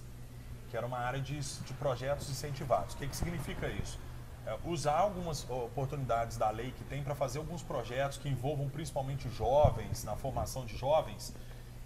que 0.69 0.77
era 0.77 0.85
uma 0.85 0.99
área 0.99 1.19
de, 1.19 1.39
de 1.39 1.73
projetos 1.79 2.29
incentivados. 2.29 2.93
O 2.93 2.97
que, 2.97 3.07
que 3.07 3.15
significa 3.15 3.67
isso? 3.69 3.97
É, 4.45 4.57
usar 4.65 4.97
algumas 4.97 5.47
oportunidades 5.49 6.37
da 6.37 6.49
lei 6.49 6.71
que 6.71 6.83
tem 6.83 7.03
para 7.03 7.15
fazer 7.15 7.39
alguns 7.39 7.61
projetos 7.61 8.17
que 8.17 8.29
envolvam 8.29 8.69
principalmente 8.69 9.29
jovens, 9.29 10.03
na 10.03 10.15
formação 10.15 10.65
de 10.65 10.75
jovens, 10.77 11.33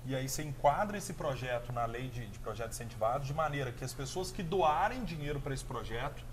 e 0.06 0.16
aí 0.16 0.28
você 0.28 0.44
enquadra 0.44 0.98
esse 0.98 1.14
projeto 1.14 1.72
na 1.72 1.86
lei 1.86 2.10
de, 2.10 2.28
de 2.28 2.40
projetos 2.40 2.76
incentivados 2.76 3.26
de 3.28 3.34
maneira 3.34 3.72
que 3.72 3.84
as 3.84 3.94
pessoas 3.94 4.32
que 4.32 4.44
doarem 4.44 5.04
dinheiro 5.04 5.40
para 5.40 5.54
esse 5.54 5.64
projeto, 5.64 6.24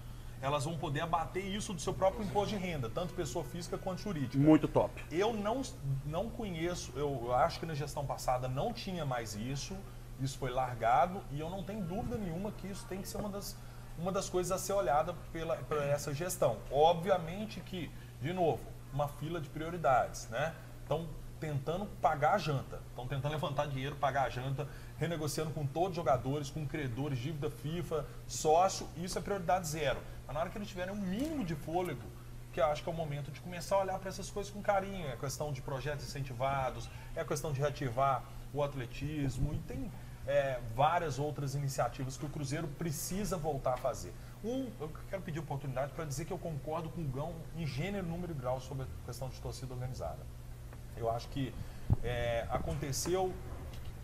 elas 0.43 0.65
vão 0.65 0.77
poder 0.77 1.03
abater 1.03 1.45
isso 1.45 1.73
do 1.73 1.81
seu 1.81 1.93
próprio 1.93 2.25
imposto 2.25 2.57
de 2.57 2.57
renda, 2.57 2.89
tanto 2.89 3.13
pessoa 3.15 3.45
física 3.45 3.77
quanto 3.79 4.01
jurídica. 4.01 4.39
Muito 4.39 4.67
top. 4.67 5.05
Eu 5.11 5.33
não, 5.33 5.63
não 6.05 6.31
conheço, 6.31 6.93
eu 6.97 7.11
eu 7.27 7.35
acho 7.35 7.61
que 7.61 7.67
na 7.67 7.75
gestão 7.75 8.05
passada 8.05 8.49
não 8.49 8.73
tinha 8.73 9.05
mais 9.05 9.35
isso, 9.35 9.77
isso 10.21 10.37
foi 10.39 10.51
largado 10.51 11.23
e 11.31 11.39
eu 11.39 11.49
não 11.49 11.63
tenho 11.63 11.83
dúvida 11.83 12.17
nenhuma 12.19 12.51
que 12.53 12.67
isso 12.67 12.85
tem 12.87 13.01
que 13.01 13.09
ser 13.09 13.19
uma 13.19 13.29
das, 13.29 13.57
uma 14.01 14.11
das 14.11 14.29
coisas 14.29 14.51
a 14.51 14.59
ser 14.59 14.73
olhada 14.73 15.15
pela, 15.33 15.57
por 15.57 15.79
essa 15.79 16.13
gestão. 16.15 16.59
Obviamente 16.71 17.61
que, 17.61 17.91
de 18.21 18.33
novo, 18.33 18.61
uma 18.93 19.09
fila 19.09 19.41
de 19.41 19.49
prioridades, 19.49 20.29
né? 20.29 20.55
Estão 20.83 21.09
tentando 21.39 21.87
pagar 22.03 22.35
a 22.35 22.39
janta, 22.39 22.81
estão 22.91 23.07
tentando 23.07 23.33
levantar 23.33 23.67
dinheiro, 23.67 23.97
pagar 23.97 24.25
a 24.25 24.29
janta, 24.29 24.69
renegociando 24.99 25.51
com 25.51 25.67
todos 25.67 25.91
os 25.91 25.97
jogadores, 25.97 26.51
com 26.51 26.67
credores, 26.67 27.19
dívida 27.19 27.51
FIFA, 27.51 28.05
sócio, 28.27 28.87
isso 28.97 29.19
é 29.19 29.23
prioridade 29.23 29.69
zero. 29.69 29.99
Mas 30.27 30.35
na 30.35 30.41
hora 30.41 30.51
que 30.51 30.59
eles 30.59 30.69
tiverem 30.69 30.95
um 30.95 30.99
mínimo 30.99 31.45
de 31.45 31.55
fôlego, 31.55 32.03
que 32.53 32.61
eu 32.61 32.67
acho 32.67 32.83
que 32.83 32.89
é 32.89 32.93
o 32.93 32.97
momento 32.97 33.31
de 33.31 33.41
começar 33.41 33.77
a 33.77 33.81
olhar 33.81 33.99
para 33.99 34.09
essas 34.09 34.29
coisas 34.31 34.53
com 34.53 34.61
carinho. 34.61 35.07
É 35.09 35.17
questão 35.17 35.53
de 35.53 35.63
projetos 35.63 36.05
incentivados, 36.05 36.91
é 37.15 37.25
questão 37.25 37.53
de 37.53 37.61
reativar 37.61 38.25
o 38.53 38.63
atletismo 38.63 39.55
e 39.55 39.59
tem 39.59 39.91
é, 40.31 40.61
várias 40.77 41.19
outras 41.19 41.55
iniciativas 41.55 42.17
que 42.17 42.25
o 42.25 42.29
Cruzeiro 42.29 42.69
precisa 42.79 43.37
voltar 43.37 43.75
a 43.75 43.77
fazer. 43.77 44.13
Um, 44.45 44.69
eu 44.81 44.89
quero 45.11 45.23
pedir 45.23 45.41
oportunidade 45.41 45.93
para 45.93 46.05
dizer 46.05 46.25
que 46.25 46.33
eu 46.33 46.39
concordo 46.39 46.89
com 46.89 47.01
o 47.01 47.09
Gão 47.09 47.35
em 47.57 47.67
gênero, 47.67 48.07
número 48.07 48.33
e 48.33 48.35
grau 48.35 48.61
sobre 48.61 48.85
a 48.85 49.07
questão 49.07 49.29
de 49.29 49.39
torcida 49.41 49.75
organizada. 49.75 50.21
Eu 50.97 51.11
acho 51.11 51.29
que 51.29 51.53
é, 52.05 52.47
aconteceu 52.49 53.33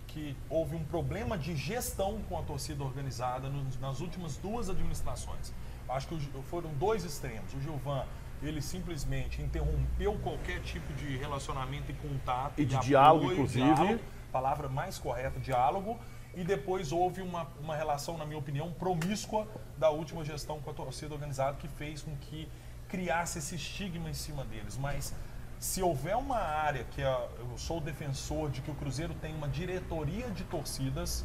que 0.09 0.37
houve 0.51 0.75
um 0.75 0.85
problema 0.85 1.39
de 1.39 1.55
gestão 1.55 2.21
com 2.29 2.39
a 2.39 2.43
torcida 2.43 2.83
organizada 2.83 3.49
nos- 3.49 3.79
nas 3.79 4.01
últimas 4.01 4.37
duas 4.37 4.69
administrações. 4.69 5.53
Acho 5.89 6.09
que 6.09 6.19
foram 6.51 6.71
dois 6.75 7.05
extremos. 7.05 7.53
O 7.55 7.61
Gilvan, 7.61 8.05
ele 8.43 8.61
simplesmente 8.61 9.41
interrompeu 9.41 10.19
qualquer 10.19 10.61
tipo 10.63 10.93
de 10.95 11.17
relacionamento 11.17 11.91
e 11.93 11.95
contato. 11.95 12.59
E 12.61 12.65
de 12.65 12.75
apoio, 12.75 12.89
diálogo, 12.89 13.33
inclusive. 13.33 13.75
diálogo, 13.75 14.01
palavra 14.33 14.69
mais 14.69 14.99
correta, 14.99 15.39
diálogo. 15.39 15.99
E 16.37 16.45
depois 16.45 16.93
houve 16.93 17.23
uma, 17.23 17.49
uma 17.59 17.75
relação, 17.75 18.17
na 18.19 18.27
minha 18.27 18.39
opinião, 18.39 18.71
promíscua 18.73 19.49
da 19.79 19.89
última 19.91 20.23
gestão 20.25 20.61
com 20.61 20.71
a 20.71 20.75
torcida 20.75 21.15
organizada 21.15 21.57
que 21.57 21.67
fez 21.67 22.03
com 22.03 22.15
que 22.17 22.47
criasse 22.89 23.39
esse 23.39 23.55
estigma 23.57 24.11
em 24.11 24.15
cima 24.15 24.45
deles. 24.45 24.77
Mas 24.77 25.15
se 25.59 25.83
houver 25.83 26.15
uma 26.17 26.37
área 26.37 26.85
que 26.85 27.01
eu 27.01 27.31
sou 27.57 27.81
defensor 27.81 28.51
de 28.51 28.61
que 28.61 28.71
o 28.71 28.75
Cruzeiro 28.75 29.15
tem 29.15 29.35
uma 29.35 29.49
diretoria 29.49 30.31
de 30.31 30.45
torcidas, 30.45 31.25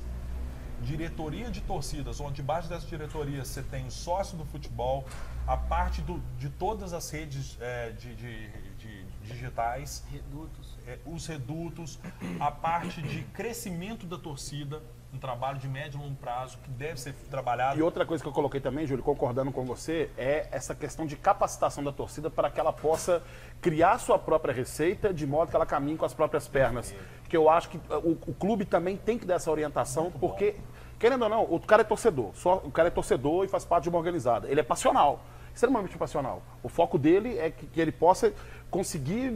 diretoria 0.82 1.52
de 1.52 1.62
torcidas, 1.62 2.20
onde 2.20 2.36
debaixo 2.36 2.68
dessa 2.70 2.88
diretoria 2.88 3.44
você 3.46 3.62
tem 3.62 3.86
o 3.86 3.92
sócio 3.92 4.38
do 4.38 4.46
futebol, 4.46 5.06
a 5.46 5.58
parte 5.58 6.02
do- 6.02 6.20
de 6.40 6.50
todas 6.50 6.94
as 6.94 7.10
redes 7.12 7.58
é, 7.60 7.92
de, 7.92 8.16
de- 8.16 8.50
de 8.78 9.04
digitais, 9.24 10.04
Redutos. 10.10 10.78
é, 10.88 10.98
os 11.06 11.28
redutos, 11.28 12.00
a 12.40 12.50
parte 12.50 13.02
de 13.02 13.22
crescimento 13.26 14.08
da 14.08 14.18
torcida, 14.18 14.82
um 15.14 15.18
trabalho 15.18 15.58
de 15.58 15.68
médio 15.68 16.00
e 16.00 16.04
longo 16.04 16.16
prazo 16.16 16.58
que 16.64 16.70
deve 16.70 17.00
ser 17.00 17.14
trabalhado. 17.30 17.78
E 17.78 17.82
outra 17.82 18.06
coisa 18.06 18.24
que 18.24 18.30
eu 18.30 18.34
coloquei 18.34 18.62
também, 18.62 18.88
Júlio, 18.88 19.04
concordando 19.04 19.52
com 19.52 19.66
você, 19.66 20.10
é 20.18 20.48
essa 20.52 20.74
questão 20.74 21.06
de 21.06 21.18
capacitação 21.18 21.84
da 21.84 21.92
torcida 21.92 22.30
para 22.30 22.50
que 22.50 22.60
ela 22.60 22.72
possa 22.72 23.22
criar 23.60 23.98
sua 24.00 24.18
própria 24.18 24.54
receita 24.54 25.14
de 25.14 25.28
modo 25.28 25.50
que 25.50 25.56
ela 25.56 25.66
caminhe 25.66 25.98
com 25.98 26.06
as 26.06 26.14
próprias 26.14 26.48
pernas. 26.48 26.96
Que 27.28 27.36
eu 27.36 27.50
acho 27.50 27.70
que 27.70 27.78
uh, 27.78 27.98
o, 27.98 28.12
o 28.28 28.34
clube 28.34 28.64
também 28.64 28.96
tem 28.96 29.18
que 29.18 29.26
dar 29.26 29.36
essa 29.36 29.52
orientação, 29.52 30.12
porque, 30.12 30.56
querendo 30.98 31.24
ou 31.24 31.30
não, 31.30 31.44
o 31.44 31.60
cara 31.60 31.82
é 31.82 31.86
torcedor. 31.86 32.32
Só, 32.34 32.62
o 32.64 32.72
cara 32.72 32.88
é 32.88 32.92
torcedor 32.92 33.44
e 33.44 33.48
faz 33.50 33.66
parte 33.66 33.84
de 33.84 33.90
uma 33.90 33.98
organizada. 33.98 34.48
Ele 34.50 34.62
é 34.62 34.64
passional, 34.64 35.20
extremamente 35.54 35.98
passional. 35.98 36.42
O 36.64 36.70
foco 36.70 36.98
dele 36.98 37.38
é 37.38 37.50
que, 37.52 37.66
que 37.68 37.80
ele 37.82 37.92
possa 37.92 38.34
conseguir. 38.70 39.30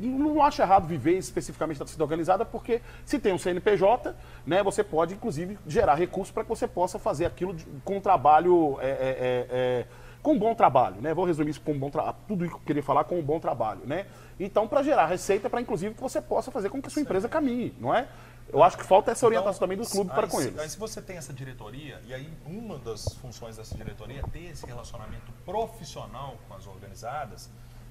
Não 0.00 0.42
acho 0.42 0.60
errado 0.60 0.86
viver 0.86 1.16
especificamente 1.16 1.78
da 1.78 1.84
torcida 1.84 2.02
organizada, 2.02 2.44
porque 2.44 2.80
se 3.04 3.18
tem 3.18 3.32
um 3.32 3.38
CNPJ, 3.38 4.14
né, 4.46 4.62
você 4.62 4.82
pode, 4.82 5.14
inclusive, 5.14 5.58
gerar 5.66 5.94
recursos 5.94 6.32
para 6.32 6.42
que 6.42 6.48
você 6.48 6.66
possa 6.66 6.98
fazer 6.98 7.26
aquilo 7.26 7.54
de- 7.54 7.64
com 7.84 7.96
um 7.98 8.00
trabalho. 8.00 8.78
é, 8.80 8.86
é, 8.86 8.90
é, 8.90 9.46
é, 9.50 9.86
com 10.22 10.34
um 10.34 10.38
bom 10.38 10.54
trabalho, 10.54 11.00
né? 11.00 11.12
Vou 11.12 11.24
resumir 11.24 11.50
isso 11.50 11.60
com 11.60 11.72
um 11.72 11.78
bom 11.78 11.90
trabalho. 11.90 12.14
Tudo 12.28 12.44
isso 12.44 12.54
que 12.54 12.60
eu 12.60 12.64
queria 12.66 12.82
falar 12.82 13.02
com 13.02 13.18
um 13.18 13.22
bom 13.22 13.40
trabalho, 13.40 13.80
né? 13.84 14.06
Então, 14.38 14.68
para 14.68 14.80
gerar 14.80 15.06
receita, 15.06 15.50
para 15.50 15.60
inclusive 15.60 15.94
que 15.96 16.00
você 16.00 16.20
possa 16.20 16.48
fazer 16.52 16.68
com 16.68 16.80
que 16.80 16.86
a 16.86 16.90
sua 16.90 17.02
empresa 17.02 17.28
caminhe, 17.28 17.74
não 17.80 17.92
é? 17.92 18.06
Eu 18.52 18.62
acho 18.62 18.76
que 18.76 18.84
falta 18.84 19.10
essa 19.10 19.24
orientação 19.24 19.60
também 19.60 19.78
do 19.78 19.86
clube 19.88 20.10
para 20.10 20.24
aí, 20.24 20.28
com 20.30 20.38
se- 20.40 20.46
eles. 20.48 20.58
Aí 20.58 20.68
se 20.68 20.78
você 20.78 21.00
tem 21.00 21.16
essa 21.16 21.32
diretoria, 21.32 22.00
e 22.06 22.12
aí 22.12 22.30
uma 22.44 22.78
das 22.78 23.04
funções 23.14 23.56
dessa 23.56 23.74
diretoria 23.74 24.20
é 24.20 24.30
ter 24.30 24.50
esse 24.50 24.66
relacionamento 24.66 25.32
profissional 25.44 26.36
com 26.46 26.54
as 26.54 26.66
organizadas, 26.66 27.48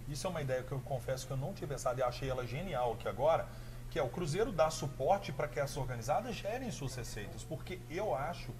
isso 0.07 0.27
é 0.27 0.29
uma 0.29 0.41
ideia 0.41 0.61
que 0.61 0.71
eu 0.71 0.79
confesso 0.81 1.25
que 1.25 1.33
eu 1.33 1.37
não 1.37 1.53
tinha 1.53 1.67
pensado 1.67 1.99
e 1.99 2.03
achei 2.03 2.29
ela 2.29 2.45
genial 2.45 2.93
aqui 2.93 3.07
agora, 3.07 3.47
que 3.89 3.97
é 3.97 4.03
o 4.03 4.09
Cruzeiro 4.09 4.51
dar 4.51 4.69
suporte 4.69 5.31
para 5.31 5.47
que 5.47 5.59
essas 5.59 5.77
organizadas 5.77 6.35
gerem 6.35 6.69
suas 6.71 6.93
receitas, 6.95 7.43
porque 7.43 7.79
eu 7.89 8.13
acho 8.13 8.51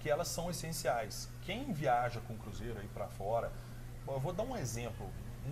que 0.00 0.08
elas 0.08 0.28
são 0.28 0.48
essenciais. 0.48 1.28
Quem 1.44 1.72
viaja 1.72 2.20
com 2.20 2.34
o 2.34 2.36
Cruzeiro 2.38 2.78
aí 2.78 2.86
para 2.94 3.08
fora, 3.08 3.50
eu 4.06 4.20
vou 4.20 4.32
dar 4.32 4.44
um 4.44 4.56
exemplo, 4.56 5.06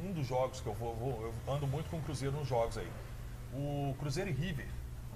um 0.05 0.13
dos 0.13 0.27
jogos 0.27 0.61
que 0.61 0.67
eu 0.69 0.73
vou, 0.75 0.95
vou- 0.95 1.21
eu 1.47 1.53
ando 1.53 1.67
muito 1.67 1.91
com 1.91 1.97
o 1.99 2.03
Cruzeiro 2.03 2.37
nos 2.37 2.47
jogos 2.47 2.79
aí. 2.79 2.91
O 3.53 3.95
Cruzeiro 3.99 4.31
e 4.31 4.33
River, 4.33 4.67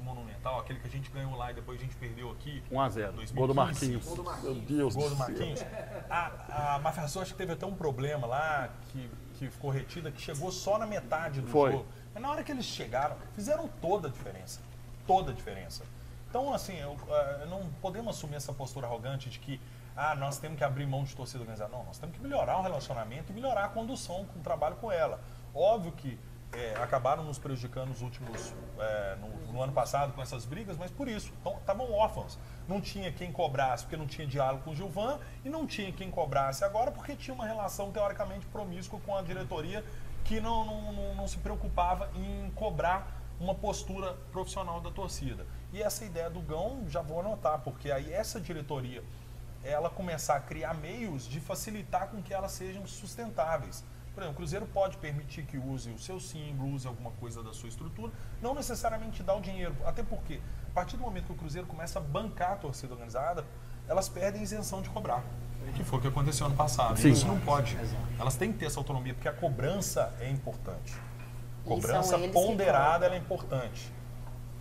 Monumental, 0.01 0.59
aquele 0.61 0.81
que 0.81 0.87
a 0.87 0.91
gente 0.91 1.11
ganhou 1.11 1.37
lá 1.37 1.51
e 1.51 1.55
depois 1.55 1.79
a 1.79 1.83
gente 1.83 1.95
perdeu 1.97 2.31
aqui. 2.31 2.63
1 2.71 2.81
a 2.81 2.89
0 2.89 3.13
2015. 3.13 3.35
Gol 3.35 3.47
do 3.47 3.55
Marquinhos. 3.55 4.43
Meu 4.43 4.55
Deus 4.55 4.95
Gol 4.95 5.05
do 5.05 5.15
do. 5.15 5.19
Marquinhos. 5.19 5.61
A, 6.09 6.75
a 6.75 6.79
Mafia 6.79 7.05
acho 7.05 7.25
que 7.33 7.35
teve 7.35 7.53
até 7.53 7.67
um 7.67 7.75
problema 7.75 8.27
lá, 8.27 8.71
que, 8.91 9.11
que 9.35 9.49
ficou 9.49 9.71
retida, 9.71 10.11
que 10.11 10.21
chegou 10.21 10.51
só 10.51 10.79
na 10.79 10.87
metade 10.87 11.41
do 11.41 11.49
Foi. 11.49 11.73
jogo. 11.73 11.87
Mas 12.13 12.23
na 12.23 12.31
hora 12.31 12.43
que 12.43 12.51
eles 12.51 12.65
chegaram, 12.65 13.17
fizeram 13.35 13.69
toda 13.81 14.09
a 14.09 14.11
diferença. 14.11 14.61
Toda 15.07 15.31
a 15.31 15.35
diferença. 15.35 15.85
Então, 16.29 16.53
assim, 16.55 16.77
eu, 16.77 16.97
eh, 17.09 17.47
não 17.49 17.69
podemos 17.83 18.17
assumir 18.17 18.37
essa 18.37 18.53
postura 18.53 18.87
arrogante 18.87 19.29
de 19.29 19.39
que 19.39 19.61
ah, 19.97 20.15
nós 20.15 20.39
temos 20.39 20.57
que 20.57 20.65
abrir 20.65 20.87
mão 20.87 21.05
de 21.05 21.15
torcida 21.15 21.41
organizada. 21.41 21.71
Não, 21.71 21.85
nós 21.85 21.99
temos 21.99 22.17
que 22.17 22.23
melhorar 22.23 22.59
o 22.59 22.63
relacionamento 22.63 23.33
e 23.33 23.35
melhorar 23.35 23.65
a 23.65 23.69
condução 23.69 24.25
com 24.27 24.39
o 24.39 24.43
trabalho 24.43 24.77
com 24.77 24.91
ela. 24.91 25.21
Óbvio 25.55 25.93
que 25.93 26.19
eh, 26.53 26.75
acabaram 26.83 27.25
nos 27.25 27.39
prejudicando 27.39 27.89
nos 27.89 28.03
últimos, 28.03 28.53
eh, 28.79 29.17
no, 29.21 29.53
no 29.53 29.63
ano 29.63 29.73
passado 29.73 30.13
com 30.13 30.23
essas 30.23 30.45
brigas, 30.45 30.77
mas 30.77 30.91
por 30.91 31.09
isso, 31.09 31.33
então, 31.41 31.57
estavam 31.59 31.93
órfãos. 31.93 32.39
Não 32.69 32.81
tinha 32.81 33.13
quem 33.13 33.33
cobrasse 33.33 33.85
porque 33.85 33.97
não 33.97 34.07
tinha 34.07 34.27
diálogo 34.27 34.65
com 34.65 34.71
o 34.71 34.75
Gilvan 34.75 35.19
e 35.45 35.49
não 35.49 35.67
tinha 35.67 35.93
quem 35.93 36.11
cobrasse 36.11 36.65
agora 36.65 36.91
porque 36.91 37.17
tinha 37.17 37.35
uma 37.35 37.47
relação 37.47 37.91
teoricamente 37.91 38.47
promíscua 38.47 39.01
com 39.05 39.17
a 39.17 39.23
diretoria 39.23 39.85
que 40.25 40.41
não, 40.41 40.65
não, 40.65 40.93
não, 40.93 41.15
não 41.15 41.29
se 41.29 41.39
preocupava 41.39 42.11
em 42.15 42.51
cobrar 42.55 43.21
uma 43.41 43.55
postura 43.55 44.15
profissional 44.31 44.81
da 44.81 44.91
torcida. 44.91 45.47
E 45.73 45.83
essa 45.83 46.05
ideia 46.05 46.29
do 46.29 46.41
Gão, 46.41 46.85
já 46.89 47.01
vou 47.01 47.21
anotar, 47.21 47.61
porque 47.61 47.91
aí 47.91 48.13
essa 48.13 48.39
diretoria, 48.41 49.03
ela 49.65 49.89
começar 49.89 50.37
a 50.37 50.41
criar 50.41 50.75
meios 50.75 51.27
de 51.27 51.41
facilitar 51.41 52.09
com 52.09 52.23
que 52.23 52.35
elas 52.35 52.53
sejam 52.53 52.87
sustentáveis. 52.87 53.83
Por 54.15 54.23
exemplo, 54.23 54.33
o 54.33 54.37
Cruzeiro 54.37 54.67
pode 54.67 54.97
permitir 54.97 55.45
que 55.45 55.57
use 55.57 55.91
o 55.91 55.99
seu 55.99 56.19
símbolo, 56.19 56.75
use 56.75 56.87
alguma 56.87 57.11
coisa 57.13 57.43
da 57.43 57.53
sua 57.53 57.69
estrutura, 57.69 58.13
não 58.43 58.55
necessariamente 58.55 59.23
dar 59.23 59.35
o 59.35 59.41
dinheiro. 59.41 59.75
Até 59.85 60.03
porque, 60.03 60.41
a 60.71 60.75
partir 60.75 60.97
do 60.97 61.03
momento 61.03 61.27
que 61.27 61.33
o 61.33 61.37
Cruzeiro 61.37 61.67
começa 61.67 61.99
a 61.99 62.03
bancar 62.03 62.53
a 62.53 62.57
torcida 62.57 62.93
organizada, 62.93 63.45
elas 63.89 64.09
perdem 64.09 64.41
a 64.41 64.45
isenção 64.45 64.83
de 64.83 64.91
cobrar. 64.91 65.23
Que 65.75 65.85
foi 65.85 65.99
o 65.99 66.03
que 66.03 66.09
aconteceu 66.09 66.47
ano 66.47 66.57
passado. 66.57 66.99
Sim. 66.99 67.11
Isso 67.11 67.27
não 67.27 67.39
pode. 67.41 67.77
Elas 68.19 68.37
têm 68.37 68.53
que 68.53 68.59
ter 68.59 68.67
essa 68.67 68.81
autonomia, 68.81 69.15
porque 69.15 69.29
a 69.29 69.33
cobrança 69.33 70.13
é 70.19 70.29
importante. 70.29 70.95
Cobrança 71.65 72.19
ponderada 72.33 73.07
ela 73.07 73.15
é 73.15 73.19
importante, 73.19 73.93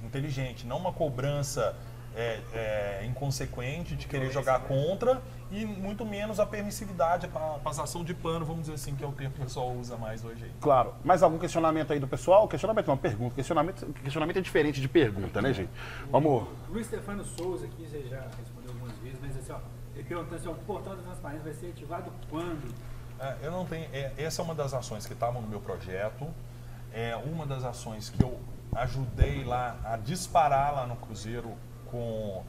inteligente, 0.04 0.68
não 0.68 0.78
uma 0.78 0.94
cobrança 0.94 1.76
é, 2.16 2.40
é, 2.54 3.06
inconsequente 3.06 3.96
de 3.96 4.08
querer 4.08 4.32
jogar 4.32 4.60
contra 4.62 5.22
e 5.52 5.66
muito 5.66 6.06
menos 6.06 6.40
a 6.40 6.46
permissividade, 6.46 7.28
a 7.34 7.60
passação 7.60 8.04
de 8.04 8.14
pano, 8.14 8.46
vamos 8.46 8.62
dizer 8.62 8.74
assim, 8.74 8.96
que 8.96 9.04
é 9.04 9.08
o 9.08 9.12
termo 9.12 9.34
que 9.34 9.42
o 9.42 9.44
pessoal 9.46 9.72
usa 9.72 9.98
mais 9.98 10.24
hoje 10.24 10.46
aí. 10.46 10.52
Claro. 10.62 10.94
Mais 11.04 11.24
algum 11.24 11.40
questionamento 11.40 11.92
aí 11.92 12.00
do 12.00 12.08
pessoal? 12.08 12.48
Questionamento 12.48 12.88
não, 12.88 12.98
pergunta. 12.98 13.36
Questionamento, 13.36 13.86
questionamento 14.04 14.38
é 14.38 14.42
diferente 14.42 14.80
de 14.80 14.88
pergunta, 14.88 15.42
né, 15.42 15.54
gente? 15.54 15.72
Vamos. 16.12 16.48
Luiz 16.70 16.86
Stefano 16.86 17.24
Souza 17.24 17.66
aqui, 17.66 17.88
você 17.88 18.04
já 18.08 18.22
respondeu 18.38 18.72
algumas 18.72 18.96
vezes, 18.98 19.18
mas 19.22 19.38
assim, 19.38 19.52
ó, 19.52 19.60
ele 19.96 20.04
perguntando 20.04 20.42
se 20.42 20.48
o 20.48 20.54
portal 20.54 20.96
da 20.96 21.02
transparência 21.02 21.44
vai 21.44 21.54
ser 21.54 21.68
ativado 21.68 22.12
quando? 22.30 22.74
É, 23.20 23.36
eu 23.42 23.52
não 23.52 23.66
tenho. 23.66 23.88
é, 23.92 24.14
essa 24.18 24.42
é 24.42 24.46
uma 24.46 24.56
das 24.56 24.74
ações 24.74 25.06
que 25.06 25.14
estavam 25.14 25.42
no 25.42 25.48
meu 25.48 25.60
projeto. 25.60 26.28
É 26.94 27.16
uma 27.16 27.46
das 27.46 27.64
ações 27.64 28.10
que 28.10 28.24
eu 28.24 28.40
ajudei 28.76 29.44
lá 29.44 29.78
a 29.84 29.98
disparar 29.98 30.74
lá 30.74 30.88
no 30.88 30.96
Cruzeiro 30.96 31.56
com. 31.92 32.44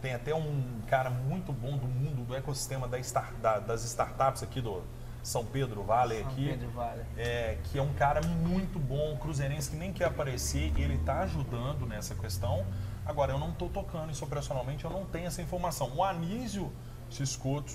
Tem 0.00 0.14
até 0.14 0.34
um 0.34 0.80
cara 0.88 1.10
muito 1.10 1.52
bom 1.52 1.76
do 1.76 1.86
mundo, 1.86 2.24
do 2.26 2.34
ecossistema 2.34 2.88
da 2.88 2.98
da- 3.40 3.58
das 3.60 3.84
startups 3.84 4.42
aqui 4.42 4.60
do 4.60 4.82
São 5.22 5.44
Pedro 5.44 5.84
Vale 5.84 6.18
São 6.18 6.28
aqui. 6.28 6.48
Pedro 6.48 6.70
Vale. 6.70 7.02
é, 7.16 7.58
que 7.64 7.78
é 7.78 7.82
um 7.82 7.92
cara 7.94 8.20
muito 8.26 8.78
bom, 8.80 9.16
cruzeirense, 9.18 9.70
que 9.70 9.76
nem 9.76 9.92
quer 9.92 10.06
aparecer, 10.06 10.72
ele 10.76 10.94
está 10.94 11.20
ajudando 11.20 11.86
nessa 11.86 12.14
questão. 12.16 12.66
Agora, 13.06 13.32
eu 13.32 13.38
não 13.38 13.50
estou 13.50 13.68
tocando 13.68 14.10
isso 14.10 14.24
operacionalmente, 14.24 14.84
eu 14.84 14.90
não 14.90 15.04
tenho 15.04 15.26
essa 15.26 15.40
informação. 15.40 15.92
O 15.94 16.02
Anísio 16.02 16.72
Ciscoto, 17.08 17.72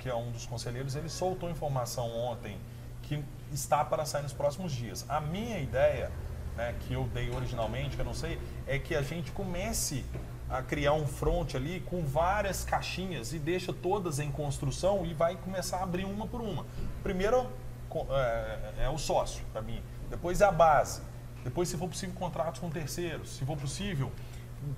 que 0.00 0.08
é 0.08 0.14
um 0.14 0.30
dos 0.32 0.46
conselheiros, 0.46 0.96
ele 0.96 1.08
soltou 1.08 1.48
informação 1.50 2.08
ontem 2.16 2.56
que 3.02 3.24
está 3.52 3.84
para 3.84 4.04
sair 4.04 4.22
nos 4.22 4.32
próximos 4.32 4.72
dias. 4.72 5.04
A 5.08 5.20
minha 5.20 5.58
ideia, 5.60 6.10
né, 6.56 6.74
que 6.80 6.92
eu 6.94 7.04
dei 7.14 7.30
originalmente, 7.30 7.94
que 7.94 8.02
eu 8.02 8.04
não 8.06 8.14
sei, 8.14 8.40
é 8.66 8.78
que 8.78 8.94
a 8.96 9.02
gente 9.02 9.30
comece 9.32 10.04
a 10.50 10.62
criar 10.62 10.94
um 10.94 11.06
front 11.06 11.54
ali 11.54 11.80
com 11.80 12.02
várias 12.04 12.64
caixinhas 12.64 13.32
e 13.32 13.38
deixa 13.38 13.72
todas 13.72 14.18
em 14.18 14.30
construção 14.30 15.04
e 15.04 15.12
vai 15.12 15.36
começar 15.36 15.78
a 15.78 15.82
abrir 15.82 16.04
uma 16.04 16.26
por 16.26 16.40
uma. 16.40 16.64
Primeiro 17.02 17.46
co- 17.88 18.06
é, 18.10 18.84
é 18.84 18.88
o 18.88 18.96
sócio, 18.98 19.44
para 19.52 19.60
mim. 19.62 19.82
Depois 20.08 20.40
é 20.40 20.44
a 20.46 20.52
base. 20.52 21.02
Depois, 21.44 21.68
se 21.68 21.76
for 21.76 21.88
possível, 21.88 22.14
contratos 22.18 22.60
com 22.60 22.70
terceiros. 22.70 23.36
Se 23.36 23.44
for 23.44 23.56
possível, 23.56 24.10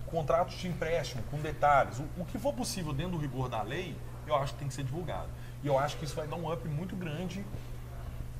contratos 0.06 0.56
de 0.58 0.68
empréstimo 0.68 1.22
com 1.30 1.38
detalhes. 1.38 1.98
O, 2.00 2.22
o 2.22 2.24
que 2.24 2.38
for 2.38 2.52
possível 2.52 2.92
dentro 2.92 3.12
do 3.12 3.18
rigor 3.18 3.48
da 3.48 3.62
lei, 3.62 3.96
eu 4.26 4.34
acho 4.34 4.52
que 4.54 4.58
tem 4.58 4.68
que 4.68 4.74
ser 4.74 4.82
divulgado. 4.84 5.28
E 5.62 5.66
eu 5.68 5.78
acho 5.78 5.96
que 5.98 6.04
isso 6.04 6.16
vai 6.16 6.26
dar 6.26 6.36
um 6.36 6.52
up 6.52 6.66
muito 6.68 6.96
grande 6.96 7.44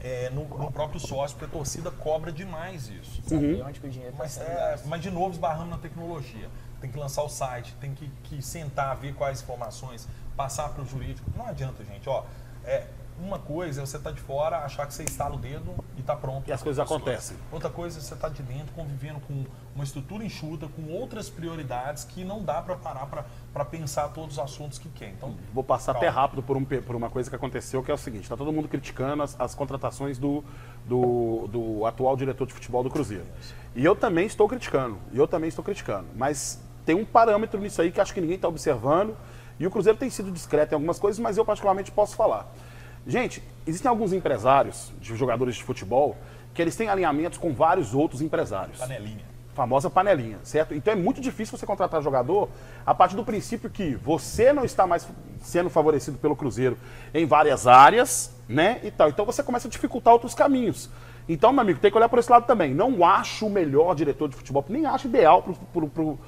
é, 0.03 0.31
no, 0.31 0.45
no 0.49 0.73
próprio 0.73 0.99
sócio, 0.99 1.37
porque 1.37 1.45
a 1.55 1.59
torcida 1.59 1.91
cobra 1.91 2.33
demais 2.33 2.89
isso. 2.89 3.23
Saber 3.29 3.63
onde 3.63 3.79
que 3.81 3.87
o 3.87 3.91
dinheiro 3.91 4.13
está 4.13 4.23
Mas, 4.25 4.39
é, 4.39 4.81
mas 4.87 5.01
de 5.03 5.11
novo 5.11 5.31
esbarramos 5.31 5.71
na 5.71 5.79
tecnologia. 5.79 6.49
Tem 6.81 6.91
que 6.91 6.99
lançar 6.99 7.23
o 7.23 7.29
site, 7.29 7.75
tem 7.81 7.95
que, 7.95 8.09
que 8.25 8.43
sentar, 8.43 8.97
ver 8.97 9.15
quais 9.15 9.43
informações, 9.43 10.09
passar 10.37 10.71
para 10.71 10.83
o 10.83 10.87
jurídico. 10.87 11.31
Não 11.37 11.47
adianta, 11.47 11.85
gente. 11.85 12.09
Ó, 12.09 12.25
é, 12.65 12.87
uma 13.23 13.39
coisa 13.39 13.83
é 13.83 13.87
você 13.87 13.97
estar 13.97 14.13
de 14.13 14.21
fora, 14.21 14.59
achar 14.59 14.87
que 14.87 14.95
você 14.95 15.03
instala 15.03 15.35
o 15.35 15.39
dedo 15.39 15.75
e 15.97 16.01
está 16.01 16.17
pronto. 16.17 16.49
E 16.49 16.53
as 16.53 16.63
coisas 16.63 16.83
acontecem. 16.83 17.37
Outra 17.53 17.69
coisa 17.69 17.99
é 17.99 18.01
você 18.01 18.15
estar 18.15 18.31
de 18.31 18.43
dentro, 18.43 18.73
convivendo 18.75 19.21
com 19.21 19.45
uma 19.75 19.85
estrutura 19.85 20.25
enxuta, 20.25 20.69
com 20.69 20.91
outras 20.91 21.29
prioridades 21.29 22.05
que 22.05 22.25
não 22.25 22.43
dá 22.43 22.63
para 22.63 22.77
parar 22.77 23.07
para 23.53 23.65
pensar 23.65 24.09
todos 24.09 24.39
os 24.39 24.39
assuntos 24.39 24.79
que 24.79 24.89
quer. 24.89 25.11
Então, 25.11 25.37
Vou 25.53 25.63
passar 25.63 25.93
calma. 25.93 26.09
até 26.09 26.15
rápido 26.15 26.43
por, 26.43 26.57
um 26.57 26.65
por 26.65 26.97
uma 26.97 27.11
coisa 27.11 27.29
que 27.29 27.37
aconteceu, 27.37 27.83
que 27.83 27.91
é 27.91 27.95
o 27.95 27.99
seguinte: 27.99 28.23
está 28.23 28.37
todo 28.37 28.53
mundo 28.53 28.69
criticando 28.69 29.23
as, 29.23 29.39
as 29.39 29.55
contratações 29.55 30.19
do, 30.19 30.43
do, 30.87 31.47
do 31.49 31.87
atual 31.87 32.17
diretor 32.17 32.47
de 32.47 32.55
futebol 32.55 32.83
do 32.83 32.91
Cruzeiro. 32.91 33.27
E 33.75 33.85
eu 33.85 33.95
também 33.95 34.27
estou 34.27 34.49
criticando. 34.49 34.99
E 35.13 35.19
eu 35.19 35.29
também 35.29 35.49
estou 35.49 35.65
criticando. 35.65 36.09
Mas 36.17 36.61
tem 36.85 36.95
um 36.95 37.05
parâmetro 37.05 37.61
nisso 37.61 37.81
aí 37.81 37.91
que 37.91 38.01
acho 38.01 38.13
que 38.15 38.21
ninguém 38.21 38.37
está 38.37 38.49
observando. 38.49 39.17
E 39.59 39.67
o 39.67 39.71
Cruzeiro 39.71 39.99
tem 39.99 40.09
sido 40.09 40.31
discreto 40.31 40.73
em 40.73 40.75
algumas 40.75 40.99
coisas, 40.99 41.19
mas 41.19 41.37
eu 41.37 41.45
particularmente 41.45 41.91
posso 41.91 42.17
falar. 42.17 42.51
Gente, 43.07 43.43
existem 43.67 43.89
alguns 43.89 44.13
empresários 44.13 44.93
de 45.01 45.15
jogadores 45.17 45.55
de 45.55 45.63
futebol 45.63 46.17
que 46.55 46.61
eles 46.61 46.77
têm 46.77 46.89
alinhamentos 46.89 47.39
com 47.39 47.53
vários 47.53 47.95
outros 47.95 48.21
empresários 48.21 48.79
Panelinha. 48.79 49.25
famosa 49.55 49.89
panelinha, 49.89 50.39
certo? 50.43 50.75
Então 50.75 50.93
é 50.93 50.97
muito 50.97 51.21
difícil 51.21 51.57
você 51.57 51.65
contratar 51.65 52.03
jogador 52.03 52.49
a 52.85 52.95
partir 52.95 53.17
do 53.17 53.25
princípio 53.25 53.71
que 53.71 53.95
você 53.97 54.53
não 54.53 54.65
está 54.65 54.87
mais 54.87 55.07
sendo 55.43 55.71
favorecido 55.71 56.19
pelo 56.19 56.35
Cruzeiro 56.37 56.77
em 57.15 57.25
várias 57.27 57.67
áreas, 57.67 58.35
né? 58.49 58.81
E 58.83 58.91
tal. 58.91 59.09
Então 59.09 59.25
você 59.25 59.43
começa 59.43 59.69
a 59.69 59.71
dificultar 59.71 60.13
outros 60.13 60.35
caminhos. 60.35 60.91
Então, 61.29 61.53
meu 61.53 61.61
amigo, 61.61 61.79
tem 61.79 61.91
que 61.91 61.97
olhar 61.97 62.09
por 62.09 62.19
esse 62.19 62.31
lado 62.31 62.45
também. 62.45 62.75
Não 62.75 63.05
acho 63.05 63.47
o 63.47 63.51
melhor 63.51 63.95
diretor 63.95 64.29
de 64.29 64.35
futebol, 64.35 64.65
nem 64.69 64.85
acho 64.87 65.07
ideal 65.07 65.43
para 65.73 66.03
o 66.05 66.19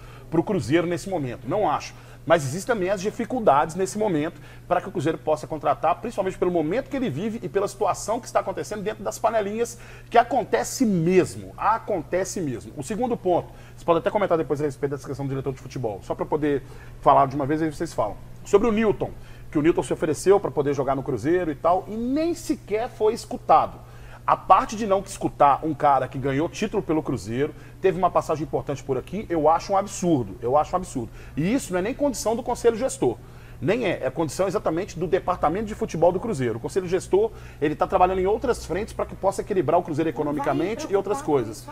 Cruzeiro 0.40 0.86
nesse 0.86 1.10
momento. 1.10 1.48
Não 1.48 1.68
acho. 1.68 1.92
Mas 2.24 2.44
existem 2.44 2.74
também 2.74 2.88
as 2.88 3.00
dificuldades 3.00 3.74
nesse 3.74 3.98
momento 3.98 4.40
para 4.68 4.80
que 4.80 4.88
o 4.88 4.92
Cruzeiro 4.92 5.18
possa 5.18 5.46
contratar, 5.46 6.00
principalmente 6.00 6.38
pelo 6.38 6.52
momento 6.52 6.88
que 6.88 6.96
ele 6.96 7.10
vive 7.10 7.40
e 7.42 7.48
pela 7.48 7.66
situação 7.66 8.20
que 8.20 8.26
está 8.26 8.40
acontecendo 8.40 8.82
dentro 8.82 9.02
das 9.02 9.18
panelinhas, 9.18 9.76
que 10.08 10.16
acontece 10.16 10.86
mesmo. 10.86 11.52
Acontece 11.56 12.40
mesmo. 12.40 12.72
O 12.76 12.82
segundo 12.82 13.16
ponto, 13.16 13.48
vocês 13.70 13.82
podem 13.82 13.98
até 13.98 14.10
comentar 14.10 14.38
depois 14.38 14.60
a 14.60 14.64
respeito 14.64 14.92
dessa 14.92 15.06
questão 15.06 15.26
do 15.26 15.30
diretor 15.30 15.52
de 15.52 15.58
futebol, 15.58 16.00
só 16.04 16.14
para 16.14 16.24
poder 16.24 16.62
falar 17.00 17.26
de 17.26 17.34
uma 17.34 17.44
vez 17.44 17.60
aí 17.60 17.72
vocês 17.72 17.92
falam. 17.92 18.16
Sobre 18.44 18.68
o 18.68 18.72
Newton, 18.72 19.10
que 19.50 19.58
o 19.58 19.62
Newton 19.62 19.82
se 19.82 19.92
ofereceu 19.92 20.38
para 20.38 20.50
poder 20.50 20.74
jogar 20.74 20.94
no 20.94 21.02
Cruzeiro 21.02 21.50
e 21.50 21.56
tal, 21.56 21.84
e 21.88 21.96
nem 21.96 22.34
sequer 22.34 22.88
foi 22.88 23.14
escutado. 23.14 23.78
A 24.24 24.36
parte 24.36 24.76
de 24.76 24.86
não 24.86 25.00
escutar 25.00 25.64
um 25.64 25.74
cara 25.74 26.06
que 26.06 26.16
ganhou 26.16 26.48
título 26.48 26.80
pelo 26.80 27.02
Cruzeiro, 27.02 27.52
teve 27.82 27.98
uma 27.98 28.10
passagem 28.10 28.44
importante 28.44 28.82
por 28.82 28.96
aqui, 28.96 29.26
eu 29.28 29.48
acho 29.48 29.72
um 29.72 29.76
absurdo. 29.76 30.36
Eu 30.40 30.56
acho 30.56 30.72
um 30.72 30.76
absurdo. 30.76 31.10
E 31.36 31.52
isso 31.52 31.72
não 31.72 31.80
é 31.80 31.82
nem 31.82 31.92
condição 31.92 32.36
do 32.36 32.42
conselho 32.42 32.76
gestor. 32.76 33.18
Nem 33.60 33.86
é, 33.86 34.00
é 34.02 34.10
condição 34.10 34.48
exatamente 34.48 34.98
do 34.98 35.06
departamento 35.06 35.66
de 35.66 35.74
futebol 35.74 36.10
do 36.10 36.18
Cruzeiro. 36.18 36.56
O 36.56 36.60
conselho 36.60 36.86
gestor, 36.86 37.30
ele 37.60 37.74
está 37.74 37.86
trabalhando 37.86 38.20
em 38.20 38.26
outras 38.26 38.64
frentes 38.64 38.92
para 38.92 39.06
que 39.06 39.14
possa 39.14 39.40
equilibrar 39.40 39.78
o 39.78 39.82
Cruzeiro 39.82 40.10
economicamente 40.10 40.86
e 40.90 40.96
outras 40.96 41.22
coisas. 41.22 41.66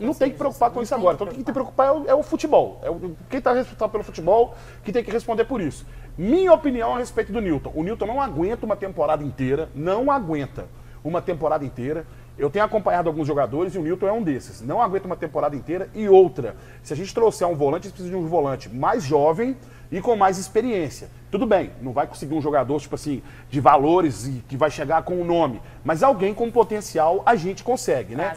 Não 0.00 0.14
tem 0.14 0.30
que 0.30 0.38
preocupar 0.38 0.70
com 0.70 0.82
isso 0.82 0.94
agora. 0.94 1.14
Então, 1.14 1.26
quem 1.26 1.36
tem 1.36 1.44
que 1.44 1.52
preocupar 1.52 1.88
é 1.88 1.92
o, 1.92 2.06
é 2.08 2.14
o 2.14 2.22
futebol. 2.22 2.80
É 2.82 2.90
o, 2.90 3.16
quem 3.28 3.38
está 3.38 3.52
responsável 3.52 3.88
pelo 3.88 4.04
futebol 4.04 4.54
que 4.82 4.92
tem 4.92 5.04
que 5.04 5.10
responder 5.10 5.44
por 5.44 5.60
isso. 5.60 5.86
Minha 6.16 6.52
opinião 6.52 6.96
a 6.96 6.98
respeito 6.98 7.32
do 7.32 7.40
Newton. 7.40 7.72
O 7.74 7.84
Newton 7.84 8.06
não 8.06 8.20
aguenta 8.20 8.66
uma 8.66 8.76
temporada 8.76 9.22
inteira, 9.22 9.68
não 9.74 10.10
aguenta 10.10 10.66
uma 11.04 11.22
temporada 11.22 11.64
inteira. 11.64 12.04
Eu 12.38 12.48
tenho 12.48 12.64
acompanhado 12.64 13.08
alguns 13.08 13.26
jogadores 13.26 13.74
e 13.74 13.78
o 13.78 13.82
Newton 13.82 14.06
é 14.06 14.12
um 14.12 14.22
desses. 14.22 14.60
Não 14.60 14.80
aguenta 14.80 15.06
uma 15.06 15.16
temporada 15.16 15.56
inteira. 15.56 15.90
E 15.92 16.08
outra, 16.08 16.54
se 16.82 16.92
a 16.92 16.96
gente 16.96 17.12
trouxer 17.12 17.48
um 17.48 17.56
volante, 17.56 17.86
a 17.86 17.88
gente 17.88 17.94
precisa 17.94 18.10
de 18.10 18.16
um 18.16 18.26
volante 18.28 18.68
mais 18.68 19.02
jovem 19.02 19.56
e 19.90 20.00
com 20.00 20.14
mais 20.14 20.38
experiência. 20.38 21.08
Tudo 21.30 21.46
bem, 21.46 21.72
não 21.82 21.92
vai 21.92 22.06
conseguir 22.06 22.34
um 22.34 22.40
jogador, 22.40 22.80
tipo 22.80 22.94
assim, 22.94 23.22
de 23.50 23.60
valores 23.60 24.26
e 24.26 24.44
que 24.48 24.56
vai 24.56 24.70
chegar 24.70 25.02
com 25.02 25.20
o 25.20 25.24
nome. 25.24 25.60
Mas 25.84 26.02
alguém 26.02 26.32
com 26.32 26.50
potencial 26.50 27.22
a 27.26 27.34
gente 27.34 27.64
consegue, 27.64 28.14
né? 28.14 28.34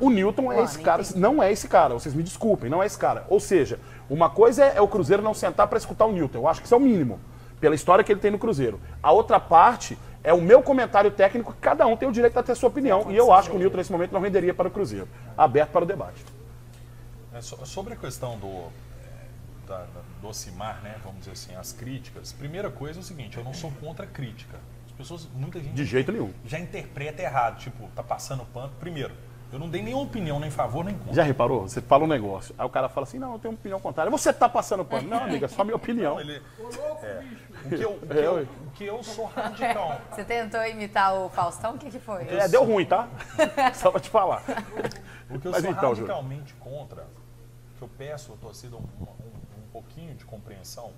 O 0.00 0.10
Newton 0.10 0.52
é 0.52 0.62
esse 0.62 0.78
cara, 0.80 1.02
não 1.14 1.42
é 1.42 1.52
esse 1.52 1.68
cara, 1.68 1.94
vocês 1.94 2.14
me 2.14 2.22
desculpem, 2.22 2.68
não 2.68 2.82
é 2.82 2.86
esse 2.86 2.98
cara. 2.98 3.24
Ou 3.28 3.40
seja, 3.40 3.78
uma 4.10 4.28
coisa 4.28 4.64
é, 4.64 4.76
é 4.76 4.80
o 4.80 4.88
Cruzeiro 4.88 5.22
não 5.22 5.32
sentar 5.32 5.68
para 5.68 5.78
escutar 5.78 6.06
o 6.06 6.12
Newton. 6.12 6.38
Eu 6.38 6.48
acho 6.48 6.60
que 6.60 6.66
isso 6.66 6.74
é 6.74 6.78
o 6.78 6.80
mínimo, 6.80 7.20
pela 7.60 7.74
história 7.74 8.04
que 8.04 8.12
ele 8.12 8.20
tem 8.20 8.30
no 8.30 8.38
Cruzeiro. 8.38 8.80
A 9.02 9.12
outra 9.12 9.38
parte 9.40 9.96
é 10.24 10.32
o 10.32 10.40
meu 10.40 10.62
comentário 10.62 11.10
técnico, 11.10 11.52
que 11.52 11.60
cada 11.60 11.86
um 11.86 11.96
tem 11.96 12.08
o 12.08 12.12
direito 12.12 12.36
a 12.38 12.42
ter 12.42 12.52
a 12.52 12.54
sua 12.56 12.70
opinião. 12.70 13.10
E 13.12 13.16
eu 13.16 13.30
acho 13.32 13.50
que 13.50 13.56
o 13.56 13.58
Newton, 13.58 13.76
nesse 13.76 13.92
momento, 13.92 14.10
não 14.12 14.20
renderia 14.20 14.54
para 14.54 14.66
o 14.66 14.70
Cruzeiro. 14.70 15.06
Aberto 15.36 15.70
para 15.70 15.84
o 15.84 15.86
debate. 15.86 16.24
É, 17.32 17.40
so- 17.40 17.64
sobre 17.66 17.92
a 17.92 17.96
questão 17.96 18.38
do, 18.38 18.46
é, 18.46 19.66
da, 19.68 19.78
da- 19.78 20.02
né, 20.82 20.96
vamos 21.04 21.18
dizer 21.20 21.32
assim, 21.32 21.54
as 21.54 21.72
críticas, 21.72 22.32
primeira 22.32 22.70
coisa 22.70 22.98
é 23.00 23.02
o 23.02 23.04
seguinte, 23.04 23.36
eu 23.36 23.44
não 23.44 23.52
sou 23.52 23.70
contra 23.80 24.06
a 24.06 24.08
crítica. 24.08 24.58
As 24.86 24.92
pessoas, 24.92 25.28
muita 25.34 25.58
gente 25.60 25.74
De 25.74 25.84
jeito 25.84 26.10
nenhum. 26.10 26.32
já 26.46 26.58
interpreta 26.58 27.20
errado, 27.20 27.58
tipo, 27.58 27.88
tá 27.94 28.02
passando 28.02 28.44
pano. 28.46 28.72
Primeiro, 28.80 29.12
eu 29.54 29.58
não 29.60 29.68
dei 29.68 29.80
nenhuma 29.82 30.02
opinião, 30.02 30.40
nem 30.40 30.50
favor, 30.50 30.84
nem 30.84 30.96
contra. 30.98 31.14
Já 31.14 31.22
reparou? 31.22 31.62
Você 31.68 31.80
fala 31.80 32.02
um 32.02 32.08
negócio, 32.08 32.52
aí 32.58 32.66
o 32.66 32.68
cara 32.68 32.88
fala 32.88 33.04
assim, 33.06 33.20
não, 33.20 33.34
eu 33.34 33.38
tenho 33.38 33.52
uma 33.52 33.58
opinião 33.58 33.78
contrária. 33.78 34.10
Você 34.10 34.32
tá 34.32 34.48
passando 34.48 34.84
pano. 34.84 35.08
Não, 35.08 35.22
amiga, 35.22 35.46
é 35.46 35.48
só 35.48 35.62
minha 35.62 35.76
opinião. 35.76 36.18
Ele, 36.18 36.42
é, 37.02 37.22
o, 37.64 37.68
que 37.68 37.80
eu, 37.80 37.90
o, 37.92 38.00
que 38.06 38.18
É, 38.18 38.26
eu, 38.26 38.42
o 38.42 38.70
que 38.72 38.84
eu 38.84 39.02
sou 39.04 39.26
radical. 39.26 40.00
Você 40.10 40.24
tentou 40.24 40.60
imitar 40.66 41.14
o 41.14 41.28
Faustão? 41.28 41.74
O 41.74 41.78
que, 41.78 41.88
que 41.88 42.00
foi? 42.00 42.26
É, 42.28 42.48
deu 42.48 42.64
ruim, 42.64 42.84
tá? 42.84 43.08
Só 43.74 43.92
pra 43.92 44.00
te 44.00 44.10
falar. 44.10 44.42
O 45.30 45.38
que 45.38 45.46
eu 45.46 45.52
Mas 45.52 45.62
sou 45.62 45.70
então, 45.70 45.94
Júlio. 45.94 46.12
radicalmente 46.12 46.52
contra, 46.54 47.06
que 47.78 47.82
eu 47.82 47.88
peço 47.96 48.32
à 48.32 48.36
torcida 48.36 48.74
um, 48.74 48.80
um- 48.80 49.04
um 49.64 49.68
pouquinho 49.72 50.14
de 50.16 50.24
compreensão, 50.24 50.90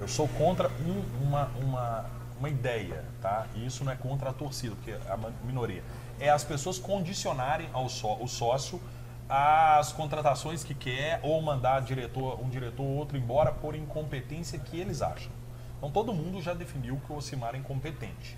eu 0.00 0.06
sou 0.06 0.28
contra 0.28 0.68
um- 0.68 1.24
uma, 1.26 1.50
uma, 1.60 2.04
uma 2.38 2.48
ideia, 2.48 3.04
tá? 3.20 3.46
E 3.56 3.66
isso 3.66 3.84
não 3.84 3.90
é 3.92 3.96
contra 3.96 4.30
a 4.30 4.32
torcida, 4.32 4.76
porque 4.76 4.92
é 4.92 4.98
a 5.08 5.16
minoria. 5.44 5.82
É 6.20 6.30
as 6.30 6.44
pessoas 6.44 6.78
condicionarem 6.78 7.68
ao 7.72 7.88
só, 7.88 8.16
o 8.20 8.28
sócio 8.28 8.80
às 9.28 9.92
contratações 9.92 10.62
que 10.62 10.74
quer 10.74 11.20
ou 11.22 11.40
mandar 11.40 11.80
diretor, 11.80 12.40
um 12.40 12.48
diretor 12.48 12.82
ou 12.82 12.96
outro 12.96 13.16
embora 13.16 13.50
por 13.52 13.74
incompetência 13.74 14.58
que 14.58 14.78
eles 14.78 15.02
acham. 15.02 15.32
Então 15.78 15.90
todo 15.90 16.14
mundo 16.14 16.40
já 16.40 16.54
definiu 16.54 17.00
que 17.06 17.12
o 17.12 17.16
Ocimar 17.16 17.54
é 17.54 17.58
incompetente. 17.58 18.36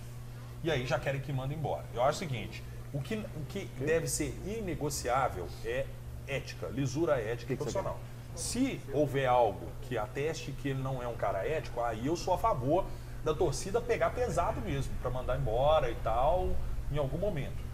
E 0.63 0.71
aí 0.71 0.85
já 0.85 0.99
querem 0.99 1.21
que 1.21 1.31
manda 1.31 1.53
embora. 1.53 1.85
Eu 1.93 2.01
acho 2.03 2.17
o 2.17 2.19
seguinte, 2.19 2.63
o 2.93 3.01
que, 3.01 3.15
o 3.15 3.45
que 3.47 3.65
deve 3.79 4.07
ser 4.07 4.37
inegociável 4.45 5.47
é 5.63 5.85
ética, 6.27 6.67
lisura 6.67 7.19
ética 7.19 7.53
e 7.53 7.55
profissional. 7.55 7.99
Se 8.35 8.81
houver 8.93 9.27
algo 9.27 9.67
que 9.81 9.97
ateste 9.97 10.51
que 10.51 10.69
ele 10.69 10.81
não 10.81 11.01
é 11.01 11.07
um 11.07 11.15
cara 11.15 11.47
ético, 11.47 11.81
aí 11.81 12.05
eu 12.05 12.15
sou 12.15 12.33
a 12.33 12.37
favor 12.37 12.85
da 13.23 13.33
torcida 13.33 13.81
pegar 13.81 14.11
pesado 14.11 14.61
mesmo, 14.61 14.93
para 15.01 15.09
mandar 15.09 15.37
embora 15.37 15.89
e 15.89 15.95
tal, 15.95 16.55
em 16.91 16.97
algum 16.97 17.17
momento. 17.17 17.66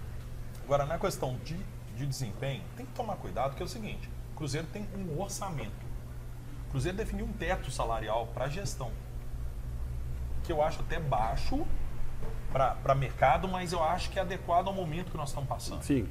Agora, 0.73 0.87
na 0.87 0.97
questão 0.97 1.37
de, 1.45 1.55
de 1.95 2.03
desempenho, 2.03 2.63
tem 2.75 2.83
que 2.83 2.93
tomar 2.93 3.15
cuidado, 3.17 3.55
que 3.55 3.61
é 3.61 3.65
o 3.65 3.69
seguinte, 3.69 4.09
o 4.31 4.35
Cruzeiro 4.35 4.65
tem 4.73 4.87
um 4.97 5.21
orçamento. 5.21 5.85
O 6.67 6.71
Cruzeiro 6.71 6.97
definiu 6.97 7.27
um 7.27 7.31
teto 7.31 7.69
salarial 7.69 8.25
para 8.33 8.45
a 8.45 8.49
gestão, 8.49 8.89
que 10.43 10.51
eu 10.51 10.63
acho 10.63 10.81
até 10.81 10.99
baixo 10.99 11.63
para 12.51 12.95
mercado, 12.95 13.47
mas 13.47 13.71
eu 13.71 13.83
acho 13.83 14.09
que 14.09 14.17
é 14.17 14.23
adequado 14.23 14.67
ao 14.67 14.73
momento 14.73 15.11
que 15.11 15.17
nós 15.17 15.29
estamos 15.29 15.47
passando. 15.47 15.83
Sim. 15.83 16.09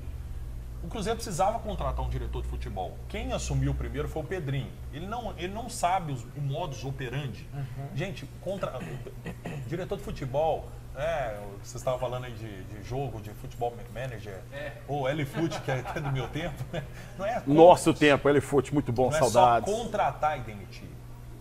O 0.84 0.86
Cruzeiro 0.86 1.16
precisava 1.16 1.58
contratar 1.58 2.06
um 2.06 2.08
diretor 2.08 2.40
de 2.42 2.48
futebol. 2.48 2.96
Quem 3.08 3.32
assumiu 3.32 3.74
primeiro 3.74 4.08
foi 4.08 4.22
o 4.22 4.24
Pedrinho. 4.24 4.70
Ele 4.92 5.08
não, 5.08 5.36
ele 5.36 5.52
não 5.52 5.68
sabe 5.68 6.12
os, 6.12 6.22
o 6.36 6.40
modus 6.40 6.84
operandi. 6.84 7.48
Gente, 7.96 8.26
contra, 8.40 8.78
diretor 9.66 9.98
de 9.98 10.04
futebol, 10.04 10.68
é, 10.96 11.38
você 11.62 11.76
estava 11.76 11.98
falando 11.98 12.24
aí 12.24 12.32
de, 12.32 12.64
de 12.64 12.82
jogo, 12.82 13.20
de 13.20 13.30
futebol 13.30 13.74
manager, 13.94 14.40
ou 14.86 15.08
L-Foot, 15.08 15.60
que, 15.62 15.70
é, 15.70 15.82
que 15.82 15.98
é 15.98 16.00
do 16.00 16.12
meu 16.12 16.28
tempo. 16.28 16.62
né? 16.72 16.82
Não 17.18 17.26
é 17.26 17.42
Nosso 17.46 17.94
tempo, 17.94 18.28
ele 18.28 18.40
foi 18.40 18.62
muito 18.72 18.92
bom, 18.92 19.10
não 19.10 19.18
saudades. 19.18 19.68
é 19.68 19.72
só 19.72 19.82
contratar 19.82 20.38
e 20.38 20.42
demitir. 20.42 20.88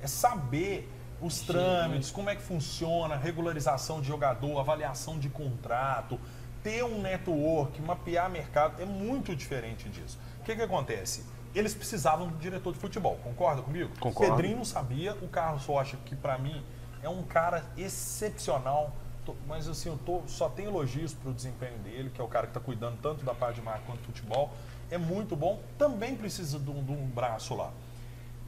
É 0.02 0.08
saber 0.08 0.90
os 1.22 1.42
trâmites, 1.42 2.10
como 2.12 2.30
é 2.30 2.36
que 2.36 2.42
funciona, 2.42 3.16
regularização 3.16 4.02
de 4.02 4.08
jogador, 4.08 4.60
avaliação 4.60 5.20
de 5.20 5.30
contrato, 5.30 6.20
ter 6.64 6.84
um 6.84 7.02
network, 7.02 7.82
mapear 7.82 8.30
mercado, 8.30 8.82
é 8.82 8.86
muito 8.86 9.36
diferente 9.36 9.90
disso. 9.90 10.18
O 10.40 10.44
que, 10.44 10.56
que 10.56 10.62
acontece? 10.62 11.26
Eles 11.54 11.74
precisavam 11.74 12.28
do 12.28 12.38
diretor 12.38 12.74
de 12.74 12.80
futebol, 12.80 13.20
concorda 13.24 13.62
comigo? 13.62 13.92
Concordo. 14.00 14.36
Pedrinho 14.36 14.58
não 14.58 14.66
sabia, 14.66 15.14
o 15.22 15.28
Carlos 15.28 15.66
Rocha, 15.66 15.98
que 16.06 16.16
para 16.16 16.38
mim 16.38 16.64
é 17.04 17.10
um 17.10 17.24
cara 17.24 17.66
excepcional, 17.78 18.96
mas 19.48 19.68
assim, 19.68 19.90
eu 19.90 19.98
tô, 20.06 20.22
só 20.28 20.50
tenho 20.50 20.70
elogios 20.70 21.14
pro 21.14 21.34
desempenho 21.34 21.78
dele, 21.80 22.10
que 22.10 22.20
é 22.20 22.24
o 22.24 22.28
cara 22.28 22.48
que 22.48 22.52
está 22.52 22.60
cuidando 22.60 22.98
tanto 23.02 23.24
da 23.24 23.34
parte 23.34 23.56
de 23.56 23.62
marca 23.62 23.84
quanto 23.86 24.00
do 24.00 24.06
futebol. 24.06 24.52
É 24.90 24.98
muito 24.98 25.36
bom, 25.36 25.62
também 25.78 26.16
precisa 26.16 26.60
de 26.60 26.70
um, 26.70 26.84
de 26.84 26.92
um 26.92 27.06
braço 27.08 27.56
lá. 27.56 27.72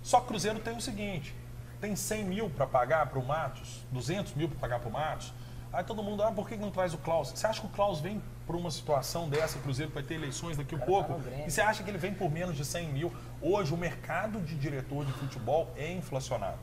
Só 0.01 0.19
que 0.19 0.25
o 0.25 0.27
Cruzeiro 0.29 0.59
tem 0.59 0.75
o 0.75 0.81
seguinte: 0.81 1.33
tem 1.79 1.95
100 1.95 2.25
mil 2.25 2.49
para 2.49 2.65
pagar 2.65 3.07
para 3.07 3.19
o 3.19 3.25
Matos, 3.25 3.79
200 3.91 4.33
mil 4.33 4.49
para 4.49 4.59
pagar 4.59 4.79
para 4.79 4.89
o 4.89 4.91
Matos. 4.91 5.33
Aí 5.71 5.83
todo 5.83 6.03
mundo, 6.03 6.21
ah, 6.21 6.31
por 6.31 6.47
que 6.47 6.55
não 6.55 6.69
traz 6.69 6.93
o 6.93 6.99
Klaus? 6.99 7.31
Você 7.31 7.47
acha 7.47 7.59
que 7.59 7.65
o 7.65 7.69
Klaus 7.69 7.99
vem 7.99 8.21
por 8.45 8.55
uma 8.55 8.69
situação 8.69 9.27
dessa, 9.27 9.57
o 9.57 9.61
Cruzeiro 9.61 9.91
vai 9.91 10.03
ter 10.03 10.13
eleições 10.13 10.55
daqui 10.55 10.75
a 10.75 10.77
pouco? 10.77 11.19
E 11.47 11.49
você 11.49 11.61
acha 11.61 11.81
que 11.83 11.89
ele 11.89 11.97
vem 11.97 12.13
por 12.13 12.29
menos 12.29 12.55
de 12.55 12.63
100 12.63 12.89
mil? 12.89 13.11
Hoje 13.41 13.73
o 13.73 13.77
mercado 13.77 14.39
de 14.39 14.55
diretor 14.55 15.03
de 15.03 15.11
futebol 15.13 15.73
é 15.75 15.91
inflacionado. 15.91 16.59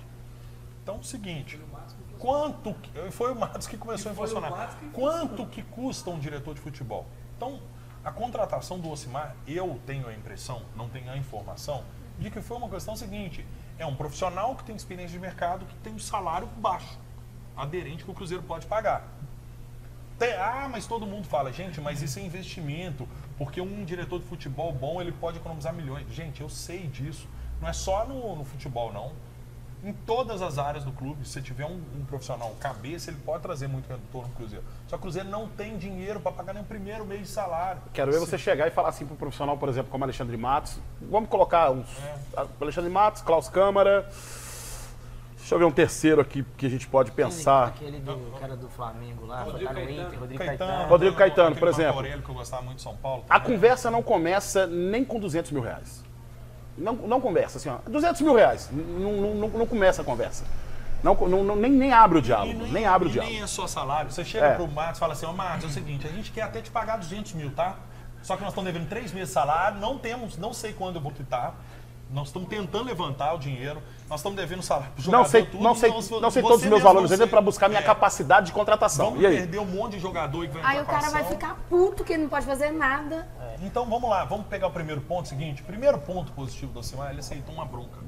Então 0.82 0.94
é 0.96 0.98
o 0.98 1.02
seguinte, 1.02 1.58
Quanto. 2.20 2.76
Foi 3.10 3.32
o 3.32 3.34
Matos 3.34 3.66
que 3.66 3.76
começou 3.76 4.10
a 4.10 4.12
inflacionar. 4.12 4.78
Que 4.78 4.88
Quanto 4.90 5.46
que 5.46 5.62
custa 5.62 6.10
um 6.10 6.18
diretor 6.18 6.54
de 6.54 6.60
futebol? 6.60 7.06
Então, 7.36 7.58
a 8.04 8.12
contratação 8.12 8.78
do 8.78 8.90
Ocimar, 8.90 9.34
eu 9.46 9.80
tenho 9.86 10.06
a 10.06 10.12
impressão, 10.14 10.62
não 10.76 10.88
tenho 10.88 11.10
a 11.10 11.16
informação, 11.16 11.82
de 12.18 12.30
que 12.30 12.40
foi 12.40 12.56
uma 12.58 12.68
questão 12.68 12.94
seguinte: 12.94 13.44
é 13.78 13.86
um 13.86 13.96
profissional 13.96 14.54
que 14.54 14.64
tem 14.64 14.76
experiência 14.76 15.12
de 15.12 15.18
mercado, 15.18 15.64
que 15.64 15.74
tem 15.76 15.94
um 15.94 15.98
salário 15.98 16.46
baixo, 16.58 16.98
aderente 17.56 18.04
que 18.04 18.10
o 18.10 18.14
Cruzeiro 18.14 18.42
pode 18.42 18.66
pagar. 18.66 19.08
Tem- 20.18 20.34
ah, 20.34 20.68
mas 20.70 20.86
todo 20.86 21.06
mundo 21.06 21.26
fala, 21.26 21.50
gente, 21.50 21.80
mas 21.80 22.02
isso 22.02 22.18
é 22.18 22.22
investimento, 22.22 23.08
porque 23.38 23.58
um 23.60 23.84
diretor 23.86 24.20
de 24.20 24.26
futebol 24.26 24.70
bom 24.70 25.00
ele 25.00 25.12
pode 25.12 25.38
economizar 25.38 25.72
milhões. 25.72 26.06
Gente, 26.12 26.42
eu 26.42 26.48
sei 26.50 26.86
disso. 26.86 27.26
Não 27.60 27.68
é 27.68 27.72
só 27.72 28.06
no, 28.06 28.36
no 28.36 28.44
futebol, 28.44 28.92
não. 28.92 29.12
Em 29.82 29.92
todas 29.92 30.42
as 30.42 30.58
áreas 30.58 30.84
do 30.84 30.92
clube, 30.92 31.24
se 31.24 31.32
você 31.32 31.40
tiver 31.40 31.64
um, 31.64 31.80
um 31.98 32.04
profissional 32.04 32.54
cabeça, 32.60 33.10
ele 33.10 33.18
pode 33.24 33.42
trazer 33.42 33.66
muito 33.66 33.88
retorno 33.88 34.28
no 34.28 34.34
Cruzeiro. 34.34 34.64
Só 34.86 34.96
que 34.96 35.00
o 35.00 35.02
Cruzeiro 35.02 35.28
não 35.28 35.48
tem 35.48 35.78
dinheiro 35.78 36.20
para 36.20 36.32
pagar 36.32 36.52
nem 36.52 36.62
o 36.62 36.66
primeiro 36.66 37.04
mês 37.06 37.22
de 37.22 37.28
salário. 37.28 37.80
Quero 37.92 38.12
ver 38.12 38.18
você 38.18 38.36
chegar 38.36 38.68
e 38.68 38.70
falar 38.70 38.90
assim 38.90 39.06
para 39.06 39.14
um 39.14 39.16
profissional, 39.16 39.56
por 39.56 39.68
exemplo, 39.70 39.90
como 39.90 40.04
Alexandre 40.04 40.36
Matos. 40.36 40.78
Vamos 41.00 41.30
colocar 41.30 41.70
uns. 41.70 41.88
Alexandre 42.60 42.90
Matos, 42.90 43.22
Klaus 43.22 43.48
Câmara. 43.48 44.06
Deixa 45.38 45.54
eu 45.54 45.58
ver 45.58 45.64
um 45.64 45.72
terceiro 45.72 46.20
aqui 46.20 46.44
que 46.56 46.66
a 46.66 46.68
gente 46.68 46.86
pode 46.86 47.10
pensar. 47.10 47.68
Aquele 47.68 47.98
do 47.98 48.38
cara 48.38 48.56
do 48.56 48.68
Flamengo 48.68 49.26
lá, 49.26 49.42
Rodrigo 49.42 49.64
tá 49.64 49.80
no 49.80 49.80
Caetano. 49.80 50.06
Inter, 50.06 50.20
Rodrigo 50.20 50.44
Caetano, 50.44 50.58
Caetano. 50.70 50.88
Rodrigo 50.88 51.16
Caetano, 51.16 51.56
por 51.56 51.68
exemplo. 51.68 52.02
Que 52.04 52.30
eu 52.30 52.34
gostava 52.34 52.62
muito 52.62 52.76
de 52.76 52.82
São 52.82 52.96
Paulo. 52.98 53.24
A 53.28 53.40
conversa 53.40 53.90
não 53.90 54.02
começa 54.02 54.66
nem 54.66 55.04
com 55.04 55.18
200 55.18 55.50
mil 55.50 55.62
reais. 55.62 56.04
Não, 56.80 56.94
não 56.94 57.20
conversa, 57.20 57.58
assim, 57.58 57.68
ó. 57.68 57.78
200 57.88 58.20
mil 58.22 58.34
reais. 58.34 58.68
Não, 58.72 59.12
não, 59.34 59.48
não, 59.48 59.66
começa 59.66 60.02
a 60.02 60.04
conversa. 60.04 60.44
Não, 61.02 61.14
não, 61.14 61.56
nem, 61.56 61.70
nem 61.70 61.92
abre 61.92 62.18
o 62.18 62.22
diálogo. 62.22 62.66
Nem, 62.66 62.84
abre 62.86 63.08
o 63.08 63.10
diálogo. 63.10 63.32
nem 63.34 63.42
é 63.42 63.46
só 63.46 63.66
salário. 63.66 64.10
Você 64.10 64.24
chega 64.24 64.46
É. 64.46 64.54
pro 64.54 64.66
Matos 64.68 64.96
e 64.98 65.00
fala 65.00 65.12
assim, 65.12 65.26
ô 65.26 65.32
Matos, 65.32 65.64
é 65.64 65.66
o 65.68 65.70
seguinte, 65.70 66.06
a 66.06 66.10
gente 66.10 66.30
quer 66.30 66.42
até 66.42 66.60
te 66.60 66.70
pagar 66.70 66.96
200 66.98 67.32
mil, 67.34 67.50
tá? 67.52 67.76
Só 68.22 68.36
que 68.36 68.42
nós 68.42 68.50
estamos 68.52 68.70
devendo 68.70 68.88
três 68.88 69.12
meses 69.12 69.28
de 69.28 69.34
salário, 69.34 69.78
não 69.80 69.96
temos, 69.98 70.36
não 70.36 70.52
sei 70.52 70.72
quando 70.74 70.96
eu 70.96 71.02
vou 71.02 71.12
quitar. 71.12 71.54
Nós 72.10 72.26
estamos 72.28 72.48
tentando 72.48 72.84
levantar 72.84 73.32
o 73.34 73.38
dinheiro, 73.38 73.80
nós 74.10 74.18
estamos 74.18 74.36
devendo 74.36 74.60
salário 74.60 74.92
pro 74.92 75.02
jogador, 75.04 75.22
Não 75.22 75.30
sei, 75.30 75.46
tudo, 75.46 75.62
não 75.62 75.74
sei, 75.76 75.88
nós- 75.90 76.10
não 76.10 76.30
sei 76.30 76.42
você 76.42 76.48
todos 76.48 76.64
os 76.64 76.68
meus 76.68 76.82
valores 76.82 77.08
não 77.10 77.14
ainda 77.14 77.24
sei. 77.26 77.30
para 77.30 77.40
buscar 77.40 77.68
minha 77.68 77.80
É, 77.80 77.84
capacidade 77.84 78.46
de 78.46 78.52
contratação. 78.52 79.06
Vamos 79.10 79.22
E 79.22 79.26
aí? 79.26 79.36
perder 79.36 79.58
um 79.60 79.64
monte 79.64 79.92
de 79.92 80.00
jogador 80.00 80.48
que 80.48 80.52
vai 80.58 80.62
Aí 80.76 80.82
o 80.82 80.84
cara 80.84 81.10
vai 81.10 81.22
ficar 81.24 81.54
puto 81.70 82.02
que 82.02 82.16
não 82.18 82.28
pode 82.28 82.44
fazer 82.44 82.72
nada. 82.72 83.28
Então 83.62 83.86
vamos 83.88 84.10
lá, 84.10 84.24
vamos 84.24 84.46
pegar 84.48 84.66
o 84.66 84.72
primeiro 84.72 85.00
ponto 85.00 85.28
seguinte. 85.28 85.62
Primeiro 85.62 85.96
ponto 85.98 86.32
positivo 86.32 86.72
do 86.72 86.80
Alcimar, 86.80 87.10
ele 87.10 87.20
aceitou 87.20 87.54
uma 87.54 87.64
bronca. 87.64 87.98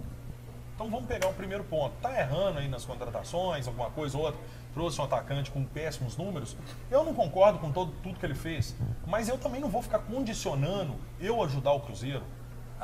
Então 0.75 0.91
vamos 0.91 1.07
pegar 1.07 1.29
o 1.29 1.35
primeiro 1.35 1.63
ponto. 1.63 1.93
Tá 2.03 2.19
errando 2.19 2.59
aí 2.59 2.67
nas 2.67 2.85
contratações, 2.85 3.69
alguma 3.69 3.91
coisa 3.91 4.19
ou 4.19 4.25
outra, 4.25 4.41
trouxe 4.75 5.01
um 5.01 5.05
atacante 5.05 5.53
com 5.53 5.63
péssimos 5.65 6.17
números. 6.17 6.57
Eu 6.91 7.05
não 7.05 7.15
concordo 7.15 7.61
com 7.61 7.71
todo, 7.71 7.93
tudo 8.03 8.19
que 8.19 8.27
ele 8.27 8.35
fez, 8.35 8.75
mas 9.07 9.29
eu 9.29 9.39
também 9.39 9.61
não 9.61 9.69
vou 9.69 9.83
ficar 9.83 10.01
condicionando 10.01 10.95
eu 11.21 11.41
ajudar 11.45 11.73
o 11.73 11.81
Cruzeiro 11.81 12.23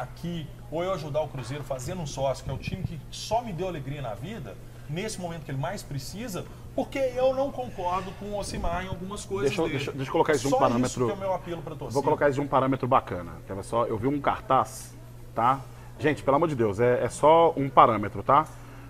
aqui, 0.01 0.47
ou 0.71 0.83
eu 0.85 0.93
ajudar 0.93 1.21
o 1.23 1.29
Cruzeiro 1.29 1.65
fazendo 1.65 2.01
um 2.01 2.07
sócio, 2.07 2.45
que 2.45 2.51
é 2.51 2.53
o 2.53 2.59
time 2.59 2.83
que 2.83 2.99
só 3.11 3.43
me 3.43 3.53
deu 3.53 3.69
alegria 3.69 4.01
na 4.03 4.15
vida, 4.15 4.55
nesse 4.89 5.21
momento 5.21 5.45
que 5.45 5.51
ele 5.51 5.59
mais 5.59 5.83
precisa, 5.83 6.45
porque 6.75 6.99
eu 6.99 7.35
não 7.35 7.51
concordo 7.51 8.11
com 8.13 8.27
o 8.27 8.39
Ocimar 8.39 8.85
em 8.85 8.89
algumas 8.89 9.25
coisas 9.25 9.49
Deixa 9.51 9.63
eu- 9.63 9.69
deixa 9.69 9.93
deixa 9.93 10.09
eu 10.09 10.13
colocar 10.13 10.33
isso 10.33 10.49
de 10.49 10.55
um 10.55 10.59
parâmetro- 10.59 10.87
Isso 10.87 11.05
que 11.07 11.11
é 11.11 11.15
o 11.15 11.19
meu 11.29 11.35
apelo 11.35 11.61
para 11.63 11.75
torcida. 11.75 11.93
Vou 11.95 12.03
colocar 12.03 12.29
isso 12.29 12.37
de 12.37 12.41
um 12.41 12.49
parâmetro 12.49 12.87
bacana. 12.87 13.33
Ver 13.47 13.63
só? 13.65 13.85
Eu 13.87 13.99
vi 13.99 14.07
um 14.07 14.21
cartaz, 14.21 14.97
tá? 15.35 15.61
Gente, 15.99 16.23
pelo 16.23 16.37
amor 16.37 16.49
de 16.49 16.55
Deus, 16.55 16.79
é, 16.79 17.03
é 17.05 17.09
só 17.09 17.53
um 17.57 17.69
parâmetro, 17.69 18.23
tá? 18.23 18.47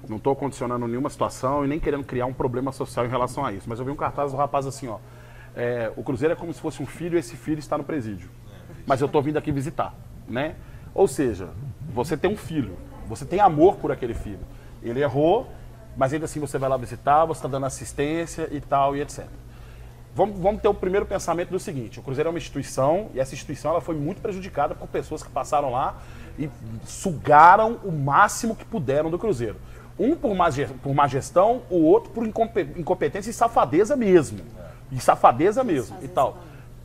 Não 0.09 0.19
estou 0.19 0.37
condicionando 0.37 0.87
nenhuma 0.87 1.09
situação 1.11 1.65
e 1.65 1.69
nem 1.69 1.81
querendo 1.81 2.05
criar 2.05 2.27
um 2.27 2.33
problema 2.35 2.71
social 2.71 3.05
em 3.07 3.09
relação 3.09 3.45
a 3.45 3.53
isso. 3.53 3.69
Mas 3.69 3.79
eu 3.79 3.85
vi 3.85 3.91
um 3.91 3.97
cartaz 3.97 4.31
do 4.33 4.37
rapaz 4.37 4.67
assim, 4.67 4.87
ó. 4.89 4.99
é, 5.57 5.91
o 5.97 6.05
Cruzeiro 6.05 6.35
é 6.35 6.37
como 6.37 6.53
se 6.53 6.61
fosse 6.61 6.81
um 6.81 6.87
filho 6.87 7.17
e 7.17 7.19
esse 7.19 7.35
filho 7.37 7.59
está 7.59 7.77
no 7.77 7.83
presídio. 7.83 8.31
Mas 8.87 9.01
eu 9.01 9.07
estou 9.07 9.21
vindo 9.21 9.37
aqui 9.39 9.51
visitar, 9.51 9.93
né? 10.29 10.55
Ou 10.99 11.07
seja, 11.07 11.51
você 11.95 12.17
tem 12.17 12.29
um 12.29 12.37
filho, 12.37 12.77
você 13.07 13.25
tem 13.25 13.39
amor 13.39 13.77
por 13.77 13.93
aquele 13.93 14.15
filho. 14.15 14.41
Ele 14.83 15.01
errou, 15.01 15.49
mas 15.97 16.13
ainda 16.13 16.25
assim 16.25 16.41
você 16.41 16.59
vai 16.59 16.69
lá 16.69 16.77
visitar, 16.77 17.25
você 17.25 17.39
está 17.39 17.49
dando 17.49 17.67
assistência 17.67 18.49
e 18.51 18.61
tal 18.61 18.97
e 18.97 19.01
etc. 19.01 19.25
Vamos, 20.13 20.41
vamos 20.41 20.61
ter 20.61 20.67
o 20.67 20.75
primeiro 20.75 21.07
pensamento 21.07 21.51
do 21.51 21.61
seguinte: 21.61 22.01
o 22.01 22.03
Cruzeiro 22.03 22.27
é 22.27 22.33
uma 22.33 22.39
instituição 22.39 23.11
e 23.15 23.21
essa 23.21 23.33
instituição 23.33 23.71
ela 23.71 23.81
foi 23.81 23.95
muito 23.95 24.21
prejudicada 24.21 24.75
por 24.75 24.89
pessoas 24.89 25.23
que 25.23 25.31
passaram 25.31 25.71
lá 25.71 25.99
e 26.37 26.51
sugaram 26.85 27.79
o 27.85 27.93
máximo 27.93 28.57
que 28.57 28.65
puderam 28.65 29.09
do 29.09 29.21
Cruzeiro. 29.21 29.55
Um 29.97 30.17
por 30.17 30.35
má, 30.35 30.49
por 30.83 30.93
má 30.93 31.07
gestão, 31.07 31.63
o 31.71 31.77
outro 31.85 32.11
por 32.11 32.27
incompe- 32.27 32.75
incompetência 32.77 33.31
e 33.31 33.33
safadeza 33.33 33.95
mesmo. 33.95 34.41
E 34.91 34.99
safadeza 34.99 35.63
mesmo 35.63 35.97
e 36.03 36.09
tal. 36.09 36.39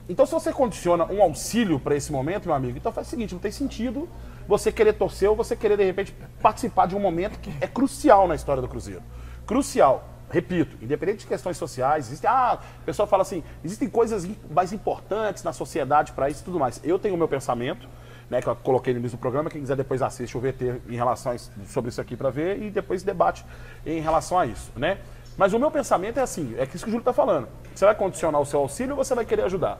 Então, 0.07 0.25
se 0.25 0.33
você 0.33 0.51
condiciona 0.51 1.05
um 1.05 1.21
auxílio 1.21 1.79
para 1.79 1.95
esse 1.95 2.11
momento, 2.11 2.45
meu 2.45 2.55
amigo, 2.55 2.77
então 2.77 2.91
faz 2.91 3.07
o 3.07 3.09
seguinte: 3.09 3.33
não 3.33 3.39
tem 3.39 3.51
sentido 3.51 4.09
você 4.47 4.71
querer 4.71 4.93
torcer 4.93 5.29
ou 5.29 5.35
você 5.35 5.55
querer, 5.55 5.77
de 5.77 5.83
repente, 5.83 6.15
participar 6.41 6.87
de 6.87 6.95
um 6.95 6.99
momento 6.99 7.39
que 7.39 7.53
é 7.61 7.67
crucial 7.67 8.27
na 8.27 8.35
história 8.35 8.61
do 8.61 8.67
Cruzeiro. 8.67 9.01
Crucial. 9.45 10.09
Repito, 10.29 10.77
independente 10.81 11.19
de 11.19 11.27
questões 11.27 11.57
sociais, 11.57 12.07
existe, 12.07 12.25
ah, 12.25 12.57
o 12.81 12.85
pessoal 12.85 13.07
fala 13.07 13.21
assim, 13.21 13.43
existem 13.63 13.87
coisas 13.87 14.27
mais 14.49 14.73
importantes 14.73 15.43
na 15.43 15.53
sociedade 15.53 16.11
para 16.11 16.27
isso 16.27 16.41
e 16.41 16.45
tudo 16.45 16.59
mais. 16.59 16.81
Eu 16.83 16.97
tenho 16.97 17.13
o 17.13 17.17
meu 17.17 17.27
pensamento, 17.27 17.87
né, 18.31 18.41
que 18.41 18.47
eu 18.47 18.55
coloquei 18.55 18.93
no 18.93 18.99
início 18.99 19.15
do 19.15 19.21
programa, 19.21 19.47
quem 19.47 19.61
quiser 19.61 19.75
depois 19.75 20.01
assiste 20.01 20.35
o 20.35 20.41
VT 20.41 20.81
em 20.89 20.95
relação 20.95 21.35
isso- 21.35 21.51
sobre 21.67 21.89
isso 21.89 22.01
aqui 22.01 22.17
para 22.17 22.31
ver 22.31 22.63
e 22.63 22.71
depois 22.71 23.03
debate 23.03 23.45
em 23.85 24.01
relação 24.01 24.39
a 24.39 24.45
isso, 24.47 24.71
né? 24.75 24.97
Mas 25.37 25.53
o 25.53 25.59
meu 25.59 25.69
pensamento 25.69 26.19
é 26.19 26.23
assim, 26.23 26.55
é 26.57 26.65
que 26.65 26.75
isso 26.75 26.85
que 26.85 26.89
o 26.89 26.93
Júlio 26.93 27.01
está 27.01 27.13
falando. 27.13 27.47
Você 27.75 27.85
vai 27.85 27.95
condicionar 27.95 28.41
o 28.41 28.45
seu 28.45 28.59
auxílio 28.59 28.95
ou 28.95 29.03
você 29.03 29.15
vai 29.15 29.25
querer 29.25 29.43
ajudar? 29.43 29.79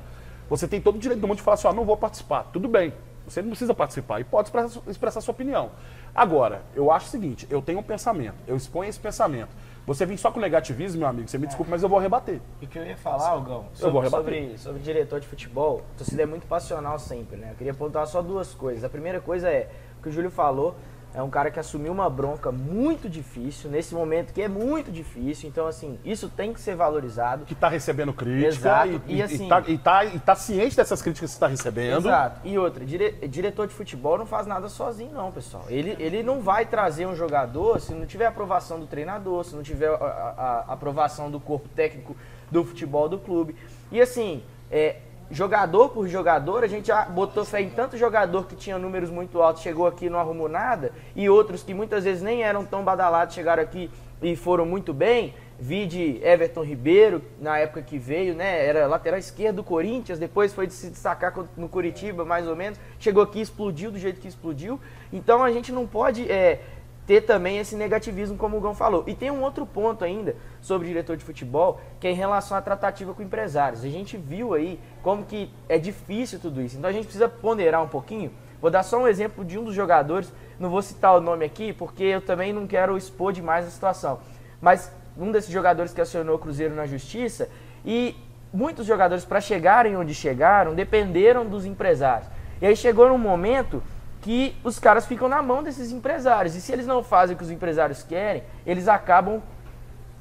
Você 0.50 0.68
tem 0.68 0.82
todo 0.82 0.96
o 0.96 1.00
direito 1.00 1.22
do 1.22 1.28
mundo 1.28 1.38
de 1.38 1.44
falar 1.44 1.56
assim, 1.56 1.68
ó, 1.68 1.74
não 1.74 1.86
vou 1.86 1.98
participar. 1.98 2.44
Tudo 2.52 2.68
bem, 2.68 2.94
você 3.26 3.41
não 3.41 3.50
precisa 3.50 3.74
participar 3.74 4.20
e 4.20 4.24
pode 4.24 4.48
expressar, 4.50 4.82
expressar 4.88 5.22
sua 5.22 5.32
opinião. 5.32 5.72
Agora, 6.14 6.62
eu 6.76 6.91
acho 6.91 7.08
o 7.08 7.10
seguinte, 7.10 7.48
eu 7.50 7.62
tenho 7.62 7.80
um 7.80 7.84
pensamento, 7.84 8.36
eu 8.46 8.56
exponho 8.56 8.89
esse 8.89 9.00
pensamento. 9.00 9.50
Você 9.86 10.06
vem 10.06 10.16
só 10.16 10.32
com 10.32 10.39
negativismo, 10.39 11.00
meu 11.00 11.10
amigo, 11.10 11.28
você 11.28 11.38
me 11.38 11.46
desculpa, 11.48 11.72
mas 11.72 11.84
eu 11.84 11.89
vou 11.89 12.00
rebater. 12.00 12.39
E 12.62 12.66
o 12.66 12.68
que 12.68 12.80
eu 12.80 12.86
ia 12.86 12.96
falar, 12.96 13.30
Algão, 13.30 13.66
Eu 13.80 13.91
vou 13.91 14.02
sobre, 14.04 14.36
rebater. 14.38 14.44
sobre, 14.44 14.58
sobre 14.58 14.82
diretor 14.82 15.20
de 15.20 15.28
futebol, 15.28 15.82
a 15.94 15.98
torcida 15.98 16.24
é 16.24 16.26
muito 16.26 16.48
passional 16.48 16.98
sempre, 17.00 17.36
né? 17.38 17.50
Eu 17.52 17.56
queria 17.56 17.74
pontuar 17.74 18.08
só 18.08 18.22
duas 18.22 18.54
coisas. 18.54 18.84
A 18.84 18.89
primeira 18.89 19.20
coisa 19.20 19.50
é, 19.50 19.70
o 20.00 20.04
que 20.04 20.10
o 20.10 20.12
Júlio 20.12 20.32
falou, 20.32 20.76
é 21.14 21.22
um 21.22 21.30
cara 21.30 21.51
que 21.51 21.59
assumiu 21.59 21.91
uma 21.91 22.09
bronca 22.09 22.51
muito 22.51 23.07
difícil, 23.09 23.70
nesse 23.70 23.93
momento 23.93 24.34
que 24.34 24.41
é 24.41 24.47
muito 24.47 24.91
difícil, 24.91 25.47
então 25.47 25.68
assim, 25.68 25.99
isso 26.03 26.28
tem 26.30 26.53
que 26.53 26.59
ser 26.59 26.76
valorizado. 26.76 27.45
Que 27.45 27.53
está 27.53 27.70
recebendo 27.70 28.11
crítica 28.14 28.47
Exato, 28.47 29.01
e, 29.07 29.16
e 29.18 29.22
assim- 29.22 29.45
e 29.45 29.49
tá, 29.49 29.64
e, 29.68 29.78
tá, 29.78 30.05
e 30.05 30.20
tá 30.20 30.36
ciente 30.36 30.76
dessas 30.76 31.01
críticas 31.01 31.30
que 31.30 31.34
você 31.34 31.38
está 31.38 31.47
recebendo. 31.47 31.99
Exato. 32.07 32.39
E 32.43 32.57
outra, 32.57 32.84
dire- 32.84 33.28
diretor 33.28 33.68
de 33.68 33.74
futebol 33.74 34.18
não 34.18 34.26
faz 34.26 34.47
nada 34.47 34.68
sozinho, 34.70 35.11
não, 35.14 35.32
pessoal. 35.32 35.66
Ele, 35.70 35.95
ele 35.99 36.24
não 36.24 36.41
vai 36.41 36.66
trazer 36.66 37.05
um 37.05 37.16
jogador 37.16 37.80
se 37.80 37.93
não 37.93 38.05
tiver 38.05 38.26
aprovação 38.26 38.80
do 38.80 38.88
treinador, 38.88 39.43
se 39.43 39.55
não 39.55 39.61
tiver 39.64 39.89
a, 39.89 39.93
a- 39.95 40.66
a 40.70 40.74
aprovação 40.74 41.30
do 41.30 41.39
corpo 41.39 41.70
técnico 41.70 42.16
do 42.49 42.64
futebol 42.66 43.07
do 43.07 43.18
clube. 43.20 43.55
E 43.91 44.01
assim, 44.01 44.43
é, 44.72 44.97
jogador 45.32 45.90
por 45.90 46.08
jogador, 46.08 46.64
a 46.64 46.68
gente 46.68 46.88
já 46.88 47.06
botou 47.06 47.44
fé 47.44 47.62
em 47.62 47.70
tanto 47.70 47.98
jogador 47.98 48.46
que 48.46 48.56
tinha 48.56 48.78
números 48.78 49.10
muito 49.10 49.42
altos, 49.42 49.64
chegou 49.64 49.88
aqui 49.88 50.06
e 50.06 50.10
não 50.10 50.20
arrumou 50.20 50.48
nada, 50.48 50.92
e 51.16 51.30
outros 51.30 51.64
que 51.64 51.74
muitas 51.74 52.04
vezes 52.04 52.22
nem 52.22 52.44
eram 52.44 52.66
tão 52.66 52.84
badalados, 52.84 53.34
chegaram 53.34 53.64
aqui 53.64 53.90
e 54.22 54.36
foram 54.36 54.66
muito 54.66 54.94
bem. 54.94 55.34
Vi 55.60 55.86
de 55.86 56.20
Everton 56.24 56.64
Ribeiro, 56.64 57.22
na 57.40 57.58
época 57.60 57.82
que 57.82 57.98
veio, 57.98 58.34
né? 58.34 58.66
Era 58.66 58.88
lateral 58.88 59.20
esquerdo 59.20 59.58
do 59.58 59.64
Corinthians, 59.64 60.20
depois 60.20 60.54
foi 60.54 60.68
de 60.68 60.74
se 60.74 60.90
destacar 60.90 61.34
no 61.56 61.70
Curitiba, 61.70 62.26
mais 62.26 62.48
ou 62.48 62.56
menos. 62.56 62.80
Chegou 63.00 63.24
aqui 63.24 63.40
explodiu 63.40 63.92
do 63.92 64.00
jeito 64.00 64.20
que 64.20 64.28
explodiu. 64.28 64.80
Então 65.12 65.44
a 65.44 65.52
gente 65.52 65.72
não 65.72 65.86
pode 65.86 66.30
é, 66.30 66.60
ter 67.06 67.22
também 67.22 67.58
esse 67.58 67.76
negativismo, 67.76 68.38
como 68.38 68.58
o 68.58 68.62
Gão 68.62 68.74
falou. 68.74 69.04
E 69.08 69.14
tem 69.14 69.30
um 69.30 69.41
outro 69.41 69.66
ponto 69.66 70.04
ainda 70.04 70.36
sobre 70.62 70.88
diretor 70.88 71.18
de 71.18 71.24
futebol, 71.24 71.80
que 71.99 72.08
é 72.08 72.12
em 72.12 72.16
relação 72.16 72.56
à 72.56 72.62
tratativa 72.62 73.14
com 73.14 73.22
empresários. 73.22 73.84
A 73.84 73.89
gente 73.89 74.16
viu 74.16 74.54
aí 74.54 74.80
como 75.01 75.26
que 75.26 75.51
é 75.68 75.78
difícil 75.78 76.39
tudo 76.39 76.62
isso. 76.62 76.78
Então 76.78 76.89
a 76.89 76.93
gente 76.93 77.06
precisa 77.06 77.28
ponderar 77.28 77.84
um 77.84 77.88
pouquinho. 77.88 78.32
Vou 78.62 78.72
dar 78.72 78.84
só 78.84 78.97
um 78.97 79.08
exemplo 79.08 79.43
de 79.43 79.60
um 79.60 79.66
dos 79.66 79.76
jogadores, 79.76 80.32
não 80.58 80.70
vou 80.70 80.82
citar 80.82 81.18
o 81.18 81.20
nome 81.20 81.43
aqui, 81.43 81.74
porque 81.74 82.04
eu 82.04 82.22
também 82.22 82.54
não 82.54 82.66
quero 82.66 82.97
expor 82.97 83.34
demais 83.34 83.68
a 83.68 83.70
situação. 83.70 84.20
Mas 84.62 84.89
um 85.18 85.32
desses 85.32 85.51
jogadores 85.51 85.93
que 85.93 85.99
acionou 85.99 86.36
o 86.38 86.39
Cruzeiro 86.39 86.74
na 86.74 86.86
justiça 86.86 87.49
e 87.86 88.16
muitos 88.54 88.86
jogadores 88.86 89.26
para 89.26 89.41
chegarem 89.41 89.97
onde 89.97 90.14
chegaram 90.14 90.74
dependeram 90.74 91.45
dos 91.45 91.66
empresários. 91.66 92.30
E 92.62 92.66
aí 92.66 92.76
chegou 92.78 93.10
num 93.10 93.18
momento 93.18 93.84
que 94.24 94.56
os 94.64 94.80
caras 94.80 95.06
ficam 95.06 95.28
na 95.28 95.42
mão 95.42 95.62
desses 95.62 95.92
empresários. 95.92 96.56
E 96.56 96.62
se 96.62 96.72
eles 96.72 96.88
não 96.88 97.04
fazem 97.04 97.36
o 97.36 97.38
que 97.38 97.44
os 97.44 97.52
empresários 97.52 98.02
querem, 98.02 98.41
eles 98.66 98.88
acabam 98.88 99.44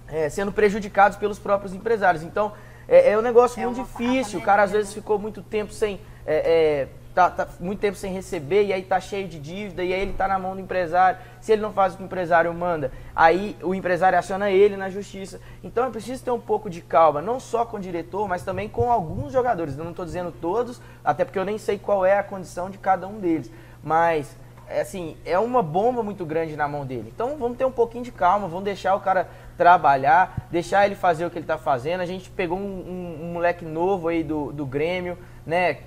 é, 0.08 0.28
sendo 0.28 0.52
prejudicados 0.52 1.16
pelos 1.16 1.38
próprios 1.38 1.72
empresários. 1.72 2.24
Então, 2.24 2.52
é, 2.88 3.12
é 3.12 3.18
um 3.18 3.22
negócio 3.22 3.62
É 3.62 3.64
muito 3.64 3.80
difícil. 3.80 4.40
O 4.40 4.42
cara 4.42 4.64
às 4.64 4.72
vezes 4.72 4.92
ficou 4.92 5.20
muito 5.20 5.40
tempo 5.40 5.72
sem 5.72 6.00
é, 6.26 6.34
é, 6.34 6.88
tá, 7.14 7.30
tá 7.30 7.48
muito 7.60 7.80
tempo 7.80 7.96
sem 7.96 8.12
receber 8.12 8.64
e 8.64 8.72
aí 8.72 8.82
tá 8.82 8.98
cheio 8.98 9.28
de 9.28 9.38
dívida 9.38 9.84
e 9.84 9.92
aí 9.92 10.00
ele 10.00 10.12
tá 10.12 10.26
na 10.26 10.38
mão 10.38 10.54
do 10.54 10.60
empresário. 10.60 11.18
Se 11.40 11.52
ele 11.52 11.62
não 11.62 11.72
faz 11.72 11.94
o 11.94 11.96
que 11.96 12.02
o 12.02 12.06
empresário 12.06 12.52
manda, 12.54 12.92
aí 13.14 13.56
o 13.62 13.74
empresário 13.74 14.18
aciona 14.18 14.50
ele 14.50 14.76
na 14.76 14.88
justiça. 14.88 15.40
Então 15.62 15.86
é 15.86 15.90
preciso 15.90 16.24
ter 16.24 16.30
um 16.30 16.40
pouco 16.40 16.70
de 16.70 16.80
calma, 16.80 17.20
não 17.20 17.38
só 17.38 17.64
com 17.64 17.76
o 17.76 17.80
diretor, 17.80 18.28
mas 18.28 18.42
também 18.42 18.68
com 18.68 18.90
alguns 18.90 19.32
jogadores. 19.32 19.76
Eu 19.76 19.84
não 19.84 19.90
estou 19.90 20.04
dizendo 20.04 20.32
todos, 20.32 20.80
até 21.04 21.24
porque 21.24 21.38
eu 21.38 21.44
nem 21.44 21.58
sei 21.58 21.78
qual 21.78 22.04
é 22.04 22.18
a 22.18 22.22
condição 22.22 22.70
de 22.70 22.78
cada 22.78 23.06
um 23.06 23.18
deles. 23.18 23.50
Mas 23.82 24.36
é 24.68 24.80
assim, 24.80 25.16
é 25.24 25.38
uma 25.38 25.62
bomba 25.62 26.02
muito 26.02 26.24
grande 26.24 26.56
na 26.56 26.66
mão 26.66 26.86
dele. 26.86 27.12
Então 27.14 27.36
vamos 27.36 27.58
ter 27.58 27.64
um 27.64 27.72
pouquinho 27.72 28.04
de 28.04 28.12
calma, 28.12 28.48
vamos 28.48 28.64
deixar 28.64 28.94
o 28.94 29.00
cara 29.00 29.28
trabalhar, 29.56 30.48
deixar 30.50 30.86
ele 30.86 30.94
fazer 30.94 31.26
o 31.26 31.30
que 31.30 31.36
ele 31.36 31.44
está 31.44 31.58
fazendo. 31.58 32.00
A 32.00 32.06
gente 32.06 32.30
pegou 32.30 32.58
um, 32.58 32.62
um, 32.62 33.18
um, 33.22 33.32
moleque 33.32 33.64
novo 33.64 34.08
aí 34.08 34.24
do, 34.24 34.52
do 34.52 34.64
Grêmio, 34.64 35.18
né? 35.46 35.80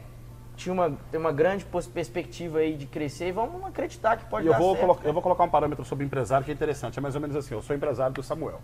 Tinha 0.56 0.72
uma, 0.72 0.98
tem 1.12 1.20
uma 1.20 1.34
grande 1.34 1.66
perspectiva 1.66 2.60
aí 2.60 2.78
de 2.78 2.86
crescer 2.86 3.28
e 3.28 3.32
vamos 3.32 3.62
acreditar 3.66 4.16
que 4.16 4.26
pode 4.26 4.46
e 4.46 4.48
eu 4.48 4.54
dar 4.54 4.60
vou 4.60 4.76
certo. 4.76 5.00
Eu 5.04 5.12
vou 5.12 5.22
colocar 5.22 5.44
um 5.44 5.50
parâmetro 5.50 5.84
sobre 5.84 6.06
empresário 6.06 6.46
que 6.46 6.52
é 6.52 6.54
interessante. 6.54 6.98
É 6.98 7.02
mais 7.02 7.16
ou 7.16 7.22
menos 7.22 7.36
assim, 7.36 7.54
eu 7.54 7.62
sou 7.62 7.76
empresário 7.76 8.14
do 8.14 8.24
Samuel. 8.24 8.62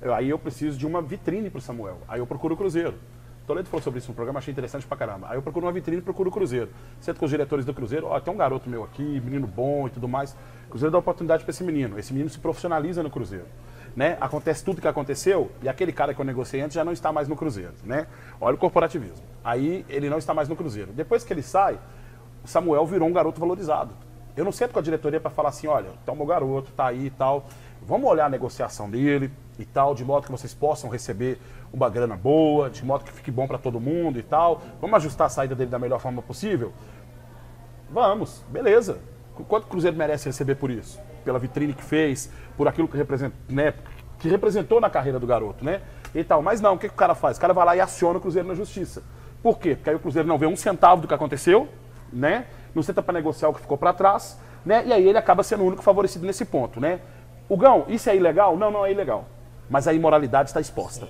Eu, 0.00 0.12
aí 0.12 0.30
eu 0.30 0.38
preciso 0.38 0.76
de 0.76 0.86
uma 0.86 1.00
vitrine 1.00 1.48
para 1.48 1.58
o 1.58 1.62
Samuel. 1.62 1.98
Aí 2.08 2.18
eu 2.18 2.26
procuro 2.26 2.54
o 2.54 2.56
Cruzeiro. 2.56 2.98
Toledo 3.46 3.68
falou 3.68 3.82
sobre 3.82 3.98
isso 3.98 4.08
no 4.08 4.14
programa, 4.14 4.38
achei 4.38 4.52
interessante 4.52 4.86
pra 4.86 4.96
caramba. 4.96 5.28
Aí 5.30 5.36
eu 5.36 5.42
procuro 5.42 5.66
uma 5.66 5.72
vitrine 5.72 5.98
e 5.98 6.02
procuro 6.02 6.30
o 6.30 6.32
Cruzeiro. 6.32 6.70
Sento 7.00 7.18
com 7.18 7.24
os 7.24 7.30
diretores 7.30 7.64
do 7.64 7.74
Cruzeiro, 7.74 8.06
ó, 8.06 8.20
tem 8.20 8.32
um 8.32 8.36
garoto 8.36 8.70
meu 8.70 8.84
aqui, 8.84 9.02
menino 9.02 9.46
bom 9.46 9.86
e 9.86 9.90
tudo 9.90 10.08
mais. 10.08 10.32
O 10.66 10.70
Cruzeiro 10.70 10.92
dá 10.92 10.98
oportunidade 10.98 11.42
para 11.42 11.50
esse 11.50 11.64
menino. 11.64 11.98
Esse 11.98 12.12
menino 12.12 12.30
se 12.30 12.38
profissionaliza 12.38 13.02
no 13.02 13.10
Cruzeiro. 13.10 13.46
Né? 13.94 14.16
Acontece 14.20 14.64
tudo 14.64 14.80
que 14.80 14.88
aconteceu 14.88 15.50
e 15.60 15.68
aquele 15.68 15.92
cara 15.92 16.14
que 16.14 16.20
eu 16.20 16.24
negociei 16.24 16.62
antes 16.62 16.74
já 16.74 16.84
não 16.84 16.92
está 16.92 17.12
mais 17.12 17.28
no 17.28 17.36
Cruzeiro, 17.36 17.74
né? 17.84 18.06
Olha 18.40 18.54
o 18.54 18.58
corporativismo. 18.58 19.22
Aí 19.44 19.84
ele 19.86 20.08
não 20.08 20.16
está 20.16 20.32
mais 20.32 20.48
no 20.48 20.56
Cruzeiro. 20.56 20.92
Depois 20.92 21.24
que 21.24 21.32
ele 21.32 21.42
sai, 21.42 21.78
o 22.42 22.48
Samuel 22.48 22.86
virou 22.86 23.06
um 23.06 23.12
garoto 23.12 23.38
valorizado. 23.38 23.94
Eu 24.34 24.46
não 24.46 24.52
sento 24.52 24.72
com 24.72 24.78
a 24.78 24.82
diretoria 24.82 25.20
para 25.20 25.30
falar 25.30 25.50
assim, 25.50 25.66
olha, 25.66 25.90
tá 26.06 26.12
o 26.12 26.16
meu 26.16 26.24
garoto, 26.24 26.72
tá 26.72 26.86
aí 26.86 27.06
e 27.06 27.10
tal. 27.10 27.46
Vamos 27.82 28.08
olhar 28.08 28.26
a 28.26 28.30
negociação 28.30 28.88
dele 28.88 29.30
e 29.58 29.64
tal, 29.66 29.94
de 29.94 30.04
modo 30.04 30.24
que 30.24 30.32
vocês 30.32 30.54
possam 30.54 30.88
receber 30.88 31.38
uma 31.72 31.88
grana 31.88 32.16
boa, 32.16 32.68
de 32.68 32.84
modo 32.84 33.04
que 33.04 33.12
fique 33.12 33.30
bom 33.30 33.46
para 33.46 33.58
todo 33.58 33.80
mundo 33.80 34.18
e 34.18 34.22
tal. 34.22 34.60
Vamos 34.80 34.96
ajustar 34.96 35.26
a 35.26 35.30
saída 35.30 35.54
dele 35.54 35.70
da 35.70 35.78
melhor 35.78 35.98
forma 35.98 36.20
possível? 36.20 36.72
Vamos, 37.90 38.44
beleza. 38.48 38.98
Quanto 39.48 39.64
o 39.64 39.66
Cruzeiro 39.66 39.96
merece 39.96 40.28
receber 40.28 40.56
por 40.56 40.70
isso? 40.70 41.00
Pela 41.24 41.38
vitrine 41.38 41.72
que 41.72 41.82
fez, 41.82 42.30
por 42.56 42.68
aquilo 42.68 42.86
que, 42.86 42.96
represent, 42.96 43.32
né, 43.48 43.72
que 44.18 44.28
representou 44.28 44.80
na 44.80 44.90
carreira 44.90 45.18
do 45.18 45.26
garoto, 45.26 45.64
né? 45.64 45.80
E 46.14 46.22
tal. 46.22 46.42
Mas 46.42 46.60
não, 46.60 46.74
o 46.74 46.78
que, 46.78 46.88
que 46.88 46.94
o 46.94 46.96
cara 46.96 47.14
faz? 47.14 47.38
O 47.38 47.40
cara 47.40 47.54
vai 47.54 47.64
lá 47.64 47.76
e 47.76 47.80
aciona 47.80 48.18
o 48.18 48.20
Cruzeiro 48.20 48.46
na 48.46 48.54
justiça. 48.54 49.02
Por 49.42 49.58
quê? 49.58 49.74
Porque 49.74 49.90
aí 49.90 49.96
o 49.96 49.98
Cruzeiro 49.98 50.28
não 50.28 50.38
vê 50.38 50.46
um 50.46 50.56
centavo 50.56 51.02
do 51.02 51.08
que 51.08 51.14
aconteceu, 51.14 51.68
né? 52.12 52.46
Não 52.74 52.82
senta 52.82 53.02
para 53.02 53.14
negociar 53.14 53.48
o 53.48 53.54
que 53.54 53.60
ficou 53.60 53.78
para 53.78 53.92
trás, 53.92 54.38
né? 54.64 54.84
E 54.86 54.92
aí 54.92 55.08
ele 55.08 55.18
acaba 55.18 55.42
sendo 55.42 55.62
o 55.62 55.66
único 55.66 55.82
favorecido 55.82 56.26
nesse 56.26 56.44
ponto, 56.44 56.80
né? 56.80 57.00
O 57.48 57.56
Gão, 57.56 57.84
isso 57.88 58.08
é 58.08 58.16
ilegal? 58.16 58.56
Não, 58.56 58.70
não 58.70 58.86
é 58.86 58.92
ilegal. 58.92 59.24
Mas 59.68 59.88
a 59.88 59.92
imoralidade 59.92 60.50
está 60.50 60.60
exposta. 60.60 61.08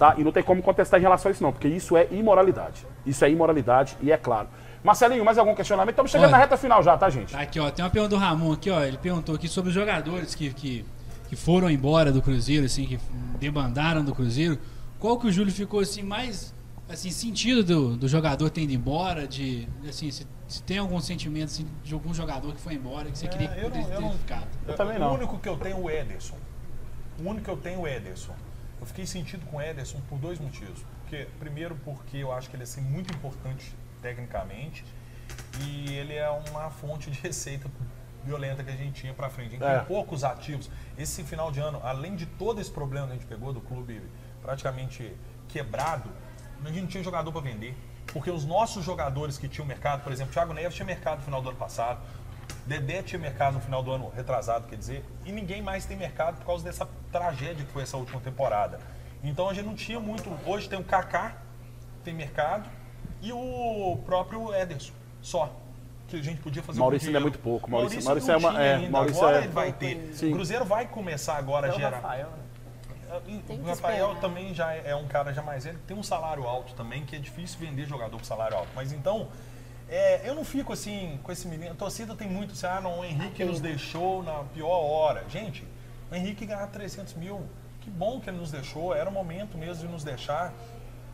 Tá? 0.00 0.14
E 0.16 0.24
não 0.24 0.32
tem 0.32 0.42
como 0.42 0.62
contestar 0.62 0.98
em 0.98 1.02
relação 1.02 1.28
a 1.28 1.32
isso, 1.32 1.42
não, 1.42 1.52
porque 1.52 1.68
isso 1.68 1.94
é 1.94 2.08
imoralidade. 2.10 2.86
Isso 3.04 3.22
é 3.22 3.30
imoralidade 3.30 3.98
e 4.00 4.10
é 4.10 4.16
claro. 4.16 4.48
Marcelinho, 4.82 5.22
mais 5.22 5.36
algum 5.36 5.54
questionamento? 5.54 5.90
Estamos 5.92 6.10
chegando 6.10 6.28
Olha. 6.28 6.38
na 6.38 6.42
reta 6.42 6.56
final 6.56 6.82
já, 6.82 6.96
tá, 6.96 7.10
gente? 7.10 7.32
Tá 7.34 7.40
aqui, 7.42 7.60
ó. 7.60 7.70
Tem 7.70 7.84
uma 7.84 7.90
pergunta 7.90 8.16
do 8.16 8.18
Ramon 8.18 8.50
aqui, 8.54 8.70
ó. 8.70 8.82
Ele 8.82 8.96
perguntou 8.96 9.34
aqui 9.34 9.46
sobre 9.46 9.68
os 9.68 9.74
jogadores 9.74 10.34
que, 10.34 10.54
que, 10.54 10.86
que 11.28 11.36
foram 11.36 11.68
embora 11.68 12.10
do 12.10 12.22
Cruzeiro, 12.22 12.64
assim, 12.64 12.86
que 12.86 12.98
debandaram 13.38 14.02
do 14.02 14.14
Cruzeiro. 14.14 14.58
Qual 14.98 15.18
que 15.18 15.26
o 15.26 15.30
Júlio 15.32 15.52
ficou 15.52 15.80
assim 15.80 16.02
mais 16.02 16.54
assim 16.88 17.10
sentido 17.10 17.62
do, 17.62 17.96
do 17.98 18.08
jogador 18.08 18.48
tendo 18.48 18.72
embora, 18.72 19.28
de 19.28 19.68
assim, 19.86 20.10
se, 20.10 20.26
se 20.48 20.62
tem 20.62 20.78
algum 20.78 20.98
sentimento 20.98 21.44
assim, 21.50 21.66
de 21.84 21.92
algum 21.92 22.14
jogador 22.14 22.54
que 22.54 22.60
foi 22.60 22.72
embora 22.72 23.10
que 23.10 23.18
você 23.18 23.28
queria 23.28 23.48
que 23.48 23.60
É, 23.60 23.64
eu 23.64 23.68
não- 23.68 23.70
pudesse 23.70 23.90
eu 23.90 23.96
ter 23.98 24.02
não- 24.02 24.12
ficado? 24.12 24.46
Eu 24.66 24.74
também 24.76 24.96
O 24.96 25.00
não. 25.00 25.14
único 25.14 25.38
que 25.38 25.48
eu 25.48 25.56
tenho 25.58 25.76
é 25.76 25.78
o 25.80 25.90
Ederson. 25.90 26.36
O 27.22 27.28
único 27.28 27.44
que 27.44 27.50
eu 27.50 27.56
tenho 27.58 27.80
é 27.80 27.82
o 27.82 27.86
Ederson. 27.86 28.32
Eu 28.80 28.86
fiquei 28.86 29.06
sentido 29.06 29.44
com 29.46 29.58
o 29.58 29.62
Ederson 29.62 30.00
por 30.08 30.18
dois 30.18 30.38
motivos. 30.38 30.82
Porque, 31.02 31.26
primeiro, 31.38 31.76
porque 31.84 32.16
eu 32.18 32.32
acho 32.32 32.48
que 32.48 32.56
ele 32.56 32.62
é 32.62 32.64
assim, 32.64 32.80
muito 32.80 33.12
importante 33.12 33.74
tecnicamente 34.00 34.84
e 35.60 35.92
ele 35.94 36.14
é 36.14 36.28
uma 36.30 36.70
fonte 36.70 37.10
de 37.10 37.20
receita 37.22 37.68
violenta 38.24 38.62
que 38.62 38.70
a 38.70 38.76
gente 38.76 39.00
tinha 39.00 39.12
pra 39.14 39.28
frente. 39.28 39.48
A 39.48 39.50
gente 39.52 39.64
É. 39.64 39.78
tem 39.78 39.86
poucos 39.86 40.24
ativos. 40.24 40.70
Esse 40.98 41.22
final 41.24 41.50
de 41.50 41.60
ano, 41.60 41.80
além 41.82 42.16
de 42.16 42.26
todo 42.26 42.60
esse 42.60 42.70
problema 42.70 43.06
que 43.06 43.12
a 43.12 43.16
gente 43.16 43.26
pegou 43.26 43.52
do 43.52 43.60
clube 43.60 44.02
praticamente 44.42 45.14
quebrado, 45.48 46.10
a 46.64 46.68
gente 46.68 46.80
não 46.80 46.86
tinha 46.88 47.02
jogador 47.02 47.32
para 47.32 47.40
vender. 47.40 47.76
Porque 48.12 48.30
os 48.30 48.44
nossos 48.44 48.84
jogadores 48.84 49.38
que 49.38 49.48
tinham 49.48 49.66
mercado, 49.66 50.02
por 50.02 50.12
exemplo, 50.12 50.32
Thiago 50.32 50.52
Neves 50.52 50.74
tinha 50.74 50.84
mercado 50.86 51.18
no 51.18 51.24
final 51.24 51.40
do 51.40 51.48
ano 51.50 51.58
passado, 51.58 52.00
Dedé 52.66 53.02
tinha 53.02 53.18
mercado 53.18 53.54
no 53.54 53.60
final 53.60 53.82
do 53.82 53.90
ano 53.90 54.10
retrasado, 54.14 54.66
quer 54.68 54.76
dizer, 54.76 55.04
e 55.24 55.32
ninguém 55.32 55.60
mais 55.62 55.84
tem 55.84 55.96
mercado 55.96 56.36
por 56.38 56.46
causa 56.46 56.64
dessa 56.64 56.88
tragédia 57.12 57.64
que 57.64 57.72
foi 57.72 57.82
essa 57.82 57.96
última 57.96 58.20
temporada. 58.20 58.78
Então 59.22 59.48
a 59.48 59.54
gente 59.54 59.66
não 59.66 59.74
tinha 59.74 60.00
muito. 60.00 60.30
Hoje 60.46 60.68
tem 60.68 60.78
o 60.78 60.84
Kaká, 60.84 61.36
tem 62.04 62.14
mercado, 62.14 62.68
e 63.20 63.32
o 63.32 63.98
próprio 64.06 64.54
Ederson, 64.54 64.92
só. 65.20 65.52
Que 66.08 66.16
a 66.16 66.22
gente 66.22 66.40
podia 66.40 66.60
fazer 66.62 66.80
Maurício 66.80 67.06
com 67.06 67.10
ainda 67.10 67.18
é 67.18 67.22
muito 67.22 67.38
pouco. 67.38 67.70
Maurício- 67.70 67.98
não 68.00 68.04
Maurício 68.06 68.32
é 68.32 68.36
uma- 68.36 68.50
tinha 68.50 68.62
é, 68.62 68.74
ainda. 68.74 68.90
Maurício 68.90 69.22
agora 69.22 69.36
é- 69.36 69.40
ele 69.44 69.52
vai 69.52 69.72
ter. 69.72 70.10
Sim. 70.12 70.30
O 70.30 70.32
Cruzeiro 70.34 70.64
vai 70.64 70.88
começar 70.88 71.36
agora 71.36 71.68
a 71.68 71.70
o 71.70 71.76
gerar. 71.76 71.96
Rafael, 71.98 72.26
né? 72.30 73.20
Tem 73.46 73.60
O 73.60 73.64
Rafael 73.64 74.14
também 74.16 74.54
já 74.54 74.72
é 74.72 74.90
é 74.90 74.96
um 74.96 75.06
cara 75.06 75.32
já 75.34 75.42
mais 75.42 75.64
velho, 75.64 75.78
tem 75.86 75.96
um 75.96 76.02
salário 76.02 76.44
alto 76.48 76.74
também, 76.74 77.04
que 77.04 77.14
é 77.14 77.18
difícil 77.18 77.58
vender 77.60 77.84
jogador 77.84 78.16
com 78.16 78.24
salário 78.24 78.56
alto. 78.56 78.68
Mas 78.74 78.92
então, 78.92 79.28
é, 79.90 80.20
eu 80.24 80.34
não 80.34 80.44
fico 80.44 80.72
assim 80.72 81.18
com 81.22 81.32
esse 81.32 81.48
menino. 81.48 81.72
A 81.72 81.74
torcida 81.74 82.14
tem 82.14 82.28
muito 82.28 82.52
assim, 82.52 82.66
ah, 82.66 82.80
não, 82.80 83.00
o 83.00 83.04
Henrique 83.04 83.44
nos 83.44 83.60
deixou 83.60 84.22
na 84.22 84.44
pior 84.54 84.80
hora. 84.80 85.24
Gente, 85.28 85.66
o 86.10 86.14
Henrique 86.14 86.46
ganhar 86.46 86.66
300 86.68 87.14
mil, 87.14 87.42
que 87.80 87.90
bom 87.90 88.20
que 88.20 88.30
ele 88.30 88.38
nos 88.38 88.50
deixou, 88.52 88.94
era 88.94 89.10
o 89.10 89.12
momento 89.12 89.58
mesmo 89.58 89.86
de 89.86 89.92
nos 89.92 90.04
deixar. 90.04 90.52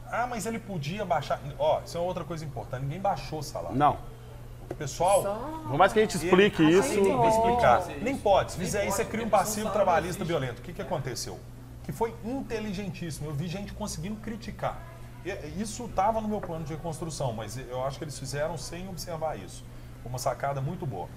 Ah, 0.09 0.27
mas 0.27 0.44
ele 0.47 0.59
podia 0.59 1.05
baixar. 1.05 1.40
Ó, 1.59 1.81
isso 1.85 1.97
é 1.97 2.01
outra 2.01 2.23
coisa 2.23 2.44
importante, 2.44 2.82
ninguém 2.82 3.01
baixou 3.01 3.39
o 3.39 3.43
salário. 3.43 3.77
Não. 3.77 3.97
Pessoal. 4.77 5.23
Por 5.69 5.78
mais 5.78 5.93
que 5.93 6.01
a 6.01 6.03
gente 6.03 6.16
explique 6.16 6.62
Ele- 6.62 6.78
isso. 6.78 6.89
Tem 6.89 7.20
que 7.20 7.28
explicar. 7.28 7.86
Nem 8.03 8.16
pode. 8.16 8.53
Se 8.53 8.59
fizer 8.59 8.85
isso, 8.86 8.97
você 8.97 9.05
cria 9.05 9.24
um 9.24 9.31
passivo 9.31 9.70
trabalhista 9.70 10.24
violento. 10.24 10.59
O 10.59 10.62
que, 10.62 10.73
que 10.73 10.82
aconteceu? 10.82 11.39
Que 11.85 11.93
foi 11.93 12.12
inteligentíssimo. 12.24 13.28
Eu 13.31 13.35
vi 13.35 13.47
gente 13.47 13.73
conseguindo 13.73 14.16
criticar. 14.16 14.77
E- 15.31 15.61
Isso 15.62 15.85
estava 15.86 16.20
no 16.20 16.28
meu 16.28 16.40
plano 16.40 16.65
de 16.65 16.73
reconstrução, 16.73 17.32
mas 17.32 17.57
eu 17.59 17.85
acho 17.85 17.98
que 17.98 18.05
eles 18.05 18.19
fizeram 18.19 18.57
sem 18.57 18.89
observar 18.89 19.36
isso. 19.39 19.65
Uma 20.05 20.19
sacada 20.19 20.61
muito 20.61 20.86
boa. 20.86 21.09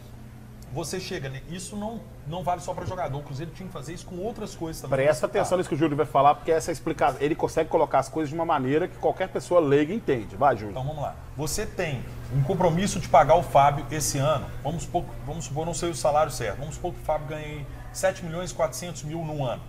Você 0.71 0.99
chega, 0.99 1.29
né? 1.29 1.41
isso 1.49 1.75
não, 1.75 1.99
não 2.27 2.43
vale 2.43 2.61
só 2.61 2.75
para 2.75 2.85
jogador. 2.85 3.17
O 3.17 3.23
Cruzeiro 3.23 3.51
tinha 3.51 3.65
que 3.65 3.73
fazer 3.73 3.91
isso 3.93 4.05
com 4.05 4.17
outras 4.17 4.53
coisas 4.55 4.79
também. 4.79 4.97
Presta 4.99 5.25
atenção 5.25 5.57
nisso 5.57 5.67
que 5.67 5.73
o 5.73 5.77
Júlio 5.77 5.97
vai 5.97 6.05
falar, 6.05 6.35
porque 6.35 6.51
essa 6.51 6.71
explicação. 6.71 7.19
Ele 7.19 7.33
consegue 7.33 7.69
colocar 7.69 7.97
as 7.99 8.07
coisas 8.07 8.29
de 8.29 8.35
uma 8.35 8.45
maneira 8.45 8.87
que 8.87 8.95
qualquer 8.97 9.29
pessoa 9.29 9.59
leiga 9.59 9.91
entende. 9.91 10.35
Vai, 10.35 10.55
Júlio. 10.55 10.71
Então 10.71 10.85
vamos 10.85 11.01
lá. 11.01 11.15
Você 11.35 11.65
tem 11.65 12.03
um 12.31 12.43
compromisso 12.43 12.99
de 12.99 13.07
pagar 13.09 13.33
o 13.35 13.41
Fábio 13.41 13.83
esse 13.89 14.19
ano. 14.19 14.45
Vamos 14.63 14.83
supor, 14.83 15.05
vamos 15.25 15.45
supor 15.45 15.65
não 15.65 15.73
sei 15.73 15.89
o 15.89 15.95
salário 15.95 16.31
certo. 16.31 16.59
Vamos 16.59 16.75
supor 16.75 16.93
que 16.93 16.99
o 17.01 17.03
Fábio 17.03 17.27
ganhe 17.27 17.65
7 17.91 18.23
milhões 18.23 18.51
e 18.51 18.53
400 18.53 19.03
mil 19.03 19.25
no 19.25 19.43
ano 19.43 19.63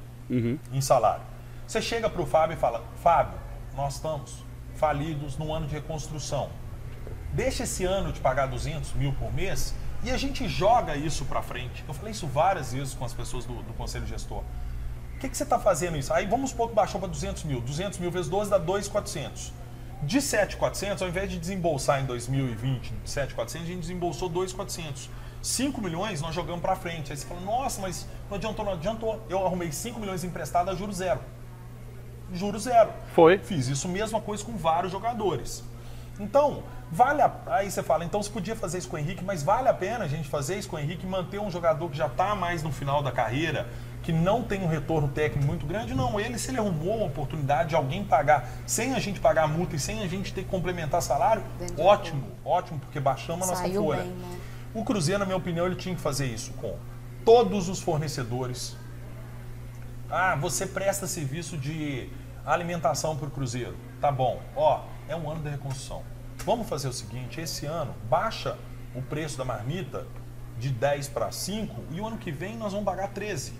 em 0.70 0.80
salário. 0.82 1.22
Você 1.66 1.80
chega 1.80 2.10
para 2.10 2.20
o 2.20 2.26
Fábio 2.26 2.54
e 2.54 2.58
fala: 2.58 2.84
Fábio, 3.02 3.38
nós 3.80 3.94
estamos 3.94 4.44
falidos 4.76 5.38
no 5.38 5.54
ano 5.54 5.66
de 5.66 5.74
reconstrução. 5.74 6.50
Deixa 7.32 7.62
esse 7.62 7.84
ano 7.84 8.12
de 8.12 8.20
pagar 8.20 8.46
200 8.46 8.92
mil 8.92 9.12
por 9.14 9.32
mês 9.32 9.74
e 10.04 10.10
a 10.10 10.18
gente 10.18 10.46
joga 10.48 10.96
isso 10.96 11.24
para 11.24 11.40
frente. 11.40 11.82
Eu 11.88 11.94
falei 11.94 12.12
isso 12.12 12.26
várias 12.26 12.72
vezes 12.72 12.92
com 12.92 13.04
as 13.04 13.14
pessoas 13.14 13.46
do, 13.46 13.54
do 13.62 13.72
conselho 13.72 14.06
gestor. 14.06 14.42
O 15.14 15.18
que, 15.18 15.28
que 15.28 15.36
você 15.36 15.44
está 15.44 15.58
fazendo 15.58 15.96
isso? 15.96 16.12
Aí 16.12 16.26
vamos 16.26 16.50
supor 16.50 16.68
que 16.68 16.74
baixou 16.74 17.00
para 17.00 17.08
200 17.08 17.44
mil. 17.44 17.60
200 17.60 17.98
mil 17.98 18.10
vezes 18.10 18.28
12 18.28 18.50
dá 18.50 18.58
2,400. 18.58 19.52
De 20.02 20.20
7,400, 20.20 21.02
ao 21.02 21.08
invés 21.08 21.30
de 21.30 21.38
desembolsar 21.38 22.02
em 22.02 22.06
2020 22.06 22.92
7,400, 23.04 23.66
a 23.66 23.72
gente 23.72 23.80
desembolsou 23.80 24.28
2,400. 24.28 25.08
5 25.42 25.80
milhões 25.80 26.20
nós 26.20 26.34
jogamos 26.34 26.60
para 26.60 26.76
frente. 26.76 27.12
Aí 27.12 27.16
você 27.16 27.26
fala, 27.26 27.40
nossa, 27.40 27.80
mas 27.80 28.06
não 28.28 28.36
adiantou, 28.36 28.64
não 28.64 28.72
adiantou. 28.72 29.24
Eu 29.28 29.46
arrumei 29.46 29.72
5 29.72 29.98
milhões 29.98 30.22
emprestado 30.22 30.70
a 30.70 30.74
juros 30.74 30.96
zero. 30.96 31.20
Juro 32.32 32.58
zero. 32.58 32.90
Foi. 33.14 33.38
Fiz 33.38 33.68
isso 33.68 33.88
mesma 33.88 34.20
coisa 34.20 34.44
com 34.44 34.56
vários 34.56 34.92
jogadores. 34.92 35.64
Então, 36.18 36.62
vale 36.92 37.22
a... 37.22 37.32
Aí 37.46 37.70
você 37.70 37.82
fala, 37.82 38.04
então 38.04 38.22
você 38.22 38.30
podia 38.30 38.54
fazer 38.54 38.78
isso 38.78 38.88
com 38.88 38.96
o 38.96 38.98
Henrique, 38.98 39.24
mas 39.24 39.42
vale 39.42 39.68
a 39.68 39.74
pena 39.74 40.04
a 40.04 40.08
gente 40.08 40.28
fazer 40.28 40.58
isso 40.58 40.68
com 40.68 40.76
o 40.76 40.78
Henrique 40.78 41.06
e 41.06 41.08
manter 41.08 41.40
um 41.40 41.50
jogador 41.50 41.88
que 41.88 41.96
já 41.96 42.06
está 42.06 42.34
mais 42.34 42.62
no 42.62 42.70
final 42.70 43.02
da 43.02 43.10
carreira, 43.10 43.68
que 44.02 44.12
não 44.12 44.42
tem 44.42 44.62
um 44.62 44.66
retorno 44.66 45.08
técnico 45.08 45.46
muito 45.46 45.66
grande? 45.66 45.94
Não, 45.94 46.20
ele, 46.20 46.38
se 46.38 46.50
ele 46.50 46.58
arrumou 46.58 46.98
uma 46.98 47.06
oportunidade 47.06 47.70
de 47.70 47.74
alguém 47.74 48.04
pagar, 48.04 48.48
sem 48.66 48.94
a 48.94 48.98
gente 48.98 49.18
pagar 49.18 49.44
a 49.44 49.48
multa 49.48 49.76
e 49.76 49.78
sem 49.78 50.02
a 50.02 50.06
gente 50.06 50.32
ter 50.32 50.42
que 50.42 50.48
complementar 50.48 51.00
salário, 51.00 51.42
ótimo, 51.78 52.24
ótimo, 52.44 52.78
porque 52.80 53.00
baixamos 53.00 53.46
a 53.46 53.50
nossa 53.52 53.62
Saiu 53.62 53.82
folha. 53.82 54.02
bem, 54.02 54.12
né? 54.12 54.38
O 54.74 54.84
Cruzeiro, 54.84 55.18
na 55.18 55.24
minha 55.24 55.36
opinião, 55.36 55.66
ele 55.66 55.76
tinha 55.76 55.94
que 55.94 56.00
fazer 56.00 56.26
isso 56.26 56.52
com 56.52 56.76
todos 57.24 57.68
os 57.68 57.80
fornecedores. 57.80 58.76
Ah, 60.10 60.36
você 60.36 60.66
presta 60.66 61.06
serviço 61.06 61.56
de 61.56 62.08
alimentação 62.44 63.16
para 63.16 63.26
o 63.28 63.30
Cruzeiro. 63.30 63.76
Tá 64.00 64.10
bom. 64.10 64.40
Ó, 64.56 64.82
é 65.08 65.14
um 65.16 65.30
ano 65.30 65.42
da 65.42 65.50
reconstrução. 65.50 66.02
Vamos 66.44 66.68
fazer 66.68 66.88
o 66.88 66.92
seguinte, 66.92 67.40
esse 67.40 67.66
ano 67.66 67.94
baixa 68.08 68.56
o 68.94 69.02
preço 69.02 69.36
da 69.38 69.44
marmita 69.44 70.06
de 70.58 70.70
10 70.70 71.08
para 71.08 71.30
5 71.30 71.82
e 71.90 72.00
o 72.00 72.06
ano 72.06 72.16
que 72.18 72.30
vem 72.32 72.56
nós 72.56 72.72
vamos 72.72 72.84
pagar 72.86 73.08
13. 73.08 73.52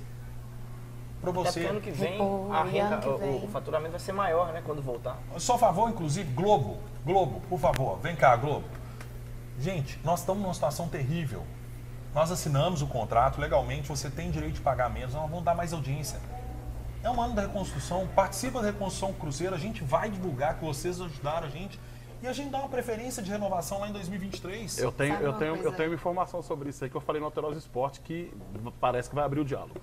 Para 1.20 1.30
Até 1.30 1.38
você. 1.40 1.60
porque 1.60 1.66
ano 1.70 1.80
que 1.82 1.90
vem, 1.90 2.16
Pô, 2.18 2.48
a 2.50 2.64
renda, 2.64 2.94
ano 2.94 3.02
que 3.02 3.08
o- 3.08 3.18
vem? 3.18 3.44
o, 3.44 3.48
faturamento 3.48 3.90
vai 3.90 4.00
ser 4.00 4.12
maior, 4.12 4.52
né? 4.54 4.62
Quando 4.64 4.80
voltar. 4.80 5.18
Só 5.36 5.58
favor, 5.58 5.90
inclusive, 5.90 6.32
Globo. 6.32 6.78
Globo, 7.04 7.40
por 7.48 7.58
favor, 7.60 7.98
vem 7.98 8.16
cá, 8.16 8.34
Globo. 8.36 8.64
Gente, 9.58 10.00
nós 10.02 10.20
estamos 10.20 10.42
numa 10.42 10.54
situação 10.54 10.88
terrível. 10.88 11.44
Nós 12.14 12.30
assinamos 12.30 12.80
o 12.80 12.86
contrato 12.86 13.38
legalmente, 13.38 13.88
você 13.88 14.08
tem 14.10 14.30
direito 14.30 14.54
de 14.54 14.60
pagar 14.62 14.88
menos, 14.90 15.12
nós 15.14 15.28
vamos 15.28 15.44
dar 15.44 15.54
mais 15.54 15.72
audiência. 15.74 16.18
É 17.02 17.08
um 17.10 17.20
ano 17.20 17.34
da 17.34 17.42
reconstrução, 17.42 18.06
participa 18.14 18.60
da 18.60 18.66
reconstrução 18.66 19.12
Cruzeiro, 19.14 19.54
a 19.54 19.58
gente 19.58 19.82
vai 19.82 20.10
divulgar 20.10 20.58
que 20.58 20.64
vocês 20.64 21.00
ajudaram 21.00 21.46
a 21.46 21.50
gente 21.50 21.80
e 22.22 22.26
a 22.26 22.32
gente 22.32 22.50
dá 22.50 22.58
uma 22.58 22.68
preferência 22.68 23.22
de 23.22 23.30
renovação 23.30 23.80
lá 23.80 23.88
em 23.88 23.92
2023. 23.92 24.78
Eu 24.78 24.92
tenho, 24.92 25.12
Sabe 25.14 25.24
eu, 25.24 25.30
uma 25.30 25.38
tenho, 25.38 25.54
eu 25.56 25.62
coisa? 25.62 25.76
tenho 25.76 25.88
uma 25.90 25.94
informação 25.94 26.42
sobre 26.42 26.68
isso 26.68 26.84
aí 26.84 26.90
que 26.90 26.96
eu 26.96 27.00
falei 27.00 27.18
no 27.20 27.26
Alterosa 27.26 27.58
Esporte 27.58 28.00
que 28.00 28.30
parece 28.78 29.08
que 29.08 29.14
vai 29.14 29.24
abrir 29.24 29.40
o 29.40 29.44
diálogo. 29.44 29.80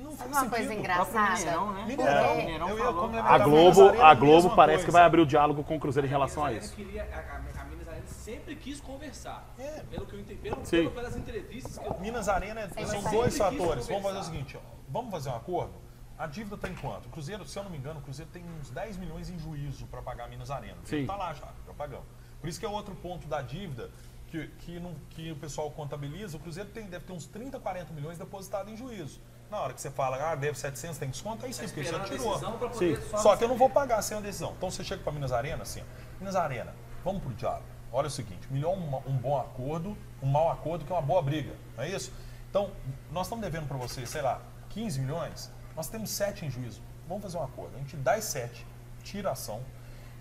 Não 0.00 0.12
faz 0.12 0.30
uma 0.30 0.48
coisa 0.48 0.64
sentido. 0.68 0.78
engraçada? 0.80 1.34
Mineirão, 1.36 1.72
né? 1.74 1.84
Mineirão, 1.86 2.14
É. 2.24 2.36
Mineirão 2.36 2.68
eu 2.70 2.78
ia 2.78 2.84
falou. 2.84 3.02
complementar 3.02 3.32
A 3.34 3.44
Globo, 3.44 4.02
a 4.02 4.14
Globo 4.14 4.56
parece 4.56 4.78
que 4.78 4.84
coisa. 4.84 4.98
vai 4.98 5.02
abrir 5.06 5.20
o 5.20 5.26
diálogo 5.26 5.62
com 5.64 5.76
o 5.76 5.80
Cruzeiro 5.80 6.06
em 6.06 6.10
relação 6.10 6.42
a 6.44 6.52
isso. 6.54 6.74
Queria, 6.74 7.02
a, 7.02 7.36
a, 7.36 7.38
Minas 7.40 7.86
Arena 7.88 8.02
sempre 8.06 8.56
quis 8.56 8.80
conversar. 8.80 9.44
É. 9.58 9.82
Pelo 9.90 10.06
que 10.06 10.14
eu 10.14 10.20
entendi, 10.20 10.40
pelo, 10.40 10.90
pelas 10.92 11.16
entrevistas 11.16 11.76
que 11.76 11.86
eu 11.86 11.98
Minas 12.00 12.28
Arena 12.30 12.62
é- 12.76 12.86
são 12.86 13.02
dois 13.10 13.36
fatores. 13.36 13.86
Vamos 13.88 14.02
fazer 14.04 14.18
o 14.18 14.22
seguinte, 14.22 14.56
ó. 14.56 14.60
vamos 14.88 15.10
fazer 15.10 15.28
um 15.28 15.36
acordo. 15.36 15.72
A 16.18 16.26
dívida 16.26 16.54
está 16.56 16.68
em 16.68 16.74
quanto? 16.74 17.06
O 17.06 17.10
Cruzeiro, 17.10 17.44
se 17.46 17.58
eu 17.58 17.64
não 17.64 17.70
me 17.70 17.76
engano, 17.78 18.00
o 18.00 18.02
Cruzeiro 18.02 18.30
tem 18.30 18.42
uns 18.60 18.70
10 18.70 18.96
milhões 18.96 19.28
em 19.28 19.38
juízo 19.38 19.86
para 19.86 20.00
pagar 20.00 20.24
a 20.24 20.28
Minas 20.28 20.50
Arena. 20.50 20.78
Sim. 20.84 21.02
Está 21.02 21.16
lá 21.16 21.34
já, 21.34 21.46
já 21.66 21.74
pagamos. 21.74 22.06
Por 22.40 22.48
isso 22.48 22.58
que 22.58 22.64
é 22.64 22.68
outro 22.68 22.94
ponto 22.94 23.26
da 23.28 23.42
dívida 23.42 23.90
que, 24.28 24.46
que, 24.60 24.80
não- 24.80 24.94
que 25.10 25.30
o 25.32 25.36
pessoal 25.36 25.70
contabiliza. 25.70 26.36
O 26.36 26.40
Cruzeiro 26.40 26.70
tem, 26.70 26.86
deve 26.86 27.04
ter 27.04 27.12
uns 27.12 27.26
30, 27.26 27.60
40 27.60 27.92
milhões 27.92 28.16
depositados 28.18 28.72
em 28.72 28.76
juízo. 28.76 29.20
Na 29.50 29.60
hora 29.60 29.74
que 29.74 29.80
você 29.80 29.90
fala, 29.90 30.32
ah, 30.32 30.34
deve 30.34 30.58
700, 30.58 30.98
tem 30.98 31.08
desconto, 31.08 31.44
aí 31.46 31.52
sim, 31.52 31.64
porque 31.66 31.84
já 31.84 31.90
esperando 31.98 32.04
a 32.06 32.08
tirou. 32.18 32.34
só 32.34 33.18
Só 33.18 33.36
que 33.36 33.44
eu 33.44 33.48
não 33.48 33.56
vou 33.56 33.70
pagar 33.70 34.02
sem 34.02 34.16
a 34.16 34.20
decisão. 34.20 34.52
Então 34.56 34.70
você 34.70 34.82
chega 34.82 35.02
para 35.02 35.12
Minas 35.12 35.32
Arena 35.32 35.62
assim, 35.62 35.80
ó. 35.82 35.84
Minas 36.18 36.34
Arena, 36.34 36.74
vamos 37.04 37.22
pro 37.22 37.32
diálogo. 37.34 37.64
Olha 37.92 38.08
o 38.08 38.10
seguinte, 38.10 38.48
melhor 38.50 38.76
um, 38.76 38.96
um 39.08 39.16
bom 39.16 39.40
acordo, 39.40 39.96
um 40.20 40.26
mau 40.26 40.50
acordo 40.50 40.84
que 40.84 40.92
uma 40.92 41.00
boa 41.00 41.22
briga, 41.22 41.54
não 41.76 41.84
é 41.84 41.88
isso? 41.90 42.12
Então, 42.50 42.72
nós 43.12 43.26
estamos 43.26 43.44
devendo 43.44 43.68
para 43.68 43.76
vocês, 43.76 44.08
sei 44.10 44.20
lá, 44.22 44.40
15 44.70 44.98
milhões, 45.00 45.50
nós 45.76 45.88
temos 45.88 46.10
7 46.10 46.46
em 46.46 46.50
juízo. 46.50 46.80
Vamos 47.06 47.22
fazer 47.22 47.36
um 47.36 47.44
acordo. 47.44 47.76
A 47.76 47.78
gente 47.78 47.96
dá 47.96 48.14
as 48.14 48.24
7, 48.24 48.66
tira 49.04 49.28
a 49.28 49.32
ação. 49.32 49.60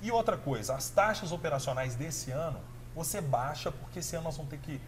E 0.02 0.12
outra 0.12 0.38
coisa, 0.38 0.76
as 0.76 0.90
taxas 0.90 1.32
operacionais 1.32 1.96
desse 1.96 2.30
ano, 2.30 2.60
você 2.94 3.22
baixa, 3.22 3.72
porque 3.72 4.00
esse 4.00 4.16
ano 4.16 4.26
nós 4.26 4.38
vamos 4.38 4.52
ter 4.52 4.60
que 4.60 4.80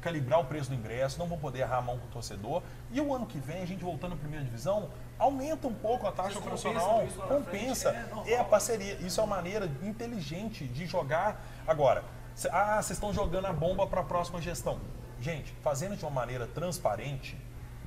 calibrar 0.00 0.40
o 0.40 0.44
preço 0.44 0.68
do 0.68 0.74
ingresso, 0.74 1.18
não 1.18 1.26
vão 1.26 1.38
poder 1.38 1.60
errar 1.60 1.78
a 1.78 1.82
mão 1.82 1.98
com 1.98 2.06
o 2.06 2.10
torcedor. 2.10 2.62
E 2.90 3.00
o 3.00 3.14
ano 3.14 3.24
que 3.24 3.38
vem, 3.38 3.62
a 3.62 3.66
gente 3.66 3.82
voltando 3.82 4.12
à 4.12 4.16
primeira 4.16 4.44
divisão, 4.44 4.90
aumenta 5.18 5.66
um 5.66 5.74
pouco 5.74 6.06
a 6.06 6.12
taxa 6.12 6.38
operacional, 6.38 7.06
compensa. 7.28 7.92
frente, 7.92 8.30
é. 8.30 8.34
É 8.34 8.38
a 8.38 8.44
parceria. 8.44 8.94
Isso 8.94 9.20
é 9.20 9.24
uma 9.24 9.36
maneira 9.36 9.66
inteligente 9.82 10.66
de 10.66 10.86
jogar. 10.86 11.42
Agora, 11.66 12.04
ah, 12.50 12.82
vocês 12.82 12.98
estão 12.98 13.14
jogando 13.14 13.46
a 13.46 13.52
bomba 13.52 13.86
para 13.86 14.02
a 14.02 14.04
próxima 14.04 14.42
gestão. 14.42 14.78
Gente, 15.20 15.54
fazendo 15.62 15.96
de 15.96 16.04
uma 16.04 16.10
maneira 16.10 16.46
transparente, 16.46 17.38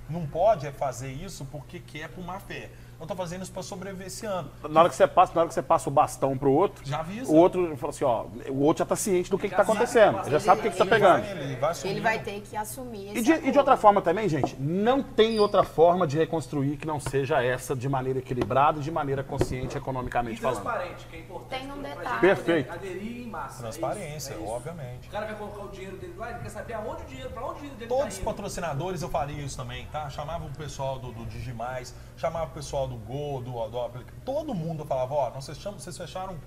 não 0.10 0.26
pode 0.26 0.66
é 0.68 0.72
fazer 0.72 1.12
isso 1.12 1.46
porque 1.52 1.80
quer 1.80 2.10
com 2.10 2.22
má 2.22 2.40
fé. 2.40 2.70
Eu 3.00 3.04
estou 3.04 3.16
fazendo 3.16 3.44
isso 3.44 3.52
para 3.52 3.62
sobreviver 3.62 4.08
esse 4.08 4.26
ano. 4.26 4.50
Na 4.68 4.80
hora 4.80 4.90
que 4.90 4.96
você 4.96 5.06
passa, 5.06 5.32
na 5.36 5.42
hora 5.42 5.48
que 5.48 5.54
você 5.54 5.62
passa 5.62 5.88
o 5.88 5.92
bastão 5.92 6.36
pro 6.36 6.52
outro, 6.52 6.84
Já 6.84 7.02
avisa. 7.02 7.32
o 7.32 7.36
outro 7.36 7.78
fala 7.78 7.92
assim, 7.92 8.04
ó, 8.04 8.26
o 8.50 8.62
outro 8.64 8.80
já 8.80 8.88
tá 8.88 8.96
ciente 8.96 9.30
do 9.30 9.38
que, 9.38 9.48
que 9.48 9.56
tá 9.56 9.62
acontecendo. 9.62 10.28
Já 10.28 10.40
sabe 10.40 10.62
o 10.62 10.64
que, 10.64 10.72
que 10.72 10.78
tá 10.78 10.84
Ele 10.84 10.90
pegando. 10.90 11.22
vai- 11.22 11.32
ele 11.32 11.56
vai 11.58 11.74
Ele 11.84 12.02
vai 12.02 12.20
ter 12.24 12.42
que 12.42 12.58
assumir 12.58 13.10
esse 13.10 13.20
E 13.20 13.22
de, 13.22 13.32
e 13.50 13.52
de 13.52 13.58
outra 13.60 13.78
forma 13.78 14.02
também, 14.02 14.28
gente, 14.28 14.56
não 14.60 15.04
tem 15.04 15.40
outra 15.40 15.64
forma 15.64 16.08
de 16.08 16.18
reconstruir 16.18 16.78
que 16.78 16.88
não 16.88 17.00
seja 17.00 17.40
essa 17.44 17.76
de 17.76 17.88
maneira 17.88 18.18
equilibrada 18.18 18.80
e 18.80 18.82
de 18.82 18.90
maneira 18.90 19.24
consciente 19.24 19.76
E 19.76 19.78
economicamente 19.78 20.42
falando. 20.42 20.64
transparente, 20.64 21.06
que 21.06 21.18
é 21.18 21.20
importante. 21.20 21.62
Tem 21.62 21.72
um 21.72 21.80
detalhe. 21.84 22.20
Perfeito. 22.20 22.74
Aderir 22.74 23.17
massa. 23.38 23.60
Transparência, 23.60 24.06
é 24.06 24.18
isso, 24.18 24.34
é 24.34 24.36
isso. 24.36 24.46
obviamente. 24.52 25.08
O 25.08 25.12
cara 25.12 25.26
vai 25.26 25.36
colocar 25.36 25.62
o 25.64 25.70
dinheiro 25.70 25.98
dele 25.98 26.14
lá, 26.18 26.32
ele 26.32 26.40
quer 26.40 26.50
saber 26.50 26.74
aonde 26.74 27.04
o 27.04 27.06
dinheiro, 27.06 27.30
pra 27.30 27.42
onde 27.44 27.52
o 27.52 27.56
dinheiro 27.56 27.78
dele 27.78 27.90
Todos 27.90 28.14
tá 28.16 28.20
os 28.20 28.20
patrocinadores 28.20 29.02
eu 29.02 29.10
faria 29.10 29.42
isso 29.42 29.58
também, 29.58 29.86
tá? 29.88 30.10
Chamava 30.10 30.46
o 30.46 30.52
pessoal 30.52 31.00
do, 31.00 31.12
do 31.12 31.26
Digimais, 31.26 31.94
chamava 32.16 32.46
o 32.46 32.54
pessoal 32.54 32.88
do 32.88 32.96
Gol, 32.98 33.42
do, 33.42 33.52
do 33.68 34.06
Todo 34.26 34.54
mundo 34.54 34.84
eu 34.84 34.86
falava, 34.88 35.14
ó, 35.14 35.30
nós 35.30 35.46
fechamos, 35.46 35.84
vocês 35.84 35.98
fecharam 35.98 36.38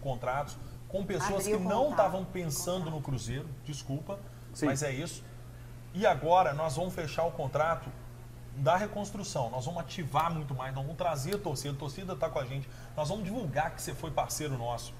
contratos 0.00 0.56
com 0.88 1.04
pessoas 1.04 1.40
Abriu 1.40 1.58
que 1.58 1.64
não 1.64 1.84
contato. 1.84 1.90
estavam 1.90 2.24
pensando 2.24 2.90
no 2.90 3.00
Cruzeiro, 3.00 3.48
desculpa, 3.64 4.18
Sim. 4.52 4.66
mas 4.66 4.82
é 4.82 4.92
isso. 4.92 5.24
E 5.92 6.06
agora 6.06 6.52
nós 6.54 6.76
vamos 6.76 6.94
fechar 6.94 7.24
o 7.24 7.32
contrato 7.32 7.90
da 8.56 8.76
reconstrução. 8.76 9.50
Nós 9.50 9.64
vamos 9.64 9.80
ativar 9.80 10.32
muito 10.32 10.54
mais, 10.54 10.74
nós 10.74 10.84
vamos 10.84 10.98
trazer 10.98 11.34
a 11.34 11.38
torcida, 11.38 11.74
a 11.74 11.78
torcida 11.78 12.12
está 12.12 12.28
com 12.28 12.38
a 12.38 12.44
gente. 12.44 12.68
Nós 12.96 13.08
vamos 13.08 13.24
divulgar 13.24 13.74
que 13.74 13.82
você 13.82 13.94
foi 13.94 14.10
parceiro 14.10 14.56
nosso. 14.56 14.94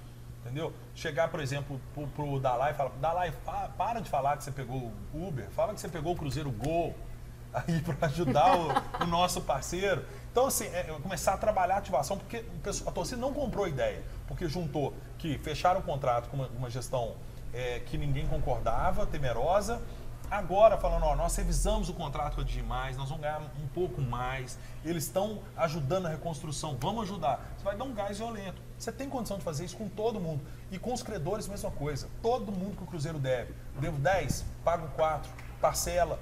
Entendeu? 0.44 0.74
Chegar, 0.94 1.28
por 1.28 1.40
exemplo, 1.40 1.80
pro, 1.94 2.06
pro 2.08 2.38
Dalai 2.38 2.72
e 2.72 2.74
falar, 2.74 2.90
Dalai, 3.00 3.32
pa- 3.46 3.70
para 3.78 4.00
de 4.00 4.10
falar 4.10 4.36
que 4.36 4.44
você 4.44 4.52
pegou 4.52 4.92
o 5.14 5.26
Uber, 5.26 5.48
fala 5.50 5.72
que 5.72 5.80
você 5.80 5.88
pegou 5.88 6.12
o 6.12 6.16
Cruzeiro 6.16 6.50
Gol 6.50 6.94
aí 7.54 7.80
para 7.80 8.08
ajudar 8.08 8.54
o, 8.54 8.68
o 9.04 9.06
nosso 9.06 9.40
parceiro. 9.40 10.04
Então, 10.30 10.46
assim, 10.46 10.66
é, 10.66 10.82
começar 11.02 11.32
a 11.32 11.38
trabalhar 11.38 11.76
a 11.76 11.78
ativação, 11.78 12.18
porque 12.18 12.44
a 12.86 12.90
torcida 12.90 13.16
não 13.20 13.32
comprou 13.32 13.64
a 13.64 13.68
ideia, 13.70 14.02
porque 14.26 14.46
juntou 14.46 14.92
que 15.16 15.38
fecharam 15.38 15.80
o 15.80 15.82
contrato 15.82 16.28
com 16.28 16.36
uma, 16.36 16.48
uma 16.48 16.68
gestão 16.68 17.14
é, 17.54 17.78
que 17.86 17.96
ninguém 17.96 18.26
concordava, 18.26 19.06
temerosa, 19.06 19.80
Agora 20.30 20.76
falando, 20.78 21.04
ó, 21.04 21.14
nós 21.14 21.36
revisamos 21.36 21.88
o 21.88 21.92
contrato 21.94 22.34
com 22.34 22.40
a 22.40 22.44
Digimais, 22.44 22.96
nós 22.96 23.08
vamos 23.08 23.22
ganhar 23.22 23.40
um 23.62 23.66
pouco 23.68 24.00
mais, 24.00 24.58
eles 24.84 25.04
estão 25.04 25.40
ajudando 25.56 26.06
a 26.06 26.08
reconstrução, 26.08 26.76
vamos 26.80 27.04
ajudar. 27.04 27.52
Você 27.56 27.64
vai 27.64 27.76
dar 27.76 27.84
um 27.84 27.92
gás 27.94 28.18
violento. 28.18 28.60
Você 28.78 28.90
tem 28.90 29.08
condição 29.08 29.38
de 29.38 29.44
fazer 29.44 29.64
isso 29.64 29.76
com 29.76 29.88
todo 29.88 30.18
mundo. 30.20 30.42
E 30.72 30.78
com 30.78 30.92
os 30.92 31.02
credores, 31.02 31.46
mesma 31.46 31.70
coisa. 31.70 32.08
Todo 32.22 32.50
mundo 32.50 32.76
que 32.76 32.82
o 32.82 32.86
Cruzeiro 32.86 33.18
deve. 33.18 33.54
Devo 33.78 33.98
10, 33.98 34.44
pago 34.64 34.88
4, 34.96 35.30
parcela. 35.60 36.18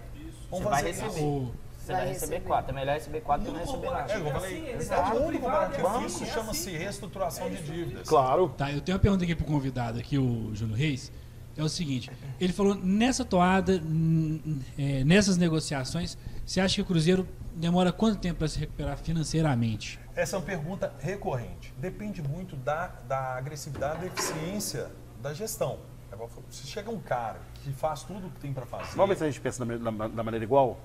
Vamos 0.50 0.64
Você 0.64 0.70
vai 0.70 0.82
fazer 0.82 0.88
receber. 1.02 1.08
isso. 1.18 1.24
O- 1.26 1.54
Você 1.78 1.92
vai 1.92 2.06
receber 2.08 2.40
quatro. 2.40 2.70
É 2.70 2.74
melhor 2.74 2.94
receber 2.94 3.20
quatro 3.22 3.46
que 3.46 3.50
não 3.52 3.58
receber 3.58 3.90
nada. 3.90 4.12
É, 4.12 4.16
eu 4.16 4.26
É 4.28 4.32
falei, 4.32 4.74
assim, 4.76 4.92
é 4.92 4.94
acham 4.94 5.14
mundo 5.20 5.26
privado, 5.28 5.74
comprado. 5.74 5.94
é 6.02 6.04
assim, 6.04 6.06
Isso 6.06 6.22
é 6.22 6.26
chama-se 6.26 6.68
assim. 6.68 6.78
reestruturação 6.78 7.50
de 7.50 7.62
dívidas. 7.62 8.08
Claro. 8.08 8.48
Tá, 8.50 8.70
eu 8.70 8.80
tenho 8.80 8.96
uma 8.96 9.02
pergunta 9.02 9.24
aqui 9.24 9.34
pro 9.34 9.44
convidado, 9.46 9.98
aqui, 9.98 10.16
o 10.18 10.54
Júlio 10.54 10.76
Reis. 10.76 11.10
É 11.56 11.62
o 11.62 11.68
seguinte, 11.68 12.10
ele 12.40 12.52
falou, 12.52 12.74
nessa 12.74 13.24
toada, 13.24 13.80
é, 14.78 15.04
nessas 15.04 15.36
negociações, 15.36 16.16
você 16.46 16.60
acha 16.60 16.76
que 16.76 16.82
o 16.82 16.84
Cruzeiro 16.84 17.28
demora 17.54 17.92
quanto 17.92 18.18
tempo 18.18 18.38
para 18.38 18.48
se 18.48 18.58
recuperar 18.58 18.96
financeiramente? 18.96 20.00
Essa 20.14 20.36
é 20.36 20.38
uma 20.38 20.44
pergunta 20.46 20.92
recorrente. 20.98 21.72
Depende 21.78 22.22
muito 22.22 22.56
da, 22.56 22.86
da 23.06 23.34
agressividade, 23.36 24.00
da 24.00 24.06
eficiência 24.06 24.90
da 25.22 25.32
gestão. 25.34 25.78
Agora, 26.10 26.30
Se 26.50 26.66
chega 26.66 26.90
um 26.90 26.98
cara 27.00 27.38
que 27.62 27.72
faz 27.72 28.02
tudo 28.02 28.26
o 28.26 28.30
que 28.30 28.40
tem 28.40 28.52
para 28.52 28.66
fazer. 28.66 28.94
Vamos 28.96 29.10
ver 29.10 29.16
se 29.16 29.24
a 29.24 29.26
gente 29.26 29.40
pensa 29.40 29.64
da, 29.64 29.90
ma- 29.90 30.08
da 30.08 30.22
maneira 30.22 30.44
igual? 30.44 30.78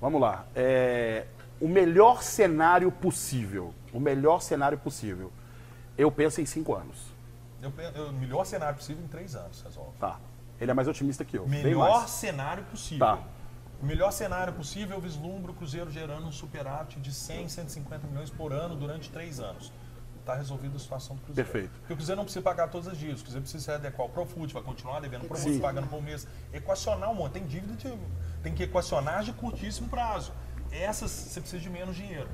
Vamos 0.00 0.20
lá. 0.20 0.46
É, 0.54 1.26
o 1.60 1.66
melhor 1.68 2.22
cenário 2.22 2.90
possível. 2.92 3.74
O 3.92 3.98
melhor 3.98 4.40
cenário 4.40 4.78
possível. 4.78 5.32
Eu 5.98 6.10
penso 6.12 6.40
em 6.40 6.46
cinco 6.46 6.74
anos. 6.74 7.09
Eu, 7.62 7.72
eu- 7.94 8.08
o 8.08 8.12
melhor 8.12 8.44
cenário 8.44 8.76
possível 8.76 9.02
em 9.04 9.08
três 9.08 9.34
anos, 9.34 9.60
resolve. 9.62 9.98
Tá. 9.98 10.18
Ele 10.60 10.70
é 10.70 10.74
mais 10.74 10.88
otimista 10.88 11.24
que 11.24 11.38
eu. 11.38 11.46
Melhor 11.48 12.06
cenário 12.08 12.64
possível. 12.64 13.06
Tá. 13.06 13.18
O 13.82 13.86
melhor 13.86 14.10
cenário 14.12 14.52
possível, 14.52 14.96
eu 14.96 15.00
vislumbro 15.00 15.52
o 15.52 15.54
Cruzeiro 15.54 15.90
gerando 15.90 16.26
um 16.26 16.32
superávit 16.32 17.00
de 17.00 17.12
100, 17.12 17.48
150 17.48 18.06
milhões 18.06 18.28
por 18.28 18.52
ano 18.52 18.76
durante 18.76 19.10
três 19.10 19.40
anos. 19.40 19.72
Está 20.18 20.34
resolvida 20.34 20.76
a 20.76 20.78
situação 20.78 21.16
do 21.16 21.22
Cruzeiro. 21.22 21.50
Perfeito. 21.50 21.72
Porque 21.80 21.94
o 21.94 21.96
Cruzeiro 21.96 22.18
não 22.18 22.24
precisa 22.24 22.42
pagar 22.42 22.68
todas 22.68 22.88
as 22.88 22.98
dívidas. 22.98 23.20
O 23.20 23.24
Cruzeiro 23.24 23.42
precisa 23.42 23.64
se 23.64 23.70
adequar 23.72 24.02
ao 24.02 24.10
Profut, 24.10 24.52
vai 24.52 24.62
continuar 24.62 25.00
devendo 25.00 25.26
Profut, 25.26 25.58
pagando 25.60 25.86
por 25.88 26.02
mês. 26.02 26.26
Equacionar 26.52 27.10
um 27.10 27.14
monte. 27.14 27.32
Tem 27.32 27.46
dívida 27.46 27.74
de. 27.74 27.98
Tem 28.42 28.54
que 28.54 28.64
equacionar 28.64 29.22
de 29.24 29.32
curtíssimo 29.32 29.88
prazo. 29.88 30.32
Essas 30.70 31.10
você 31.10 31.40
precisa 31.40 31.62
de 31.62 31.70
menos 31.70 31.96
dinheiro. 31.96 32.28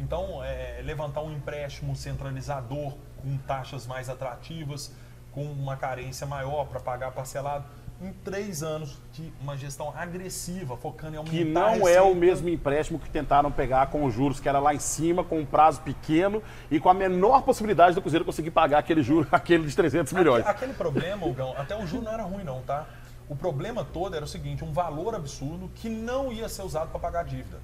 Então, 0.00 0.42
é, 0.42 0.80
levantar 0.82 1.20
um 1.20 1.30
empréstimo 1.30 1.94
centralizador 1.94 2.94
com 3.22 3.36
taxas 3.46 3.86
mais 3.86 4.08
atrativas, 4.08 4.92
com 5.30 5.44
uma 5.44 5.76
carência 5.76 6.26
maior 6.26 6.66
para 6.66 6.80
pagar 6.80 7.10
parcelado, 7.12 7.64
em 8.02 8.12
três 8.24 8.62
anos 8.62 8.96
de 9.12 9.30
uma 9.42 9.58
gestão 9.58 9.92
agressiva, 9.94 10.74
focando 10.74 11.14
em 11.16 11.18
aumentar 11.18 11.36
Que 11.36 11.44
não 11.44 11.86
é 11.86 12.00
o 12.00 12.14
mesmo 12.14 12.48
empréstimo 12.48 12.98
que 12.98 13.10
tentaram 13.10 13.52
pegar 13.52 13.88
com 13.88 14.04
os 14.06 14.14
juros, 14.14 14.40
que 14.40 14.48
era 14.48 14.58
lá 14.58 14.74
em 14.74 14.78
cima, 14.78 15.22
com 15.22 15.38
um 15.38 15.44
prazo 15.44 15.82
pequeno 15.82 16.42
e 16.70 16.80
com 16.80 16.88
a 16.88 16.94
menor 16.94 17.42
possibilidade 17.42 17.94
do 17.94 18.00
Cruzeiro 18.00 18.24
conseguir 18.24 18.52
pagar 18.52 18.78
aquele 18.78 19.02
juro, 19.02 19.28
aquele 19.30 19.66
de 19.66 19.76
300 19.76 20.14
milhões. 20.14 20.40
Aque- 20.46 20.60
Aquele 20.60 20.72
problema, 20.72 21.26
Hugão, 21.26 21.54
até 21.58 21.76
o 21.76 21.86
juro 21.86 22.04
não 22.04 22.12
era 22.12 22.22
ruim 22.22 22.42
não, 22.42 22.62
tá? 22.62 22.86
O 23.28 23.36
problema 23.36 23.84
todo 23.84 24.16
era 24.16 24.24
o 24.24 24.28
seguinte, 24.28 24.64
um 24.64 24.72
valor 24.72 25.14
absurdo 25.14 25.70
que 25.74 25.88
não 25.90 26.32
ia 26.32 26.48
ser 26.48 26.62
usado 26.62 26.88
para 26.90 26.98
pagar 26.98 27.20
a 27.20 27.24
dívida. 27.24 27.58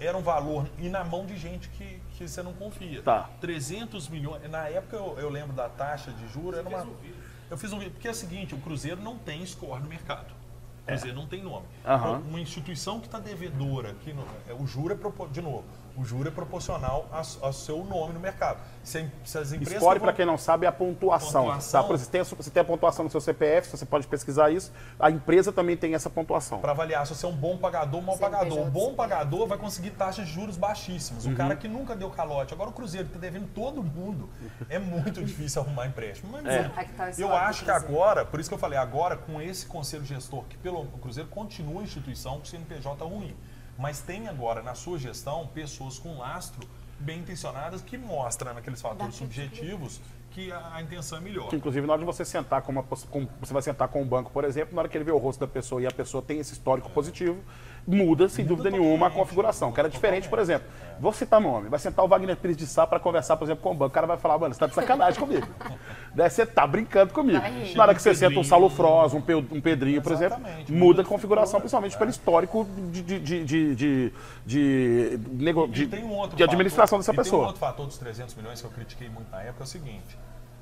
Era 0.00 0.16
um 0.18 0.22
valor 0.22 0.66
e 0.78 0.88
na 0.88 1.04
mão 1.04 1.24
de 1.24 1.36
gente 1.36 1.68
que, 1.70 2.00
que 2.16 2.28
você 2.28 2.42
não 2.42 2.52
confia. 2.52 3.00
Tá. 3.02 3.30
300 3.40 4.08
milhões, 4.08 4.50
na 4.50 4.68
época 4.68 4.96
eu, 4.96 5.16
eu 5.18 5.28
lembro 5.30 5.52
da 5.54 5.68
taxa 5.68 6.10
de 6.10 6.26
juros, 6.28 6.58
era 6.58 6.68
uma... 6.68 6.78
Eu 7.50 7.56
fiz 7.58 7.72
um 7.72 7.78
vídeo, 7.78 7.92
porque 7.92 8.08
é 8.08 8.10
o 8.10 8.14
seguinte, 8.14 8.54
o 8.54 8.58
Cruzeiro 8.58 9.00
não 9.00 9.16
tem 9.18 9.44
score 9.46 9.80
no 9.82 9.88
mercado. 9.88 10.32
O 10.82 10.86
Cruzeiro 10.86 11.16
não 11.16 11.26
tem 11.26 11.42
nome. 11.42 11.66
Aham. 11.86 12.18
Uma 12.28 12.40
instituição 12.40 12.98
que 13.00 13.06
está 13.06 13.18
devedora, 13.18 13.94
que 14.02 14.12
no- 14.12 14.26
é, 14.48 14.52
o 14.52 14.66
juro 14.66 14.92
é, 14.94 14.96
propo- 14.96 15.28
de 15.28 15.40
novo, 15.40 15.64
o 15.96 16.04
juro 16.04 16.28
é 16.28 16.30
proporcional 16.30 17.08
ao 17.40 17.52
seu 17.52 17.84
nome 17.84 18.14
no 18.14 18.20
mercado. 18.20 18.58
Se, 18.82 19.08
se 19.24 19.38
as 19.38 19.52
empresas 19.52 19.80
Score, 19.80 20.00
para 20.00 20.12
quem 20.12 20.26
não 20.26 20.36
sabe, 20.36 20.66
é 20.66 20.68
a 20.68 20.72
pontuação. 20.72 21.44
Pontuação. 21.44 21.82
Tá? 21.82 21.88
Você 21.88 22.10
tem 22.10 22.22
você 22.22 22.50
tem 22.50 22.60
a 22.60 22.64
pontuação 22.64 23.04
no 23.04 23.10
seu 23.10 23.20
CPF, 23.20 23.76
você 23.76 23.86
pode 23.86 24.06
pesquisar 24.06 24.50
isso. 24.50 24.72
A 24.98 25.10
empresa 25.10 25.52
também 25.52 25.76
tem 25.76 25.94
essa 25.94 26.10
pontuação. 26.10 26.58
para 26.60 26.72
avaliar 26.72 27.06
se 27.06 27.14
você 27.14 27.26
é 27.26 27.28
um 27.28 27.36
bom 27.36 27.56
pagador 27.56 27.94
ou 27.96 28.02
um 28.02 28.06
mau 28.06 28.18
pagador. 28.18 28.66
O 28.66 28.70
bom 28.70 28.94
pagador 28.94 29.46
vai 29.46 29.56
conseguir 29.56 29.90
taxas 29.90 30.26
de 30.26 30.32
juros 30.32 30.56
baixíssimas. 30.56 31.24
Uhum. 31.24 31.32
O 31.32 31.36
cara 31.36 31.54
que 31.54 31.68
nunca 31.68 31.94
deu 31.94 32.10
calote. 32.10 32.52
Agora 32.52 32.70
o 32.70 32.72
Cruzeiro 32.72 33.06
que 33.06 33.16
está 33.16 33.20
devendo 33.20 33.48
todo 33.54 33.82
mundo, 33.82 34.28
é 34.68 34.78
muito 34.78 35.22
difícil 35.22 35.62
arrumar 35.62 35.86
empréstimo. 35.86 36.32
Mas, 36.32 36.44
É. 36.46 36.70
Aí 36.76 36.86
que 36.86 36.92
tá 36.92 37.10
Eu 37.16 37.34
acho 37.34 37.64
que 37.64 37.70
agora, 37.70 38.24
por 38.24 38.40
isso 38.40 38.48
que 38.48 38.54
eu 38.54 38.58
falei, 38.58 38.78
agora 38.78 39.16
com 39.16 39.40
esse 39.40 39.66
conselho 39.66 40.04
gestor, 40.04 40.44
que 40.44 40.56
pelo 40.56 40.82
o 40.82 40.98
Cruzeiro 40.98 41.28
continua 41.28 41.80
a 41.80 41.84
instituição 41.84 42.34
com 42.34 42.42
o 42.42 42.46
CNPJ 42.46 43.04
ruim, 43.04 43.34
mas 43.78 44.00
tem 44.00 44.28
agora 44.28 44.62
na 44.62 44.74
sua 44.74 44.98
gestão 44.98 45.46
pessoas 45.48 45.98
com 45.98 46.18
lastro 46.18 46.66
bem 46.98 47.20
intencionadas 47.20 47.82
que 47.82 47.98
mostram 47.98 48.54
naqueles 48.54 48.80
fatores 48.80 49.14
subjetivos 49.16 50.00
que 50.30 50.50
a, 50.50 50.74
a 50.74 50.82
intenção 50.82 51.18
é 51.18 51.20
melhor. 51.20 51.52
Inclusive, 51.54 51.86
na 51.86 51.92
hora 51.92 52.00
de 52.00 52.06
você 52.06 52.24
sentar 52.24 52.62
com 52.62 52.72
uma 52.72 52.82
com- 52.82 53.28
você 53.40 53.52
vai 53.52 53.62
sentar 53.62 53.86
com 53.88 54.02
um 54.02 54.06
banco, 54.06 54.30
por 54.32 54.44
exemplo, 54.44 54.74
na 54.74 54.80
hora 54.80 54.88
que 54.88 54.96
ele 54.96 55.04
vê 55.04 55.12
o 55.12 55.18
rosto 55.18 55.38
da 55.40 55.46
pessoa 55.46 55.80
e 55.80 55.86
a 55.86 55.90
pessoa 55.92 56.22
tem 56.22 56.38
esse 56.40 56.52
histórico 56.52 56.90
positivo, 56.90 57.40
muda, 57.86 58.28
sem 58.28 58.44
dúvida 58.44 58.70
nenhuma, 58.70 59.08
a 59.08 59.10
configuração. 59.10 59.72
Que 59.72 59.80
era 59.80 59.88
diferente, 59.88 60.28
por 60.28 60.38
exemplo. 60.38 60.66
Vou 60.98 61.12
citar 61.12 61.40
nome, 61.40 61.68
vai 61.68 61.78
sentar 61.78 62.04
o 62.04 62.08
Wagner 62.08 62.36
Pires 62.36 62.56
de 62.56 62.66
Sá 62.66 62.86
para 62.86 63.00
conversar, 63.00 63.36
por 63.36 63.44
exemplo, 63.44 63.62
com 63.62 63.72
o 63.72 63.74
banco. 63.74 63.90
O 63.90 63.94
cara 63.94 64.06
vai 64.06 64.16
falar, 64.16 64.38
mano, 64.38 64.54
você 64.54 64.60
tá 64.60 64.66
de 64.68 64.74
sacanagem 64.74 65.18
comigo. 65.18 65.46
Daí 66.14 66.30
você 66.30 66.46
tá 66.46 66.64
brincando 66.66 67.12
comigo. 67.12 67.40
Rir. 67.40 67.74
Na 67.76 67.82
hora 67.82 67.94
que 67.94 68.00
você 68.00 68.14
senta 68.14 68.26
um 68.26 68.28
Pedrinho. 68.28 68.44
Saulo 68.44 68.70
Froz, 68.70 69.12
um, 69.12 69.20
Pe- 69.20 69.42
Pedrinho, 69.60 70.00
por 70.00 70.12
exemplo, 70.12 70.38
muda 70.68 71.02
a 71.02 71.04
configuração, 71.04 71.58
principalmente 71.60 71.98
pelo 71.98 72.10
histórico 72.10 72.64
de, 72.92 73.02
de, 73.02 73.18
de, 73.20 73.44
de, 73.74 74.12
de, 74.46 76.42
administração 76.44 76.98
dessa 76.98 77.10
e 77.10 77.14
Tem 77.14 77.20
um 77.20 77.24
pessoa. 77.24 77.46
outro 77.46 77.60
fator 77.60 77.86
dos 77.86 77.98
300 77.98 78.34
milhões 78.36 78.60
que 78.60 78.66
eu 78.66 78.70
critiquei 78.70 79.08
muito 79.08 79.30
na 79.30 79.42
época 79.42 79.64
é 79.64 79.66
o 79.66 79.68
seguinte: 79.68 80.16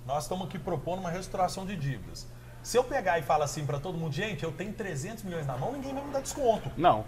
nós 0.06 0.24
estamos 0.24 0.46
aqui 0.46 0.58
propondo 0.58 1.00
uma 1.00 1.10
reestruturação 1.10 1.66
de 1.66 1.76
dívidas. 1.76 2.26
Se 2.62 2.76
eu 2.78 2.84
pegar 2.84 3.18
e 3.18 3.22
falar 3.22 3.44
assim 3.44 3.66
para 3.66 3.78
todo 3.80 3.98
mundo, 3.98 4.12
gente, 4.12 4.44
eu 4.44 4.52
tenho 4.52 4.72
300 4.72 5.24
milhões 5.24 5.46
na 5.46 5.56
mão, 5.56 5.72
ninguém 5.72 5.92
vai 5.94 6.04
me 6.04 6.12
dar 6.12 6.20
desconto. 6.20 6.70
Não. 6.76 7.04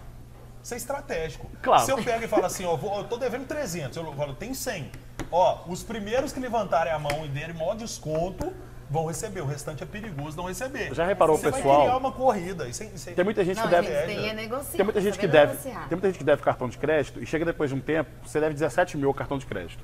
Isso 0.61 0.73
é 0.73 0.77
estratégico. 0.77 1.49
Claro. 1.61 1.85
Se 1.85 1.91
eu 1.91 2.03
pego 2.03 2.23
e 2.25 2.27
falo 2.27 2.45
assim, 2.45 2.65
ó, 2.65 2.75
vou- 2.75 2.97
eu 2.97 3.03
tô 3.05 3.17
devendo 3.17 3.45
300, 3.47 3.95
eu 3.95 4.13
falo, 4.13 4.33
tem 4.33 4.53
100. 4.53 4.91
Ó, 5.31 5.63
os 5.67 5.83
primeiros 5.83 6.33
que 6.33 6.39
levantarem 6.39 6.91
a 6.91 6.99
mão 6.99 7.23
e 7.25 7.27
derem 7.29 7.55
maior 7.55 7.75
desconto 7.75 8.51
vão 8.89 9.05
receber. 9.05 9.41
O 9.41 9.45
restante 9.45 9.81
é 9.83 9.85
perigoso 9.85 10.35
não 10.35 10.45
receber. 10.45 10.93
Já 10.93 11.05
reparou, 11.05 11.37
Você 11.37 11.51
pessoal? 11.51 11.75
vai 11.77 11.85
criar 11.85 11.97
uma 11.97 12.11
corrida. 12.11 12.67
Isso 12.67 12.83
é, 12.83 12.87
isso 12.87 13.09
é- 13.09 13.13
Tem 13.13 13.23
muita 13.23 13.43
gente 13.45 13.57
Não, 13.57 13.63
que 13.63 13.69
deve. 13.69 13.87
é 13.91 14.33
negociar. 14.33 14.75
Tem 14.77 14.83
muita 14.83 15.01
gente 15.01 15.15
que 15.17 15.25
saber 15.25 15.31
deve, 15.31 15.51
negociar. 15.53 15.79
tem 15.87 15.95
muita 15.95 16.07
gente 16.09 16.17
que 16.17 16.23
deve 16.23 16.41
cartão 16.41 16.67
de 16.69 16.77
crédito 16.77 17.21
e 17.21 17.25
chega 17.25 17.45
depois 17.45 17.69
de 17.69 17.75
um 17.75 17.79
tempo, 17.79 18.09
você 18.25 18.39
deve 18.39 18.53
17 18.53 18.97
mil 18.97 19.13
cartão 19.13 19.37
de 19.37 19.45
crédito. 19.45 19.83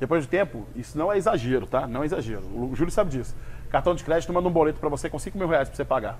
Depois 0.00 0.24
de 0.24 0.28
tempo, 0.28 0.66
isso 0.74 0.98
não 0.98 1.12
é 1.12 1.16
exagero, 1.16 1.66
tá? 1.66 1.86
Não 1.86 2.02
é 2.02 2.06
exagero. 2.06 2.42
O 2.46 2.74
Júlio 2.74 2.90
sabe 2.90 3.10
disso. 3.10 3.36
Cartão 3.72 3.94
de 3.94 4.04
crédito 4.04 4.32
manda 4.32 4.46
um 4.48 4.52
boleto 4.52 4.78
pra 4.78 4.88
você 4.88 5.08
com 5.10 5.18
5 5.18 5.36
mil 5.36 5.48
reais 5.48 5.68
pra 5.68 5.74
você 5.76 5.84
pagar. 5.84 6.18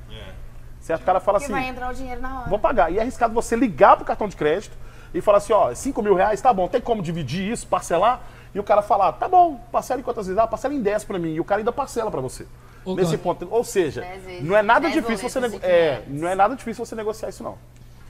Certo? 0.81 1.03
O 1.03 1.05
cara 1.05 1.21
fala 1.21 1.39
Porque 1.39 1.53
assim, 1.53 1.63
vai 1.63 1.71
entrar 1.71 1.91
o 1.91 1.95
dinheiro 1.95 2.21
na 2.21 2.41
hora. 2.41 2.51
vou 2.51 2.59
pagar. 2.59 2.91
E 2.91 2.99
é 2.99 3.03
arriscado 3.03 3.33
você 3.33 3.55
ligar 3.55 3.97
pro 3.97 4.05
cartão 4.05 4.27
de 4.27 4.35
crédito 4.35 4.77
e 5.15 5.21
falar 5.21 5.39
assim, 5.39 5.53
ó, 5.53 5.73
5 5.73 6.03
mil 6.03 6.15
reais, 6.17 6.41
tá 6.41 6.53
bom, 6.53 6.67
tem 6.67 6.81
como 6.81 7.01
dividir 7.03 7.53
isso, 7.53 7.67
parcelar? 7.69 8.21
E 8.55 8.59
o 8.59 8.65
cara 8.65 8.83
falar, 8.83 9.13
tá 9.13 9.29
bom, 9.29 9.61
parcela 9.71 10.01
em 10.01 10.03
quantas 10.03 10.27
vezes? 10.27 10.39
Ah, 10.43 10.47
parcela 10.49 10.75
em 10.75 10.81
10 10.83 11.05
pra 11.05 11.19
mim. 11.19 11.35
E 11.35 11.41
o 11.41 11.45
cara 11.45 11.61
ainda 11.61 11.71
parcela 11.71 12.11
pra 12.11 12.21
você. 12.21 12.47
Ô, 12.85 12.97
Nesse 12.97 13.13
Gão. 13.13 13.21
ponto. 13.21 13.47
Ou 13.51 13.63
seja, 13.63 14.01
vezes. 14.01 14.43
não 14.43 14.57
é 14.57 14.63
nada 14.63 14.81
Dez 14.89 14.95
difícil 14.95 15.29
você 15.29 15.39
nego- 15.41 15.61
é, 15.63 15.99
500. 16.05 16.21
não 16.21 16.29
é 16.29 16.35
nada 16.35 16.57
difícil 16.57 16.85
você 16.85 16.95
negociar 16.97 17.29
isso 17.29 17.45
não. 17.45 17.57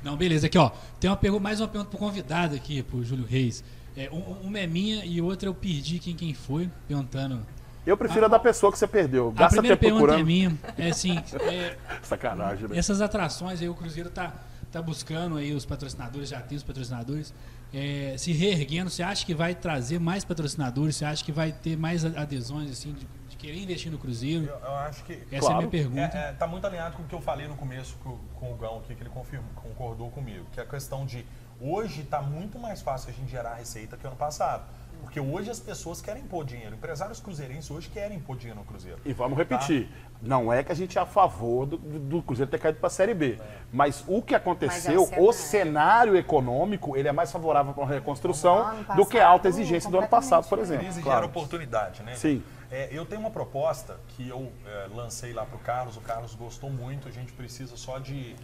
Não, 0.02 0.16
beleza. 0.16 0.46
Aqui, 0.46 0.56
ó. 0.56 0.70
Tem 0.98 1.10
uma 1.10 1.16
pergunta, 1.16 1.42
mais 1.42 1.60
uma 1.60 1.68
pergunta 1.68 1.90
pro 1.90 1.98
convidado 1.98 2.54
aqui, 2.56 2.82
pro 2.82 3.04
Júlio 3.04 3.26
Reis. 3.26 3.62
É, 3.96 4.08
um- 4.10 4.46
uma 4.46 4.58
é 4.58 4.66
minha 4.66 5.04
e 5.04 5.20
outra 5.20 5.48
eu 5.48 5.54
perdi 5.54 5.98
quem, 5.98 6.16
quem 6.16 6.32
foi, 6.32 6.70
perguntando. 6.88 7.46
Eu 7.84 7.96
prefiro 7.96 8.24
a 8.24 8.28
da 8.28 8.38
pessoa 8.38 8.70
que 8.70 8.78
você 8.78 8.86
perdeu. 8.86 9.30
A 9.30 9.40
Gasta 9.40 9.56
primeira 9.56 9.76
tempo 9.76 9.96
pergunta 9.96 10.12
procurando. 10.14 10.20
é 10.20 10.24
minha. 10.24 10.58
É 10.78 10.88
assim, 10.90 11.18
é, 11.50 11.76
Sacanagem, 12.02 12.68
né? 12.68 12.78
essas 12.78 13.00
atrações 13.00 13.60
aí, 13.60 13.68
o 13.68 13.74
Cruzeiro 13.74 14.08
tá, 14.08 14.32
tá 14.70 14.80
buscando 14.80 15.36
aí 15.36 15.52
os 15.52 15.66
patrocinadores, 15.66 16.28
já 16.28 16.40
tem 16.40 16.56
os 16.56 16.62
patrocinadores, 16.62 17.34
é, 17.74 18.14
se 18.16 18.32
reerguendo. 18.32 18.88
Você 18.90 19.02
acha 19.02 19.26
que 19.26 19.34
vai 19.34 19.54
trazer 19.54 19.98
mais 19.98 20.24
patrocinadores? 20.24 20.94
Você 20.96 21.04
acha 21.04 21.24
que 21.24 21.32
vai 21.32 21.50
ter 21.50 21.76
mais 21.76 22.04
a- 22.04 22.20
adesões, 22.22 22.70
assim, 22.70 22.92
de, 22.92 23.04
de 23.30 23.36
querer 23.36 23.60
investir 23.60 23.90
no 23.90 23.98
Cruzeiro? 23.98 24.44
Eu, 24.44 24.56
eu 24.58 24.74
acho 24.76 25.02
que 25.02 25.14
Essa 25.14 25.34
é 25.34 25.36
a 25.36 25.40
Claro. 25.40 25.56
minha 25.58 25.68
pergunta. 25.70 26.00
É, 26.18 26.28
é, 26.28 26.32
tá 26.34 26.46
muito 26.46 26.64
alinhado 26.66 26.96
com 26.96 27.02
o 27.02 27.06
que 27.06 27.14
eu 27.14 27.20
falei 27.20 27.48
no 27.48 27.56
começo 27.56 27.96
com, 28.04 28.16
com 28.38 28.52
o 28.52 28.56
Gão 28.56 28.78
aqui, 28.78 28.94
que 28.94 29.02
ele 29.02 29.10
confirmou, 29.10 29.48
concordou 29.56 30.08
comigo, 30.10 30.46
que 30.52 30.60
é 30.60 30.62
a 30.62 30.66
questão 30.66 31.04
de 31.04 31.24
hoje 31.60 32.02
está 32.02 32.22
muito 32.22 32.58
mais 32.60 32.80
fácil 32.80 33.10
a 33.10 33.12
gente 33.12 33.28
gerar 33.30 33.54
receita 33.54 33.96
que 33.96 34.06
ano 34.06 34.14
passado. 34.16 34.62
Porque 35.02 35.20
hoje 35.20 35.50
as 35.50 35.60
pessoas 35.60 36.00
querem 36.00 36.22
pôr 36.22 36.44
dinheiro. 36.44 36.74
Empresários 36.74 37.20
cruzeirenses 37.20 37.70
hoje 37.70 37.88
querem 37.90 38.18
pôr 38.18 38.36
dinheiro 38.36 38.58
no 38.60 38.64
Cruzeiro. 38.64 38.98
E 39.04 39.12
vamos 39.12 39.36
repetir. 39.36 39.88
Não 40.22 40.52
é 40.52 40.62
que 40.62 40.70
a 40.72 40.74
gente 40.74 40.96
é 40.96 41.00
a 41.00 41.06
favor 41.06 41.66
do, 41.66 41.76
do 41.76 42.22
Cruzeiro 42.22 42.50
ter 42.50 42.58
caído 42.58 42.78
para 42.78 42.86
a 42.86 42.90
Série 42.90 43.12
B. 43.12 43.38
Mas 43.72 44.04
o 44.06 44.22
que 44.22 44.34
aconteceu, 44.34 45.08
é 45.12 45.20
o 45.20 45.28
o 45.28 45.32
cenário. 45.32 46.16
econômico, 46.16 46.96
ele 46.96 47.08
é 47.08 47.12
mais 47.12 47.30
favorável 47.32 47.74
para 47.74 47.84
a 47.84 47.88
reconstrução 47.88 48.58
ano 48.66 48.84
do 48.96 49.04
que 49.04 49.18
a 49.18 49.26
alta 49.28 49.48
passado, 49.48 49.60
exigência 49.60 49.90
do 49.90 49.98
ano 49.98 50.08
passado, 50.08 50.48
por 50.48 50.58
exemplo. 50.58 50.84
Crise 50.84 51.02
Claro. 51.02 51.18
gera 51.20 51.26
oportunidade, 51.26 52.02
né? 52.02 52.14
Sim. 52.14 52.42
É, 52.70 52.88
eu 52.90 53.04
tenho 53.04 53.20
uma 53.20 53.30
proposta 53.30 53.98
que 54.08 54.26
eu 54.28 54.50
é, 54.64 54.86
lancei 54.94 55.32
lá 55.32 55.44
para 55.44 55.56
o 55.56 55.58
Carlos, 55.60 55.96
o 55.96 56.00
Carlos 56.00 56.34
gostou 56.34 56.70
muito, 56.70 57.06
a 57.08 57.10
gente 57.10 57.32
precisa 57.32 57.76
só 57.76 57.98
de, 57.98 58.34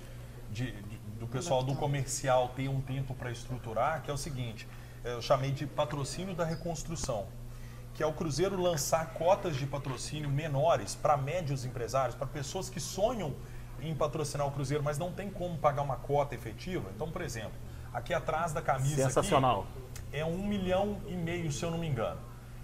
de- 0.50 0.72
de- 0.72 0.98
do 1.18 1.26
pessoal 1.26 1.62
do 1.62 1.74
comercial 1.74 2.48
ter 2.54 2.68
um 2.68 2.80
tempo 2.80 3.14
para 3.14 3.30
estruturar, 3.30 4.02
que 4.02 4.10
é 4.10 4.14
o 4.14 4.18
seguinte, 4.18 4.66
é, 4.66 4.77
eu 5.12 5.22
chamei 5.22 5.50
de 5.50 5.66
patrocínio 5.66 6.34
da 6.34 6.44
reconstrução, 6.44 7.26
que 7.94 8.02
é 8.02 8.06
o 8.06 8.12
Cruzeiro 8.12 8.60
lançar 8.60 9.14
cotas 9.14 9.56
de 9.56 9.66
patrocínio 9.66 10.28
menores 10.28 10.94
para 10.94 11.16
médios 11.16 11.64
empresários, 11.64 12.14
para 12.14 12.26
pessoas 12.26 12.68
que 12.68 12.80
sonham 12.80 13.34
em 13.80 13.94
patrocinar 13.94 14.46
o 14.46 14.50
Cruzeiro, 14.50 14.82
mas 14.82 14.98
não 14.98 15.12
tem 15.12 15.30
como 15.30 15.56
pagar 15.58 15.82
uma 15.82 15.96
cota 15.96 16.34
efetiva. 16.34 16.90
Então, 16.94 17.10
por 17.10 17.22
exemplo, 17.22 17.52
aqui 17.92 18.12
atrás 18.12 18.52
da 18.52 18.60
camisa 18.60 18.94
aqui, 18.94 19.14
Sensacional. 19.14 19.66
é 20.12 20.24
um 20.24 20.46
milhão 20.46 21.00
e 21.06 21.14
meio, 21.14 21.50
se 21.52 21.64
eu 21.64 21.70
não 21.70 21.78
me 21.78 21.86
engano. 21.86 22.20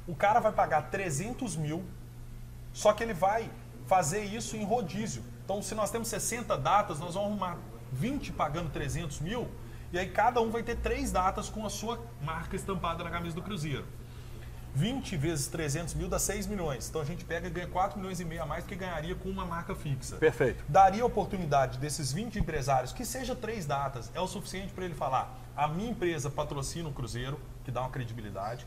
O 0.06 0.14
cara 0.14 0.40
vai 0.40 0.52
pagar 0.52 0.90
300 0.90 1.56
mil, 1.56 1.84
só 2.72 2.92
que 2.92 3.02
ele 3.02 3.14
vai 3.14 3.50
fazer 3.86 4.24
isso 4.24 4.56
em 4.56 4.64
rodízio. 4.64 5.22
Então, 5.44 5.62
se 5.62 5.74
nós 5.74 5.90
temos 5.90 6.08
60 6.08 6.56
datas, 6.56 6.98
nós 6.98 7.14
vamos 7.14 7.30
arrumar 7.30 7.58
20 7.92 8.32
pagando 8.32 8.70
300 8.70 9.20
mil, 9.20 9.48
e 9.94 9.98
aí 9.98 10.08
cada 10.08 10.40
um 10.40 10.50
vai 10.50 10.64
ter 10.64 10.74
três 10.74 11.12
datas 11.12 11.48
com 11.48 11.64
a 11.64 11.70
sua 11.70 12.00
marca 12.20 12.56
estampada 12.56 13.04
na 13.04 13.10
camisa 13.10 13.36
do 13.36 13.42
Cruzeiro. 13.42 13.84
20 14.74 15.16
vezes 15.16 15.46
300 15.46 15.94
mil 15.94 16.08
dá 16.08 16.18
6 16.18 16.48
milhões. 16.48 16.88
Então 16.88 17.00
a 17.00 17.04
gente 17.04 17.24
pega 17.24 17.46
e 17.46 17.50
ganha 17.50 17.68
4 17.68 17.96
milhões 17.96 18.18
e 18.18 18.24
meio 18.24 18.42
a 18.42 18.46
mais 18.46 18.64
do 18.64 18.66
que 18.66 18.74
ganharia 18.74 19.14
com 19.14 19.28
uma 19.28 19.46
marca 19.46 19.72
fixa. 19.72 20.16
Perfeito. 20.16 20.64
Daria 20.68 21.06
oportunidade 21.06 21.78
desses 21.78 22.12
20 22.12 22.40
empresários, 22.40 22.92
que 22.92 23.04
seja 23.04 23.36
três 23.36 23.66
datas, 23.66 24.10
é 24.12 24.20
o 24.20 24.26
suficiente 24.26 24.72
para 24.72 24.84
ele 24.84 24.94
falar: 24.94 25.32
a 25.56 25.68
minha 25.68 25.90
empresa 25.90 26.28
patrocina 26.28 26.88
o 26.88 26.92
Cruzeiro, 26.92 27.38
que 27.64 27.70
dá 27.70 27.82
uma 27.82 27.90
credibilidade. 27.90 28.66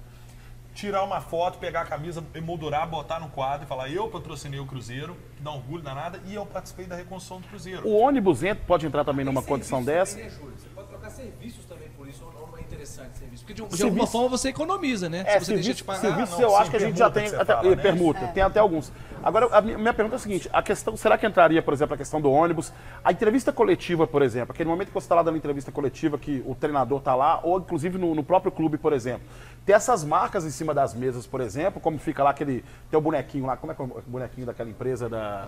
Tirar 0.74 1.04
uma 1.04 1.20
foto, 1.20 1.58
pegar 1.58 1.82
a 1.82 1.86
camisa, 1.86 2.24
emoldurar, 2.36 2.88
botar 2.88 3.20
no 3.20 3.28
quadro 3.28 3.66
e 3.66 3.68
falar: 3.68 3.90
eu 3.90 4.08
patrocinei 4.08 4.62
o 4.62 4.66
Cruzeiro, 4.66 5.18
que 5.36 5.44
dá 5.44 5.52
orgulho 5.52 5.84
danada, 5.84 6.22
e 6.26 6.36
eu 6.36 6.46
participei 6.46 6.86
da 6.86 6.96
reconstrução 6.96 7.42
do 7.42 7.48
Cruzeiro. 7.50 7.86
O 7.86 7.98
ônibus 7.98 8.40
pode 8.66 8.86
entrar 8.86 9.04
também 9.04 9.26
numa 9.26 9.44
condição 9.44 9.84
dessa. 9.84 10.16
também, 10.16 10.30
né, 10.32 10.38
Júlio? 10.38 10.58
Você 10.58 10.70
pode 10.70 10.88
serviços 11.18 11.66
também 11.66 11.88
por 11.98 12.08
isso, 12.08 12.24
ou 12.24 12.48
não 12.48 12.58
é 12.58 12.62
interessante 12.62 13.18
serviço. 13.18 13.44
Porque 13.44 13.54
de, 13.54 13.62
de 13.62 13.68
Serviço- 13.70 13.86
alguma 13.86 14.08
forma 14.08 14.30
você 14.30 14.50
economiza, 14.50 15.10
né? 15.10 15.24
É, 15.26 15.40
Se 15.40 15.46
você 15.46 15.54
deixa 15.54 15.64
serviço, 15.64 15.74
de 15.76 15.84
pagar. 15.84 16.00
serviços 16.02 16.36
não, 16.36 16.42
eu 16.42 16.50
sim, 16.50 16.56
acho 16.56 16.70
que 16.72 16.78
a 16.78 16.80
gente 16.80 16.98
já 17.00 17.10
tem 17.10 17.28
até, 17.28 17.46
fala, 17.56 17.70
né? 17.70 17.76
permuta, 17.82 18.28
tem 18.28 18.44
até 18.44 18.60
alguns. 18.60 18.92
Agora, 19.24 19.48
a 19.52 19.62
minha 19.62 19.94
pergunta 19.94 20.16
é 20.16 20.18
a 20.18 20.20
seguinte, 20.20 20.48
a 20.54 20.62
questão, 20.62 20.96
será 20.96 21.18
que 21.18 21.26
entraria, 21.26 21.62
por 21.62 21.74
exemplo, 21.74 21.96
a 21.96 21.98
questão 21.98 22.22
do 22.22 22.32
ônibus? 22.32 22.72
A 23.04 23.12
entrevista 23.12 23.52
coletiva, 23.52 24.06
por 24.08 24.22
exemplo, 24.22 24.54
aquele 24.54 24.70
momento 24.70 24.88
que 24.90 24.94
você 24.94 25.06
está 25.06 25.16
lá 25.16 25.24
dando 25.24 25.38
entrevista 25.38 25.72
coletiva, 25.72 26.18
que 26.18 26.44
o 26.46 26.54
treinador 26.56 27.00
está 27.00 27.16
lá, 27.16 27.40
ou 27.44 27.58
inclusive 27.58 27.98
no, 27.98 28.14
no 28.14 28.24
próprio 28.24 28.52
clube, 28.52 28.78
por 28.78 28.94
exemplo, 28.94 29.28
ter 29.66 29.74
essas 29.74 30.04
marcas 30.06 30.46
em 30.46 30.50
cima 30.52 30.74
das 30.74 30.94
mesas, 30.94 31.26
por 31.28 31.42
exemplo, 31.42 31.82
como 31.82 31.98
fica 31.98 32.24
lá 32.24 32.30
aquele, 32.30 32.64
tem 32.90 32.98
o 32.98 33.02
bonequinho 33.02 33.46
lá, 33.48 33.58
como 33.58 33.72
é 33.72 33.76
que 33.76 33.82
é 33.82 33.86
o 33.86 34.02
bonequinho 34.06 34.46
daquela 34.46 34.70
empresa 34.70 35.10
da... 35.10 35.48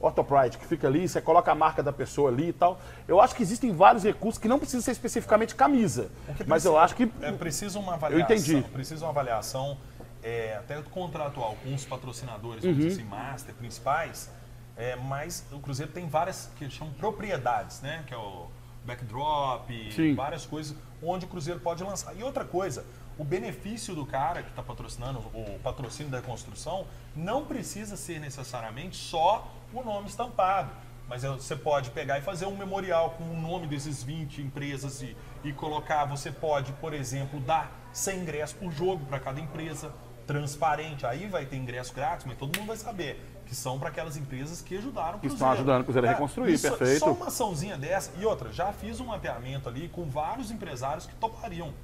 Orthopride, 0.00 0.56
que 0.58 0.66
fica 0.66 0.86
ali, 0.86 1.08
você 1.08 1.20
coloca 1.20 1.50
a 1.52 1.54
marca 1.54 1.82
da 1.82 1.92
pessoa 1.92 2.30
ali 2.30 2.48
e 2.48 2.52
tal. 2.52 2.80
Eu 3.06 3.20
acho 3.20 3.34
que 3.34 3.42
existem 3.42 3.72
vários 3.72 4.04
recursos 4.04 4.40
que 4.40 4.48
não 4.48 4.58
precisam 4.58 4.80
ser 4.80 4.91
especificamente 4.92 5.54
camisa, 5.54 6.10
que 6.36 6.44
mas 6.44 6.64
eu 6.64 6.72
precisa- 6.72 6.78
acho 6.80 6.94
que... 6.96 7.12
É 7.20 7.32
preciso 7.32 7.80
uma 7.80 7.94
avaliação. 7.94 8.24
entendi. 8.24 8.62
Precisa 8.70 9.04
uma 9.04 9.10
avaliação 9.10 9.76
é, 10.22 10.56
até 10.56 10.80
contratual 10.82 11.56
com 11.62 11.74
os 11.74 11.84
patrocinadores, 11.84 12.62
Uhum. 12.64 12.70
vamos 12.72 12.86
dizer 12.86 13.00
assim, 13.02 13.10
master, 13.10 13.54
principais. 13.54 14.30
É, 14.76 14.96
mas 14.96 15.44
o 15.52 15.58
Cruzeiro 15.58 15.90
tem 15.92 16.08
várias 16.08 16.48
que 16.56 16.70
chamam 16.70 16.92
propriedades, 16.94 17.80
né? 17.82 18.04
Que 18.06 18.14
é 18.14 18.16
o 18.16 18.48
backdrop, 18.84 19.68
Sim. 19.92 20.14
várias 20.14 20.46
coisas 20.46 20.76
onde 21.02 21.24
o 21.26 21.28
Cruzeiro 21.28 21.60
pode 21.60 21.82
lançar. 21.82 22.16
E 22.16 22.22
outra 22.22 22.44
coisa, 22.44 22.84
o 23.18 23.24
benefício 23.24 23.94
do 23.94 24.06
cara 24.06 24.42
que 24.42 24.48
está 24.50 24.62
patrocinando 24.62 25.18
o 25.18 25.58
patrocínio 25.62 26.10
da 26.10 26.22
construção 26.22 26.86
não 27.14 27.44
precisa 27.44 27.96
ser 27.96 28.18
necessariamente 28.20 28.96
só 28.96 29.52
o 29.72 29.82
nome 29.82 30.08
estampado. 30.08 30.70
Mas 31.12 31.24
você 31.24 31.54
pode 31.54 31.90
pegar 31.90 32.18
e 32.18 32.22
fazer 32.22 32.46
um 32.46 32.56
memorial 32.56 33.10
com 33.18 33.24
o 33.24 33.38
nome 33.38 33.66
desses 33.66 34.02
20 34.02 34.40
empresas 34.40 35.02
e, 35.02 35.14
e 35.44 35.52
colocar. 35.52 36.06
Você 36.06 36.30
pode, 36.32 36.72
por 36.72 36.94
exemplo, 36.94 37.38
dar 37.38 37.70
100 37.92 38.20
ingressos 38.20 38.56
por 38.58 38.72
jogo 38.72 39.04
para 39.04 39.20
cada 39.20 39.38
empresa, 39.38 39.92
transparente. 40.26 41.04
Aí 41.04 41.26
vai 41.26 41.44
ter 41.44 41.56
ingresso 41.56 41.92
grátis, 41.92 42.24
mas 42.24 42.38
todo 42.38 42.56
mundo 42.58 42.68
vai 42.68 42.78
saber 42.78 43.22
que 43.44 43.54
são 43.54 43.78
para 43.78 43.90
aquelas 43.90 44.16
empresas 44.16 44.62
que 44.62 44.74
ajudaram 44.74 45.18
o 45.18 45.20
Que 45.20 45.26
Cruzeiro. 45.28 45.34
estão 45.34 45.50
ajudando 45.52 45.82
o 45.82 45.84
Cruzeiro 45.84 46.06
a 46.06 46.10
Cara, 46.12 46.18
reconstruir, 46.18 46.54
isso- 46.54 46.68
perfeito. 46.74 47.00
Só 47.00 47.12
uma 47.12 47.26
açãozinha 47.26 47.76
dessa. 47.76 48.10
E 48.18 48.24
outra, 48.24 48.50
já 48.50 48.72
fiz 48.72 48.98
um 48.98 49.04
mapeamento 49.04 49.68
ali 49.68 49.90
com 49.90 50.08
vários 50.08 50.50
empresários 50.50 51.04
que 51.04 51.14
topariam. 51.16 51.74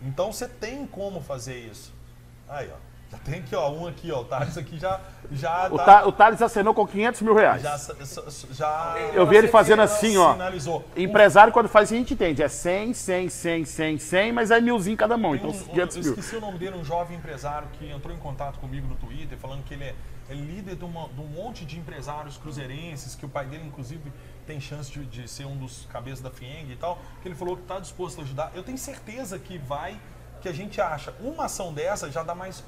Então 0.00 0.32
você 0.32 0.48
tem 0.48 0.86
como 0.86 1.20
fazer 1.20 1.58
isso. 1.58 1.92
Aí, 2.48 2.70
ó. 2.72 2.93
Já 3.10 3.18
tem 3.18 3.34
aqui, 3.40 3.54
ó, 3.54 3.70
um 3.70 3.86
aqui, 3.86 4.10
ó. 4.10 4.20
O 4.20 4.24
Thales 4.24 4.58
aqui 4.58 4.78
já. 4.78 5.00
já 5.30 5.68
O, 5.70 5.76
tá- 5.76 5.84
Ta, 5.84 6.06
o 6.06 6.12
Thales 6.12 6.42
acenou 6.42 6.74
com 6.74 6.86
500 6.86 7.22
mil 7.22 7.34
reais. 7.34 7.62
já, 7.62 7.76
já, 8.50 8.94
Eu 9.12 9.26
vi 9.26 9.36
ele 9.36 9.48
fazendo 9.48 9.82
assim, 9.82 10.16
ó. 10.16 10.32
Sinalizou. 10.32 10.84
Empresário, 10.96 11.52
quando 11.52 11.68
faz 11.68 11.88
assim, 11.88 11.96
a 11.96 11.98
gente 11.98 12.14
entende. 12.14 12.42
É 12.42 12.48
100, 12.48 12.92
100, 12.94 13.28
100, 13.28 13.64
100, 13.64 13.98
100, 13.98 14.32
mas 14.32 14.50
é 14.50 14.60
milzinho 14.60 14.96
cada 14.96 15.16
mão. 15.16 15.34
Então, 15.36 15.50
um- 15.50 15.52
500 15.52 15.96
eu 15.96 16.02
mil. 16.02 16.10
esqueci 16.12 16.36
o 16.36 16.40
nome 16.40 16.58
dele, 16.58 16.76
um 16.76 16.84
jovem 16.84 17.16
empresário 17.16 17.68
que 17.78 17.88
entrou 17.90 18.14
em 18.14 18.18
contato 18.18 18.58
comigo 18.58 18.86
no 18.88 18.96
Twitter, 18.96 19.38
falando 19.38 19.62
que 19.64 19.74
ele 19.74 19.84
é, 19.84 19.94
é 20.30 20.34
líder 20.34 20.74
de, 20.76 20.84
uma- 20.84 21.08
de 21.08 21.20
um 21.20 21.26
monte 21.26 21.64
de 21.64 21.78
empresários 21.78 22.36
cruzeirenses, 22.36 23.14
que 23.14 23.24
o 23.24 23.28
pai 23.28 23.46
dele, 23.46 23.64
inclusive, 23.66 24.12
tem 24.46 24.60
chance 24.60 24.90
de, 24.90 25.04
de 25.04 25.28
ser 25.28 25.44
um 25.46 25.56
dos 25.56 25.86
cabeças 25.92 26.20
da 26.20 26.30
FIENG 26.30 26.72
e 26.72 26.76
tal, 26.76 26.98
que 27.22 27.28
ele 27.28 27.34
falou 27.34 27.56
que 27.56 27.62
está 27.62 27.78
disposto 27.78 28.20
a 28.20 28.24
ajudar. 28.24 28.50
Eu 28.54 28.62
tenho 28.62 28.76
certeza 28.78 29.38
que 29.38 29.56
vai, 29.58 30.00
que 30.40 30.48
a 30.48 30.52
gente 30.52 30.80
acha, 30.80 31.14
uma 31.20 31.44
ação 31.44 31.72
dessa 31.72 32.10
já 32.10 32.22
dá 32.22 32.34
mais 32.34 32.64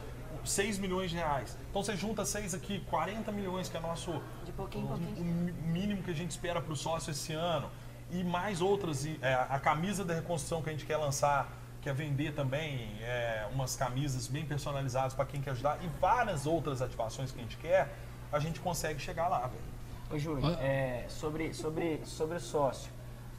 6 0.46 0.78
milhões 0.78 1.10
de 1.10 1.16
reais. 1.16 1.56
Então 1.70 1.82
você 1.82 1.96
junta 1.96 2.24
6 2.24 2.54
aqui, 2.54 2.80
40 2.88 3.30
milhões, 3.32 3.68
que 3.68 3.76
é 3.76 3.80
nosso 3.80 4.22
De 4.44 4.52
pouquinho 4.52 4.84
o- 4.86 4.88
pouquinho. 4.88 5.54
o 5.64 5.68
mínimo 5.68 6.02
que 6.02 6.10
a 6.10 6.14
gente 6.14 6.30
espera 6.30 6.60
para 6.60 6.72
o 6.72 6.76
sócio 6.76 7.10
esse 7.10 7.32
ano. 7.32 7.68
E 8.10 8.22
mais 8.22 8.60
outras, 8.60 9.04
e, 9.04 9.18
é, 9.20 9.34
a 9.34 9.58
camisa 9.58 10.04
da 10.04 10.14
reconstrução 10.14 10.62
que 10.62 10.68
a 10.68 10.72
gente 10.72 10.86
quer 10.86 10.96
lançar, 10.96 11.48
quer 11.82 11.92
vender 11.92 12.32
também, 12.34 12.96
é, 13.00 13.46
umas 13.52 13.74
camisas 13.76 14.28
bem 14.28 14.44
personalizadas 14.46 15.12
para 15.14 15.24
quem 15.24 15.40
quer 15.40 15.50
ajudar, 15.50 15.78
e 15.82 15.88
várias 16.00 16.46
outras 16.46 16.80
ativações 16.80 17.32
que 17.32 17.38
a 17.38 17.42
gente 17.42 17.56
quer, 17.56 17.92
a 18.32 18.38
gente 18.38 18.60
consegue 18.60 19.00
chegar 19.00 19.26
lá, 19.28 19.40
velho. 19.48 19.62
Ô, 20.10 20.18
Júlio, 20.18 20.46
é, 20.60 21.04
sobre, 21.08 21.52
sobre, 21.52 22.00
sobre 22.04 22.36
o 22.36 22.40
sócio. 22.40 22.90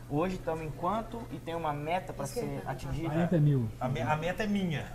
Hoje 0.10 0.36
estamos 0.36 0.64
em 0.66 0.70
quanto 0.70 1.22
e 1.32 1.38
tem 1.40 1.56
uma 1.56 1.72
meta 1.74 2.12
para 2.14 2.26
ser 2.26 2.62
atingida? 2.66 3.10
40 3.10 3.38
mil. 3.40 3.70
A, 3.80 3.88
me- 3.90 4.02
a 4.02 4.16
meta 4.18 4.44
é 4.44 4.48
minha. 4.48 4.86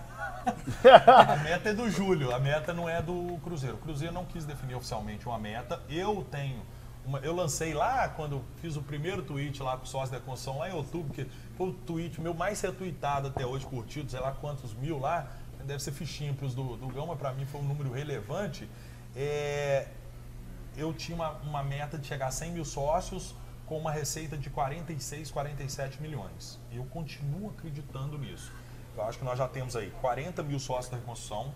A 0.85 1.37
meta 1.37 1.71
é 1.71 1.75
do 1.75 1.89
Júlio, 1.91 2.35
a 2.35 2.39
meta 2.39 2.73
não 2.73 2.89
é 2.89 3.01
do 3.03 3.39
Cruzeiro. 3.45 3.77
O 3.77 3.79
Cruzeiro 3.79 4.13
não 4.13 4.25
quis 4.25 4.45
definir 4.45 4.75
oficialmente 4.75 5.27
uma 5.27 5.39
meta. 5.39 5.81
Eu 5.89 6.27
tenho. 6.31 6.63
uma- 7.05 7.19
eu 7.19 7.35
lancei 7.35 7.75
lá 7.75 8.09
quando 8.09 8.45
fiz 8.61 8.77
o 8.77 8.83
primeiro 8.83 9.23
tweet 9.23 9.61
lá 9.63 9.77
com 9.77 9.83
o 9.85 9.87
sócio 9.87 10.13
da 10.15 10.21
construção, 10.21 10.59
lá 10.59 10.71
em 10.71 10.73
outubro, 10.73 11.13
que 11.13 11.27
foi 11.57 11.69
o 11.71 11.73
tweet 11.73 12.21
meu 12.21 12.33
mais 12.33 12.61
retweetado 12.61 13.27
até 13.29 13.45
hoje, 13.45 13.67
curtido, 13.67 14.09
sei 14.11 14.21
lá 14.21 14.31
quantos 14.33 14.73
mil 14.75 14.99
lá. 14.99 15.27
Deve 15.65 15.83
ser 15.83 15.93
fichinho 15.93 16.35
para 16.35 16.47
os 16.47 16.55
do, 16.55 16.77
do 16.77 16.89
Gão, 16.89 17.07
mas 17.07 17.19
para 17.19 17.33
mim 17.33 17.45
foi 17.47 17.61
um 17.61 17.65
número 17.65 17.93
relevante. 17.93 18.69
É, 19.17 19.87
eu 20.77 20.93
tinha 20.93 21.15
uma, 21.15 21.31
uma 21.43 21.63
meta 21.63 21.99
de 21.99 22.07
chegar 22.07 22.29
a 22.29 22.31
100 22.33 22.53
mil 22.53 22.65
sócios 22.65 23.35
com 23.67 23.79
uma 23.79 23.91
receita 23.93 24.37
de 24.37 24.51
46, 24.51 25.31
47 25.31 26.01
milhões. 26.03 26.59
Eu 26.73 26.85
continuo 26.85 27.51
acreditando 27.51 28.19
nisso. 28.19 28.53
Eu 28.97 29.05
acho 29.05 29.19
que 29.19 29.25
nós 29.25 29.39
já 29.39 29.49
temos 29.49 29.75
aí 29.75 29.91
40 30.01 30.43
mil 30.43 30.59
sócios 30.59 30.89
da 30.91 30.97
reconstrução. 30.97 31.53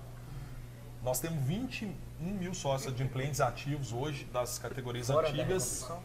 Nós 1.02 1.20
temos 1.20 1.44
21 1.44 1.94
mil 2.18 2.54
sócios 2.54 2.94
de 2.94 3.04
clientes 3.08 3.40
ativos 3.40 3.92
hoje 3.92 4.24
das 4.32 4.58
categorias 4.58 5.06
Fora 5.06 5.22
da 5.22 5.28
antigas. 5.28 5.46
reconstrução? 5.48 6.02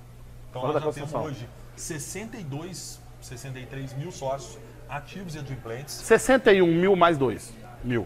Então 0.49 0.61
Fora 0.61 0.73
nós 0.73 0.83
da 0.83 0.91
já 0.91 0.93
temos 0.93 1.13
hoje 1.13 1.49
62, 1.75 2.99
63 3.21 3.93
mil 3.93 4.11
sócios 4.11 4.59
ativos 4.89 5.35
e 5.35 5.39
adimplentes. 5.39 5.93
61 5.95 6.67
mil 6.67 6.95
mais 6.95 7.17
2 7.17 7.53
mil. 7.83 8.05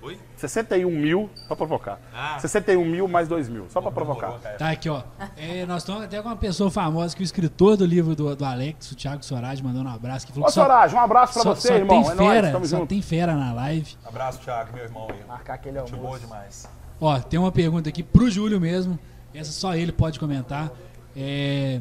Oi? 0.00 0.18
61 0.36 0.90
mil, 0.90 1.28
só 1.34 1.46
pra 1.48 1.56
provocar. 1.56 2.00
Ah. 2.14 2.38
61 2.38 2.84
mil 2.84 3.08
mais 3.08 3.26
2 3.28 3.48
mil, 3.48 3.66
só 3.68 3.80
pra 3.80 3.90
Demorou, 3.90 4.16
provocar. 4.16 4.56
Tá 4.56 4.70
aqui, 4.70 4.88
ó. 4.88 5.02
É, 5.36 5.66
nós 5.66 5.82
estamos 5.82 6.04
até 6.04 6.22
com 6.22 6.28
uma 6.28 6.36
pessoa 6.36 6.70
famosa 6.70 7.16
que 7.16 7.22
o 7.22 7.24
escritor 7.24 7.76
do 7.76 7.84
livro 7.84 8.14
do, 8.14 8.34
do 8.36 8.44
Alex, 8.44 8.92
o 8.92 8.94
Thiago 8.94 9.24
Sorage, 9.24 9.62
mandou 9.62 9.82
um 9.82 9.88
abraço. 9.88 10.26
Que 10.26 10.32
falou 10.32 10.44
Ô, 10.44 10.48
que 10.48 10.52
só, 10.54 10.62
Sorage, 10.62 10.94
um 10.94 11.00
abraço 11.00 11.32
pra 11.34 11.42
só, 11.42 11.54
você, 11.54 11.68
só 11.68 11.74
irmão. 11.74 12.02
tem 12.02 12.12
É 12.12 12.14
nóis, 12.14 12.30
fera, 12.30 12.52
tamo 12.52 12.66
só 12.66 12.76
junto. 12.76 12.88
tem 12.88 13.02
fera 13.02 13.34
na 13.34 13.52
live. 13.52 13.96
Abraço, 14.04 14.38
Thiago, 14.40 14.72
meu 14.72 14.84
irmão 14.84 15.08
aí. 15.10 15.24
Marcar 15.26 15.54
aquele 15.54 15.80
boa 15.80 15.90
almoço. 15.92 16.20
demais. 16.20 16.68
Ó, 17.00 17.18
tem 17.20 17.38
uma 17.40 17.50
pergunta 17.52 17.88
aqui 17.88 18.02
pro 18.02 18.30
Júlio 18.30 18.60
mesmo. 18.60 18.98
Essa 19.34 19.50
só 19.52 19.74
ele 19.74 19.92
pode 19.92 20.18
comentar. 20.20 20.70
É, 21.16 21.80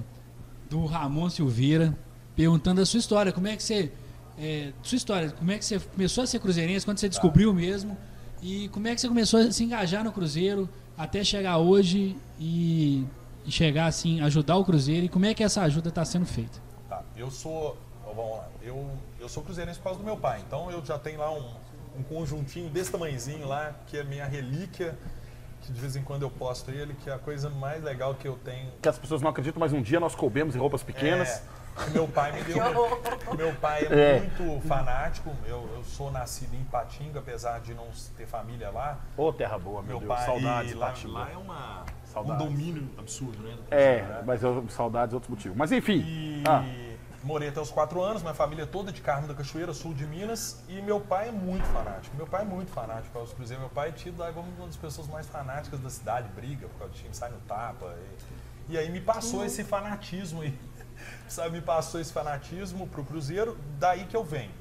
do 0.69 0.85
Ramon 0.85 1.29
Silveira, 1.29 1.95
perguntando 2.35 2.81
a 2.81 2.85
sua 2.85 2.97
história. 2.99 3.31
Como 3.31 3.47
é 3.47 3.55
que 3.55 3.61
você. 3.63 3.91
é, 4.39 4.71
sua 4.81 4.95
história, 4.95 5.29
como 5.31 5.51
é 5.51 5.57
que 5.57 5.65
você 5.65 5.79
começou 5.79 6.23
a 6.23 6.27
ser 6.27 6.39
cruzeirense, 6.39 6.85
quando 6.85 6.97
você 6.99 7.07
descobriu 7.09 7.53
mesmo? 7.53 7.97
E 8.41 8.69
como 8.69 8.87
é 8.87 8.95
que 8.95 9.01
você 9.01 9.07
começou 9.07 9.39
a 9.39 9.51
se 9.51 9.63
engajar 9.63 10.03
no 10.03 10.11
Cruzeiro 10.11 10.69
até 10.97 11.23
chegar 11.23 11.57
hoje 11.57 12.15
e, 12.39 13.05
e 13.45 13.51
chegar 13.51 13.87
assim, 13.87 14.21
ajudar 14.21 14.57
o 14.57 14.65
Cruzeiro? 14.65 15.05
E 15.05 15.09
como 15.09 15.25
é 15.25 15.33
que 15.33 15.43
essa 15.43 15.61
ajuda 15.61 15.89
está 15.89 16.05
sendo 16.05 16.25
feita? 16.25 16.59
Tá, 16.87 17.03
eu 17.15 17.31
sou. 17.31 17.77
Vamos 18.05 18.37
lá. 18.37 18.47
Eu, 18.61 18.89
eu 19.19 19.27
sou 19.27 19.43
cruzeirense 19.43 19.79
por 19.79 19.85
causa 19.85 19.99
do 19.99 20.05
meu 20.05 20.17
pai. 20.17 20.41
Então 20.45 20.71
eu 20.71 20.83
já 20.85 20.97
tenho 20.97 21.19
lá 21.19 21.31
um, 21.31 21.45
um 21.97 22.03
conjuntinho 22.03 22.69
desse 22.69 22.91
tamanhozinho 22.91 23.47
lá, 23.47 23.75
que 23.87 23.97
é 23.97 24.03
minha 24.03 24.25
relíquia, 24.25 24.97
que 25.61 25.71
de 25.71 25.79
vez 25.79 25.95
em 25.95 26.03
quando 26.03 26.21
eu 26.21 26.29
posto 26.29 26.71
ele, 26.71 26.93
que 27.03 27.09
é 27.09 27.13
a 27.13 27.19
coisa 27.19 27.49
mais 27.49 27.83
legal 27.83 28.15
que 28.15 28.27
eu 28.27 28.37
tenho. 28.43 28.71
Que 28.81 28.89
as 28.89 28.97
pessoas 28.97 29.21
não 29.21 29.29
acreditam, 29.29 29.59
mas 29.59 29.73
um 29.73 29.81
dia 29.81 29.99
nós 29.99 30.15
coubemos 30.15 30.55
em 30.55 30.59
roupas 30.59 30.83
pequenas. 30.83 31.27
É, 31.27 31.43
meu 31.91 32.07
pai 32.07 32.31
me 32.31 32.43
deu. 32.45 32.55
meu 33.37 33.53
pai 33.55 33.85
É. 33.89 34.17
é, 34.17 34.19
muito 34.19 34.67
fanático. 34.67 35.31
Eu, 35.45 35.69
eu 35.75 35.83
sou 35.83 36.11
nascido 36.11 36.53
em 36.55 36.63
Patinga, 36.65 37.19
apesar 37.19 37.59
de 37.59 37.73
não 37.73 37.87
ter 38.15 38.25
família 38.25 38.69
lá. 38.69 38.97
Ô, 39.15 39.31
terra 39.31 39.57
boa, 39.57 39.81
meu, 39.81 39.99
Meu 39.99 40.07
Deus. 40.07 40.07
pai 40.13 40.25
Saudades, 40.25 40.73
lá, 40.73 40.87
Patinga. 40.87 41.13
lá 41.13 41.31
é 41.31 41.37
uma, 41.37 41.85
Saudades. 42.05 42.41
um 42.45 42.47
domínio 42.49 42.89
absurdo, 42.97 43.41
né? 43.43 43.55
É, 43.71 44.01
né? 44.01 44.23
mas 44.25 44.43
eu, 44.43 44.65
saudades 44.69 45.13
outros 45.13 45.29
motivos. 45.29 45.57
Mas 45.57 45.71
enfim. 45.71 45.99
E 46.05 46.43
Ah. 46.45 46.63
morei 47.23 47.49
até 47.49 47.59
os 47.59 47.69
quatro 47.71 48.01
anos, 48.01 48.21
minha 48.21 48.33
família 48.33 48.63
é 48.63 48.65
toda 48.65 48.91
de 48.91 49.01
Carmo 49.01 49.27
da 49.27 49.33
Cachoeira, 49.33 49.73
sul 49.73 49.93
de 49.93 50.05
Minas. 50.05 50.63
E 50.69 50.81
meu 50.81 50.99
pai 50.99 51.29
é 51.29 51.31
muito 51.31 51.65
fanático. 51.67 52.15
Meu 52.15 52.25
pai 52.27 52.41
é 52.41 52.45
muito 52.45 52.71
fanático 52.71 53.09
para 53.11 53.21
os 53.23 53.33
Cruzeiros. 53.33 53.61
Meu 53.65 53.69
pai 53.73 53.89
é 53.89 53.91
tido 53.91 54.17
lá 54.19 54.31
como 54.31 54.47
uma 54.57 54.65
das 54.67 54.77
pessoas 54.77 55.07
mais 55.07 55.27
fanáticas 55.27 55.79
da 55.79 55.89
cidade, 55.89 56.27
briga 56.35 56.67
por 56.67 56.79
causa 56.79 56.93
do 56.93 56.97
time, 56.97 57.13
sai 57.13 57.29
no 57.29 57.39
tapa. 57.39 57.93
E, 58.69 58.73
e 58.73 58.77
aí 58.77 58.89
me 58.89 58.99
passou 59.01 59.45
esse 59.45 59.63
fanatismo 59.63 60.41
aí. 60.41 60.57
Sabe, 61.27 61.51
me 61.51 61.61
passou 61.61 61.99
esse 61.99 62.11
fanatismo 62.13 62.87
pro 62.87 63.03
Cruzeiro, 63.03 63.57
daí 63.79 64.05
que 64.05 64.15
eu 64.15 64.23
venho. 64.23 64.51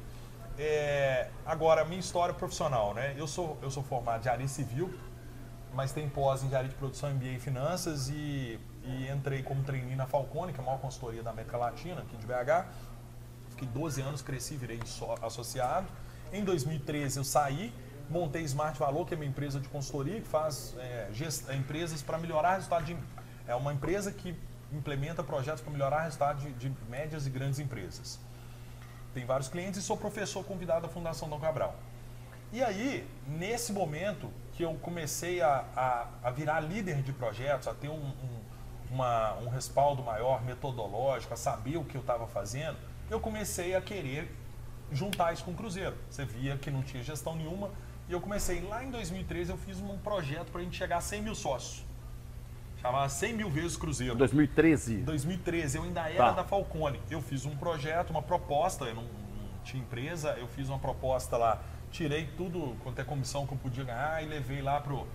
É, 0.59 1.29
agora, 1.45 1.85
minha 1.85 2.01
história 2.01 2.35
profissional, 2.35 2.95
né? 2.95 3.15
Eu 3.17 3.27
sou, 3.27 3.59
eu 3.63 3.71
sou 3.71 3.83
formado 3.83 4.23
de 4.23 4.29
área 4.29 4.49
civil, 4.49 4.93
mas 5.75 5.93
tenho 5.93 6.09
pós 6.11 6.43
em 6.43 6.47
engenharia 6.47 6.71
de 6.71 6.75
produção, 6.77 7.11
MBA 7.11 7.27
em 7.29 7.39
finanças 7.39 8.09
e, 8.09 8.59
e 8.85 9.09
entrei 9.15 9.43
como 9.43 9.63
trainee 9.63 9.95
na 9.97 10.07
Falcone, 10.07 10.53
que 10.53 10.59
é 10.59 10.63
a 10.63 10.67
maior 10.67 10.79
consultoria 10.79 11.23
da 11.23 11.31
América 11.31 11.57
Latina, 11.59 12.01
aqui 12.01 12.17
de 12.17 12.27
BH. 12.27 12.67
Fiquei 13.51 13.69
12 13.69 14.01
anos, 14.01 14.23
cresci, 14.23 14.57
virei 14.57 14.81
associado. 15.23 15.87
Em 16.33 16.43
2013 16.45 17.19
eu 17.19 17.25
saí, 17.25 17.73
montei 18.09 18.43
Smart 18.43 18.79
Valor, 18.79 19.07
que 19.07 19.15
é 19.15 19.17
minha 19.17 19.29
empresa 19.31 19.61
de 19.61 19.69
consultoria, 19.69 20.21
que 20.21 20.27
faz 20.29 20.75
é, 20.79 21.09
gest- 21.13 21.51
empresas 21.55 22.03
para 22.03 22.19
melhorar 22.19 22.53
o 22.53 22.55
resultado 22.57 22.85
de... 22.85 22.97
É 23.47 23.55
uma 23.55 23.73
empresa 23.73 24.11
que 24.11 24.35
implementa 24.73 25.23
projetos 25.23 25.61
para 25.63 25.73
melhorar 25.73 26.01
o 26.01 26.05
resultado 26.05 26.41
de, 26.41 26.53
de 26.53 26.73
médias 26.89 27.27
e 27.27 27.31
grandes 27.31 27.59
empresas. 27.59 28.19
Tem 29.15 29.25
vários 29.25 29.49
clientes 29.49 29.81
e 29.81 29.83
sou 29.83 29.97
professor 29.97 30.45
convidado 30.45 30.83
da 30.83 30.89
Fundação 30.89 31.29
Dom 31.29 31.41
Cabral. 31.41 31.75
E 32.53 32.63
aí, 32.63 33.09
nesse 33.27 33.73
momento 33.73 34.31
que 34.53 34.63
eu 34.63 34.75
comecei 34.75 35.41
a, 35.43 35.65
a, 35.75 36.07
a 36.29 36.31
virar 36.31 36.61
líder 36.61 37.03
de 37.03 37.13
projetos, 37.13 37.67
a 37.69 37.75
ter 37.75 37.89
um, 37.89 37.95
um, 37.95 38.41
uma- 38.91 39.35
um 39.39 39.49
respaldo 39.49 40.03
maior 40.03 40.43
metodológico, 40.45 41.33
a 41.35 41.37
saber 41.37 41.77
o 41.77 41.85
que 41.85 41.97
eu 41.97 42.01
estava 42.01 42.27
fazendo, 42.27 42.77
eu 43.11 43.19
comecei 43.21 43.75
a 43.75 43.81
querer 43.81 44.35
juntar 44.93 45.33
isso 45.33 45.45
com 45.45 45.53
o 45.53 45.55
Cruzeiro. 45.55 45.97
Você 46.11 46.25
via 46.25 46.57
que 46.57 46.71
não 46.71 46.83
tinha 46.83 47.03
gestão 47.03 47.35
nenhuma. 47.35 47.71
E 48.09 48.13
eu 48.13 48.21
comecei, 48.21 48.61
lá 48.61 48.85
em 48.85 48.91
2013, 48.91 49.51
eu 49.51 49.57
fiz 49.59 49.81
um 49.81 49.97
projeto 49.99 50.51
para 50.53 50.61
a 50.61 50.65
gente 50.65 50.77
chegar 50.77 50.99
a 50.99 51.01
100 51.01 51.23
mil 51.23 51.35
sócios. 51.35 51.85
Chamava 52.87 53.09
100 53.09 53.33
mil 53.33 53.51
vezes 53.51 53.77
Cruzeiro. 53.77 54.15
2013. 54.15 54.95
Em 55.01 55.05
2013, 55.05 55.79
eu 55.79 55.83
ainda 55.83 56.09
era 56.09 56.17
Tá. 56.27 56.31
da 56.33 56.45
Falcone. 56.45 57.01
Eu 57.11 57.21
fiz 57.21 57.45
um 57.45 57.57
projeto, 57.57 58.11
uma 58.11 58.23
proposta, 58.23 58.85
eu 58.85 58.95
não, 58.95 59.03
não 59.03 59.63
tinha 59.65 59.83
empresa, 59.83 60.37
eu 60.39 60.47
fiz 60.47 60.69
uma 60.69 60.79
proposta 60.79 61.37
lá, 61.37 61.61
tirei 61.91 62.29
tudo 62.37 62.77
quanto 62.85 63.01
é 63.01 63.05
comissão 63.05 63.45
que 63.45 63.53
eu 63.53 63.59
podia 63.59 63.83
ganhar 63.83 64.23
e 64.23 64.27
levei 64.27 64.63
lá 64.63 64.81
pro. 64.81 65.07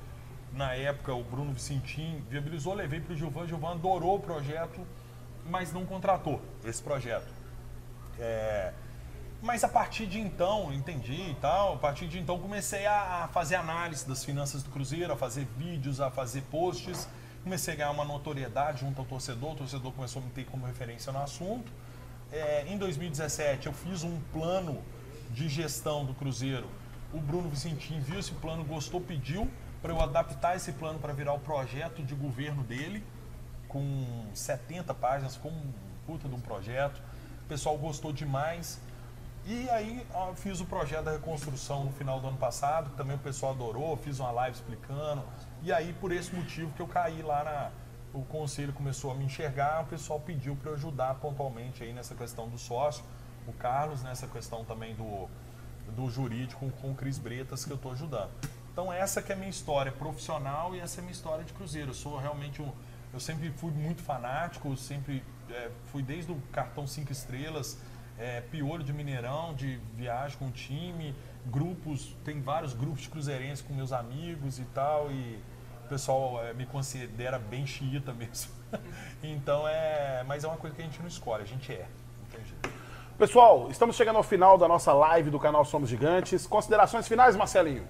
Na 0.51 0.73
época, 0.73 1.13
o 1.13 1.23
Bruno 1.23 1.53
Vicentim 1.53 2.21
viabilizou, 2.29 2.73
levei 2.73 2.99
pro 2.99 3.15
Gilvan, 3.15 3.47
Gilvan 3.47 3.71
adorou 3.71 4.17
o 4.17 4.19
projeto. 4.19 4.85
mas 5.45 5.71
não 5.73 5.85
contratou 5.85 6.41
esse 6.65 6.83
projeto. 6.83 7.27
É, 8.19 8.73
mas 9.41 9.63
a 9.63 9.67
partir 9.69 10.05
de 10.05 10.19
então, 10.19 10.71
entendi 10.73 11.31
e 11.31 11.37
tal, 11.41 11.73
a 11.75 11.77
partir 11.77 12.07
de 12.07 12.19
então 12.19 12.37
comecei 12.37 12.85
a 12.85 13.27
fazer 13.33 13.55
análise 13.55 14.07
das 14.07 14.23
finanças 14.25 14.61
do 14.61 14.69
Cruzeiro, 14.69 15.11
a 15.11 15.15
fazer 15.15 15.47
vídeos, 15.57 15.99
a 16.01 16.11
fazer 16.11 16.41
posts. 16.51 17.07
Comecei 17.43 17.73
a 17.73 17.77
ganhar 17.77 17.91
uma 17.91 18.05
notoriedade 18.05 18.81
junto 18.81 19.01
ao 19.01 19.05
torcedor, 19.05 19.53
o 19.53 19.55
torcedor 19.55 19.91
começou 19.93 20.21
a 20.21 20.25
me 20.25 20.31
ter 20.31 20.45
como 20.45 20.63
referência 20.65 21.11
no 21.11 21.19
assunto. 21.19 21.71
É, 22.31 22.65
em 22.67 22.77
2017 22.77 23.65
eu 23.65 23.73
fiz 23.73 24.03
um 24.03 24.21
plano 24.31 24.83
de 25.31 25.49
gestão 25.49 26.05
do 26.05 26.13
Cruzeiro. 26.13 26.69
O 27.11 27.19
Bruno 27.19 27.49
Vicentim 27.49 27.99
viu 27.99 28.19
esse 28.19 28.31
plano, 28.33 28.63
gostou, 28.63 29.01
pediu 29.01 29.49
para 29.81 29.91
eu 29.91 29.99
adaptar 29.99 30.55
esse 30.55 30.71
plano 30.73 30.99
para 30.99 31.13
virar 31.13 31.33
o 31.33 31.39
projeto 31.39 32.03
de 32.03 32.13
governo 32.13 32.63
dele, 32.63 33.03
com 33.67 34.05
70 34.35 34.93
páginas, 34.93 35.35
com 35.35 35.49
um 35.49 35.73
puta 36.05 36.29
de 36.29 36.35
um 36.35 36.39
projeto. 36.39 37.01
O 37.43 37.47
pessoal 37.47 37.75
gostou 37.75 38.13
demais. 38.13 38.79
E 39.45 39.69
aí 39.69 40.05
ó, 40.13 40.33
fiz 40.33 40.61
o 40.61 40.65
projeto 40.65 41.05
da 41.05 41.11
reconstrução 41.11 41.85
no 41.85 41.91
final 41.91 42.19
do 42.19 42.27
ano 42.27 42.37
passado, 42.37 42.91
que 42.91 42.97
também 42.97 43.15
o 43.15 43.19
pessoal 43.19 43.53
adorou, 43.53 43.97
fiz 43.97 44.19
uma 44.19 44.31
live 44.31 44.55
explicando. 44.55 45.23
E 45.63 45.71
aí 45.71 45.93
por 45.93 46.11
esse 46.11 46.33
motivo 46.35 46.71
que 46.73 46.81
eu 46.81 46.87
caí 46.87 47.21
lá 47.21 47.43
na. 47.43 47.71
O 48.13 48.25
conselho 48.25 48.73
começou 48.73 49.09
a 49.11 49.15
me 49.15 49.23
enxergar, 49.23 49.83
o 49.83 49.85
pessoal 49.85 50.19
pediu 50.19 50.53
para 50.57 50.71
eu 50.71 50.73
ajudar 50.75 51.15
pontualmente 51.15 51.81
aí 51.81 51.93
nessa 51.93 52.13
questão 52.13 52.49
do 52.49 52.57
sócio, 52.57 53.05
o 53.47 53.53
Carlos 53.53 54.03
nessa 54.03 54.27
questão 54.27 54.65
também 54.65 54.93
do, 54.95 55.29
do 55.95 56.09
jurídico 56.09 56.69
com 56.81 56.91
o 56.91 56.93
Cris 56.93 57.17
Bretas 57.17 57.63
que 57.63 57.71
eu 57.71 57.77
estou 57.77 57.93
ajudando. 57.93 58.29
Então 58.71 58.91
essa 58.91 59.21
que 59.21 59.31
é 59.31 59.35
a 59.35 59.37
minha 59.37 59.49
história 59.49 59.93
profissional 59.93 60.75
e 60.75 60.79
essa 60.79 60.99
é 60.99 61.01
a 61.01 61.03
minha 61.03 61.13
história 61.13 61.45
de 61.45 61.53
Cruzeiro. 61.53 61.91
Eu 61.91 61.93
sou 61.93 62.17
realmente 62.17 62.61
um. 62.61 62.71
Eu 63.13 63.19
sempre 63.19 63.49
fui 63.51 63.71
muito 63.71 64.01
fanático, 64.01 64.75
sempre 64.75 65.23
é, 65.49 65.69
fui 65.91 66.01
desde 66.01 66.31
o 66.31 66.41
cartão 66.51 66.87
cinco 66.87 67.11
estrelas, 67.11 67.77
é, 68.17 68.41
piolho 68.41 68.83
de 68.83 68.93
Mineirão, 68.93 69.53
de 69.53 69.79
viagem 69.95 70.37
com 70.37 70.47
o 70.47 70.51
time, 70.51 71.15
grupos, 71.45 72.15
tem 72.23 72.41
vários 72.41 72.73
grupos 72.73 73.01
de 73.01 73.09
cruzeirenses 73.09 73.63
com 73.63 73.73
meus 73.73 73.91
amigos 73.91 74.59
e 74.59 74.65
tal, 74.65 75.11
e 75.11 75.41
o 75.85 75.89
pessoal 75.89 76.43
é, 76.43 76.53
me 76.53 76.65
considera 76.65 77.39
bem 77.39 77.65
xiita 77.65 78.13
mesmo. 78.13 78.51
então 79.23 79.67
é. 79.67 80.23
Mas 80.27 80.43
é 80.43 80.47
uma 80.47 80.57
coisa 80.57 80.75
que 80.75 80.81
a 80.81 80.85
gente 80.85 80.99
não 80.99 81.07
escolhe, 81.07 81.43
a 81.43 81.47
gente 81.47 81.71
é. 81.71 81.87
Não 82.19 82.29
tem 82.29 82.45
jeito. 82.45 82.69
Pessoal, 83.17 83.69
estamos 83.69 83.95
chegando 83.95 84.15
ao 84.15 84.23
final 84.23 84.57
da 84.57 84.67
nossa 84.67 84.93
live 84.93 85.29
do 85.29 85.39
canal 85.39 85.63
Somos 85.63 85.89
Gigantes. 85.89 86.47
Considerações 86.47 87.07
finais, 87.07 87.35
Marcelinho? 87.35 87.87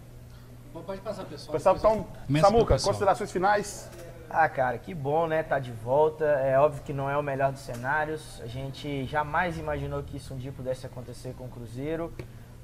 Pode 0.86 1.02
passar, 1.02 1.26
pessoal. 1.26 1.54
Pessoal, 1.54 1.76
então, 1.78 2.08
Samuca, 2.40 2.74
pessoal. 2.74 2.94
considerações 2.94 3.32
finais? 3.32 3.90
Ah, 4.34 4.48
cara, 4.48 4.78
que 4.78 4.94
bom, 4.94 5.28
né? 5.28 5.44
Tá 5.44 5.60
de 5.60 5.74
volta. 5.74 6.24
É 6.24 6.58
óbvio 6.58 6.82
que 6.84 6.94
não 6.94 7.10
é 7.10 7.18
o 7.18 7.22
melhor 7.22 7.52
dos 7.52 7.60
cenários. 7.64 8.40
A 8.42 8.48
gente 8.48 9.04
jamais 9.06 9.58
imaginou 9.58 10.02
que 10.04 10.16
isso 10.16 10.34
um 10.34 10.38
dia 10.38 10.54
pudesse 10.54 10.86
acontecer 10.86 11.34
com 11.38 11.44
o 11.44 11.50
Cruzeiro, 11.50 12.14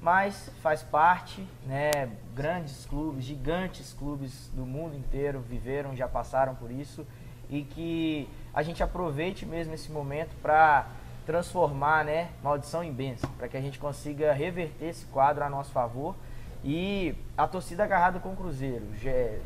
mas 0.00 0.50
faz 0.62 0.82
parte, 0.82 1.46
né? 1.66 2.08
Grandes 2.34 2.86
clubes, 2.86 3.22
gigantes 3.22 3.92
clubes 3.92 4.48
do 4.54 4.64
mundo 4.64 4.96
inteiro 4.96 5.40
viveram, 5.40 5.94
já 5.94 6.08
passaram 6.08 6.54
por 6.54 6.70
isso 6.70 7.06
e 7.50 7.62
que 7.62 8.26
a 8.54 8.62
gente 8.62 8.82
aproveite 8.82 9.44
mesmo 9.44 9.74
esse 9.74 9.92
momento 9.92 10.34
para 10.40 10.86
transformar, 11.26 12.02
né, 12.02 12.30
maldição 12.42 12.82
em 12.82 12.90
bênção, 12.90 13.28
para 13.36 13.46
que 13.46 13.58
a 13.58 13.60
gente 13.60 13.78
consiga 13.78 14.32
reverter 14.32 14.86
esse 14.86 15.04
quadro 15.04 15.44
a 15.44 15.50
nosso 15.50 15.70
favor 15.70 16.16
e 16.64 17.14
a 17.36 17.46
torcida 17.46 17.84
agarrada 17.84 18.18
com 18.18 18.32
o 18.32 18.36
Cruzeiro. 18.36 18.84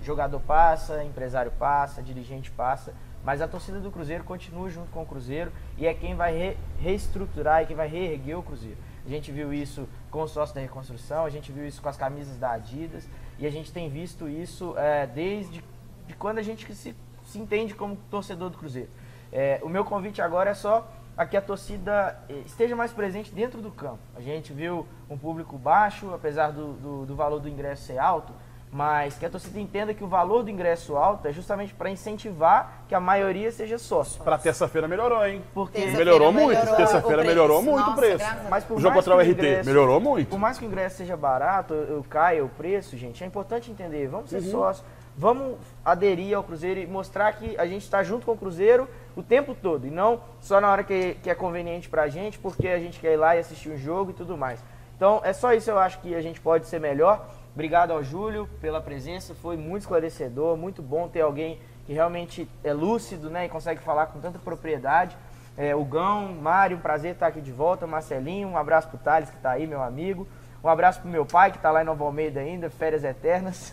Jogador 0.03 0.41
passa, 0.41 1.05
empresário 1.05 1.53
passa, 1.53 2.03
dirigente 2.03 2.51
passa, 2.51 2.95
mas 3.25 3.41
a 3.41 3.47
torcida 3.47 3.79
do 3.79 3.91
Cruzeiro 3.91 4.25
continua 4.25 4.69
junto 4.69 4.91
com 4.91 5.03
o 5.03 5.07
Cruzeiro 5.07 5.53
e 5.79 5.87
é 5.87 5.95
quem 5.95 6.15
vai 6.15 6.37
re- 6.37 6.57
reestruturar 6.81 7.63
e 7.63 7.67
quem 7.67 7.77
vai 7.77 7.87
reerguer 7.87 8.39
o 8.39 8.43
Cruzeiro. 8.43 8.77
A 9.07 9.09
gente 9.09 9.31
viu 9.31 9.53
isso 9.53 9.89
com 10.11 10.23
o 10.23 10.29
sócio 10.29 10.55
da 10.55 10.61
reconstrução, 10.61 11.25
a 11.25 11.31
gente 11.31 11.53
viu 11.53 11.67
isso 11.67 11.81
com 11.83 11.89
as 11.89 11.97
camisas 11.97 12.37
da 12.37 12.53
Adidas 12.53 13.09
e 13.39 13.47
a 13.47 13.51
gente 13.51 13.73
tem 13.73 13.89
visto 13.89 14.29
isso 14.29 14.75
é, 14.77 15.07
desde 15.07 15.63
de 16.07 16.15
quando 16.15 16.39
a 16.39 16.43
gente 16.43 16.73
se, 16.75 16.95
se 17.25 17.39
entende 17.39 17.75
como 17.75 17.97
torcedor 18.11 18.51
do 18.51 18.59
Cruzeiro. 18.59 18.91
É, 19.31 19.61
o 19.63 19.69
meu 19.69 19.85
convite 19.85 20.21
agora 20.21 20.51
é 20.51 20.55
só 20.55 20.87
a 21.17 21.27
que 21.27 21.37
a 21.37 21.43
torcida 21.43 22.19
eh, 22.29 22.43
esteja 22.47 22.75
mais 22.75 22.93
presente 22.93 23.33
dentro 23.35 23.61
do 23.61 23.71
campo. 23.71 23.99
A 24.17 24.21
gente 24.21 24.53
viu 24.53 24.87
um 25.11 25.17
público 25.19 25.59
baixo, 25.59 26.13
apesar 26.15 26.51
do, 26.53 26.73
do, 26.75 27.07
do 27.07 27.15
valor 27.17 27.39
do 27.41 27.49
ingresso 27.49 27.85
ser 27.85 27.99
alto, 27.99 28.33
mas 28.75 29.19
que 29.19 29.27
a 29.27 29.29
torcida 29.29 29.61
entenda 29.61 29.93
que 29.93 30.03
o 30.03 30.07
valor 30.07 30.43
do 30.43 30.49
ingresso 30.49 30.97
alto 30.97 31.29
é 31.29 31.33
justamente 31.33 31.75
para 31.75 31.91
incentivar 31.91 32.85
que 32.89 32.95
a 32.95 33.01
maioria 33.01 33.53
seja 33.53 33.77
sócio. 33.77 34.25
Pra 34.25 34.39
terça-feira 34.39 34.89
melhorou, 34.89 35.27
hein? 35.27 35.43
Porque 35.53 35.73
Terça-feira 35.79 36.05
Melhorou 36.07 36.33
muito. 36.33 36.59
melhorou 36.59 36.77
Terça-feira 36.77 37.23
melhorou 37.25 37.63
muito 37.63 37.91
o 37.91 37.95
preço. 37.95 38.25
Mas 38.49 38.65
por 38.65 38.79
O 38.79 38.81
jogo 38.81 38.95
contra 38.95 39.15
o 39.15 39.21
RT 39.21 39.29
ingresso- 39.33 39.69
melhorou 39.69 40.01
muito. 40.01 40.29
Por 40.31 40.39
mais 40.39 40.57
que 40.59 40.65
o 40.65 40.69
ingresso 40.69 40.97
seja 40.97 41.15
barato, 41.19 41.75
eu, 41.75 41.97
eu 41.97 42.05
caia 42.09 42.43
o 42.43 42.49
preço, 42.49 42.97
gente, 42.97 43.23
é 43.23 43.27
importante 43.27 43.71
entender. 43.71 44.09
Vamos 44.09 44.33
Uhum. 44.33 44.41
ser 44.41 44.51
sócios, 44.51 44.87
vamos 45.17 45.59
aderir 45.85 46.37
ao 46.37 46.43
Cruzeiro 46.43 46.81
e 46.81 46.87
mostrar 46.87 47.33
que 47.33 47.57
a 47.59 47.67
gente 47.67 47.83
está 47.83 48.03
junto 48.03 48.27
com 48.27 48.33
o 48.33 48.37
Cruzeiro 48.37 48.89
o 49.17 49.23
tempo 49.23 49.55
todo. 49.55 49.87
E 49.87 49.91
não 49.91 50.21
só 50.41 50.61
na 50.61 50.71
hora 50.71 50.85
que, 50.85 51.15
que 51.23 51.31
é 51.31 51.35
conveniente 51.35 51.89
pra 51.89 52.09
gente, 52.09 52.39
porque 52.39 52.69
a 52.69 52.79
gente 52.79 52.99
quer 53.01 53.13
ir 53.13 53.17
lá 53.17 53.37
e 53.37 53.41
assistir 53.41 53.71
um 53.71 53.77
jogo 53.77 54.11
e 54.11 54.15
tudo 54.15 54.37
mais. 54.37 54.63
Então, 54.97 55.21
é 55.25 55.33
só 55.33 55.53
isso 55.53 55.71
eu 55.71 55.79
acho 55.79 56.01
que 56.01 56.15
a 56.15 56.21
gente 56.21 56.41
pode 56.41 56.67
ser 56.67 56.81
melhor. 56.81 57.29
Obrigado 57.55 57.91
ao 57.91 58.03
Júlio 58.03 58.49
pela 58.61 58.81
presença, 58.81 59.35
foi 59.35 59.57
muito 59.57 59.83
esclarecedor, 59.83 60.57
muito 60.57 60.81
bom 60.81 61.09
ter 61.09 61.21
alguém 61.21 61.61
que 61.85 61.93
realmente 61.93 62.49
é 62.63 62.73
lúcido 62.73 63.29
né, 63.29 63.47
e 63.47 63.49
consegue 63.49 63.83
falar 63.83 64.07
com 64.07 64.21
tanta 64.21 64.39
propriedade. 64.39 65.17
É, 65.57 65.75
o 65.75 65.85
Gão, 65.85 66.33
Mário, 66.33 66.79
um 66.79 66.81
prazer 66.81 67.13
estar 67.13 67.27
aqui 67.27 67.41
de 67.41 67.53
volta. 67.53 67.87
Marcelinho, 67.87 68.49
um 68.49 68.57
abraço 68.57 68.89
pro 68.89 68.99
Thales 68.99 69.29
que 69.29 69.37
está 69.37 69.51
aí, 69.51 69.67
meu 69.67 69.83
amigo. 69.83 70.27
Um 70.63 70.69
abraço 70.69 71.01
pro 71.01 71.09
meu 71.11 71.27
pai 71.27 71.51
que 71.51 71.57
está 71.57 71.71
lá 71.73 71.83
em 71.83 71.85
Nova 71.85 72.05
Almeida 72.05 72.39
ainda, 72.41 72.71
férias 72.71 73.03
eternas. 73.03 73.73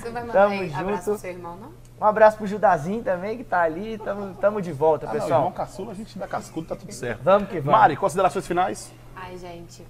Você 0.00 0.10
vai 0.10 0.22
mandar 0.24 0.32
Tamo 0.32 0.54
aí 0.54 0.72
abraço 0.74 0.84
junto. 0.90 1.02
pro 1.04 1.18
seu 1.18 1.30
irmão, 1.30 1.56
não? 1.56 1.72
um 2.00 2.04
abraço 2.04 2.36
pro 2.38 2.46
Judazinho 2.46 3.02
também 3.04 3.36
que 3.36 3.42
está 3.42 3.60
ali. 3.62 3.98
Tamo, 3.98 4.34
tamo 4.36 4.62
de 4.62 4.72
volta, 4.72 5.04
Ah, 5.06 5.12
não, 5.12 5.20
pessoal. 5.20 5.40
irmão 5.40 5.52
caçula, 5.52 5.92
a 5.92 5.94
gente 5.94 6.18
dá 6.18 6.26
cascudo, 6.26 6.68
tá 6.68 6.76
tudo 6.76 6.92
certo. 6.92 7.22
Vamos 7.22 7.48
que 7.50 7.60
vamos. 7.60 7.78
Mari, 7.78 7.96
considerações 7.96 8.46
finais? 8.46 8.90
Ai, 9.14 9.36
gente, 9.36 9.86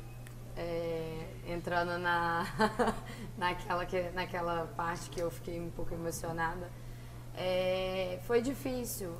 é, 0.56 1.24
entrando 1.46 1.96
na, 1.98 2.44
naquela, 3.38 3.86
que, 3.86 4.10
naquela 4.12 4.66
parte 4.76 5.08
que 5.10 5.20
eu 5.20 5.30
fiquei 5.30 5.60
um 5.60 5.70
pouco 5.70 5.94
emocionada, 5.94 6.68
é, 7.36 8.18
foi 8.26 8.42
difícil. 8.42 9.12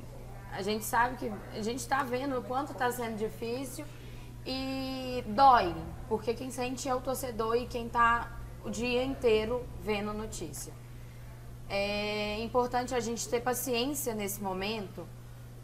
A 0.51 0.61
gente 0.61 0.83
sabe 0.83 1.15
que 1.15 1.31
a 1.57 1.61
gente 1.61 1.79
está 1.79 2.03
vendo 2.03 2.37
o 2.39 2.41
quanto 2.43 2.73
está 2.73 2.91
sendo 2.91 3.15
difícil 3.15 3.85
e 4.45 5.23
dói, 5.27 5.73
porque 6.09 6.33
quem 6.33 6.49
sente 6.49 6.89
é 6.89 6.95
o 6.95 6.99
torcedor 6.99 7.55
e 7.55 7.67
quem 7.67 7.85
está 7.85 8.31
o 8.65 8.69
dia 8.69 9.03
inteiro 9.03 9.63
vendo 9.79 10.11
notícia. 10.11 10.73
É 11.69 12.41
importante 12.41 12.95
a 12.95 12.99
gente 12.99 13.29
ter 13.29 13.41
paciência 13.41 14.15
nesse 14.15 14.41
momento, 14.41 15.07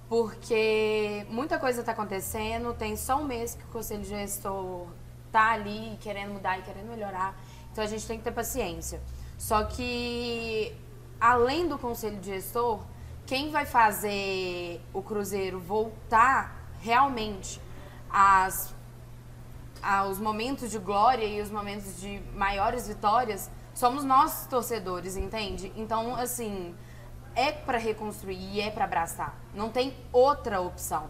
porque 0.08 1.26
muita 1.30 1.58
coisa 1.58 1.80
está 1.80 1.94
acontecendo, 1.94 2.76
tem 2.76 2.96
só 2.96 3.18
um 3.18 3.26
mês 3.26 3.56
que 3.56 3.64
o 3.64 3.68
conselho 3.70 4.06
gestor 4.06 4.86
tá 5.32 5.54
ali 5.54 5.98
querendo 6.00 6.34
mudar 6.34 6.60
e 6.60 6.62
querendo 6.62 6.90
melhorar, 6.90 7.36
então 7.72 7.84
a 7.84 7.88
gente 7.88 8.06
tem 8.06 8.20
que 8.20 8.24
ter 8.24 8.32
paciência. 8.32 9.02
Só 9.36 9.64
que, 9.64 10.74
além 11.20 11.68
do 11.68 11.80
conselho 11.80 12.22
gestor, 12.22 12.82
quem 13.26 13.50
vai 13.50 13.66
fazer 13.66 14.80
o 14.94 15.02
Cruzeiro 15.02 15.60
voltar 15.60 16.56
realmente 16.80 17.60
às 18.12 18.75
aos 19.86 20.20
momentos 20.20 20.72
de 20.72 20.80
glória 20.80 21.26
e 21.26 21.40
os 21.40 21.52
momentos 21.52 22.02
de 22.02 22.20
maiores 22.34 22.88
vitórias 22.88 23.52
somos 23.72 24.04
nós 24.04 24.48
torcedores, 24.48 25.16
entende? 25.16 25.72
Então, 25.76 26.16
assim, 26.16 26.76
é 27.36 27.52
para 27.52 27.78
reconstruir 27.78 28.56
e 28.56 28.62
é 28.62 28.72
para 28.72 28.86
abraçar. 28.86 29.36
Não 29.54 29.70
tem 29.70 29.96
outra 30.12 30.60
opção. 30.60 31.08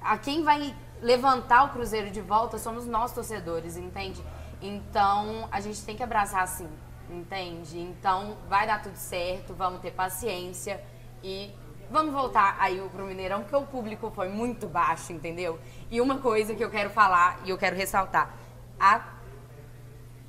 A 0.00 0.16
quem 0.16 0.42
vai 0.42 0.74
levantar 1.02 1.64
o 1.64 1.68
Cruzeiro 1.68 2.10
de 2.10 2.22
volta 2.22 2.56
somos 2.56 2.86
nós 2.86 3.12
torcedores, 3.12 3.76
entende? 3.76 4.24
Então, 4.62 5.46
a 5.50 5.60
gente 5.60 5.84
tem 5.84 5.94
que 5.94 6.02
abraçar 6.02 6.42
assim, 6.42 6.68
entende? 7.10 7.78
Então, 7.78 8.38
vai 8.48 8.66
dar 8.66 8.80
tudo 8.82 8.96
certo, 8.96 9.52
vamos 9.52 9.80
ter 9.80 9.90
paciência 9.90 10.82
e 11.22 11.54
vamos 11.92 12.12
voltar 12.14 12.56
aí 12.58 12.82
pro 12.90 13.04
Mineirão, 13.04 13.42
porque 13.42 13.54
o 13.54 13.66
público 13.66 14.10
foi 14.14 14.28
muito 14.28 14.66
baixo, 14.66 15.12
entendeu? 15.12 15.60
E 15.90 16.00
uma 16.00 16.18
coisa 16.18 16.54
que 16.54 16.64
eu 16.64 16.70
quero 16.70 16.88
falar 16.88 17.40
e 17.44 17.50
eu 17.50 17.58
quero 17.58 17.76
ressaltar, 17.76 18.34
a 18.80 19.12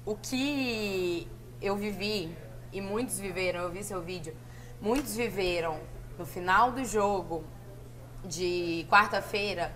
o 0.05 0.15
que 0.15 1.25
eu 1.61 1.77
vivi 1.77 2.35
e 2.73 2.81
muitos 2.81 3.17
viveram, 3.17 3.61
eu 3.61 3.71
vi 3.71 3.81
seu 3.81 4.01
vídeo, 4.01 4.35
muitos 4.81 5.15
viveram 5.15 5.79
no 6.19 6.25
final 6.25 6.71
do 6.71 6.83
jogo 6.83 7.45
de 8.25 8.85
quarta-feira. 8.89 9.73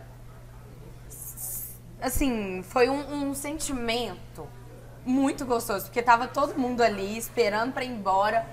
Assim, 2.01 2.61
foi 2.63 2.89
um, 2.89 3.29
um 3.29 3.33
sentimento 3.33 4.45
muito 5.05 5.45
gostoso, 5.45 5.85
porque 5.85 6.03
tava 6.03 6.27
todo 6.27 6.59
mundo 6.59 6.81
ali 6.81 7.17
esperando 7.17 7.71
pra 7.71 7.85
ir 7.85 7.89
embora. 7.91 8.45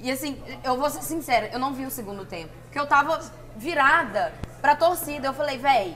E 0.00 0.10
assim, 0.10 0.40
eu 0.64 0.76
vou 0.76 0.88
ser 0.88 1.02
sincera, 1.02 1.50
eu 1.52 1.58
não 1.58 1.74
vi 1.74 1.84
o 1.84 1.90
segundo 1.90 2.24
tempo, 2.24 2.50
porque 2.64 2.78
eu 2.78 2.86
tava 2.86 3.20
virada 3.56 4.32
pra 4.60 4.74
torcida. 4.74 5.28
Eu 5.28 5.34
falei, 5.34 5.58
véi, 5.58 5.94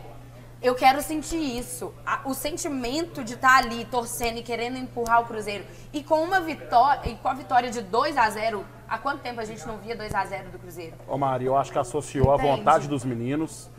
eu 0.63 0.75
quero 0.75 1.01
sentir 1.03 1.37
isso. 1.37 1.93
O 2.25 2.35
sentimento 2.35 3.25
de 3.25 3.35
estar 3.35 3.57
ali 3.59 3.85
torcendo 3.87 4.39
e 4.39 4.43
querendo 4.43 4.77
empurrar 4.77 5.23
o 5.23 5.25
Cruzeiro. 5.25 5.65
E 5.93 6.03
com 6.03 6.23
uma 6.23 6.41
vitória, 6.41 7.11
e 7.11 7.17
com 7.17 7.29
a 7.29 7.35
vitória 7.35 7.71
de 7.71 7.81
2 7.81 8.17
a 8.17 8.29
0 8.29 8.65
há 8.89 8.99
quanto 8.99 9.21
tempo 9.23 9.41
a 9.41 9.45
gente 9.45 9.67
não 9.67 9.79
via 9.79 9.97
2 9.97 10.15
a 10.15 10.25
0 10.25 10.51
do 10.51 10.59
Cruzeiro? 10.59 10.95
Ô 11.09 11.17
Mari, 11.17 11.47
eu 11.47 11.57
acho 11.57 11.73
que 11.73 11.79
associou 11.79 12.33
a 12.33 12.37
vontade 12.37 12.87
dos 12.89 13.05
meninos 13.05 13.71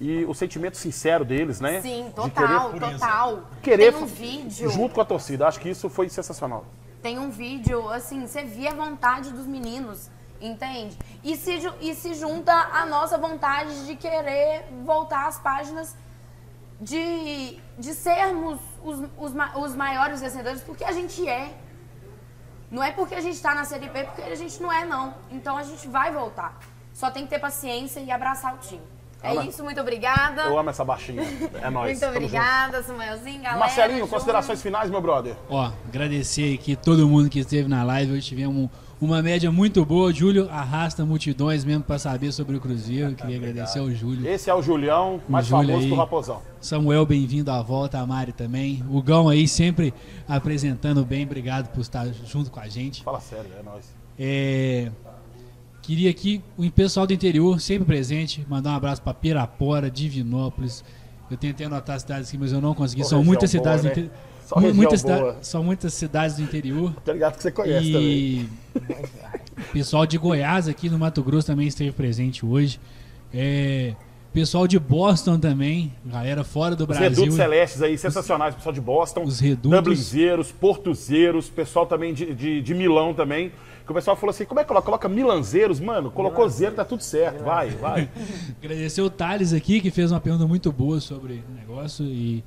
e 0.00 0.24
o 0.24 0.34
sentimento 0.34 0.76
sincero 0.76 1.24
deles, 1.24 1.60
né? 1.60 1.80
Sim, 1.80 2.06
De 2.06 2.12
total, 2.14 2.72
querer, 2.72 2.92
total. 2.92 3.38
querer 3.62 3.92
Tem 3.92 4.02
um 4.02 4.06
vídeo. 4.06 4.70
junto 4.70 4.94
com 4.94 5.00
a 5.00 5.04
torcida. 5.04 5.46
Acho 5.46 5.60
que 5.60 5.68
isso 5.68 5.88
foi 5.88 6.08
sensacional. 6.08 6.64
Tem 7.02 7.18
um 7.18 7.30
vídeo, 7.30 7.88
assim, 7.90 8.26
você 8.26 8.42
via 8.42 8.70
a 8.70 8.74
vontade 8.74 9.32
dos 9.32 9.46
meninos, 9.46 10.10
entende? 10.40 10.98
E 11.22 11.36
se, 11.36 11.58
e 11.80 11.94
se 11.94 12.14
junta 12.14 12.52
a 12.52 12.84
nossa 12.86 13.16
vontade 13.16 13.86
de 13.86 13.94
querer 13.94 14.66
voltar 14.84 15.26
às 15.26 15.38
páginas 15.38 15.96
de, 16.80 17.58
de 17.78 17.94
sermos 17.94 18.60
os, 18.82 19.00
os, 19.16 19.32
os 19.56 19.76
maiores 19.76 20.20
vencedores, 20.20 20.60
porque 20.62 20.84
a 20.84 20.92
gente 20.92 21.28
é. 21.28 21.56
Não 22.70 22.82
é 22.82 22.92
porque 22.92 23.14
a 23.14 23.20
gente 23.20 23.40
tá 23.40 23.54
na 23.54 23.64
Série 23.64 23.88
B, 23.88 24.04
porque 24.04 24.22
a 24.22 24.34
gente 24.34 24.60
não 24.60 24.72
é, 24.72 24.84
não. 24.84 25.14
Então 25.30 25.56
a 25.56 25.62
gente 25.62 25.88
vai 25.88 26.12
voltar. 26.12 26.58
Só 26.92 27.10
tem 27.10 27.24
que 27.24 27.30
ter 27.30 27.38
paciência 27.38 28.00
e 28.00 28.10
abraçar 28.10 28.54
o 28.54 28.58
time. 28.58 28.97
É 29.22 29.30
Olha. 29.30 29.48
isso, 29.48 29.64
muito 29.64 29.80
obrigada. 29.80 30.42
Eu 30.42 30.58
amo 30.58 30.70
essa 30.70 30.84
baixinha. 30.84 31.22
É 31.60 31.68
nóis. 31.70 31.90
Muito 31.98 32.04
junto. 32.04 32.16
obrigada, 32.24 32.82
Samuelzinho, 32.82 33.42
galera. 33.42 33.58
Marcelinho, 33.58 33.90
Júnior. 33.98 34.08
considerações 34.10 34.62
finais, 34.62 34.90
meu 34.90 35.00
brother. 35.00 35.34
Ó, 35.50 35.72
agradecer 35.88 36.54
aqui 36.54 36.76
todo 36.76 37.08
mundo 37.08 37.28
que 37.28 37.40
esteve 37.40 37.68
na 37.68 37.82
live. 37.82 38.12
Hoje 38.12 38.22
tivemos 38.28 38.54
um- 38.56 38.68
uma 39.00 39.20
média 39.20 39.50
muito 39.50 39.84
boa. 39.84 40.12
Júlio 40.12 40.48
arrasta 40.50 41.04
multidões 41.04 41.64
mesmo 41.64 41.82
para 41.82 41.98
saber 41.98 42.30
sobre 42.32 42.56
o 42.56 42.60
Cruzeiro. 42.60 43.14
Queria 43.16 43.36
agradecer 43.38 43.80
ao 43.80 43.90
Júlio. 43.90 44.24
Esse 44.28 44.50
é 44.50 44.54
o 44.54 44.62
Julião, 44.62 45.20
mais 45.28 45.46
Júlio 45.46 45.66
famoso 45.66 45.82
aí. 45.82 45.88
que 45.88 45.94
o 45.94 45.98
Raposão. 45.98 46.42
Samuel, 46.60 47.04
bem-vindo 47.04 47.50
à 47.50 47.60
volta. 47.60 47.98
A 47.98 48.06
Mari 48.06 48.32
também. 48.32 48.84
O 48.88 49.02
Gão 49.02 49.28
aí 49.28 49.48
sempre 49.48 49.92
apresentando 50.28 51.04
bem. 51.04 51.24
Obrigado 51.24 51.68
por 51.72 51.80
estar 51.80 52.06
junto 52.24 52.50
com 52.52 52.60
a 52.60 52.68
gente. 52.68 53.02
Fala 53.02 53.20
sério, 53.20 53.50
é 53.58 53.62
nóis. 53.64 53.84
É, 54.20 54.90
queria 55.88 56.10
aqui 56.10 56.42
o 56.58 56.70
pessoal 56.70 57.06
do 57.06 57.14
interior, 57.14 57.58
sempre 57.58 57.86
presente, 57.86 58.44
mandar 58.46 58.72
um 58.72 58.76
abraço 58.76 59.00
para 59.00 59.14
Pirapora, 59.14 59.90
Divinópolis. 59.90 60.84
Eu 61.30 61.36
tentei 61.38 61.64
anotar 61.66 61.96
as 61.96 62.02
cidades 62.02 62.28
aqui, 62.28 62.36
mas 62.36 62.52
eu 62.52 62.60
não 62.60 62.74
consegui. 62.74 63.04
São 63.04 63.24
muitas 63.24 63.50
boa, 63.50 63.62
cidades 63.62 63.84
né? 63.84 63.90
do 63.90 64.00
interior. 64.00 64.74
Muitas 64.74 65.00
cida-. 65.00 65.36
São 65.40 65.64
muitas 65.64 65.94
cidades 65.94 66.36
do 66.36 66.42
interior. 66.42 66.92
Tá 67.02 67.14
ligado 67.14 67.36
que 67.36 67.42
você 67.42 67.50
conhece 67.50 67.90
também. 67.90 68.06
E 68.06 68.48
pessoal 69.72 70.04
de 70.04 70.18
Goiás 70.18 70.68
aqui 70.68 70.90
no 70.90 70.98
Mato 70.98 71.22
Grosso 71.22 71.46
também 71.46 71.66
esteve 71.66 71.92
presente 71.92 72.44
hoje. 72.44 72.78
É, 73.32 73.94
pessoal 74.30 74.66
de 74.68 74.78
Boston 74.78 75.38
também, 75.38 75.92
galera 76.04 76.44
fora 76.44 76.76
do 76.76 76.82
Os 76.82 76.86
Brasil. 76.86 77.08
redutos 77.08 77.34
celestes 77.34 77.80
aí, 77.80 77.96
sensacionais, 77.96 78.54
pessoal 78.54 78.74
de 78.74 78.80
Boston. 78.80 79.22
Os 79.22 79.40
redutos. 79.40 79.70
Dublinzeiros, 79.70 80.52
portuzeiros, 80.52 81.48
pessoal 81.48 81.86
também 81.86 82.12
de, 82.12 82.34
de, 82.34 82.60
de 82.60 82.74
Milão 82.74 83.14
também. 83.14 83.50
Que 83.88 83.92
o 83.92 83.94
pessoal 83.94 84.14
falou 84.14 84.28
assim, 84.28 84.44
como 84.44 84.60
é 84.60 84.64
que 84.64 84.68
coloca? 84.68 84.84
Coloca 84.84 85.08
milanzeiros, 85.08 85.80
mano. 85.80 86.10
Colocou 86.10 86.46
zero, 86.46 86.74
tá 86.74 86.84
tudo 86.84 87.02
certo. 87.02 87.42
Vai, 87.42 87.70
vai. 87.70 88.10
Agradecer 88.62 89.00
o 89.00 89.08
Thales 89.08 89.54
aqui, 89.54 89.80
que 89.80 89.90
fez 89.90 90.12
uma 90.12 90.20
pergunta 90.20 90.46
muito 90.46 90.70
boa 90.70 91.00
sobre 91.00 91.42
o 91.48 91.54
negócio. 91.54 92.04
E 92.04 92.44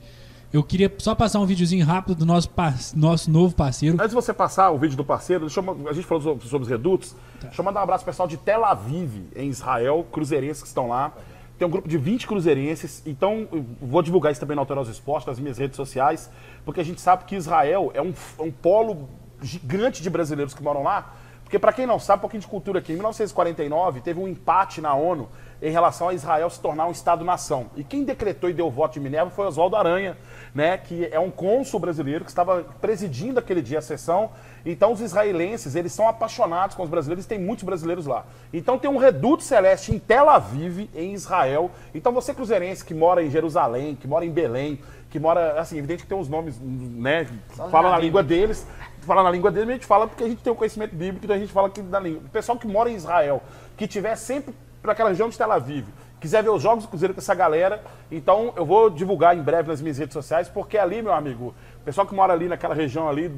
eu 0.54 0.62
queria 0.62 0.94
só 1.00 1.16
passar 1.16 1.40
um 1.40 1.46
videozinho 1.48 1.84
rápido 1.84 2.14
do 2.20 2.28
nosso, 2.28 2.48
nosso 2.96 3.32
novo 3.32 3.56
parceiro. 3.56 3.96
Antes 3.96 4.10
de 4.10 4.14
você 4.14 4.32
passar 4.32 4.70
o 4.70 4.78
vídeo 4.78 4.96
do 4.96 5.04
parceiro, 5.04 5.48
eu, 5.48 5.90
a 5.90 5.94
gente 5.94 6.06
falou 6.06 6.22
sobre, 6.22 6.48
sobre 6.48 6.62
os 6.62 6.70
redutos. 6.70 7.16
Deixa 7.42 7.60
eu 7.60 7.66
mandar 7.66 7.80
um 7.80 7.84
abraço 7.86 8.06
pessoal 8.06 8.28
de 8.28 8.38
Tel 8.38 8.64
Aviv, 8.64 9.24
em 9.36 9.50
Israel, 9.50 10.06
cruzeirenses 10.12 10.62
que 10.62 10.68
estão 10.68 10.90
lá. 10.90 11.12
Tem 11.58 11.68
um 11.68 11.72
grupo 11.72 11.90
de 11.90 11.98
20 11.98 12.28
cruzeirenses, 12.28 13.02
então 13.04 13.48
vou 13.82 14.04
divulgar 14.04 14.32
isso 14.32 14.42
também 14.42 14.54
no 14.54 14.62
Alterosa 14.62 14.92
Esporte, 14.92 15.26
nas 15.26 15.40
minhas 15.40 15.58
redes 15.58 15.76
sociais, 15.76 16.30
porque 16.64 16.82
a 16.82 16.86
gente 16.86 17.02
sabe 17.02 17.26
que 17.26 17.36
Israel 17.36 17.90
é 17.96 18.02
um, 18.02 18.14
é 18.38 18.44
um 18.44 18.52
polo 18.52 19.10
gigante 19.42 20.04
de 20.04 20.10
brasileiros 20.10 20.54
que 20.54 20.62
moram 20.62 20.84
lá. 20.84 21.16
Porque, 21.52 21.60
para 21.60 21.74
quem 21.74 21.86
não 21.86 22.00
sabe, 22.00 22.20
um 22.20 22.22
pouquinho 22.22 22.40
de 22.40 22.48
cultura 22.48 22.80
aqui, 22.80 22.94
em 22.94 22.96
1949 22.96 24.00
teve 24.00 24.18
um 24.22 24.26
empate 24.26 24.80
na 24.80 24.96
ONU 24.96 25.28
em 25.62 25.70
relação 25.70 26.08
a 26.08 26.14
Israel 26.14 26.50
se 26.50 26.62
tornar 26.62 26.88
um 26.88 26.92
Estado-nação. 26.92 27.66
E 27.76 27.84
quem 27.84 28.06
decretou 28.06 28.50
e 28.50 28.54
deu 28.54 28.68
o 28.68 28.72
voto 28.72 28.94
de 28.94 29.02
Minerva 29.02 29.30
foi 29.30 29.46
Oswaldo 29.46 29.76
Aranha, 29.76 30.18
né, 30.56 30.78
que 30.78 31.10
é 31.12 31.20
um 31.20 31.30
cônsul 31.30 31.78
brasileiro 31.78 32.24
que 32.24 32.32
estava 32.32 32.64
presidindo 32.80 33.38
aquele 33.38 33.62
dia 33.62 33.80
a 33.80 33.82
sessão. 33.82 34.30
Então, 34.66 34.94
os 34.94 35.02
israelenses, 35.02 35.76
eles 35.76 35.92
são 35.92 36.08
apaixonados 36.08 36.74
com 36.74 36.84
os 36.84 36.90
brasileiros, 36.90 37.26
tem 37.26 37.38
muitos 37.38 37.66
brasileiros 37.66 38.06
lá. 38.06 38.26
Então, 38.54 38.80
tem 38.80 38.90
um 38.90 38.98
reduto 38.98 39.44
celeste 39.44 39.94
em 39.94 40.00
Tel 40.00 40.30
Aviv, 40.30 40.90
em 40.96 41.14
Israel. 41.14 41.70
Então, 41.94 42.14
você 42.14 42.34
cruzeirense 42.34 42.86
que 42.86 42.94
mora 42.94 43.22
em 43.22 43.30
Jerusalém, 43.30 43.94
que 43.94 44.08
mora 44.08 44.26
em 44.26 44.32
Belém, 44.32 44.80
que 45.10 45.20
mora, 45.20 45.60
assim, 45.60 45.78
evidente 45.78 46.04
que 46.04 46.10
tem 46.10 46.18
uns 46.18 46.30
nomes, 46.30 46.58
né, 46.62 47.28
fala 47.70 47.92
na 47.92 48.00
língua 48.00 48.24
deles, 48.24 48.66
fala 49.06 49.24
na 49.24 49.32
língua 49.32 49.52
deles, 49.52 49.66
mas 49.68 49.74
a 49.74 49.78
gente 49.78 49.86
fala 49.86 50.08
porque 50.08 50.24
a 50.24 50.28
gente 50.28 50.42
tem 50.42 50.52
o 50.52 50.56
conhecimento 50.56 50.96
bíblico, 50.96 51.26
então 51.26 51.36
a 51.36 51.40
gente 51.40 51.52
fala 51.52 51.68
aqui 51.68 51.82
da 51.82 52.00
língua. 52.00 52.22
O 52.26 52.30
pessoal 52.30 52.58
que 52.58 52.68
mora 52.68 52.90
em 52.90 52.96
Israel, 52.96 53.42
que 53.78 53.88
tiver 53.88 54.16
sempre 54.16 54.54
para 54.82 54.92
aquela 54.94 55.10
região 55.10 55.30
de 55.30 55.38
Tel 55.38 55.52
Aviv, 55.52 55.86
quiser 56.20 56.44
ver 56.44 56.50
os 56.50 56.62
jogos 56.62 56.84
do 56.86 56.88
Cruzeiro 56.88 57.14
com 57.14 57.20
essa 57.20 57.34
galera, 57.34 57.84
então 58.12 58.54
eu 58.56 58.66
vou 58.66 58.90
divulgar 58.90 59.36
em 59.36 59.42
breve 59.42 59.70
nas 59.70 59.82
minhas 59.82 59.98
redes 59.98 60.14
sociais, 60.14 60.48
porque 60.48 60.78
ali, 60.78 61.02
meu 61.02 61.14
amigo, 61.14 61.54
o 61.82 61.84
pessoal 61.84 62.06
que 62.06 62.14
mora 62.14 62.34
ali 62.34 62.48
naquela 62.48 62.76
região 62.76 63.10
ali, 63.10 63.32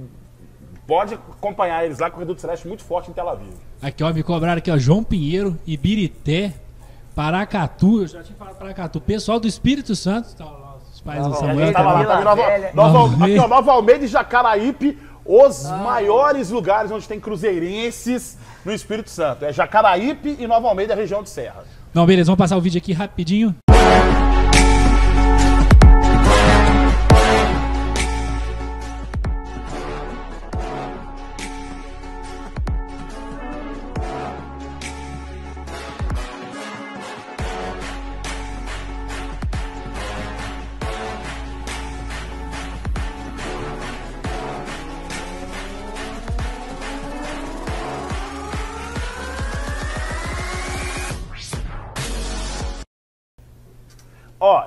pode 0.86 1.14
acompanhar 1.14 1.86
eles 1.86 2.00
lá 2.00 2.10
com 2.10 2.18
o 2.18 2.20
Reduto 2.20 2.42
Celeste 2.42 2.68
muito 2.68 2.84
forte 2.84 3.10
em 3.10 3.14
Tel 3.14 3.30
Aviv. 3.30 3.54
Aqui, 3.82 4.04
ó, 4.04 4.12
me 4.12 4.22
cobraram 4.22 4.58
aqui, 4.58 4.70
ó, 4.70 4.78
João 4.78 5.04
Pinheiro, 5.04 5.58
Ibirité, 5.66 6.54
Paracatu, 7.16 8.02
eu 8.02 8.08
já 8.08 8.24
tinha 8.24 8.38
falado 8.38 8.56
Paracatu, 8.56 9.00
pessoal 9.00 9.40
do 9.40 9.48
Espírito 9.48 9.96
Santo, 9.96 10.36
tá 10.36 10.44
lá, 10.44 10.76
os 10.92 11.00
pais 11.00 11.26
do 11.26 11.34
Samuel. 11.36 11.52
Almeida, 11.52 11.74
Tava 11.74 11.94
lá, 11.94 12.24
tá 12.24 12.36
Velha. 12.36 12.72
Nova, 12.74 12.94
Nova 12.94 13.26
aqui, 13.26 13.40
ó, 13.40 13.48
Nova 13.48 13.72
Almeida 13.72 14.06
e 14.06 14.08
Jacaraípe, 14.08 15.00
os 15.26 15.66
Ah. 15.66 15.78
maiores 15.78 16.50
lugares 16.50 16.92
onde 16.92 17.08
tem 17.08 17.20
cruzeirenses 17.20 18.38
no 18.66 18.72
Espírito 18.74 19.10
Santo. 19.10 19.46
É 19.46 19.54
Jacaraípe 19.54 20.36
e 20.40 20.48
Nova 20.48 20.68
Almeida, 20.68 20.96
região 20.96 21.24
de 21.24 21.30
Serra. 21.30 21.64
Não, 21.94 22.06
beleza, 22.06 22.28
vamos 22.28 22.40
passar 22.40 22.58
o 22.58 22.62
vídeo 22.62 22.78
aqui 22.80 22.92
rapidinho. 22.94 23.56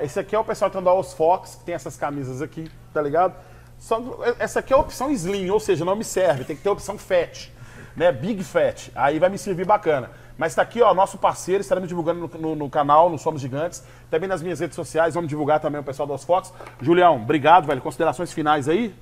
Esse 0.06 0.18
aqui 0.18 0.34
é 0.34 0.38
o 0.38 0.44
pessoal 0.44 0.70
que 0.70 0.78
anda 0.78 0.90
aos 0.90 1.12
Fox, 1.12 1.56
que 1.56 1.64
tem 1.64 1.74
essas 1.74 1.96
camisas 1.96 2.40
aqui, 2.40 2.70
tá 2.94 3.02
ligado? 3.02 3.34
Só, 3.78 4.00
essa 4.38 4.60
aqui 4.60 4.72
é 4.72 4.76
a 4.76 4.78
opção 4.80 5.10
Slim, 5.10 5.50
ou 5.50 5.60
seja, 5.60 5.84
não 5.84 5.94
me 5.94 6.04
serve, 6.04 6.44
tem 6.44 6.56
que 6.56 6.62
ter 6.62 6.68
a 6.68 6.72
opção 6.72 6.96
Fat, 6.96 7.50
né? 7.94 8.10
Big 8.10 8.42
Fat, 8.42 8.88
aí 8.94 9.18
vai 9.18 9.28
me 9.28 9.36
servir 9.36 9.66
bacana. 9.66 10.10
Mas 10.38 10.54
tá 10.54 10.62
aqui, 10.62 10.82
ó, 10.82 10.92
nosso 10.94 11.16
parceiro, 11.18 11.60
estaremos 11.62 11.88
divulgando 11.88 12.20
no, 12.34 12.38
no- 12.40 12.54
no 12.56 12.70
canal, 12.70 13.08
no 13.08 13.18
Somos 13.18 13.40
Gigantes, 13.40 13.82
também 14.10 14.28
nas 14.28 14.42
minhas 14.42 14.60
redes 14.60 14.76
sociais, 14.76 15.14
vamos 15.14 15.28
divulgar 15.28 15.60
também 15.60 15.80
o 15.80 15.84
pessoal 15.84 16.06
dos 16.06 16.24
Fox. 16.24 16.52
Julião, 16.80 17.16
obrigado, 17.16 17.66
velho. 17.66 17.80
Considerações 17.80 18.32
finais 18.32 18.68
aí? 18.68 18.94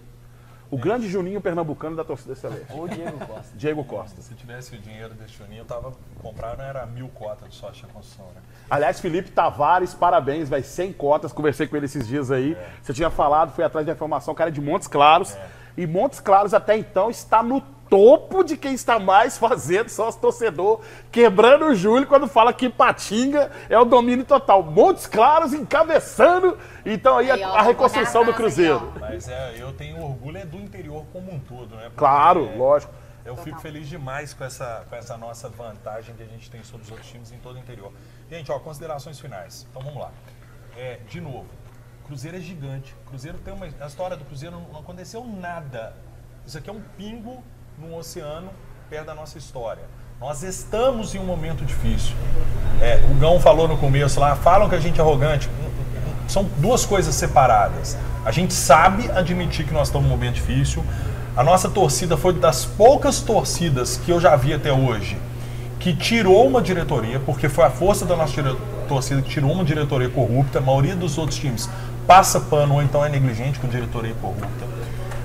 O 0.75 0.77
grande 0.77 1.09
Juninho 1.09 1.41
pernambucano 1.41 1.95
da 1.95 2.03
torcida 2.03 2.35
celeste. 2.35 2.67
Ou 2.73 2.89
Diego 2.89 3.17
Costa. 3.25 3.53
Diego 3.55 3.85
Costa. 3.85 4.21
Se 4.21 4.35
tivesse 4.35 4.75
o 4.75 4.79
dinheiro 4.81 5.15
desse 5.15 5.35
Juninho, 5.35 5.61
eu 5.61 5.65
tava 5.65 5.93
comprando, 6.21 6.63
era 6.63 6.85
mil 6.85 7.07
cotas 7.11 7.55
de 7.55 7.61
da 7.61 7.69
construção, 7.93 8.27
né? 8.35 8.43
Aliás, 8.69 8.99
Felipe 8.99 9.31
Tavares, 9.31 9.95
parabéns, 9.95 10.49
vai 10.49 10.65
100 10.65 10.95
cotas. 10.95 11.33
Conversei 11.33 11.69
com 11.69 11.77
ele 11.77 11.87
esses 11.87 12.09
dias 12.09 12.33
aí. 12.33 12.59
Você 12.83 12.93
tinha 12.93 13.09
falado, 13.09 13.53
fui 13.53 13.63
atrás 13.63 13.87
da 13.87 13.93
informação, 13.93 14.35
o 14.35 14.37
cara 14.37 14.51
é 14.51 14.53
de 14.53 14.61
Montes 14.61 14.89
Claros. 14.89 15.37
E 15.77 15.87
Montes 15.87 16.19
Claros 16.19 16.53
até 16.53 16.77
então 16.77 17.09
está 17.09 17.41
no 17.41 17.61
topo 17.95 18.43
de 18.43 18.57
quem 18.57 18.75
está 18.75 18.99
mais 18.99 19.39
fazendo 19.39 19.89
sócio 19.89 20.21
torcedor, 20.21 20.81
quebrando 21.13 21.67
o 21.67 21.75
Júlio 21.77 22.09
quando 22.09 22.27
fala 22.27 22.53
que 22.53 22.69
Patinga 22.69 23.53
é 23.71 23.79
o 23.79 23.85
domínio 23.85 24.25
total. 24.25 24.65
Montes 24.65 25.07
Claros 25.07 25.53
encabeçando. 25.53 26.59
Então 26.85 27.19
aí, 27.19 27.31
Aí, 27.31 27.41
a, 27.41 27.53
ó, 27.53 27.57
a 27.57 27.63
reconstrução 27.63 28.25
do 28.25 28.35
Cruzeiro. 28.35 28.93
Mas 28.99 29.29
é, 29.29 29.55
eu 29.57 29.73
tenho 29.73 30.03
orgulho 30.03 30.39
é 30.39 30.45
do 30.45 30.57
interior 30.57 31.07
como 31.13 31.33
um 31.33 31.39
todo, 31.39 31.77
né? 31.77 31.85
Porque, 31.85 31.99
Claro, 31.99 32.51
é, 32.53 32.57
lógico. 32.57 32.93
Eu 33.25 33.37
fico 33.37 33.61
feliz 33.61 33.89
demais 33.89 34.35
com 34.35 34.43
essa, 34.43 34.85
com 34.91 34.97
essa 34.97 35.17
nossa 35.17 35.49
vantagem 35.49 36.17
que 36.17 36.23
a 36.25 36.27
gente 36.27 36.51
tem 36.51 36.65
sobre 36.65 36.87
os 36.87 36.91
outros 36.91 37.09
times 37.09 37.31
em 37.31 37.39
todo 37.39 37.55
o 37.55 37.59
interior. 37.61 37.93
Gente, 38.29 38.51
ó, 38.51 38.59
considerações 38.59 39.21
finais. 39.21 39.65
Então 39.71 39.81
vamos 39.81 40.01
lá. 40.01 40.11
É, 40.77 40.99
de 41.09 41.21
novo, 41.21 41.47
Cruzeiro 42.07 42.39
é 42.39 42.41
gigante. 42.41 42.93
Cruzeiro 43.07 43.39
tem 43.39 43.55
uma. 43.55 43.67
A 43.81 43.87
história 43.87 44.17
do 44.17 44.25
Cruzeiro 44.25 44.61
não 44.73 44.81
aconteceu 44.81 45.25
nada. 45.25 45.95
Isso 46.45 46.59
aqui 46.59 46.69
é 46.69 46.73
um 46.73 46.83
pingo 46.97 47.43
num 47.79 47.97
oceano 47.97 48.51
perto 48.89 49.07
da 49.07 49.15
nossa 49.15 49.39
história. 49.39 49.83
Nós 50.21 50.43
estamos 50.43 51.15
em 51.15 51.19
um 51.19 51.25
momento 51.25 51.65
difícil. 51.65 52.15
é, 52.81 53.03
o 53.11 53.15
Gão 53.15 53.41
falou 53.41 53.67
no 53.67 53.77
começo 53.77 54.21
lá, 54.21 54.37
falam 54.37 54.69
que 54.69 54.75
a 54.75 54.81
gente 54.81 54.99
é 54.99 55.03
arrogante. 55.03 55.49
São 56.29 56.45
duas 56.59 56.87
coisas 56.87 57.15
separadas. 57.15 57.97
A 58.25 58.31
gente 58.31 58.55
sabe 58.55 59.11
admitir 59.11 59.67
que 59.67 59.75
nós 59.75 59.89
estamos 59.89 60.09
num 60.09 60.15
momento 60.15 60.35
difícil. 60.35 60.85
A 61.37 61.43
nossa 61.43 61.69
torcida 61.69 62.17
foi 62.17 62.33
das 62.33 62.65
poucas 62.65 63.21
torcidas 63.21 63.97
que 63.97 64.11
eu 64.11 64.21
já 64.21 64.35
vi 64.37 64.55
até 64.55 64.73
hoje 64.73 65.19
que 65.85 65.93
tirou 65.95 66.47
uma 66.47 66.63
diretoria, 66.63 67.21
porque 67.21 67.47
foi 67.47 67.65
a 67.65 67.71
força 67.71 68.07
da 68.07 68.17
nossa 68.17 68.57
torcida 68.89 69.21
que 69.21 69.29
tirou 69.29 69.53
uma 69.53 69.63
diretoria 69.63 70.09
corrupta. 70.09 70.59
A 70.59 70.63
maioria 70.63 70.97
dos 70.97 71.19
outros 71.19 71.39
times 71.39 71.69
passa 72.07 72.41
pano 72.41 72.75
ou 72.75 72.83
então 72.83 73.05
é 73.05 73.11
negligente 73.11 73.59
com 73.59 73.69
diretoria 73.69 74.15
corrupta. 74.15 74.65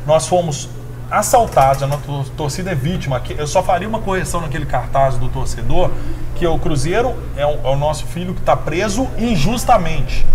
Nós 0.06 0.28
fomos 0.28 0.70
assaltados, 1.12 1.84
a 1.84 1.88
nossa 1.88 2.02
tor- 2.06 2.26
torcida 2.38 2.72
é 2.72 2.76
vítima. 2.76 3.20
Que- 3.20 3.34
Eu 3.38 3.48
só 3.48 3.62
faria 3.64 3.88
uma 3.88 4.00
correção 4.00 4.42
naquele 4.42 4.66
cartaz 4.66 5.18
do 5.18 5.28
torcedor, 5.30 5.90
que 6.36 6.46
o 6.48 6.58
Cruzeiro 6.60 7.16
é 7.36 7.46
o, 7.46 7.60
é 7.64 7.70
o 7.70 7.76
nosso 7.76 8.06
filho 8.06 8.34
que 8.34 8.40
está 8.42 8.56
preso 8.56 9.08
injustamente. 9.18 10.26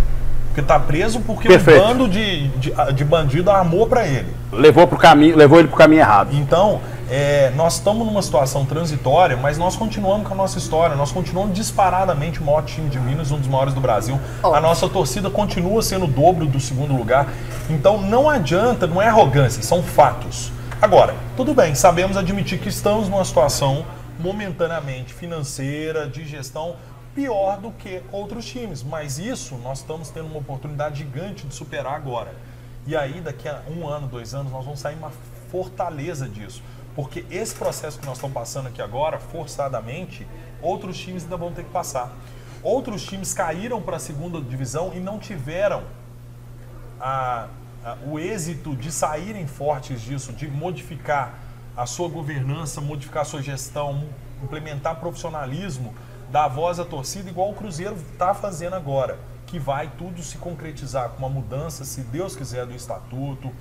Porque 0.48 0.60
está 0.60 0.78
preso 0.78 1.18
porque 1.20 1.48
Perfeito. 1.48 1.82
um 1.82 1.88
bando 1.88 2.08
de, 2.08 2.46
de, 2.48 2.72
de 2.94 3.04
bandido 3.04 3.50
armou 3.50 3.88
para 3.88 4.06
ele. 4.06 4.28
Levou, 4.52 4.86
pro 4.86 4.96
caminho, 4.96 5.36
levou 5.36 5.58
ele 5.58 5.66
pro 5.66 5.76
caminho 5.76 6.00
errado. 6.00 6.28
Então, 6.32 6.80
é, 7.10 7.50
nós 7.56 7.74
estamos 7.74 8.06
numa 8.06 8.22
situação 8.22 8.64
transitória, 8.64 9.36
mas 9.36 9.58
nós 9.58 9.74
continuamos 9.74 10.28
com 10.28 10.32
a 10.34 10.36
nossa 10.36 10.56
história. 10.56 10.94
Nós 10.94 11.10
continuamos 11.10 11.54
disparadamente 11.56 12.40
o 12.40 12.44
maior 12.44 12.62
time 12.62 12.88
de 12.88 13.00
Minas, 13.00 13.32
um 13.32 13.38
dos 13.38 13.48
maiores 13.48 13.74
do 13.74 13.80
Brasil. 13.80 14.16
A 14.44 14.60
nossa 14.60 14.88
torcida 14.88 15.28
continua 15.28 15.82
sendo 15.82 16.04
o 16.04 16.08
dobro 16.08 16.46
do 16.46 16.60
segundo 16.60 16.94
lugar. 16.96 17.26
Então, 17.68 18.00
não 18.00 18.30
adianta, 18.30 18.86
não 18.86 19.02
é 19.02 19.08
arrogância, 19.08 19.60
são 19.60 19.82
fatos. 19.82 20.52
Agora, 20.84 21.14
tudo 21.34 21.54
bem, 21.54 21.74
sabemos 21.74 22.14
admitir 22.14 22.60
que 22.60 22.68
estamos 22.68 23.08
numa 23.08 23.24
situação 23.24 23.86
momentaneamente 24.20 25.14
financeira, 25.14 26.06
de 26.06 26.26
gestão, 26.26 26.76
pior 27.14 27.56
do 27.56 27.70
que 27.70 28.02
outros 28.12 28.44
times. 28.44 28.82
Mas 28.82 29.18
isso 29.18 29.54
nós 29.64 29.78
estamos 29.78 30.10
tendo 30.10 30.26
uma 30.26 30.36
oportunidade 30.40 30.98
gigante 30.98 31.46
de 31.46 31.54
superar 31.54 31.94
agora. 31.94 32.34
E 32.86 32.94
aí, 32.94 33.22
daqui 33.22 33.48
a 33.48 33.62
um 33.66 33.88
ano, 33.88 34.06
dois 34.06 34.34
anos, 34.34 34.52
nós 34.52 34.62
vamos 34.62 34.78
sair 34.78 34.96
uma 34.96 35.10
fortaleza 35.50 36.28
disso. 36.28 36.62
Porque 36.94 37.24
esse 37.30 37.54
processo 37.54 37.98
que 37.98 38.04
nós 38.04 38.18
estamos 38.18 38.34
passando 38.34 38.66
aqui 38.66 38.82
agora, 38.82 39.18
forçadamente, 39.18 40.26
outros 40.60 40.98
times 40.98 41.22
ainda 41.22 41.38
vão 41.38 41.50
ter 41.50 41.64
que 41.64 41.70
passar. 41.70 42.12
Outros 42.62 43.04
times 43.04 43.32
caíram 43.32 43.80
para 43.80 43.96
a 43.96 43.98
segunda 43.98 44.38
divisão 44.38 44.92
e 44.94 45.00
não 45.00 45.18
tiveram 45.18 45.82
a- 47.00 47.46
o 48.06 48.18
êxito 48.18 48.74
de 48.74 48.90
saírem 48.90 49.46
fortes 49.46 50.00
disso, 50.00 50.32
de 50.32 50.48
modificar 50.48 51.38
a 51.76 51.86
sua 51.86 52.08
governança, 52.08 52.80
modificar 52.80 53.22
a 53.22 53.24
sua 53.24 53.42
gestão, 53.42 54.08
implementar 54.42 54.96
profissionalismo, 54.96 55.94
dar 56.30 56.48
voz 56.48 56.78
à 56.78 56.84
torcida, 56.84 57.28
igual 57.28 57.50
o 57.50 57.54
Cruzeiro 57.54 57.96
está 58.12 58.32
fazendo 58.32 58.74
agora, 58.74 59.18
que 59.46 59.58
vai 59.58 59.90
tudo 59.98 60.22
se 60.22 60.38
concretizar 60.38 61.10
com 61.10 61.18
uma 61.18 61.28
mudança, 61.28 61.84
se 61.84 62.00
Deus 62.02 62.34
quiser, 62.34 62.64
do 62.66 62.74
estatuto, 62.74 63.52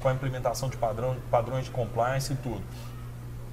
com 0.00 0.08
a 0.08 0.12
implementação 0.12 0.68
de 0.68 0.76
padrão, 0.76 1.16
padrões 1.30 1.64
de 1.64 1.70
compliance 1.70 2.32
e 2.32 2.36
tudo. 2.36 2.62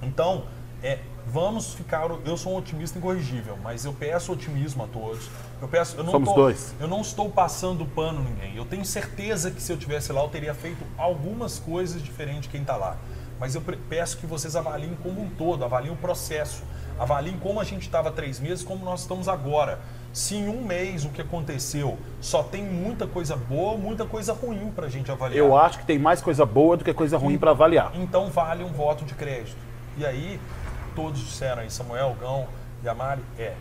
Então, 0.02 0.44
é, 0.82 1.00
vamos 1.26 1.74
ficar. 1.74 2.08
Eu 2.24 2.36
sou 2.36 2.52
um 2.52 2.56
otimista 2.56 2.98
incorrigível, 2.98 3.58
mas 3.62 3.84
eu 3.84 3.92
peço 3.92 4.32
otimismo 4.32 4.84
a 4.84 4.86
todos. 4.86 5.28
Eu 5.60 5.68
peço. 5.68 5.96
Eu 5.96 6.04
não 6.04 6.12
Somos 6.12 6.28
tô- 6.28 6.34
dois. 6.34 6.74
Eu 6.80 6.88
não 6.88 7.00
estou 7.00 7.28
passando 7.30 7.84
pano 7.84 8.22
ninguém. 8.22 8.56
Eu 8.56 8.64
tenho 8.64 8.84
certeza 8.84 9.50
que 9.50 9.60
se 9.62 9.72
eu 9.72 9.76
tivesse 9.76 10.12
lá, 10.12 10.22
eu 10.22 10.28
teria 10.28 10.54
feito 10.54 10.84
algumas 10.96 11.58
coisas 11.58 12.02
diferentes 12.02 12.42
de 12.42 12.48
quem 12.48 12.60
está 12.62 12.76
lá. 12.76 12.96
Mas 13.38 13.54
eu 13.54 13.62
peço 13.88 14.16
que 14.16 14.26
vocês 14.26 14.56
avaliem 14.56 14.96
como 15.02 15.20
um 15.20 15.28
todo, 15.28 15.62
avaliem 15.62 15.92
o 15.92 15.96
processo, 15.96 16.62
avaliem 16.98 17.36
como 17.38 17.60
a 17.60 17.64
gente 17.64 17.82
estava 17.82 18.08
há 18.08 18.12
três 18.12 18.40
meses, 18.40 18.64
como 18.64 18.82
nós 18.82 19.00
estamos 19.00 19.28
agora. 19.28 19.78
Se 20.10 20.34
em 20.36 20.48
um 20.48 20.64
mês 20.64 21.04
o 21.04 21.10
que 21.10 21.20
aconteceu 21.20 21.98
só 22.18 22.42
tem 22.42 22.64
muita 22.64 23.06
coisa 23.06 23.36
boa, 23.36 23.76
muita 23.76 24.06
coisa 24.06 24.32
ruim 24.32 24.72
para 24.74 24.86
a 24.86 24.88
gente 24.88 25.10
avaliar. 25.12 25.36
Eu 25.36 25.54
acho 25.54 25.78
que 25.80 25.84
tem 25.84 25.98
mais 25.98 26.22
coisa 26.22 26.46
boa 26.46 26.78
do 26.78 26.84
que 26.84 26.94
coisa 26.94 27.18
ruim 27.18 27.36
para 27.36 27.50
avaliar. 27.50 27.92
Então 27.94 28.30
vale 28.30 28.64
um 28.64 28.72
voto 28.72 29.04
de 29.04 29.12
crédito. 29.12 29.58
E 29.98 30.06
aí, 30.06 30.40
todos 30.96 31.20
disseram 31.20 31.62
aí, 31.62 31.70
Samuel, 31.70 32.16
Gão 32.18 32.48
e 32.82 32.88
Amari, 32.88 33.22
é. 33.38 33.54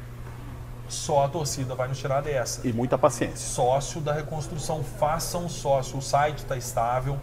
Só 0.88 1.26
a 1.26 1.28
torcida 1.28 1.76
vai 1.76 1.88
nos 1.88 2.00
tirar 2.00 2.22
dessa. 2.22 2.66
E 2.66 2.72
muita 2.72 2.98
paciência. 2.98 3.38
Sócio 3.38 4.00
da 4.00 4.14
reconstrução, 4.14 4.84
faça 4.84 5.38
um 5.38 5.50
sócio. 5.50 5.98
O 5.98 6.02
site 6.02 6.40
está 6.40 6.56
estável. 6.56 7.20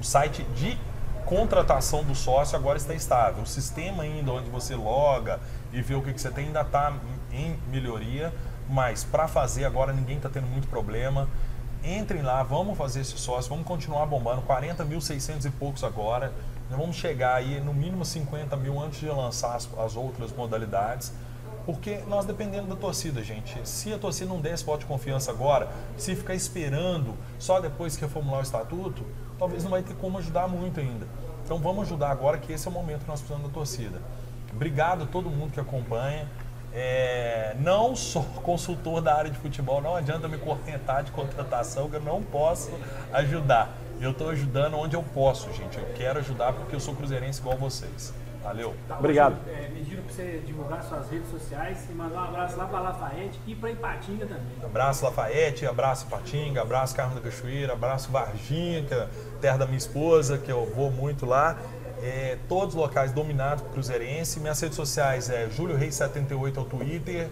O 0.00 0.04
site 0.04 0.42
de 0.54 0.78
contratação 1.26 2.02
do 2.04 2.14
sócio 2.14 2.56
agora 2.56 2.78
está 2.78 2.94
estável. 2.94 3.42
O 3.42 3.46
sistema 3.46 4.04
ainda 4.04 4.32
onde 4.32 4.48
você 4.48 4.74
loga 4.74 5.40
e 5.72 5.82
vê 5.82 5.94
o 5.94 6.02
que, 6.02 6.12
que 6.12 6.20
você 6.20 6.30
tem 6.30 6.46
ainda 6.46 6.62
está 6.62 6.92
em 7.32 7.58
melhoria. 7.68 8.32
Mas 8.68 9.02
para 9.02 9.26
fazer 9.26 9.64
agora 9.64 9.92
ninguém 9.92 10.16
está 10.16 10.28
tendo 10.28 10.46
muito 10.46 10.68
problema. 10.68 11.28
Entrem 11.82 12.22
lá, 12.22 12.42
vamos 12.42 12.78
fazer 12.78 13.00
esse 13.00 13.18
sócio, 13.18 13.50
vamos 13.50 13.66
continuar 13.66 14.06
bombando. 14.06 14.42
40.600 14.42 15.46
e 15.46 15.50
poucos 15.50 15.82
agora. 15.82 16.32
Nós 16.70 16.78
vamos 16.78 16.96
chegar 16.96 17.34
aí 17.34 17.60
no 17.60 17.74
mínimo 17.74 18.04
50 18.04 18.56
mil 18.56 18.80
antes 18.80 19.00
de 19.00 19.06
lançar 19.06 19.56
as, 19.56 19.68
as 19.76 19.96
outras 19.96 20.32
modalidades. 20.32 21.12
Porque 21.66 22.00
nós 22.08 22.24
dependemos 22.24 22.68
da 22.68 22.76
torcida, 22.76 23.22
gente. 23.22 23.58
Se 23.68 23.92
a 23.92 23.98
torcida 23.98 24.28
não 24.28 24.40
der 24.40 24.54
esse 24.54 24.64
voto 24.64 24.80
de 24.80 24.86
confiança 24.86 25.30
agora, 25.30 25.68
se 25.96 26.14
ficar 26.14 26.34
esperando 26.34 27.14
só 27.38 27.60
depois 27.60 27.96
que 27.96 28.02
reformular 28.02 28.40
o 28.40 28.42
estatuto, 28.42 29.04
talvez 29.38 29.64
não 29.64 29.70
vai 29.70 29.82
ter 29.82 29.94
como 29.94 30.18
ajudar 30.18 30.48
muito 30.48 30.80
ainda. 30.80 31.06
Então 31.44 31.58
vamos 31.58 31.86
ajudar 31.86 32.10
agora, 32.10 32.38
que 32.38 32.52
esse 32.52 32.68
é 32.68 32.70
o 32.70 32.74
momento 32.74 33.00
que 33.00 33.08
nós 33.08 33.20
precisamos 33.20 33.48
da 33.48 33.52
torcida. 33.52 34.00
Obrigado 34.52 35.02
a 35.02 35.06
todo 35.06 35.28
mundo 35.28 35.52
que 35.52 35.60
acompanha. 35.60 36.28
É, 36.72 37.56
não 37.58 37.96
sou 37.96 38.22
consultor 38.42 39.00
da 39.02 39.14
área 39.14 39.30
de 39.30 39.38
futebol, 39.38 39.82
não 39.82 39.96
adianta 39.96 40.28
me 40.28 40.38
contentar 40.38 41.02
de 41.02 41.10
contratação, 41.10 41.90
que 41.90 41.96
eu 41.96 42.00
não 42.00 42.22
posso 42.22 42.70
ajudar. 43.12 43.76
Eu 44.00 44.12
estou 44.12 44.30
ajudando 44.30 44.78
onde 44.78 44.96
eu 44.96 45.02
posso, 45.02 45.52
gente. 45.52 45.76
Eu 45.76 45.84
quero 45.94 46.20
ajudar 46.20 46.54
porque 46.54 46.74
eu 46.74 46.80
sou 46.80 46.94
cruzeirense 46.94 47.38
igual 47.38 47.58
vocês. 47.58 48.14
Valeu. 48.42 48.74
Tá, 48.88 48.98
Obrigado. 48.98 49.34
hoje, 49.34 49.50
é, 49.50 49.68
pediram 49.68 50.02
para 50.02 50.12
você 50.14 50.42
divulgar 50.46 50.82
suas 50.82 51.10
redes 51.10 51.30
sociais 51.30 51.86
e 51.90 51.92
mandar 51.92 52.22
um 52.22 52.24
abraço 52.24 52.56
lá 52.56 52.64
para 52.66 52.80
Lafayette 52.80 53.38
e 53.46 53.54
para 53.54 53.70
Ipatinga 53.70 54.24
também. 54.26 54.64
Abraço 54.64 55.04
Lafayette, 55.04 55.66
abraço 55.66 56.06
Patinga, 56.06 56.62
abraço 56.62 56.96
Carmo 56.96 57.14
da 57.14 57.20
Cachoeira, 57.20 57.74
abraço 57.74 58.10
Varginha, 58.10 58.82
que 58.82 58.94
é 58.94 59.02
a 59.02 59.08
terra 59.42 59.58
da 59.58 59.66
minha 59.66 59.76
esposa, 59.76 60.38
que 60.38 60.50
eu 60.50 60.64
vou 60.74 60.90
muito 60.90 61.26
lá. 61.26 61.58
É, 62.02 62.38
todos 62.48 62.74
os 62.74 62.80
locais 62.80 63.12
dominados 63.12 63.62
por 63.62 63.72
Cruzeirense. 63.74 64.40
Minhas 64.40 64.58
redes 64.58 64.76
sociais 64.76 65.28
é 65.28 65.50
Júlio 65.50 65.76
Reis 65.76 65.94
78 65.96 66.58
é 66.58 66.62
o 66.62 66.64
Twitter, 66.64 67.28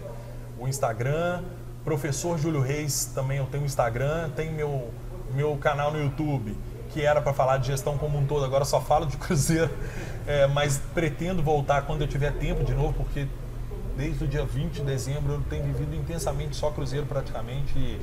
o 0.59 0.67
Instagram. 0.67 1.43
Professor 1.83 2.37
Júlio 2.37 2.61
Reis 2.61 3.05
também 3.15 3.39
eu 3.39 3.47
tenho 3.47 3.63
o 3.63 3.65
Instagram, 3.65 4.29
tem 4.35 4.51
meu, 4.51 4.91
meu 5.33 5.55
canal 5.57 5.91
no 5.91 6.01
YouTube, 6.01 6.57
que 6.91 7.05
era 7.05 7.21
para 7.21 7.33
falar 7.33 7.57
de 7.57 7.67
gestão 7.67 7.97
como 7.97 8.17
um 8.17 8.25
todo, 8.25 8.43
agora 8.43 8.65
só 8.65 8.81
falo 8.81 9.05
de 9.05 9.15
Cruzeiro. 9.17 9.69
É, 10.27 10.47
mas 10.47 10.81
pretendo 10.93 11.41
voltar 11.41 11.83
quando 11.83 12.01
eu 12.01 12.07
tiver 12.07 12.31
tempo 12.33 12.63
de 12.63 12.73
novo, 12.73 12.93
porque 12.93 13.27
desde 13.97 14.23
o 14.23 14.27
dia 14.27 14.45
20 14.45 14.75
de 14.75 14.81
dezembro 14.83 15.33
eu 15.33 15.41
tenho 15.49 15.63
vivido 15.63 15.95
intensamente 15.95 16.55
só 16.55 16.71
Cruzeiro 16.71 17.05
praticamente. 17.05 17.99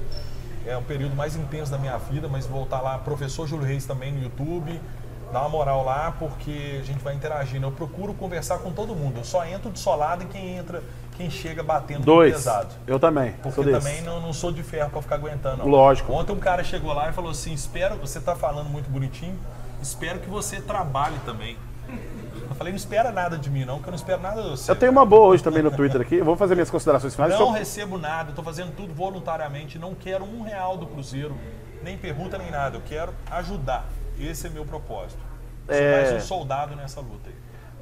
É 0.66 0.76
o 0.76 0.82
período 0.82 1.14
mais 1.14 1.36
intenso 1.36 1.70
da 1.70 1.78
minha 1.78 1.96
vida, 1.96 2.28
mas 2.28 2.46
voltar 2.46 2.80
lá, 2.80 2.98
professor 2.98 3.46
Júlio 3.46 3.64
Reis 3.64 3.86
também 3.86 4.10
no 4.10 4.20
YouTube, 4.20 4.80
dá 5.32 5.40
uma 5.40 5.48
moral 5.48 5.84
lá, 5.84 6.12
porque 6.18 6.78
a 6.80 6.84
gente 6.84 7.02
vai 7.04 7.14
interagindo. 7.14 7.66
Eu 7.66 7.72
procuro 7.72 8.12
conversar 8.14 8.58
com 8.58 8.72
todo 8.72 8.94
mundo. 8.94 9.18
Eu 9.18 9.24
só 9.24 9.44
entro 9.46 9.70
de 9.70 9.78
solado 9.78 10.24
e 10.24 10.26
quem 10.26 10.56
entra, 10.56 10.82
quem 11.16 11.30
chega 11.30 11.62
batendo 11.62 12.04
Dois. 12.04 12.34
pesado. 12.34 12.74
Eu 12.86 12.98
também. 12.98 13.32
Porque 13.42 13.62
também 13.70 14.02
não, 14.02 14.20
não 14.20 14.32
sou 14.32 14.52
de 14.52 14.62
ferro 14.62 14.90
pra 14.90 15.00
ficar 15.02 15.14
aguentando. 15.16 15.58
Não. 15.58 15.66
Lógico. 15.68 16.12
Ontem 16.12 16.32
um 16.32 16.38
cara 16.38 16.62
chegou 16.62 16.92
lá 16.92 17.08
e 17.08 17.12
falou 17.12 17.30
assim: 17.30 17.52
espero, 17.52 17.96
você 17.96 18.20
tá 18.20 18.36
falando 18.36 18.68
muito 18.68 18.90
bonitinho, 18.90 19.38
espero 19.82 20.18
que 20.20 20.28
você 20.28 20.60
trabalhe 20.60 21.16
também. 21.24 21.56
Eu 22.48 22.54
falei, 22.54 22.72
não 22.72 22.76
espera 22.76 23.10
nada 23.12 23.36
de 23.38 23.48
mim, 23.50 23.64
não, 23.64 23.80
que 23.80 23.86
eu 23.86 23.90
não 23.90 23.96
espero 23.96 24.20
nada 24.20 24.42
de 24.42 24.48
você. 24.50 24.70
Eu 24.70 24.76
tenho 24.76 24.90
uma 24.92 25.04
boa 25.06 25.26
hoje 25.28 25.42
também 25.42 25.62
no 25.62 25.70
Twitter 25.70 26.00
aqui. 26.00 26.16
Eu 26.16 26.24
vou 26.24 26.36
fazer 26.36 26.54
minhas 26.54 26.70
considerações 26.70 27.14
finais. 27.14 27.32
Não 27.32 27.40
eu- 27.40 27.50
recebo 27.52 27.98
nada, 27.98 28.30
estou 28.30 28.44
fazendo 28.44 28.72
tudo 28.74 28.92
voluntariamente, 28.94 29.78
não 29.78 29.94
quero 29.94 30.24
um 30.24 30.42
real 30.42 30.76
do 30.76 30.86
Cruzeiro, 30.86 31.36
nem 31.82 31.96
pergunta 31.96 32.38
nem 32.38 32.50
nada, 32.50 32.76
eu 32.76 32.82
quero 32.84 33.12
ajudar. 33.30 33.86
Esse 34.18 34.46
é 34.46 34.50
meu 34.50 34.64
propósito. 34.64 35.20
Sou 35.66 35.74
É. 35.76 36.02
mais 36.12 36.24
um 36.24 36.26
soldado 36.26 36.74
nessa 36.76 37.00
luta 37.00 37.28
aí. 37.28 37.34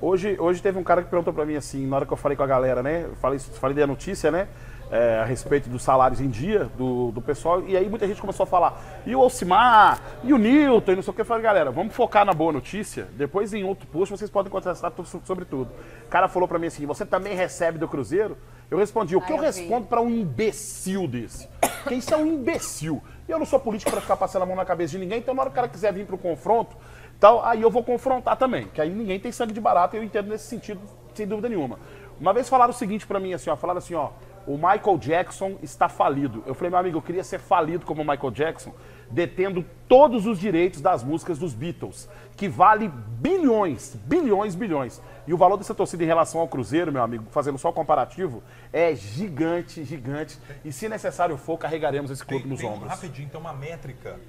Hoje, 0.05 0.36
hoje 0.39 0.60
teve 0.60 0.78
um 0.78 0.82
cara 0.82 1.02
que 1.02 1.09
perguntou 1.09 1.32
pra 1.32 1.47
mim 1.47 1.56
assim, 1.56 1.86
na 1.86 1.97
hora 1.97 2.05
que 2.05 2.12
eu 2.12 2.16
falei 2.18 2.36
com 2.36 2.43
a 2.43 2.47
galera, 2.47 2.82
né? 2.82 3.05
Eu 3.05 3.16
falei, 3.16 3.39
falei 3.39 3.74
da 3.74 3.86
notícia, 3.86 4.31
né? 4.31 4.48
é, 4.90 5.18
a 5.18 5.24
respeito 5.24 5.68
dos 5.68 5.82
salários 5.82 6.20
em 6.20 6.28
dia 6.28 6.70
do, 6.76 7.10
do 7.10 7.20
pessoal. 7.20 7.62
E 7.66 7.76
aí 7.76 7.89
muita 7.89 8.06
gente 8.06 8.20
começou 8.20 8.44
a 8.44 8.47
falar, 8.47 9.02
e 9.06 9.14
o 9.14 9.20
Alcimar, 9.20 10.01
e 10.22 10.32
o 10.32 10.39
Newton, 10.39 10.93
e 10.93 10.97
não 10.97 11.02
sei 11.02 11.10
o 11.10 11.14
que. 11.14 11.20
Eu 11.20 11.24
falei, 11.24 11.43
galera, 11.43 11.70
vamos 11.70 11.94
focar 11.94 12.24
na 12.24 12.32
boa 12.32 12.52
notícia. 12.52 13.09
Depois 13.16 13.52
em 13.52 13.64
outro 13.64 13.86
post 13.86 14.16
vocês 14.16 14.31
podem 14.31 14.51
contestar 14.51 14.93
sobre 15.24 15.44
tudo. 15.44 15.70
O 16.06 16.09
cara 16.09 16.28
falou 16.28 16.48
pra 16.48 16.59
mim 16.59 16.66
assim, 16.66 16.86
você 16.86 17.05
também 17.05 17.35
recebe 17.35 17.78
do 17.78 17.89
Cruzeiro? 17.89 18.36
Eu 18.70 18.78
respondi, 18.78 19.16
o 19.16 19.20
que 19.20 19.32
Ah, 19.32 19.36
eu 19.36 19.39
eu 19.39 19.43
respondo 19.43 19.86
pra 19.86 20.01
um 20.01 20.09
imbecil 20.09 21.06
desse? 21.06 21.48
Quem 21.89 21.98
isso 21.98 22.14
é 22.14 22.16
um 22.16 22.26
imbecil. 22.26 23.02
E 23.28 23.32
eu 23.32 23.39
não 23.39 23.47
sou 23.47 23.59
político 23.59 23.90
pra 23.90 24.01
ficar 24.01 24.16
passando 24.16 24.43
a 24.43 24.47
mão 24.47 24.56
na 24.56 24.64
cabeça 24.64 24.93
de 24.93 24.98
ninguém, 24.98 25.18
então 25.18 25.35
na 25.35 25.43
hora 25.43 25.51
que 25.51 25.55
o 25.55 25.56
cara 25.56 25.68
quiser 25.68 25.93
vir 25.93 26.06
pro 26.06 26.18
confronto, 26.18 26.76
então, 27.24 27.42
aí 27.42 27.62
eu 27.62 27.70
vou 27.70 27.82
confrontar 27.82 28.36
também, 28.36 28.66
que 28.66 28.78
aí 28.78 28.90
ninguém 28.90 29.18
tem 29.18 29.32
sangue 29.32 29.55
de 29.55 29.60
barata 29.60 29.96
e 29.96 29.98
eu 29.98 30.05
entendo 30.05 30.28
nesse 30.28 30.44
sentido, 30.44 30.78
sem 31.14 31.26
dúvida 31.26 31.48
nenhuma. 31.48 31.78
Uma 32.20 32.34
vez 32.34 32.51
falaram 32.51 32.70
o 32.70 32.76
seguinte 32.76 33.06
pra 33.06 33.18
mim, 33.18 33.32
assim, 33.32 33.48
ó, 33.48 33.56
falaram 33.56 33.78
assim, 33.78 33.94
ó, 33.94 34.10
o 34.46 34.56
Michael 34.56 34.98
Jackson 34.98 35.56
está 35.62 35.88
falido. 35.88 36.44
Eu 36.46 36.52
falei, 36.52 36.68
meu 36.68 36.78
amigo, 36.78 36.98
eu 36.98 37.01
queria 37.01 37.24
ser 37.24 37.38
falido 37.38 37.86
como 37.86 38.02
o 38.02 38.05
Michael 38.06 38.30
Jackson, 38.30 38.74
detendo 39.10 39.64
todos 39.88 40.26
os 40.26 40.38
direitos 40.38 40.82
das 40.82 41.02
músicas 41.02 41.38
dos 41.38 41.55
Beatles, 41.55 42.10
que 42.36 42.46
vale 42.46 42.88
bilhões, 42.88 43.96
bilhões, 44.05 44.55
bilhões. 44.55 45.01
E 45.26 45.32
o 45.32 45.38
valor 45.38 45.56
dessa 45.56 45.74
torcida 45.74 46.05
em 46.05 46.06
relação 46.06 46.42
ao 46.42 46.46
Cruzeiro, 46.46 46.92
meu 46.92 47.02
amigo, 47.02 47.24
fazendo 47.30 47.56
só 47.56 47.70
o 47.70 47.72
comparativo, 47.72 48.42
é 48.70 48.94
gigante, 48.94 49.82
gigante. 49.82 50.38
E 50.62 50.70
se 50.70 50.90
necessário 50.90 51.38
for, 51.38 51.56
carregaremos 51.56 52.10
esse 52.10 52.22
clube 52.22 52.42
Tem, 52.42 52.51
nos 52.51 52.60
tem, 52.60 52.68
ombros. 52.68 52.90
Rapidinho, 52.90 53.30
tem 53.30 53.40
uma 53.40 53.55
métrica 53.55 54.20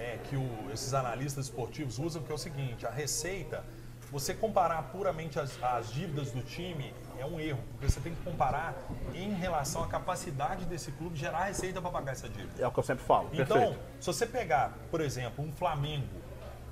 é, 0.00 0.18
que 0.24 0.34
o- 0.36 0.70
esses 0.72 0.94
analistas 0.94 1.44
esportivos 1.46 1.98
usam, 1.98 2.22
que 2.22 2.32
é 2.32 2.34
o 2.34 2.38
seguinte, 2.38 2.86
a 2.86 2.90
receita, 2.90 3.62
você 4.10 4.32
comparar 4.34 4.82
puramente 4.84 5.38
as, 5.38 5.62
as 5.62 5.92
dívidas 5.92 6.32
do 6.32 6.42
time 6.42 6.92
é 7.18 7.24
um 7.26 7.38
erro, 7.38 7.60
porque 7.72 7.88
você 7.88 8.00
tem 8.00 8.14
que 8.14 8.22
comparar 8.22 8.74
em 9.14 9.32
relação 9.34 9.84
à 9.84 9.86
capacidade 9.86 10.64
desse 10.64 10.90
clube 10.92 11.16
gerar 11.16 11.44
receita 11.44 11.80
para 11.82 11.90
pagar 11.90 12.12
essa 12.12 12.28
dívida. 12.28 12.60
É 12.60 12.66
o 12.66 12.72
que 12.72 12.78
eu 12.78 12.82
sempre 12.82 13.04
falo. 13.04 13.28
Então, 13.32 13.58
Perfeito. 13.58 13.80
se 14.00 14.06
você 14.06 14.26
pegar, 14.26 14.72
por 14.90 15.00
exemplo, 15.02 15.44
um 15.44 15.52
Flamengo, 15.52 16.08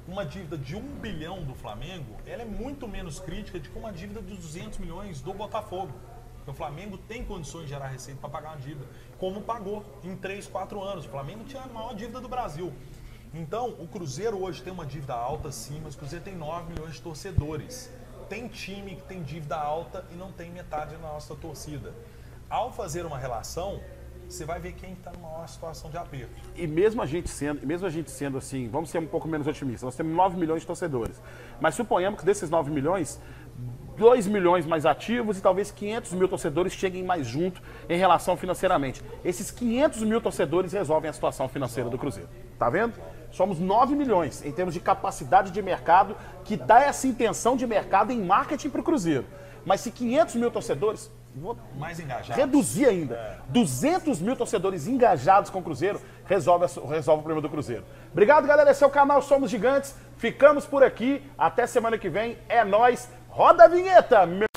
uma 0.09 0.25
dívida 0.25 0.57
de 0.57 0.75
um 0.75 0.81
bilhão 0.81 1.45
do 1.45 1.55
Flamengo, 1.55 2.17
ela 2.27 2.43
é 2.43 2.47
muito 2.47 2.89
menos 2.89 3.21
crítica 3.21 3.59
do 3.61 3.69
que 3.69 3.79
uma 3.79 3.93
dívida 3.93 4.23
de 4.23 4.35
200 4.35 4.79
milhões 4.79 5.21
do 5.21 5.35
Botafogo. 5.35 5.93
O 6.47 6.53
Flamengo 6.55 6.97
tem 6.97 7.23
condições 7.27 7.65
de 7.65 7.69
gerar 7.69 7.89
receita 7.89 8.19
para 8.19 8.31
pagar 8.31 8.49
uma 8.53 8.57
dívida, 8.57 8.87
como 9.19 9.43
pagou 9.43 9.85
em 10.03 10.17
3, 10.17 10.47
4 10.47 10.83
anos. 10.83 11.05
O 11.05 11.09
Flamengo 11.11 11.45
tinha 11.45 11.63
a 11.63 11.67
maior 11.67 11.95
dívida 11.95 12.23
do 12.23 12.29
Brasil. 12.29 12.73
Então, 13.35 13.75
o 13.79 13.87
Cruzeiro 13.87 14.43
hoje 14.43 14.63
tem 14.63 14.73
uma 14.73 14.87
dívida 14.87 15.15
alta 15.15 15.53
sim, 15.53 15.81
mas 15.83 15.95
o 15.95 15.99
Cruzeiro 15.99 16.25
tem 16.25 16.35
9 16.35 16.73
milhões 16.73 16.95
de 16.95 17.03
torcedores. 17.03 17.91
Tem 18.29 18.49
time 18.49 18.97
que 18.97 19.03
tem 19.03 19.23
dívida 19.23 19.57
alta 19.57 20.05
e 20.11 20.15
não 20.15 20.33
tem 20.33 20.51
metade 20.51 20.93
da 20.97 20.99
nossa 20.99 21.35
torcida. 21.35 21.93
Ao 22.49 22.73
fazer 22.73 23.05
uma 23.05 23.19
relação, 23.19 23.81
você 24.29 24.45
vai 24.45 24.59
ver 24.61 24.73
quem 24.73 24.93
está 24.93 25.11
numa 25.13 25.29
maior 25.31 25.49
situação 25.49 25.91
de 25.91 25.97
aperto. 25.97 26.35
E 26.55 26.67
mesmo 26.67 27.03
a 27.03 27.07
gente 27.07 27.29
sendo, 27.29 27.67
mesmo 27.67 27.87
a 27.87 27.91
gente 27.91 28.11
sendo 28.11 28.37
assim, 28.39 28.69
vamos 28.69 28.91
ser 28.91 28.99
um 28.99 29.07
pouco 29.07 29.27
menos 29.29 29.47
otimistas, 29.47 29.83
nós 29.83 29.97
temos 29.97 30.15
9 30.15 30.39
milhões 30.39 30.61
de 30.61 30.67
torcedores. 30.67 31.21
Mas 31.61 31.75
suponhamos 31.75 32.21
que 32.21 32.27
desses 32.27 32.49
9 32.51 32.71
milhões, 32.71 33.21
2 33.97 34.27
milhões 34.27 34.67
mais 34.67 34.85
ativos 34.87 35.39
e 35.39 35.43
talvez 35.43 35.71
500 35.71 36.13
mil 36.13 36.29
torcedores 36.29 36.73
cheguem 36.73 37.03
mais 37.03 37.27
junto 37.27 37.63
em 37.89 37.97
relação 37.97 38.37
financeiramente. 38.37 39.03
Esses 39.25 39.51
500 39.51 40.03
mil 40.03 40.21
torcedores 40.21 40.73
resolvem 40.73 41.09
a 41.09 41.13
situação 41.13 41.49
financeira 41.49 41.89
do 41.89 41.99
Cruzeiro. 41.99 42.29
Tá 42.59 42.69
vendo? 42.69 42.95
Somos 43.31 43.59
9 43.59 43.95
milhões 43.95 44.45
em 44.45 44.51
termos 44.53 44.75
de 44.75 44.81
capacidade 44.81 45.51
de 45.51 45.63
mercado, 45.63 46.17
que 46.45 46.57
dá 46.57 46.81
essa 46.81 47.07
intenção 47.07 47.57
de 47.57 47.67
mercado 47.67 48.13
em 48.13 48.23
marketing 48.23 48.71
para 48.71 48.81
o 48.81 48.85
Cruzeiro. 48.85 49.27
Mas 49.65 49.81
se 49.81 49.91
500 49.91 50.35
mil 50.37 50.51
torcedores, 50.51 51.11
vou 51.35 51.57
Mais 51.77 52.01
engajado. 52.01 52.39
reduzir 52.41 52.87
ainda. 52.87 53.43
200 53.49 54.21
mil 54.21 54.35
torcedores 54.35 54.87
engajados 54.87 55.51
com 55.51 55.59
o 55.59 55.63
Cruzeiro 55.63 56.01
resolve, 56.25 56.67
resolve 56.89 57.21
o 57.21 57.25
problema 57.25 57.41
do 57.43 57.51
Cruzeiro. 57.51 57.85
Obrigado, 58.11 58.47
galera. 58.47 58.71
Esse 58.71 58.83
é 58.83 58.87
o 58.87 58.91
canal 58.91 59.21
Somos 59.21 59.51
Gigantes. 59.51 59.95
Ficamos 60.17 60.65
por 60.67 60.83
aqui. 60.83 61.23
Até 61.37 61.67
semana 61.67 61.99
que 61.99 62.09
vem. 62.09 62.39
É 62.49 62.65
nóis. 62.65 63.09
Roda 63.29 63.65
a 63.65 63.69
vinheta, 63.69 64.25
meu. 64.27 64.48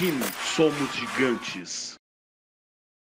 Subestime, 0.00 0.24
somos 0.56 0.94
gigantes. 0.94 1.99